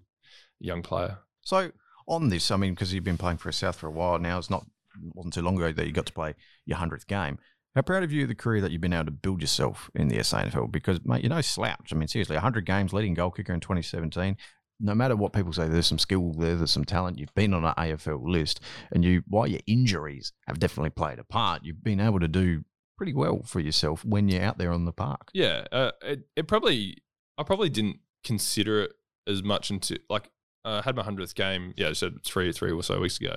young 0.59 0.83
player. 0.83 1.19
So 1.43 1.71
on 2.09 2.29
this, 2.29 2.51
I 2.51 2.57
mean, 2.57 2.75
because 2.75 2.93
you've 2.93 3.05
been 3.05 3.19
playing 3.19 3.39
for 3.39 3.51
South 3.53 3.77
for 3.77 3.87
a 3.87 3.91
while 3.93 4.19
now, 4.19 4.39
it's 4.39 4.51
not 4.51 4.67
wasn't 5.15 5.35
too 5.35 5.43
long 5.43 5.57
ago 5.57 5.73
that 5.73 5.87
you 5.87 5.93
got 5.93 6.07
to 6.07 6.13
play 6.13 6.35
your 6.65 6.79
hundredth 6.79 7.07
game. 7.07 7.39
How 7.75 7.83
proud 7.83 8.03
of 8.03 8.11
you 8.13 8.23
of 8.23 8.29
the 8.29 8.35
career 8.35 8.63
that 8.63 8.73
you've 8.73 8.81
been 8.81 8.95
able 8.95 9.05
to 9.05 9.11
build 9.11 9.43
yourself 9.43 9.91
in 9.95 10.09
the 10.09 10.17
SANFL? 10.17 10.73
Because 10.73 11.05
mate, 11.05 11.23
you're 11.23 11.29
no 11.31 11.43
slouch. 11.43 11.93
I 11.93 11.95
mean, 11.95 12.09
seriously, 12.09 12.37
hundred 12.37 12.65
games, 12.65 12.95
leading 12.95 13.13
goal 13.13 13.31
kicker 13.31 13.53
in 13.53 13.61
2017. 13.61 14.37
No 14.79 14.95
matter 14.95 15.17
what 15.17 15.33
people 15.33 15.53
say, 15.53 15.69
there's 15.69 15.87
some 15.87 15.99
skill 15.99 16.33
there, 16.33 16.55
there's 16.55 16.71
some 16.71 16.85
talent. 16.85 17.19
You've 17.19 17.35
been 17.35 17.55
on 17.55 17.65
an 17.65 17.75
AFL 17.79 18.29
list, 18.29 18.61
and 18.93 19.05
you, 19.05 19.23
while 19.27 19.47
your 19.47 19.61
injuries 19.67 20.33
have 20.47 20.59
definitely 20.59 20.91
played 20.91 21.19
a 21.19 21.25
part, 21.25 21.65
you've 21.65 21.83
been 21.83 22.01
able 22.01 22.21
to 22.21 22.29
do 22.29 22.63
pretty 22.97 23.15
well 23.15 23.43
for 23.45 23.61
yourself 23.61 24.05
when 24.05 24.29
you're 24.29 24.43
out 24.43 24.59
there 24.59 24.73
on 24.73 24.85
the 24.85 24.93
park. 24.93 25.31
Yeah, 25.33 25.65
uh, 25.73 25.93
it 26.03 26.29
it 26.37 26.49
probably 26.49 26.99
I 27.39 27.43
probably 27.43 27.69
didn't 27.69 28.01
consider 28.25 28.83
it 28.83 28.93
as 29.27 29.43
much 29.43 29.71
into 29.71 29.99
like 30.09 30.31
uh, 30.65 30.81
I 30.81 30.83
had 30.83 30.97
my 30.97 31.03
hundredth 31.03 31.35
game. 31.35 31.75
Yeah, 31.77 31.93
so 31.93 32.11
three 32.25 32.53
three 32.53 32.73
or 32.73 32.83
so 32.83 33.01
weeks 33.01 33.21
ago, 33.21 33.37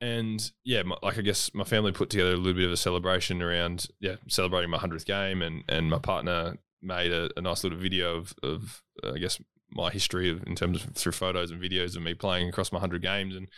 and 0.00 0.50
yeah, 0.64 0.82
my, 0.82 0.96
like 1.02 1.18
I 1.18 1.22
guess 1.22 1.52
my 1.54 1.64
family 1.64 1.92
put 1.92 2.10
together 2.10 2.32
a 2.32 2.36
little 2.36 2.54
bit 2.54 2.66
of 2.66 2.72
a 2.72 2.76
celebration 2.76 3.42
around 3.42 3.88
yeah 4.00 4.16
celebrating 4.28 4.70
my 4.70 4.78
hundredth 4.78 5.06
game, 5.06 5.42
and 5.42 5.64
and 5.68 5.90
my 5.90 5.98
partner 5.98 6.56
made 6.82 7.12
a, 7.12 7.28
a 7.36 7.40
nice 7.40 7.64
little 7.64 7.78
video 7.78 8.16
of 8.16 8.34
of 8.42 8.82
uh, 9.02 9.12
I 9.12 9.18
guess 9.18 9.40
my 9.70 9.90
history 9.90 10.30
of, 10.30 10.46
in 10.46 10.54
terms 10.54 10.82
of 10.82 10.94
through 10.94 11.12
photos 11.12 11.50
and 11.50 11.60
videos 11.60 11.96
of 11.96 12.02
me 12.02 12.14
playing 12.14 12.48
across 12.48 12.72
my 12.72 12.78
hundred 12.78 13.02
games, 13.02 13.34
and 13.34 13.48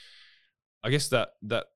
I 0.83 0.91
guess 0.91 1.09
that 1.09 1.31
that 1.43 1.67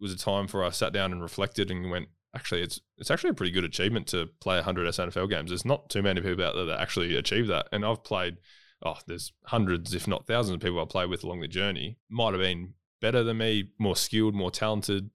was 0.00 0.12
a 0.12 0.18
time 0.18 0.48
for 0.48 0.64
I 0.64 0.70
sat 0.70 0.92
down 0.92 1.12
and 1.12 1.22
reflected 1.22 1.70
and 1.70 1.90
went, 1.90 2.08
actually, 2.34 2.62
it's 2.62 2.80
it's 2.98 3.10
actually 3.10 3.30
a 3.30 3.34
pretty 3.34 3.52
good 3.52 3.64
achievement 3.64 4.06
to 4.08 4.28
play 4.40 4.56
100 4.56 4.86
SANFL 4.88 5.30
games. 5.30 5.50
There's 5.50 5.64
not 5.64 5.90
too 5.90 6.02
many 6.02 6.20
people 6.20 6.44
out 6.44 6.54
there 6.54 6.66
that 6.66 6.80
actually 6.80 7.16
achieve 7.16 7.46
that, 7.48 7.68
and 7.72 7.84
I've 7.84 8.04
played. 8.04 8.36
Oh, 8.84 8.98
there's 9.06 9.32
hundreds, 9.44 9.94
if 9.94 10.08
not 10.08 10.26
thousands, 10.26 10.56
of 10.56 10.60
people 10.60 10.80
I 10.80 10.86
played 10.86 11.08
with 11.08 11.22
along 11.22 11.40
the 11.40 11.46
journey. 11.46 11.98
Might 12.10 12.32
have 12.32 12.40
been 12.40 12.74
better 13.00 13.22
than 13.22 13.38
me, 13.38 13.70
more 13.78 13.94
skilled, 13.94 14.34
more 14.34 14.50
talented, 14.50 15.10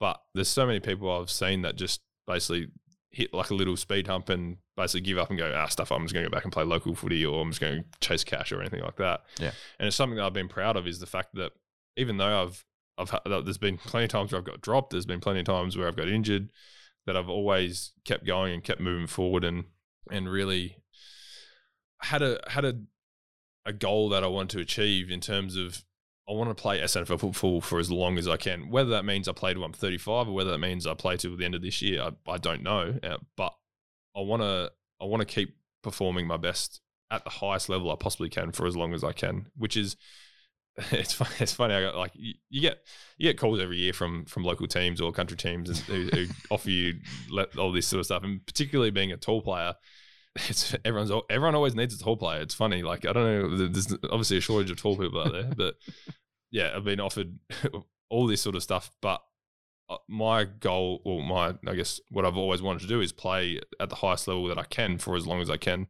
but 0.00 0.20
there's 0.34 0.48
so 0.48 0.66
many 0.66 0.80
people 0.80 1.10
I've 1.10 1.30
seen 1.30 1.62
that 1.62 1.76
just 1.76 2.00
basically 2.26 2.68
hit 3.10 3.32
like 3.32 3.50
a 3.50 3.54
little 3.54 3.76
speed 3.76 4.08
hump 4.08 4.28
and 4.30 4.56
basically 4.76 5.02
give 5.02 5.18
up 5.18 5.30
and 5.30 5.38
go, 5.38 5.52
ah, 5.54 5.66
stuff. 5.66 5.92
I'm 5.92 6.02
just 6.02 6.14
going 6.14 6.24
to 6.24 6.30
go 6.30 6.34
back 6.34 6.44
and 6.44 6.52
play 6.52 6.64
local 6.64 6.94
footy, 6.94 7.24
or 7.24 7.40
I'm 7.40 7.50
just 7.50 7.60
going 7.60 7.82
to 7.82 7.84
chase 8.00 8.24
cash 8.24 8.52
or 8.52 8.60
anything 8.60 8.82
like 8.82 8.96
that. 8.96 9.22
Yeah. 9.38 9.52
and 9.78 9.86
it's 9.86 9.96
something 9.96 10.16
that 10.16 10.24
I've 10.24 10.32
been 10.32 10.48
proud 10.48 10.76
of 10.76 10.86
is 10.86 11.00
the 11.00 11.06
fact 11.06 11.34
that 11.34 11.52
even 11.96 12.16
though 12.16 12.42
I've 12.42 12.64
I've 12.96 13.10
had, 13.10 13.22
there's 13.24 13.58
been 13.58 13.76
plenty 13.76 14.04
of 14.04 14.10
times 14.10 14.32
where 14.32 14.38
I've 14.38 14.46
got 14.46 14.60
dropped. 14.60 14.90
There's 14.90 15.06
been 15.06 15.20
plenty 15.20 15.40
of 15.40 15.46
times 15.46 15.76
where 15.76 15.88
I've 15.88 15.96
got 15.96 16.08
injured. 16.08 16.50
That 17.06 17.16
I've 17.16 17.28
always 17.28 17.92
kept 18.06 18.24
going 18.24 18.54
and 18.54 18.64
kept 18.64 18.80
moving 18.80 19.06
forward 19.06 19.44
and 19.44 19.64
and 20.10 20.30
really 20.30 20.78
had 22.00 22.22
a 22.22 22.40
had 22.48 22.64
a 22.64 22.80
a 23.66 23.72
goal 23.72 24.08
that 24.10 24.24
I 24.24 24.26
wanted 24.26 24.56
to 24.56 24.62
achieve 24.62 25.10
in 25.10 25.20
terms 25.20 25.56
of 25.56 25.84
I 26.28 26.32
want 26.32 26.48
to 26.48 26.54
play 26.54 26.80
SANFL 26.80 27.20
football 27.20 27.60
for 27.60 27.78
as 27.78 27.90
long 27.90 28.16
as 28.16 28.26
I 28.26 28.36
can. 28.36 28.70
Whether 28.70 28.90
that 28.90 29.04
means 29.04 29.28
I 29.28 29.32
play 29.32 29.52
till 29.52 29.64
I'm 29.64 29.74
35 29.74 30.28
or 30.28 30.32
whether 30.32 30.50
that 30.52 30.58
means 30.58 30.86
I 30.86 30.94
play 30.94 31.16
till 31.18 31.36
the 31.36 31.44
end 31.44 31.54
of 31.54 31.60
this 31.62 31.82
year, 31.82 32.02
I, 32.02 32.30
I 32.30 32.38
don't 32.38 32.62
know. 32.62 32.98
Uh, 33.02 33.18
but 33.36 33.54
I 34.16 34.20
want 34.20 34.42
to 34.42 34.70
I 35.00 35.04
want 35.04 35.20
to 35.20 35.26
keep 35.26 35.56
performing 35.82 36.26
my 36.26 36.36
best 36.36 36.80
at 37.10 37.24
the 37.24 37.30
highest 37.30 37.68
level 37.68 37.90
I 37.90 37.96
possibly 37.96 38.28
can 38.28 38.52
for 38.52 38.66
as 38.66 38.76
long 38.76 38.94
as 38.94 39.04
I 39.04 39.12
can, 39.12 39.46
which 39.56 39.76
is 39.76 39.96
it's 40.90 41.12
funny. 41.14 41.30
It's 41.38 41.52
funny. 41.52 41.74
I 41.74 41.82
got 41.82 41.96
like 41.96 42.12
you, 42.14 42.34
you 42.50 42.60
get 42.60 42.78
you 43.16 43.28
get 43.28 43.38
calls 43.38 43.60
every 43.60 43.76
year 43.76 43.92
from 43.92 44.24
from 44.24 44.42
local 44.42 44.66
teams 44.66 45.00
or 45.00 45.12
country 45.12 45.36
teams 45.36 45.86
who, 45.86 46.08
who 46.12 46.26
offer 46.50 46.70
you 46.70 46.94
let, 47.30 47.56
all 47.56 47.72
this 47.72 47.86
sort 47.86 48.00
of 48.00 48.06
stuff, 48.06 48.24
and 48.24 48.44
particularly 48.44 48.90
being 48.90 49.12
a 49.12 49.16
tall 49.16 49.42
player. 49.42 49.74
It's 50.48 50.74
everyone's 50.84 51.12
everyone 51.30 51.54
always 51.54 51.76
needs 51.76 51.94
a 51.94 52.02
tall 52.02 52.16
player. 52.16 52.40
It's 52.40 52.56
funny. 52.56 52.82
Like 52.82 53.06
I 53.06 53.12
don't 53.12 53.24
know. 53.24 53.68
There's 53.68 53.92
obviously 54.10 54.38
a 54.38 54.40
shortage 54.40 54.68
of 54.72 54.82
tall 54.82 54.96
people 54.96 55.20
out 55.20 55.30
there, 55.30 55.48
but 55.56 55.76
yeah, 56.50 56.72
I've 56.74 56.82
been 56.82 56.98
offered 56.98 57.38
all 58.10 58.26
this 58.26 58.40
sort 58.40 58.56
of 58.56 58.62
stuff. 58.64 58.90
But 59.00 59.20
Uh, 59.88 59.96
my 60.08 60.44
goal, 60.44 61.02
well, 61.04 61.20
my 61.20 61.54
I 61.70 61.74
guess 61.74 62.00
what 62.10 62.24
I've 62.24 62.36
always 62.36 62.62
wanted 62.62 62.80
to 62.82 62.88
do 62.88 63.00
is 63.00 63.12
play 63.12 63.60
at 63.78 63.90
the 63.90 63.96
highest 63.96 64.26
level 64.28 64.46
that 64.46 64.58
I 64.58 64.64
can 64.64 64.98
for 64.98 65.16
as 65.16 65.26
long 65.26 65.40
as 65.40 65.50
I 65.50 65.56
can. 65.56 65.88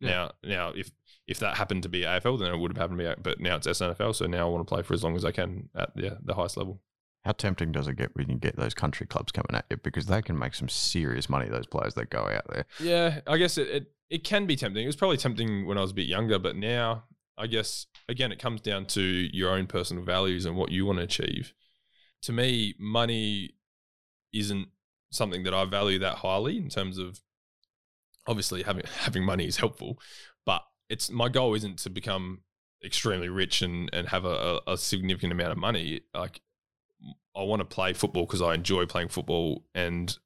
Yeah. 0.00 0.10
Now, 0.10 0.32
now 0.44 0.72
if 0.74 0.90
if 1.26 1.38
that 1.38 1.56
happened 1.56 1.82
to 1.84 1.88
be 1.88 2.02
AFL, 2.02 2.38
then 2.38 2.52
it 2.52 2.58
would 2.58 2.70
have 2.70 2.76
happened 2.76 3.00
to 3.00 3.16
be. 3.16 3.22
But 3.22 3.40
now 3.40 3.56
it's 3.56 3.66
SANFL, 3.66 4.14
so 4.14 4.26
now 4.26 4.46
I 4.46 4.50
want 4.50 4.66
to 4.66 4.72
play 4.72 4.82
for 4.82 4.94
as 4.94 5.02
long 5.02 5.16
as 5.16 5.24
I 5.24 5.32
can 5.32 5.70
at 5.74 5.90
yeah, 5.96 6.14
the 6.22 6.34
highest 6.34 6.56
level. 6.56 6.82
How 7.24 7.32
tempting 7.32 7.72
does 7.72 7.88
it 7.88 7.96
get 7.96 8.14
when 8.14 8.28
you 8.28 8.36
get 8.36 8.56
those 8.56 8.74
country 8.74 9.06
clubs 9.06 9.32
coming 9.32 9.54
at 9.54 9.64
you? 9.70 9.78
Because 9.78 10.06
they 10.06 10.20
can 10.20 10.38
make 10.38 10.54
some 10.54 10.68
serious 10.68 11.30
money, 11.30 11.48
those 11.48 11.66
players 11.66 11.94
that 11.94 12.10
go 12.10 12.20
out 12.20 12.44
there. 12.50 12.66
Yeah, 12.78 13.20
I 13.26 13.38
guess 13.38 13.56
it, 13.56 13.68
it 13.68 13.92
it 14.10 14.24
can 14.24 14.46
be 14.46 14.56
tempting. 14.56 14.84
It 14.84 14.86
was 14.86 14.96
probably 14.96 15.16
tempting 15.16 15.66
when 15.66 15.78
I 15.78 15.80
was 15.80 15.92
a 15.92 15.94
bit 15.94 16.06
younger, 16.06 16.38
but 16.38 16.56
now 16.56 17.04
I 17.38 17.46
guess 17.46 17.86
again 18.08 18.30
it 18.30 18.38
comes 18.38 18.60
down 18.60 18.84
to 18.86 19.00
your 19.02 19.50
own 19.50 19.66
personal 19.66 20.04
values 20.04 20.44
and 20.44 20.56
what 20.56 20.70
you 20.70 20.84
want 20.84 20.98
to 20.98 21.04
achieve. 21.04 21.54
To 22.24 22.32
me, 22.32 22.74
money 22.78 23.54
isn't 24.32 24.68
something 25.10 25.44
that 25.44 25.54
I 25.54 25.64
value 25.64 25.98
that 26.00 26.16
highly 26.16 26.58
in 26.58 26.68
terms 26.68 26.98
of 26.98 27.20
obviously 28.26 28.62
having 28.62 28.84
having 28.98 29.24
money 29.24 29.46
is 29.46 29.56
helpful, 29.56 29.98
but 30.44 30.62
it's 30.88 31.10
my 31.10 31.28
goal 31.28 31.54
isn't 31.54 31.78
to 31.80 31.90
become 31.90 32.40
extremely 32.84 33.28
rich 33.28 33.62
and 33.62 33.88
and 33.92 34.08
have 34.08 34.24
a, 34.24 34.60
a, 34.66 34.76
significant 34.76 35.32
amount 35.32 35.52
of 35.52 35.58
money. 35.58 36.00
Like 36.14 36.40
I 37.36 37.42
want 37.42 37.60
to 37.60 37.64
play 37.64 37.92
football 37.92 38.26
because 38.26 38.42
I 38.42 38.54
enjoy 38.54 38.86
playing 38.86 39.08
football 39.08 39.64
and 39.74 40.16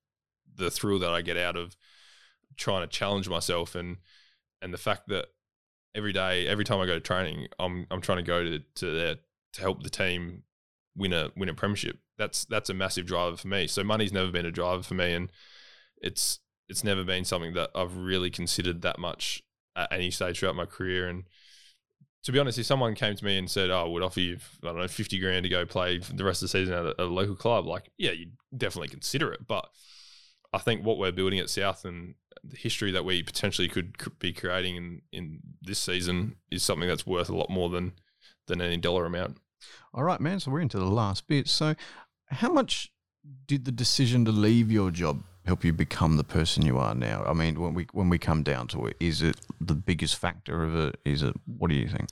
the 0.57 0.71
thrill 0.71 0.99
that 0.99 1.11
I 1.11 1.23
get 1.23 1.37
out 1.37 1.57
of 1.57 1.77
trying 2.57 2.83
to 2.83 2.89
challenge 2.89 3.29
myself 3.29 3.75
and 3.75 3.99
and 4.61 4.75
the 4.75 4.79
fact 4.79 5.09
that 5.09 5.27
every 5.95 6.13
day, 6.13 6.47
every 6.49 6.65
time 6.65 6.81
I 6.81 6.87
go 6.87 6.95
to 6.95 7.01
training, 7.01 7.49
I'm 7.59 7.87
I'm 7.91 8.01
trying 8.01 8.19
to 8.19 8.25
go 8.25 8.43
to 8.43 8.59
to 8.59 8.87
there 8.91 9.17
to 9.55 9.61
help 9.61 9.83
the 9.83 9.91
team 9.91 10.43
win 10.99 11.13
a 11.13 11.31
win 11.37 11.49
a 11.49 11.55
premiership. 11.55 11.99
That's 12.19 12.45
that's 12.45 12.69
a 12.69 12.75
massive 12.75 13.07
driver 13.07 13.37
for 13.37 13.49
me. 13.49 13.67
So 13.67 13.85
money's 13.85 14.13
never 14.13 14.31
been 14.31 14.47
a 14.47 14.51
driver 14.51 14.83
for 14.83 14.95
me, 14.95 15.15
and 15.15 15.31
it's 16.03 16.41
it's 16.69 16.85
never 16.85 17.05
been 17.05 17.25
something 17.25 17.55
that 17.55 17.71
I've 17.75 17.97
really 17.97 18.31
considered 18.31 18.83
that 18.83 18.99
much 18.99 19.43
at 19.77 19.93
any 19.93 20.11
stage 20.11 20.41
throughout 20.41 20.57
my 20.57 20.67
career. 20.67 21.09
And 21.09 21.25
to 22.25 22.33
be 22.33 22.39
honest, 22.39 22.59
if 22.59 22.67
someone 22.67 22.95
came 22.95 23.15
to 23.15 23.25
me 23.25 23.39
and 23.39 23.51
said, 23.51 23.71
"Oh, 23.71 23.85
I 23.85 23.89
would 23.89 24.03
offer 24.03 24.21
you, 24.21 24.39
I 24.63 24.67
don't 24.67 24.79
know, 24.79 24.89
fifty 24.89 25.19
grand 25.19 25.45
to 25.45 25.49
go 25.49 25.65
play 25.65 25.99
the 25.99 26.25
rest 26.25 26.43
of 26.43 26.51
the 26.51 26.59
season 26.59 26.75
at 26.75 26.85
a, 26.85 27.03
a 27.03 27.05
local 27.05 27.37
club," 27.37 27.67
like, 27.67 27.91
yeah, 27.97 28.11
you'd 28.11 28.37
definitely 28.57 28.89
consider 28.89 29.33
it. 29.33 29.47
But 29.47 29.69
I 30.53 30.59
think 30.59 30.85
what 30.85 30.99
we're 30.99 31.13
building 31.13 31.39
at 31.39 31.51
South 31.51 31.85
and 31.85 32.15
the 32.45 32.57
history 32.57 32.91
that 32.93 33.05
we 33.05 33.23
potentially 33.23 33.69
could 33.69 33.97
be 34.19 34.33
creating 34.33 34.77
in, 34.77 35.03
in 35.13 35.41
this 35.61 35.79
season 35.79 36.37
is 36.51 36.63
something 36.63 36.89
that's 36.89 37.07
worth 37.07 37.29
a 37.29 37.37
lot 37.37 37.51
more 37.51 37.69
than 37.69 37.93
than 38.47 38.61
any 38.61 38.77
dollar 38.77 39.07
amount. 39.07 39.39
All 39.95 40.05
right, 40.05 40.21
man. 40.21 40.41
So 40.41 40.51
we're 40.51 40.61
into 40.61 40.79
the 40.79 40.85
last 40.85 41.27
bit. 41.27 41.49
So, 41.49 41.75
how 42.27 42.53
much 42.53 42.93
did 43.47 43.65
the 43.65 43.73
decision 43.73 44.25
to 44.25 44.33
leave 44.33 44.71
your 44.71 44.91
job 44.91 45.23
help 45.45 45.65
you 45.65 45.73
become 45.73 46.17
the 46.17 46.25
person 46.25 46.65
you 46.65 46.79
are 46.79 46.95
now? 46.95 47.25
I 47.25 47.33
mean, 47.33 47.61
when 47.61 47.75
we 47.75 47.87
when 47.93 48.09
we 48.09 48.19
come 48.19 48.43
down 48.43 48.69
to 48.69 48.87
it, 48.87 48.97
is 49.01 49.23
it 49.23 49.41
the 49.61 49.75
biggest 49.75 50.17
factor 50.17 50.63
of 50.63 50.77
it? 50.77 51.01
Is 51.05 51.23
it? 51.23 51.35
What 51.47 51.71
do 51.71 51.77
you 51.77 51.89
think? 51.89 52.09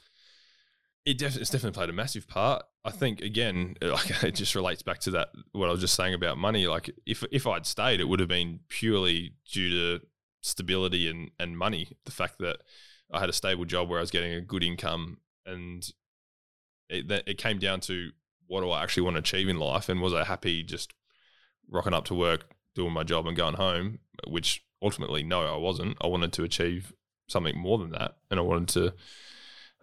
It 1.05 1.18
def- 1.18 1.36
it's 1.36 1.51
definitely 1.51 1.76
played 1.76 1.90
a 1.90 1.92
massive 1.92 2.26
part. 2.26 2.64
I 2.84 2.90
think 2.90 3.20
again, 3.20 3.76
like 3.82 4.22
it 4.24 4.34
just 4.34 4.55
relates 4.55 4.82
back 4.82 5.01
to 5.01 5.11
that 5.12 5.28
what 5.53 5.68
I 5.68 5.72
was 5.72 5.80
just 5.80 5.94
saying 5.94 6.14
about 6.14 6.38
money. 6.38 6.66
Like 6.66 6.90
if 7.07 7.24
if 7.30 7.47
I'd 7.47 7.66
stayed, 7.66 8.01
it 8.01 8.09
would 8.09 8.20
have 8.20 8.28
been 8.28 8.61
purely 8.68 9.34
due 9.51 9.70
to 9.70 10.07
stability 10.40 11.09
and 11.09 11.30
and 11.38 11.57
money. 11.57 11.88
The 12.05 12.12
fact 12.12 12.38
that 12.40 12.59
I 13.12 13.20
had 13.20 13.28
a 13.28 13.34
stable 13.34 13.64
job 13.64 13.88
where 13.88 13.99
I 13.99 14.03
was 14.03 14.11
getting 14.11 14.32
a 14.32 14.40
good 14.40 14.64
income, 14.64 15.18
and 15.44 15.88
it 16.89 17.09
that 17.09 17.24
it 17.26 17.39
came 17.39 17.59
down 17.59 17.80
to 17.80 18.11
what 18.47 18.61
do 18.61 18.70
I 18.70 18.82
actually 18.82 19.03
want 19.03 19.16
to 19.16 19.20
achieve 19.20 19.49
in 19.49 19.59
life, 19.59 19.89
and 19.89 20.01
was 20.01 20.14
I 20.14 20.24
happy 20.24 20.62
just 20.62 20.93
rocking 21.68 21.95
up 21.95 22.05
to 22.07 22.14
work, 22.14 22.55
doing 22.74 22.93
my 22.93 23.03
job, 23.03 23.26
and 23.26 23.37
going 23.37 23.55
home? 23.55 23.99
Which 24.26 24.64
ultimately, 24.82 25.22
no, 25.22 25.43
I 25.43 25.57
wasn't. 25.57 25.97
I 26.01 26.07
wanted 26.07 26.32
to 26.34 26.45
achieve 26.45 26.93
something 27.28 27.59
more 27.59 27.78
than 27.78 27.91
that, 27.91 28.16
and 28.30 28.39
I 28.39 28.43
wanted 28.43 28.68
to. 28.68 28.95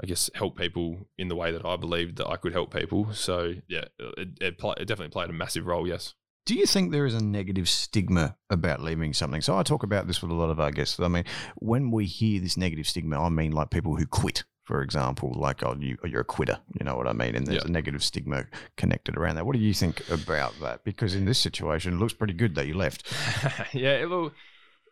I 0.01 0.07
guess 0.07 0.27
help 0.33 0.57
people 0.57 1.07
in 1.19 1.27
the 1.27 1.35
way 1.35 1.51
that 1.51 1.63
I 1.63 1.75
believed 1.75 2.17
that 2.17 2.27
I 2.27 2.35
could 2.37 2.51
help 2.51 2.73
people. 2.73 3.13
So 3.13 3.53
yeah, 3.67 3.85
it 3.99 4.29
it, 4.41 4.57
pl- 4.57 4.73
it 4.73 4.85
definitely 4.85 5.11
played 5.11 5.29
a 5.29 5.33
massive 5.33 5.67
role. 5.67 5.87
Yes. 5.87 6.15
Do 6.45 6.55
you 6.55 6.65
think 6.65 6.91
there 6.91 7.05
is 7.05 7.13
a 7.13 7.23
negative 7.23 7.69
stigma 7.69 8.35
about 8.49 8.81
leaving 8.81 9.13
something? 9.13 9.39
So 9.39 9.57
I 9.57 9.63
talk 9.63 9.83
about 9.83 10.07
this 10.07 10.21
with 10.21 10.31
a 10.31 10.35
lot 10.35 10.49
of 10.49 10.59
our 10.59 10.71
guests. 10.71 10.99
I 10.99 11.07
mean, 11.07 11.23
when 11.55 11.89
we 11.89 12.05
hear 12.05 12.41
this 12.41 12.57
negative 12.57 12.87
stigma, 12.87 13.23
I 13.23 13.29
mean 13.29 13.53
like 13.53 13.69
people 13.69 13.95
who 13.95 14.05
quit 14.05 14.43
for 14.63 14.81
example, 14.81 15.33
like 15.35 15.63
oh, 15.63 15.75
you, 15.79 15.97
you're 16.05 16.21
a 16.21 16.25
quitter, 16.25 16.57
you 16.79 16.85
know 16.85 16.95
what 16.95 17.07
I 17.07 17.13
mean? 17.13 17.35
And 17.35 17.45
there's 17.45 17.63
Yeah. 17.63 17.67
a 17.69 17.71
negative 17.71 18.03
stigma 18.03 18.45
connected 18.77 19.17
around 19.17 19.35
that. 19.35 19.45
What 19.45 19.55
do 19.55 19.61
you 19.61 19.73
think 19.73 20.07
about 20.09 20.53
that? 20.61 20.83
Because 20.83 21.15
in 21.15 21.25
this 21.25 21.37
situation, 21.39 21.93
it 21.93 21.97
looks 21.97 22.13
pretty 22.13 22.33
good 22.33 22.55
that 22.55 22.67
you 22.67 22.73
left. 22.75 23.11
yeah, 23.73 23.97
it 23.97 24.09
will. 24.09 24.31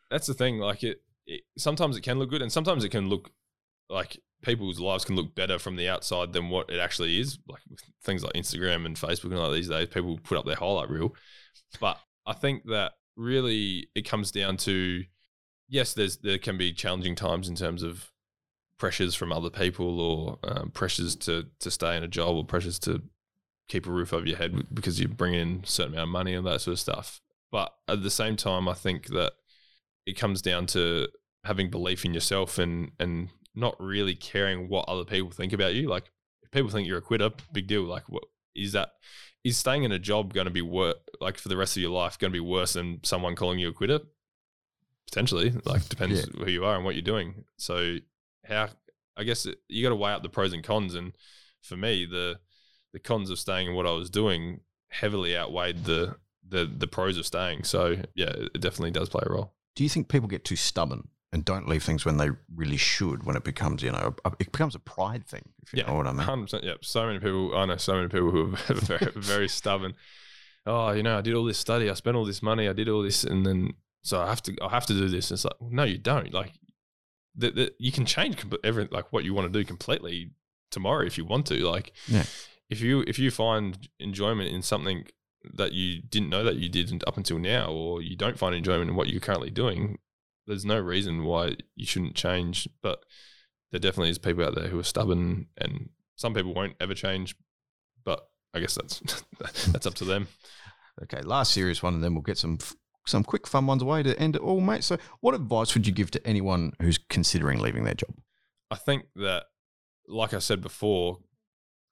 That's 0.09 0.27
the 0.27 0.33
thing. 0.33 0.59
Like 0.59 0.83
it, 0.83 1.01
it, 1.25 1.41
sometimes 1.57 1.95
it 1.97 2.01
can 2.01 2.19
look 2.19 2.29
good, 2.29 2.41
and 2.41 2.51
sometimes 2.51 2.83
it 2.83 2.89
can 2.89 3.07
look 3.09 3.31
like 3.89 4.19
people's 4.41 4.79
lives 4.79 5.05
can 5.05 5.15
look 5.15 5.35
better 5.35 5.59
from 5.59 5.75
the 5.75 5.87
outside 5.87 6.33
than 6.33 6.49
what 6.49 6.69
it 6.69 6.79
actually 6.79 7.19
is. 7.19 7.37
Like 7.47 7.61
with 7.69 7.79
things 8.03 8.23
like 8.23 8.33
Instagram 8.33 8.85
and 8.85 8.95
Facebook 8.95 9.25
and 9.25 9.35
all 9.37 9.51
these 9.51 9.69
days, 9.69 9.87
people 9.87 10.19
put 10.23 10.37
up 10.37 10.45
their 10.45 10.55
highlight 10.55 10.89
reel. 10.89 11.13
But 11.79 11.97
I 12.25 12.33
think 12.33 12.63
that 12.65 12.93
really 13.15 13.87
it 13.95 14.01
comes 14.07 14.31
down 14.31 14.57
to 14.57 15.03
yes, 15.69 15.93
there's 15.93 16.17
there 16.17 16.37
can 16.37 16.57
be 16.57 16.73
challenging 16.73 17.15
times 17.15 17.47
in 17.47 17.55
terms 17.55 17.83
of 17.83 18.11
pressures 18.81 19.13
from 19.13 19.31
other 19.31 19.51
people 19.51 19.99
or 19.99 20.39
um, 20.43 20.71
pressures 20.71 21.15
to 21.15 21.45
to 21.59 21.69
stay 21.69 21.95
in 21.95 22.01
a 22.01 22.07
job 22.07 22.35
or 22.35 22.43
pressures 22.43 22.79
to 22.79 22.99
keep 23.69 23.85
a 23.85 23.91
roof 23.91 24.11
over 24.11 24.25
your 24.25 24.37
head 24.37 24.55
because 24.73 24.99
you 24.99 25.07
bring 25.07 25.35
in 25.35 25.61
a 25.63 25.67
certain 25.67 25.93
amount 25.93 26.07
of 26.07 26.11
money 26.11 26.33
and 26.33 26.47
that 26.47 26.61
sort 26.61 26.73
of 26.73 26.79
stuff. 26.79 27.21
But 27.51 27.71
at 27.87 28.01
the 28.01 28.09
same 28.09 28.35
time, 28.37 28.67
I 28.67 28.73
think 28.73 29.09
that 29.09 29.33
it 30.07 30.17
comes 30.17 30.41
down 30.41 30.65
to 30.67 31.09
having 31.43 31.69
belief 31.69 32.03
in 32.05 32.15
yourself 32.15 32.57
and 32.57 32.91
and 32.99 33.29
not 33.53 33.79
really 33.79 34.15
caring 34.15 34.67
what 34.67 34.89
other 34.89 35.05
people 35.05 35.29
think 35.29 35.53
about 35.53 35.75
you. 35.75 35.87
Like 35.87 36.11
if 36.41 36.49
people 36.49 36.71
think 36.71 36.87
you're 36.87 36.97
a 36.97 37.03
quitter, 37.03 37.29
big 37.53 37.67
deal. 37.67 37.83
Like 37.83 38.09
what 38.09 38.23
is 38.55 38.71
that? 38.71 38.93
Is 39.43 39.57
staying 39.57 39.83
in 39.83 39.91
a 39.91 39.99
job 39.99 40.33
going 40.33 40.45
to 40.45 40.51
be 40.51 40.63
worse? 40.63 40.95
Like 41.19 41.37
for 41.37 41.49
the 41.49 41.57
rest 41.57 41.77
of 41.77 41.83
your 41.83 41.91
life, 41.91 42.17
going 42.17 42.31
to 42.31 42.35
be 42.35 42.39
worse 42.55 42.73
than 42.73 42.99
someone 43.03 43.35
calling 43.35 43.59
you 43.59 43.69
a 43.69 43.73
quitter? 43.73 43.99
Potentially, 45.05 45.53
like 45.65 45.87
depends 45.87 46.25
who 46.25 46.49
you 46.49 46.65
are 46.65 46.75
and 46.75 46.83
what 46.83 46.95
you're 46.95 47.03
doing. 47.03 47.43
So 47.57 47.97
how? 48.51 48.69
I 49.17 49.23
guess 49.23 49.45
it, 49.45 49.59
you 49.67 49.83
got 49.83 49.89
to 49.89 49.95
weigh 49.95 50.13
up 50.13 50.23
the 50.23 50.29
pros 50.29 50.53
and 50.53 50.63
cons. 50.63 50.95
And 50.95 51.13
for 51.61 51.77
me, 51.77 52.05
the 52.05 52.39
the 52.93 52.99
cons 52.99 53.29
of 53.29 53.39
staying 53.39 53.67
in 53.67 53.73
what 53.75 53.87
I 53.87 53.91
was 53.91 54.09
doing 54.09 54.61
heavily 54.89 55.35
outweighed 55.37 55.85
the 55.85 56.15
the 56.47 56.65
the 56.65 56.87
pros 56.87 57.17
of 57.17 57.25
staying. 57.25 57.63
So 57.63 57.97
yeah, 58.15 58.31
it 58.35 58.61
definitely 58.61 58.91
does 58.91 59.09
play 59.09 59.23
a 59.25 59.31
role. 59.31 59.53
Do 59.75 59.83
you 59.83 59.89
think 59.89 60.09
people 60.09 60.27
get 60.27 60.43
too 60.43 60.55
stubborn 60.57 61.07
and 61.31 61.45
don't 61.45 61.67
leave 61.67 61.83
things 61.83 62.03
when 62.05 62.17
they 62.17 62.29
really 62.53 62.77
should? 62.77 63.23
When 63.23 63.37
it 63.37 63.43
becomes, 63.43 63.81
you 63.83 63.91
know, 63.91 64.15
it 64.25 64.37
becomes 64.37 64.75
a 64.75 64.79
pride 64.79 65.25
thing. 65.25 65.43
If 65.63 65.73
you 65.73 65.79
Yeah, 65.79 65.87
know 65.87 65.95
what 65.95 66.07
I 66.07 66.11
mean. 66.11 66.21
Hundred 66.21 66.43
percent. 66.43 66.63
Yep. 66.65 66.83
So 66.85 67.05
many 67.07 67.19
people. 67.19 67.55
I 67.57 67.65
know 67.65 67.77
so 67.77 67.95
many 67.95 68.09
people 68.09 68.31
who 68.31 68.53
are 68.53 68.73
very, 68.75 69.11
very 69.15 69.47
stubborn. 69.47 69.93
Oh, 70.65 70.91
you 70.91 71.03
know, 71.03 71.17
I 71.17 71.21
did 71.21 71.33
all 71.33 71.45
this 71.45 71.57
study. 71.57 71.89
I 71.89 71.93
spent 71.93 72.17
all 72.17 72.25
this 72.25 72.43
money. 72.43 72.67
I 72.67 72.73
did 72.73 72.89
all 72.89 73.01
this, 73.01 73.23
and 73.23 73.45
then 73.45 73.73
so 74.03 74.19
I 74.21 74.27
have 74.27 74.41
to. 74.43 74.55
I 74.61 74.69
have 74.69 74.85
to 74.87 74.93
do 74.93 75.07
this. 75.07 75.31
And 75.31 75.37
it's 75.37 75.45
like, 75.45 75.61
no, 75.61 75.83
you 75.83 75.97
don't. 75.97 76.33
Like, 76.33 76.51
the, 77.35 77.51
the, 77.51 77.73
you 77.79 77.91
can 77.91 78.05
change 78.05 78.37
every 78.63 78.87
like 78.91 79.11
what 79.13 79.23
you 79.23 79.33
want 79.33 79.51
to 79.51 79.59
do 79.59 79.65
completely 79.65 80.31
tomorrow 80.69 81.05
if 81.05 81.17
you 81.17 81.25
want 81.25 81.45
to. 81.47 81.55
Like, 81.67 81.93
Yeah. 82.07 82.23
if 82.69 82.81
you 82.81 83.03
if 83.07 83.17
you 83.19 83.31
find 83.31 83.87
enjoyment 83.99 84.49
in 84.49 84.61
something 84.61 85.05
that 85.53 85.71
you 85.73 86.01
didn't 86.01 86.29
know 86.29 86.43
that 86.43 86.55
you 86.57 86.69
did 86.69 87.03
up 87.07 87.17
until 87.17 87.39
now, 87.39 87.71
or 87.71 88.01
you 88.01 88.15
don't 88.15 88.37
find 88.37 88.53
enjoyment 88.55 88.89
in 88.89 88.95
what 88.95 89.07
you're 89.09 89.19
currently 89.21 89.49
doing, 89.49 89.97
there's 90.47 90.65
no 90.65 90.79
reason 90.79 91.23
why 91.23 91.55
you 91.75 91.85
shouldn't 91.85 92.15
change. 92.15 92.67
But 92.81 93.03
there 93.71 93.79
definitely 93.79 94.09
is 94.11 94.17
people 94.19 94.43
out 94.45 94.55
there 94.55 94.67
who 94.67 94.79
are 94.79 94.83
stubborn, 94.83 95.47
and 95.57 95.89
some 96.15 96.33
people 96.33 96.53
won't 96.53 96.75
ever 96.79 96.93
change. 96.93 97.35
But 98.03 98.27
I 98.53 98.59
guess 98.59 98.75
that's 98.75 99.01
that's 99.71 99.85
up 99.87 99.95
to 99.95 100.05
them. 100.05 100.27
Okay, 101.03 101.21
last 101.21 101.53
serious 101.53 101.81
one, 101.81 101.95
and 101.95 102.03
then 102.03 102.13
we'll 102.13 102.21
get 102.21 102.37
some 102.37 102.57
f- 102.61 102.75
some 103.05 103.23
quick 103.23 103.47
fun 103.47 103.65
ones 103.65 103.81
away 103.81 104.03
to 104.03 104.17
end 104.19 104.35
it 104.35 104.41
all, 104.41 104.61
mate. 104.61 104.83
So, 104.83 104.97
what 105.19 105.35
advice 105.35 105.73
would 105.73 105.87
you 105.87 105.93
give 105.93 106.11
to 106.11 106.27
anyone 106.27 106.73
who's 106.81 106.97
considering 106.97 107.59
leaving 107.59 107.83
their 107.83 107.93
job? 107.93 108.15
I 108.69 108.75
think 108.75 109.05
that, 109.15 109.45
like 110.07 110.33
I 110.33 110.39
said 110.39 110.61
before, 110.61 111.19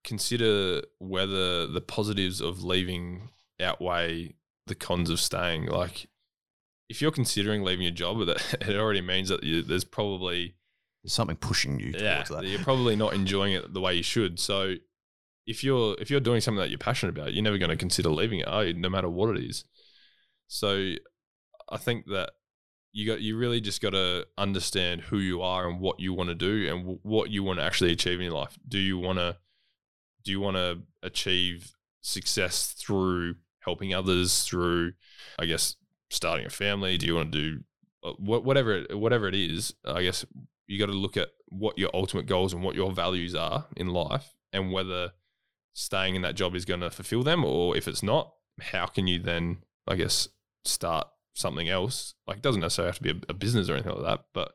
consider 0.03 0.82
whether 0.99 1.68
the 1.68 1.82
positives 1.82 2.41
of 2.41 2.64
leaving 2.64 3.30
outweigh 3.60 4.36
the 4.68 4.76
cons 4.76 5.10
of 5.10 5.20
staying. 5.20 5.66
Like, 5.66 6.07
if 6.89 7.01
you're 7.01 7.12
considering 7.12 7.64
leaving 7.64 7.84
your 7.84 7.93
job, 7.93 8.20
that 8.26 8.57
it 8.62 8.76
already 8.78 9.01
means 9.01 9.30
that 9.30 9.43
you, 9.43 9.62
there's 9.62 9.84
probably 9.84 10.55
There's 11.03 11.14
something 11.14 11.36
pushing 11.38 11.80
you 11.80 11.91
towards 11.91 12.03
yeah, 12.03 12.24
that. 12.30 12.45
you're 12.45 12.64
probably 12.64 12.95
not 12.95 13.14
enjoying 13.14 13.53
it 13.53 13.74
the 13.74 13.82
way 13.82 13.95
you 13.95 14.03
should. 14.03 14.39
So, 14.39 14.76
if 15.45 15.64
you're 15.64 15.95
if 15.99 16.12
you're 16.12 16.20
doing 16.20 16.41
something 16.41 16.60
that 16.60 16.70
you're 16.70 16.78
passionate 16.78 17.18
about, 17.18 17.34
you're 17.34 17.43
never 17.43 17.57
going 17.57 17.72
to 17.72 17.76
consider 17.76 18.10
leaving 18.10 18.39
it, 18.39 18.47
are 18.47 18.66
you? 18.66 18.74
No 18.76 18.89
matter 18.89 19.10
what 19.10 19.36
it 19.36 19.43
is. 19.43 19.66
So, 20.50 20.95
I 21.70 21.78
think 21.78 22.08
that 22.08 22.32
you 22.91 23.06
got 23.06 23.22
you 23.22 23.38
really 23.38 23.62
just 23.62 23.82
got 23.82 23.91
to 23.91 24.26
understand 24.38 25.02
who 25.02 25.20
you 25.20 25.41
are 25.41 25.70
and 25.70 25.80
what 25.80 26.00
you 26.00 26.14
want 26.14 26.30
to 26.30 26.36
do 26.36 26.68
and 26.70 26.80
w- 26.82 27.00
what 27.04 27.30
you 27.30 27.43
want 27.43 27.60
to 27.60 27.66
actually 27.66 27.91
achieve 27.91 28.20
in 28.20 28.26
your 28.26 28.34
life. 28.34 28.58
Do 28.68 28.80
you 28.80 28.97
want 28.97 29.20
to 29.20 29.38
do 30.24 30.32
you 30.32 30.39
want 30.39 30.58
to 30.58 30.80
achieve 31.04 31.74
success 32.02 32.74
through 32.78 33.36
helping 33.60 33.93
others 33.93 34.43
through 34.43 34.93
I 35.38 35.45
guess 35.45 35.76
starting 36.10 36.45
a 36.45 36.50
family? 36.50 36.97
Do 36.97 37.06
you 37.06 37.16
want 37.16 37.32
to 37.32 37.38
do 37.38 37.64
uh, 38.04 38.14
whatever 38.14 38.86
whatever 38.91 39.28
it 39.28 39.36
is? 39.36 39.74
I 39.86 40.02
guess 40.02 40.26
you 40.68 40.80
got 40.80 40.88
to 40.88 40.97
look 40.97 41.18
at 41.18 41.30
what 41.47 41.78
your 41.78 41.89
ultimate 41.93 42.26
goals 42.26 42.54
and 42.54 42.64
what 42.64 42.76
your 42.76 42.91
values 42.91 43.36
are 43.36 43.66
in 43.78 43.88
life 43.88 44.34
and 44.52 44.72
whether 44.72 45.12
staying 45.74 46.16
in 46.16 46.24
that 46.24 46.36
job 46.36 46.56
is 46.56 46.66
going 46.66 46.82
to 46.82 46.89
fulfill 46.89 47.24
them 47.24 47.45
or 47.45 47.78
if 47.78 47.88
it's 47.88 48.04
not, 48.04 48.34
how 48.60 48.88
can 48.88 49.06
you 49.06 49.20
then 49.20 49.60
I 49.88 49.95
guess 49.95 50.28
start 50.66 51.07
something 51.34 51.70
else. 51.70 52.14
Like 52.28 52.38
it 52.38 52.43
doesn't 52.43 52.62
necessarily 52.62 52.89
have 52.89 52.97
to 52.97 53.03
be 53.03 53.10
a, 53.12 53.32
a 53.32 53.34
business 53.34 53.70
or 53.70 53.74
anything 53.74 53.93
like 53.93 54.03
that. 54.05 54.26
But 54.34 54.51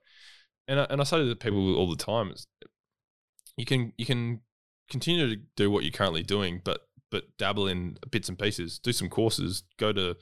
and 0.69 0.81
I, 0.81 0.85
and 0.91 1.01
I 1.01 1.05
say 1.05 1.27
to 1.27 1.37
people 1.37 1.77
all 1.77 1.91
the 1.91 1.97
time, 2.03 2.35
you 3.57 3.65
can 3.65 3.93
you 3.97 4.07
can 4.07 4.41
continue 4.91 5.29
to 5.35 5.43
do 5.57 5.71
what 5.71 5.85
you're 5.85 5.93
currently 5.93 6.23
doing, 6.23 6.61
but 6.65 6.83
but 7.11 7.25
dabble 7.39 7.69
in 7.69 7.97
bits 8.11 8.29
and 8.29 8.39
pieces. 8.39 8.79
Do 8.79 8.93
some 8.93 9.09
courses. 9.09 9.63
Go 9.79 9.93
to 9.93 10.17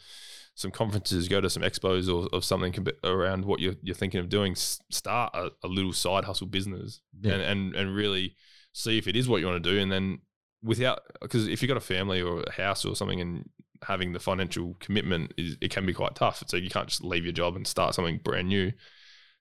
some 0.55 0.71
conferences. 0.71 1.29
Go 1.29 1.41
to 1.41 1.49
some 1.49 1.63
expos 1.63 2.13
or, 2.13 2.29
or 2.33 2.43
something 2.43 2.75
around 3.05 3.45
what 3.45 3.61
you're 3.61 3.77
you're 3.83 3.95
thinking 3.95 4.21
of 4.21 4.29
doing. 4.29 4.55
Start 4.55 5.35
a, 5.35 5.51
a 5.65 5.69
little 5.69 5.93
side 5.93 6.25
hustle 6.25 6.47
business 6.47 7.01
Yeah. 7.21 7.35
and, 7.35 7.43
and 7.43 7.75
and 7.75 7.95
really 7.95 8.37
see 8.73 8.99
if 8.99 9.07
it 9.07 9.17
is 9.17 9.29
what 9.29 9.41
you 9.41 9.47
want 9.47 9.63
to 9.63 9.71
do, 9.71 9.79
and 9.79 9.91
then 9.91 10.21
without 10.63 11.01
because 11.21 11.49
if 11.49 11.63
you've 11.63 11.69
got 11.69 11.77
a 11.77 11.81
family 11.81 12.21
or 12.21 12.43
a 12.43 12.53
house 12.53 12.85
or 12.85 12.95
something 12.95 13.21
and 13.21 13.49
having 13.87 14.13
the 14.13 14.21
financial 14.21 14.77
commitment 14.81 15.33
is 15.37 15.57
it 15.61 15.71
can 15.71 15.87
be 15.87 15.95
quite 15.95 16.15
tough. 16.15 16.43
So 16.47 16.57
you 16.57 16.71
can't 16.71 16.89
just 16.89 17.05
leave 17.05 17.25
your 17.25 17.33
job 17.33 17.57
and 17.57 17.67
start 17.67 17.95
something 17.95 18.21
brand 18.23 18.49
new. 18.49 18.73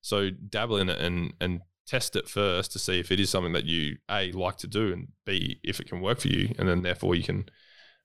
So 0.02 0.30
dabble 0.30 0.78
in 0.78 0.90
it 0.90 1.00
and 1.00 1.34
and 1.40 1.62
test 1.88 2.16
it 2.16 2.28
first 2.28 2.72
to 2.72 2.80
see 2.80 3.00
if 3.00 3.12
it 3.12 3.20
is 3.20 3.30
something 3.30 3.54
that 3.54 3.66
you 3.66 3.98
a 4.10 4.32
like 4.32 4.58
to 4.58 4.68
do 4.68 4.94
and 4.94 5.10
b 5.26 5.60
if 5.64 5.80
it 5.80 5.88
can 5.88 6.02
work 6.02 6.20
for 6.20 6.30
you, 6.30 6.54
and 6.58 6.68
then 6.68 6.82
therefore 6.82 7.16
you 7.16 7.24
can 7.24 7.46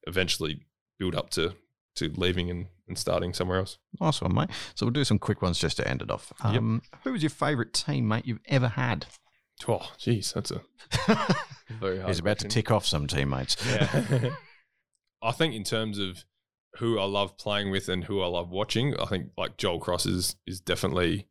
eventually 0.07 0.62
build 0.99 1.14
up 1.14 1.30
to 1.30 1.55
to 1.97 2.12
leaving 2.16 2.51
and, 2.51 2.66
and 2.89 2.99
starting 2.99 3.32
somewhere 3.32 3.59
else. 3.59 3.78
Nice 4.01 4.20
one, 4.20 4.34
mate. 4.34 4.51
So, 4.74 4.87
we'll 4.87 4.93
do 4.93 5.05
some 5.05 5.18
quick 5.18 5.41
ones 5.43 5.59
just 5.59 5.78
to 5.78 5.89
end 5.89 6.03
it 6.03 6.11
off. 6.11 6.32
Yep. 6.45 6.57
Um, 6.57 6.82
Who 7.05 7.12
was 7.12 7.22
your 7.22 7.30
favourite 7.30 7.72
teammate 7.72 8.26
you've 8.26 8.41
ever 8.47 8.68
had? 8.68 9.07
Oh, 9.66 9.91
geez, 9.99 10.32
that's 10.34 10.51
a 10.51 10.61
very 11.80 11.97
hard. 11.97 12.09
He's 12.09 12.18
about 12.18 12.39
to 12.41 12.49
tick 12.49 12.70
off 12.70 12.84
some 12.87 13.07
teammates. 13.07 13.57
Yeah. 13.66 14.30
I 15.22 15.32
think 15.32 15.54
in 15.54 15.64
terms 15.64 15.98
of 15.98 16.24
who 16.76 16.98
I 16.98 17.04
love 17.04 17.38
playing 17.38 17.70
with 17.70 17.88
and 17.88 18.04
who 18.04 18.20
I 18.20 18.26
love 18.26 18.50
watching, 18.50 18.98
I 18.98 19.06
think 19.06 19.30
like 19.36 19.56
Joel 19.56 19.80
Cross 19.80 20.06
is 20.06 20.36
is 20.46 20.60
definitely 20.60 21.26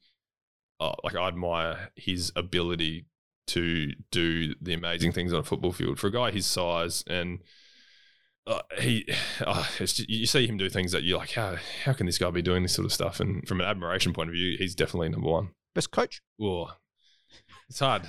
uh, 0.80 0.94
like 1.04 1.16
I 1.16 1.28
admire 1.28 1.92
his 1.96 2.32
ability 2.36 3.06
to 3.48 3.92
do 4.12 4.56
the 4.60 4.74
amazing 4.74 5.12
things 5.12 5.32
on 5.32 5.40
a 5.40 5.44
football 5.44 5.72
field 5.72 6.00
for 6.00 6.08
a 6.08 6.12
guy 6.12 6.32
his 6.32 6.46
size 6.46 7.04
and. 7.08 7.40
Uh, 8.48 8.62
he, 8.78 9.04
uh, 9.48 9.66
it's 9.80 9.94
just, 9.94 10.08
you 10.08 10.28
see 10.28 10.46
him 10.46 10.56
do 10.56 10.70
things 10.70 10.92
that 10.92 11.02
you're 11.02 11.18
like, 11.18 11.32
how 11.32 11.56
how 11.84 11.94
can 11.94 12.06
this 12.06 12.20
guy 12.20 12.30
be 12.30 12.44
doing 12.44 12.62
this 12.62 12.74
sort 12.74 12.86
of 12.86 12.94
stuff? 12.94 13.20
And 13.20 13.48
from 13.48 13.60
an 13.60 13.66
admiration 13.66 14.14
point 14.14 14.30
of 14.30 14.36
view, 14.36 14.56
he's 14.60 14.76
definitely 14.76 15.10
number 15.10 15.28
one. 15.28 15.50
Best 15.74 15.90
coach? 15.90 16.22
Whoa, 16.38 16.70
it's 17.70 17.80
hard. 17.80 18.04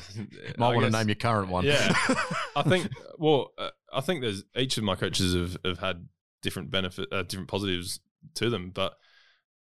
Might 0.59 0.73
I 0.73 0.75
want 0.75 0.87
to 0.87 0.91
name 0.99 1.09
your 1.09 1.15
current 1.17 1.49
one. 1.51 1.65
Yeah. 1.65 1.95
I 2.55 2.63
think. 2.63 2.89
Well, 3.19 3.53
uh, 3.57 3.71
I 3.93 4.03
think 4.03 4.21
there's 4.21 4.45
each 4.57 4.77
of 4.77 4.85
my 4.85 4.95
coaches 4.95 5.33
have, 5.35 5.57
have 5.65 5.79
had 5.79 6.07
different 6.43 6.71
benefit, 6.71 7.09
uh, 7.11 7.23
different 7.23 7.49
positives 7.49 7.99
to 8.35 8.51
them. 8.51 8.71
But 8.71 8.93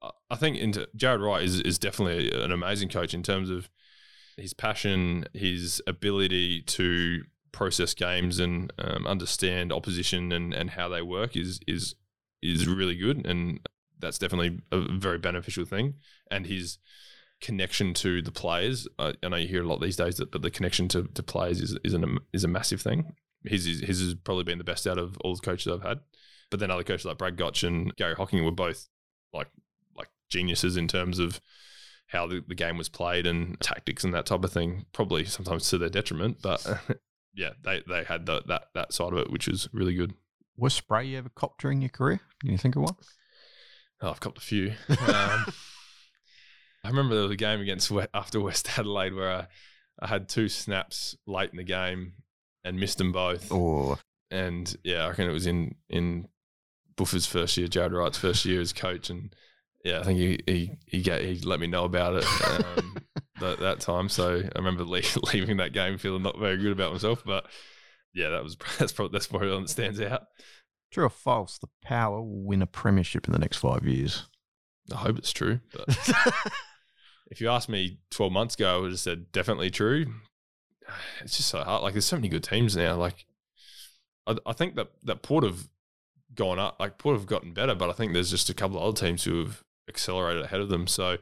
I- 0.02 0.10
I 0.30 0.36
think 0.36 0.58
into 0.58 0.86
Jarrad 0.96 1.24
Wright 1.24 1.42
is 1.42 1.60
is 1.62 1.78
definitely 1.78 2.30
an 2.38 2.52
amazing 2.52 2.90
coach 2.90 3.14
in 3.14 3.22
terms 3.22 3.48
of 3.48 3.70
his 4.36 4.52
passion, 4.52 5.24
his 5.32 5.80
ability 5.86 6.60
to 6.62 7.22
process 7.52 7.94
games 7.94 8.38
and 8.38 8.70
um, 8.78 9.06
understand 9.06 9.72
opposition 9.72 10.30
and, 10.32 10.52
and 10.52 10.68
how 10.68 10.90
they 10.90 11.00
work 11.00 11.34
is 11.34 11.58
is 11.66 11.94
is 12.42 12.68
really 12.68 12.96
good, 12.96 13.24
and 13.26 13.60
that's 13.98 14.18
definitely 14.18 14.58
a 14.70 14.80
very 14.98 15.16
beneficial 15.18 15.64
thing. 15.64 15.94
And 16.30 16.46
his 16.46 16.76
connection 17.40 17.94
to 17.94 18.22
the 18.22 18.32
players. 18.32 18.88
I, 18.98 19.14
I 19.22 19.28
know 19.28 19.36
you 19.36 19.48
hear 19.48 19.62
a 19.62 19.66
lot 19.66 19.80
these 19.80 19.96
days 19.96 20.16
that, 20.16 20.30
but 20.30 20.42
the 20.42 20.50
connection 20.50 20.88
to, 20.88 21.04
to 21.14 21.22
players 21.22 21.60
is 21.60 21.78
is, 21.84 21.94
an, 21.94 22.18
is 22.32 22.44
a 22.44 22.48
massive 22.48 22.80
thing. 22.80 23.14
His 23.44 23.66
is, 23.66 23.80
his 23.80 24.00
has 24.00 24.14
probably 24.14 24.44
been 24.44 24.58
the 24.58 24.64
best 24.64 24.86
out 24.86 24.98
of 24.98 25.16
all 25.18 25.34
the 25.34 25.42
coaches 25.42 25.72
I've 25.72 25.86
had. 25.86 26.00
But 26.50 26.60
then 26.60 26.70
other 26.70 26.84
coaches 26.84 27.04
like 27.04 27.18
Brad 27.18 27.36
Gotch 27.36 27.62
and 27.62 27.94
Garry 27.96 28.14
Hocking 28.14 28.44
were 28.44 28.52
both 28.52 28.88
like 29.32 29.48
like 29.96 30.08
geniuses 30.30 30.76
in 30.76 30.88
terms 30.88 31.18
of 31.18 31.40
how 32.08 32.26
the, 32.26 32.42
the 32.46 32.54
game 32.54 32.78
was 32.78 32.88
played 32.88 33.26
and 33.26 33.60
tactics 33.60 34.04
and 34.04 34.14
that 34.14 34.26
type 34.26 34.44
of 34.44 34.52
thing. 34.52 34.86
Probably 34.92 35.24
sometimes 35.24 35.68
to 35.70 35.78
their 35.78 35.88
detriment, 35.88 36.38
but 36.42 36.64
yeah, 37.34 37.50
they 37.64 37.82
they 37.88 38.04
had 38.04 38.26
the, 38.26 38.42
that 38.46 38.68
that 38.74 38.92
side 38.92 39.12
of 39.12 39.18
it, 39.18 39.30
which 39.30 39.48
was 39.48 39.68
really 39.72 39.94
good. 39.94 40.14
Was 40.56 40.74
spray 40.74 41.06
you 41.06 41.18
ever 41.18 41.28
copped 41.28 41.60
during 41.60 41.82
your 41.82 41.90
career? 41.90 42.20
Can 42.40 42.50
you 42.50 42.58
think 42.58 42.76
of 42.76 42.82
one? 42.82 42.96
Oh, 44.00 44.10
I've 44.10 44.20
copped 44.20 44.38
a 44.38 44.42
few. 44.42 44.72
Um, 45.08 45.46
I 46.86 46.88
remember 46.88 47.16
there 47.16 47.24
was 47.24 47.32
a 47.32 47.36
game 47.36 47.60
against 47.60 47.90
after 48.14 48.40
West 48.40 48.78
Adelaide 48.78 49.12
where 49.12 49.32
I, 49.32 49.46
I 50.00 50.06
had 50.06 50.28
two 50.28 50.48
snaps 50.48 51.16
late 51.26 51.50
in 51.50 51.56
the 51.56 51.64
game 51.64 52.12
and 52.64 52.78
missed 52.78 52.98
them 52.98 53.10
both. 53.10 53.50
Or 53.50 53.98
And 54.30 54.74
yeah, 54.84 55.04
I 55.04 55.08
reckon 55.08 55.28
it 55.28 55.32
was 55.32 55.46
in 55.46 55.74
in 55.88 56.28
Buffer's 56.96 57.26
first 57.26 57.56
year, 57.56 57.66
Jarrad 57.66 57.92
Wright's 57.92 58.18
first 58.18 58.44
year 58.44 58.60
as 58.60 58.72
coach, 58.72 59.10
and 59.10 59.34
yeah, 59.84 59.98
I 59.98 60.04
think 60.04 60.18
he 60.18 60.38
he 60.46 60.72
he, 60.86 61.02
got, 61.02 61.22
he 61.22 61.40
let 61.40 61.58
me 61.58 61.66
know 61.66 61.84
about 61.84 62.14
it 62.14 62.24
um, 62.44 62.96
that 63.40 63.58
that 63.58 63.80
time. 63.80 64.08
So 64.08 64.42
I 64.44 64.58
remember 64.58 64.84
leaving 65.32 65.56
that 65.56 65.72
game 65.72 65.98
feeling 65.98 66.22
not 66.22 66.38
very 66.38 66.56
good 66.56 66.72
about 66.72 66.92
myself, 66.92 67.24
but 67.26 67.46
yeah, 68.14 68.30
that 68.30 68.44
was 68.44 68.56
that's 68.78 68.92
probably 68.92 69.12
that's 69.12 69.26
probably 69.26 69.50
one 69.50 69.62
that 69.62 69.70
stands 69.70 70.00
out. 70.00 70.22
True 70.92 71.06
or 71.06 71.10
false? 71.10 71.58
The 71.58 71.68
Power 71.82 72.22
will 72.22 72.44
win 72.44 72.62
a 72.62 72.66
premiership 72.66 73.26
in 73.26 73.32
the 73.32 73.40
next 73.40 73.56
five 73.56 73.84
years. 73.84 74.28
I 74.92 74.96
hope 74.96 75.18
it's 75.18 75.32
true. 75.32 75.58
But 75.72 75.88
if 77.30 77.40
you 77.40 77.48
asked 77.48 77.68
me 77.68 77.98
12 78.10 78.32
months 78.32 78.54
ago, 78.54 78.76
I 78.76 78.80
would 78.80 78.90
have 78.92 79.00
said 79.00 79.32
definitely 79.32 79.70
true. 79.70 80.06
It's 81.20 81.36
just 81.36 81.48
so 81.48 81.64
hard. 81.64 81.82
Like, 81.82 81.94
there's 81.94 82.04
so 82.04 82.16
many 82.16 82.28
good 82.28 82.44
teams 82.44 82.76
now. 82.76 82.94
Like, 82.94 83.26
I, 84.26 84.36
I 84.46 84.52
think 84.52 84.76
that 84.76 84.92
that 85.02 85.22
Port 85.22 85.42
have 85.42 85.68
gone 86.34 86.60
up. 86.60 86.76
Like, 86.78 86.96
Port 86.98 87.16
have 87.16 87.26
gotten 87.26 87.52
better, 87.52 87.74
but 87.74 87.90
I 87.90 87.92
think 87.92 88.12
there's 88.12 88.30
just 88.30 88.50
a 88.50 88.54
couple 88.54 88.76
of 88.76 88.84
other 88.84 89.06
teams 89.06 89.24
who 89.24 89.40
have 89.40 89.64
accelerated 89.88 90.44
ahead 90.44 90.60
of 90.60 90.68
them. 90.68 90.86
So 90.86 91.16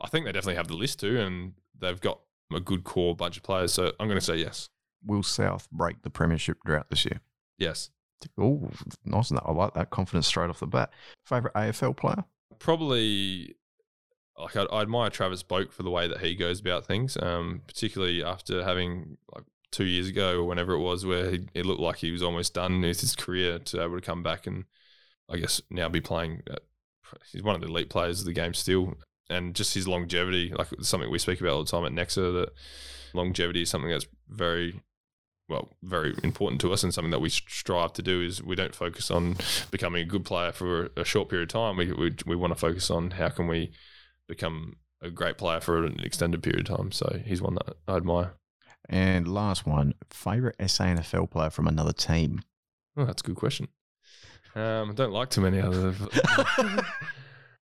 I 0.00 0.08
think 0.08 0.26
they 0.26 0.32
definitely 0.32 0.56
have 0.56 0.68
the 0.68 0.76
list 0.76 1.00
too, 1.00 1.18
and 1.18 1.54
they've 1.78 2.00
got 2.00 2.20
a 2.54 2.60
good 2.60 2.84
core 2.84 3.16
bunch 3.16 3.36
of 3.36 3.42
players. 3.42 3.72
So 3.72 3.92
I'm 3.98 4.06
going 4.06 4.20
to 4.20 4.24
say 4.24 4.36
yes. 4.36 4.68
Will 5.04 5.22
South 5.22 5.68
break 5.70 6.02
the 6.02 6.10
premiership 6.10 6.58
drought 6.64 6.86
this 6.90 7.04
year? 7.04 7.20
Yes. 7.58 7.90
Oh, 8.38 8.70
nice. 9.04 9.32
I 9.32 9.52
like 9.52 9.74
that 9.74 9.90
confidence 9.90 10.26
straight 10.26 10.50
off 10.50 10.60
the 10.60 10.66
bat. 10.66 10.90
Favorite 11.24 11.54
AFL 11.54 11.96
player? 11.96 12.24
Probably 12.58 13.56
like 14.38 14.56
I, 14.56 14.64
I, 14.64 14.82
admire 14.82 15.10
Travis 15.10 15.42
Boak 15.42 15.72
for 15.72 15.82
the 15.82 15.90
way 15.90 16.08
that 16.08 16.20
he 16.20 16.34
goes 16.34 16.60
about 16.60 16.86
things, 16.86 17.16
um, 17.20 17.62
particularly 17.66 18.22
after 18.22 18.62
having 18.62 19.16
like 19.34 19.44
two 19.72 19.84
years 19.84 20.08
ago 20.08 20.40
or 20.40 20.44
whenever 20.44 20.72
it 20.72 20.80
was, 20.80 21.06
where 21.06 21.30
he, 21.30 21.48
it 21.54 21.66
looked 21.66 21.80
like 21.80 21.96
he 21.96 22.10
was 22.10 22.22
almost 22.22 22.54
done 22.54 22.80
with 22.80 23.00
his 23.00 23.16
career 23.16 23.58
to 23.58 23.82
able 23.82 23.96
to 23.96 24.00
come 24.00 24.22
back 24.22 24.46
and 24.46 24.64
I 25.30 25.38
guess 25.38 25.60
now 25.70 25.88
be 25.88 26.00
playing. 26.00 26.42
At, 26.50 26.60
he's 27.32 27.42
one 27.42 27.54
of 27.54 27.60
the 27.60 27.68
elite 27.68 27.90
players 27.90 28.20
of 28.20 28.26
the 28.26 28.32
game 28.32 28.54
still, 28.54 28.94
and 29.30 29.54
just 29.54 29.74
his 29.74 29.88
longevity, 29.88 30.52
like 30.56 30.68
something 30.80 31.10
we 31.10 31.18
speak 31.18 31.40
about 31.40 31.52
all 31.52 31.64
the 31.64 31.70
time 31.70 31.84
at 31.84 31.92
Nexa, 31.92 32.32
that 32.32 32.52
longevity 33.14 33.62
is 33.62 33.70
something 33.70 33.90
that's 33.90 34.06
very 34.28 34.80
well, 35.48 35.68
very 35.82 36.14
important 36.24 36.60
to 36.60 36.72
us 36.72 36.82
and 36.82 36.92
something 36.92 37.12
that 37.12 37.20
we 37.20 37.28
strive 37.28 37.92
to 37.92 38.02
do 38.02 38.20
is 38.20 38.42
we 38.42 38.56
don't 38.56 38.74
focus 38.74 39.10
on 39.10 39.36
becoming 39.70 40.02
a 40.02 40.04
good 40.04 40.24
player 40.24 40.50
for 40.50 40.90
a 40.96 41.04
short 41.04 41.28
period 41.28 41.48
of 41.48 41.52
time. 41.52 41.76
We, 41.76 41.92
we, 41.92 42.14
we 42.26 42.36
want 42.36 42.52
to 42.52 42.58
focus 42.58 42.90
on 42.90 43.12
how 43.12 43.28
can 43.28 43.46
we 43.46 43.70
become 44.28 44.76
a 45.02 45.10
great 45.10 45.38
player 45.38 45.60
for 45.60 45.84
an 45.84 46.00
extended 46.00 46.42
period 46.42 46.68
of 46.68 46.76
time. 46.76 46.92
So 46.92 47.20
he's 47.24 47.42
one 47.42 47.54
that 47.54 47.76
I 47.88 47.96
admire. 47.96 48.34
And 48.88 49.26
last 49.26 49.66
one, 49.66 49.94
favorite 50.10 50.56
SA 50.58 50.84
SANFL 50.84 51.30
player 51.30 51.50
from 51.50 51.66
another 51.66 51.92
team? 51.92 52.42
Oh, 52.96 53.04
that's 53.04 53.22
a 53.22 53.24
good 53.24 53.36
question. 53.36 53.68
Um, 54.54 54.90
I 54.90 54.94
don't 54.94 55.12
like 55.12 55.28
too 55.28 55.42
many 55.42 55.60
other. 55.60 55.94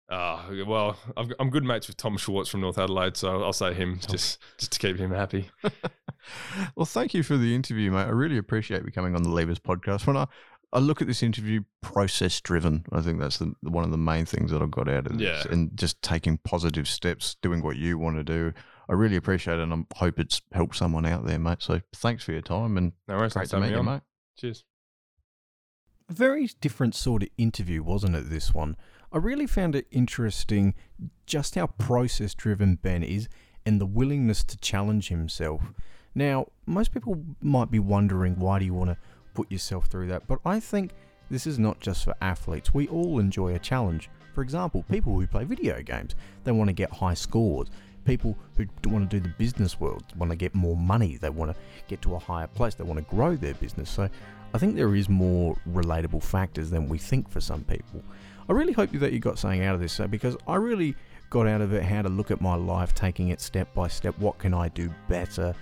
uh, 0.09 0.41
well, 0.67 0.97
i 1.15 1.25
am 1.39 1.49
good 1.49 1.63
mates 1.63 1.87
with 1.87 1.95
Tom 1.95 2.17
Schwartz 2.17 2.49
from 2.49 2.61
North 2.61 2.77
Adelaide, 2.77 3.15
so 3.15 3.41
I'll 3.41 3.53
say 3.53 3.73
him 3.73 3.99
just 4.09 4.39
just 4.57 4.73
to 4.73 4.79
keep 4.79 4.97
him 4.97 5.11
happy. 5.11 5.49
well, 6.75 6.85
thank 6.85 7.13
you 7.13 7.23
for 7.23 7.37
the 7.37 7.55
interview, 7.55 7.91
mate. 7.91 8.01
I 8.01 8.09
really 8.09 8.37
appreciate 8.37 8.83
you 8.83 8.91
coming 8.91 9.15
on 9.15 9.23
the 9.23 9.29
Levers 9.29 9.59
podcast. 9.59 10.05
When 10.05 10.17
I 10.17 10.27
I 10.73 10.79
look 10.79 11.01
at 11.01 11.07
this 11.07 11.21
interview 11.21 11.61
process 11.81 12.39
driven. 12.39 12.85
I 12.91 13.01
think 13.01 13.19
that's 13.19 13.37
the, 13.37 13.53
one 13.61 13.83
of 13.83 13.91
the 13.91 13.97
main 13.97 14.25
things 14.25 14.51
that 14.51 14.61
I 14.61 14.67
got 14.67 14.87
out 14.87 15.07
of 15.07 15.17
this. 15.17 15.45
Yeah. 15.45 15.51
And 15.51 15.75
just 15.75 16.01
taking 16.01 16.37
positive 16.37 16.87
steps, 16.87 17.35
doing 17.41 17.61
what 17.61 17.75
you 17.75 17.97
want 17.97 18.15
to 18.17 18.23
do. 18.23 18.53
I 18.89 18.93
really 18.93 19.15
appreciate 19.15 19.59
it 19.59 19.63
and 19.63 19.73
I 19.73 19.97
hope 19.97 20.19
it's 20.19 20.41
helped 20.53 20.75
someone 20.75 21.05
out 21.05 21.25
there, 21.25 21.39
mate. 21.39 21.61
So 21.61 21.81
thanks 21.95 22.23
for 22.23 22.31
your 22.31 22.41
time 22.41 22.77
and 22.77 22.93
no 23.07 23.17
worries, 23.17 23.33
great 23.33 23.49
to 23.49 23.59
meet 23.59 23.71
you, 23.71 23.83
mate. 23.83 24.01
Cheers. 24.37 24.63
A 26.09 26.13
very 26.13 26.49
different 26.59 26.95
sort 26.95 27.23
of 27.23 27.29
interview, 27.37 27.83
wasn't 27.83 28.15
it, 28.15 28.29
this 28.29 28.53
one? 28.53 28.75
I 29.13 29.17
really 29.17 29.47
found 29.47 29.75
it 29.75 29.87
interesting 29.91 30.73
just 31.25 31.55
how 31.55 31.67
process 31.67 32.33
driven 32.33 32.75
Ben 32.75 33.03
is 33.03 33.27
and 33.65 33.79
the 33.79 33.85
willingness 33.85 34.43
to 34.45 34.57
challenge 34.57 35.09
himself. 35.09 35.61
Now, 36.15 36.47
most 36.65 36.93
people 36.93 37.23
might 37.41 37.71
be 37.71 37.79
wondering 37.79 38.39
why 38.39 38.59
do 38.59 38.65
you 38.65 38.73
want 38.73 38.91
to 38.91 38.97
put 39.33 39.51
yourself 39.51 39.87
through 39.87 40.07
that. 40.07 40.27
But 40.27 40.39
I 40.45 40.59
think 40.59 40.91
this 41.29 41.47
is 41.47 41.59
not 41.59 41.79
just 41.79 42.03
for 42.03 42.15
athletes. 42.21 42.73
We 42.73 42.87
all 42.87 43.19
enjoy 43.19 43.55
a 43.55 43.59
challenge. 43.59 44.09
For 44.33 44.41
example, 44.41 44.83
people 44.89 45.19
who 45.19 45.27
play 45.27 45.43
video 45.43 45.81
games, 45.81 46.15
they 46.43 46.51
want 46.51 46.69
to 46.69 46.73
get 46.73 46.91
high 46.91 47.13
scores. 47.13 47.69
People 48.03 48.37
who 48.57 48.65
want 48.89 49.09
to 49.09 49.19
do 49.19 49.21
the 49.21 49.33
business 49.37 49.79
world 49.79 50.03
want 50.17 50.31
to 50.31 50.35
get 50.35 50.55
more 50.55 50.75
money. 50.75 51.17
They 51.17 51.29
want 51.29 51.53
to 51.53 51.61
get 51.87 52.01
to 52.01 52.15
a 52.15 52.19
higher 52.19 52.47
place. 52.47 52.73
They 52.73 52.83
want 52.83 52.97
to 52.97 53.15
grow 53.15 53.35
their 53.35 53.53
business. 53.53 53.89
So 53.89 54.09
I 54.53 54.57
think 54.57 54.75
there 54.75 54.95
is 54.95 55.07
more 55.07 55.55
relatable 55.69 56.23
factors 56.23 56.69
than 56.69 56.89
we 56.89 56.97
think 56.97 57.29
for 57.29 57.39
some 57.39 57.63
people. 57.63 58.03
I 58.49 58.53
really 58.53 58.73
hope 58.73 58.91
that 58.91 59.13
you 59.13 59.19
got 59.19 59.37
something 59.37 59.63
out 59.63 59.75
of 59.75 59.81
this, 59.81 59.99
because 60.09 60.35
I 60.47 60.55
really 60.55 60.95
got 61.29 61.47
out 61.47 61.61
of 61.61 61.73
it 61.73 61.83
how 61.83 62.01
to 62.01 62.09
look 62.09 62.31
at 62.31 62.41
my 62.41 62.55
life, 62.55 62.93
taking 62.93 63.29
it 63.29 63.39
step 63.39 63.73
by 63.73 63.87
step. 63.87 64.17
What 64.17 64.39
can 64.39 64.53
I 64.53 64.67
do 64.69 64.93
better? 65.07 65.53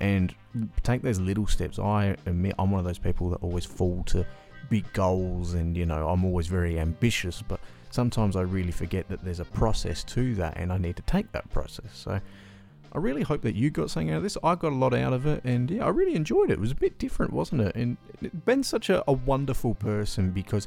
And 0.00 0.34
take 0.82 1.02
those 1.02 1.20
little 1.20 1.46
steps. 1.46 1.78
I 1.78 2.16
admit 2.26 2.54
I'm 2.58 2.70
one 2.70 2.78
of 2.80 2.84
those 2.84 2.98
people 2.98 3.30
that 3.30 3.42
always 3.42 3.64
fall 3.64 4.02
to 4.04 4.26
big 4.70 4.90
goals, 4.92 5.54
and 5.54 5.76
you 5.76 5.86
know 5.86 6.08
I'm 6.08 6.24
always 6.24 6.46
very 6.46 6.78
ambitious, 6.78 7.42
but 7.42 7.60
sometimes 7.90 8.36
I 8.36 8.42
really 8.42 8.72
forget 8.72 9.08
that 9.08 9.24
there's 9.24 9.40
a 9.40 9.44
process 9.44 10.04
to 10.04 10.34
that, 10.36 10.56
and 10.56 10.72
I 10.72 10.78
need 10.78 10.96
to 10.96 11.02
take 11.02 11.32
that 11.32 11.50
process. 11.50 11.90
So. 11.92 12.20
I 12.90 12.96
really 12.96 13.20
hope 13.20 13.42
that 13.42 13.54
you 13.54 13.68
got 13.68 13.90
something 13.90 14.10
out 14.12 14.16
of 14.16 14.22
this. 14.22 14.38
I 14.42 14.54
got 14.54 14.72
a 14.72 14.74
lot 14.74 14.94
out 14.94 15.12
of 15.12 15.26
it, 15.26 15.44
and 15.44 15.70
yeah, 15.70 15.84
I 15.84 15.90
really 15.90 16.14
enjoyed 16.14 16.48
it. 16.48 16.54
It 16.54 16.58
was 16.58 16.70
a 16.70 16.74
bit 16.74 16.98
different, 16.98 17.34
wasn't 17.34 17.60
it? 17.60 17.76
And 17.76 17.98
Ben's 18.32 18.66
such 18.66 18.88
a, 18.88 19.04
a 19.06 19.12
wonderful 19.12 19.74
person 19.74 20.30
because 20.30 20.66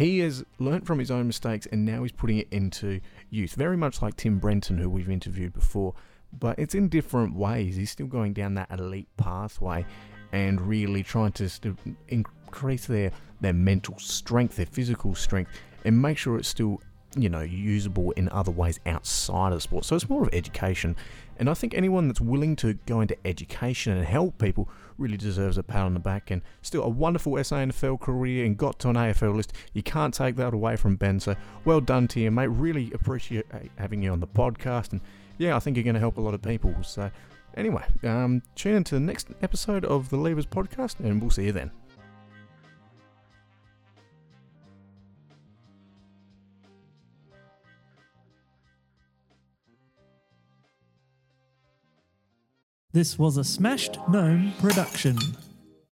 he 0.00 0.20
has 0.20 0.44
learnt 0.58 0.86
from 0.86 0.98
his 0.98 1.10
own 1.10 1.26
mistakes 1.26 1.66
and 1.70 1.84
now 1.84 2.02
he's 2.02 2.12
putting 2.12 2.38
it 2.38 2.48
into 2.50 3.00
use. 3.28 3.54
Very 3.54 3.76
much 3.76 4.00
like 4.00 4.16
Tim 4.16 4.38
Brenton, 4.38 4.78
who 4.78 4.88
we've 4.88 5.10
interviewed 5.10 5.52
before 5.52 5.94
but 6.38 6.58
it's 6.58 6.74
in 6.74 6.88
different 6.88 7.34
ways. 7.34 7.76
He's 7.76 7.90
still 7.90 8.06
going 8.06 8.32
down 8.32 8.54
that 8.54 8.70
elite 8.70 9.08
pathway 9.16 9.84
and 10.32 10.60
really 10.60 11.02
trying 11.02 11.32
to 11.32 11.48
st- 11.48 11.76
increase 12.08 12.86
their, 12.86 13.10
their 13.40 13.52
mental 13.52 13.98
strength, 13.98 14.56
their 14.56 14.66
physical 14.66 15.14
strength, 15.14 15.50
and 15.84 16.00
make 16.00 16.18
sure 16.18 16.36
it's 16.38 16.48
still 16.48 16.80
you 17.16 17.28
know 17.28 17.40
usable 17.40 18.12
in 18.12 18.28
other 18.28 18.52
ways 18.52 18.78
outside 18.86 19.52
of 19.52 19.62
sport. 19.62 19.84
So 19.84 19.96
it's 19.96 20.08
more 20.08 20.22
of 20.22 20.30
education. 20.32 20.96
And 21.38 21.48
I 21.48 21.54
think 21.54 21.72
anyone 21.74 22.06
that's 22.06 22.20
willing 22.20 22.54
to 22.56 22.74
go 22.84 23.00
into 23.00 23.16
education 23.26 23.96
and 23.96 24.04
help 24.06 24.36
people 24.36 24.68
really 24.98 25.16
deserves 25.16 25.56
a 25.56 25.62
pat 25.62 25.86
on 25.86 25.94
the 25.94 26.00
back. 26.00 26.30
And 26.30 26.42
still 26.60 26.82
a 26.82 26.88
wonderful 26.88 27.32
SANFL 27.32 27.98
career 27.98 28.44
and 28.44 28.58
got 28.58 28.78
to 28.80 28.90
an 28.90 28.96
AFL 28.96 29.34
list. 29.34 29.54
You 29.72 29.82
can't 29.82 30.12
take 30.12 30.36
that 30.36 30.52
away 30.52 30.76
from 30.76 30.96
Ben. 30.96 31.18
So 31.18 31.34
well 31.64 31.80
done 31.80 32.08
to 32.08 32.20
you, 32.20 32.30
mate. 32.30 32.48
Really 32.48 32.92
appreciate 32.92 33.46
having 33.76 34.02
you 34.02 34.12
on 34.12 34.20
the 34.20 34.26
podcast 34.26 34.92
and 34.92 35.00
yeah, 35.40 35.56
I 35.56 35.58
think 35.58 35.76
you're 35.76 35.84
going 35.84 35.94
to 35.94 36.00
help 36.00 36.18
a 36.18 36.20
lot 36.20 36.34
of 36.34 36.42
people. 36.42 36.74
So, 36.82 37.10
anyway, 37.56 37.82
um, 38.02 38.42
tune 38.54 38.74
into 38.74 38.94
the 38.94 39.00
next 39.00 39.28
episode 39.40 39.86
of 39.86 40.10
the 40.10 40.18
Levers 40.18 40.44
podcast, 40.44 41.00
and 41.00 41.18
we'll 41.18 41.30
see 41.30 41.46
you 41.46 41.52
then. 41.52 41.70
This 52.92 53.18
was 53.18 53.38
a 53.38 53.44
Smashed 53.44 53.96
Gnome 54.10 54.52
production. 54.58 55.16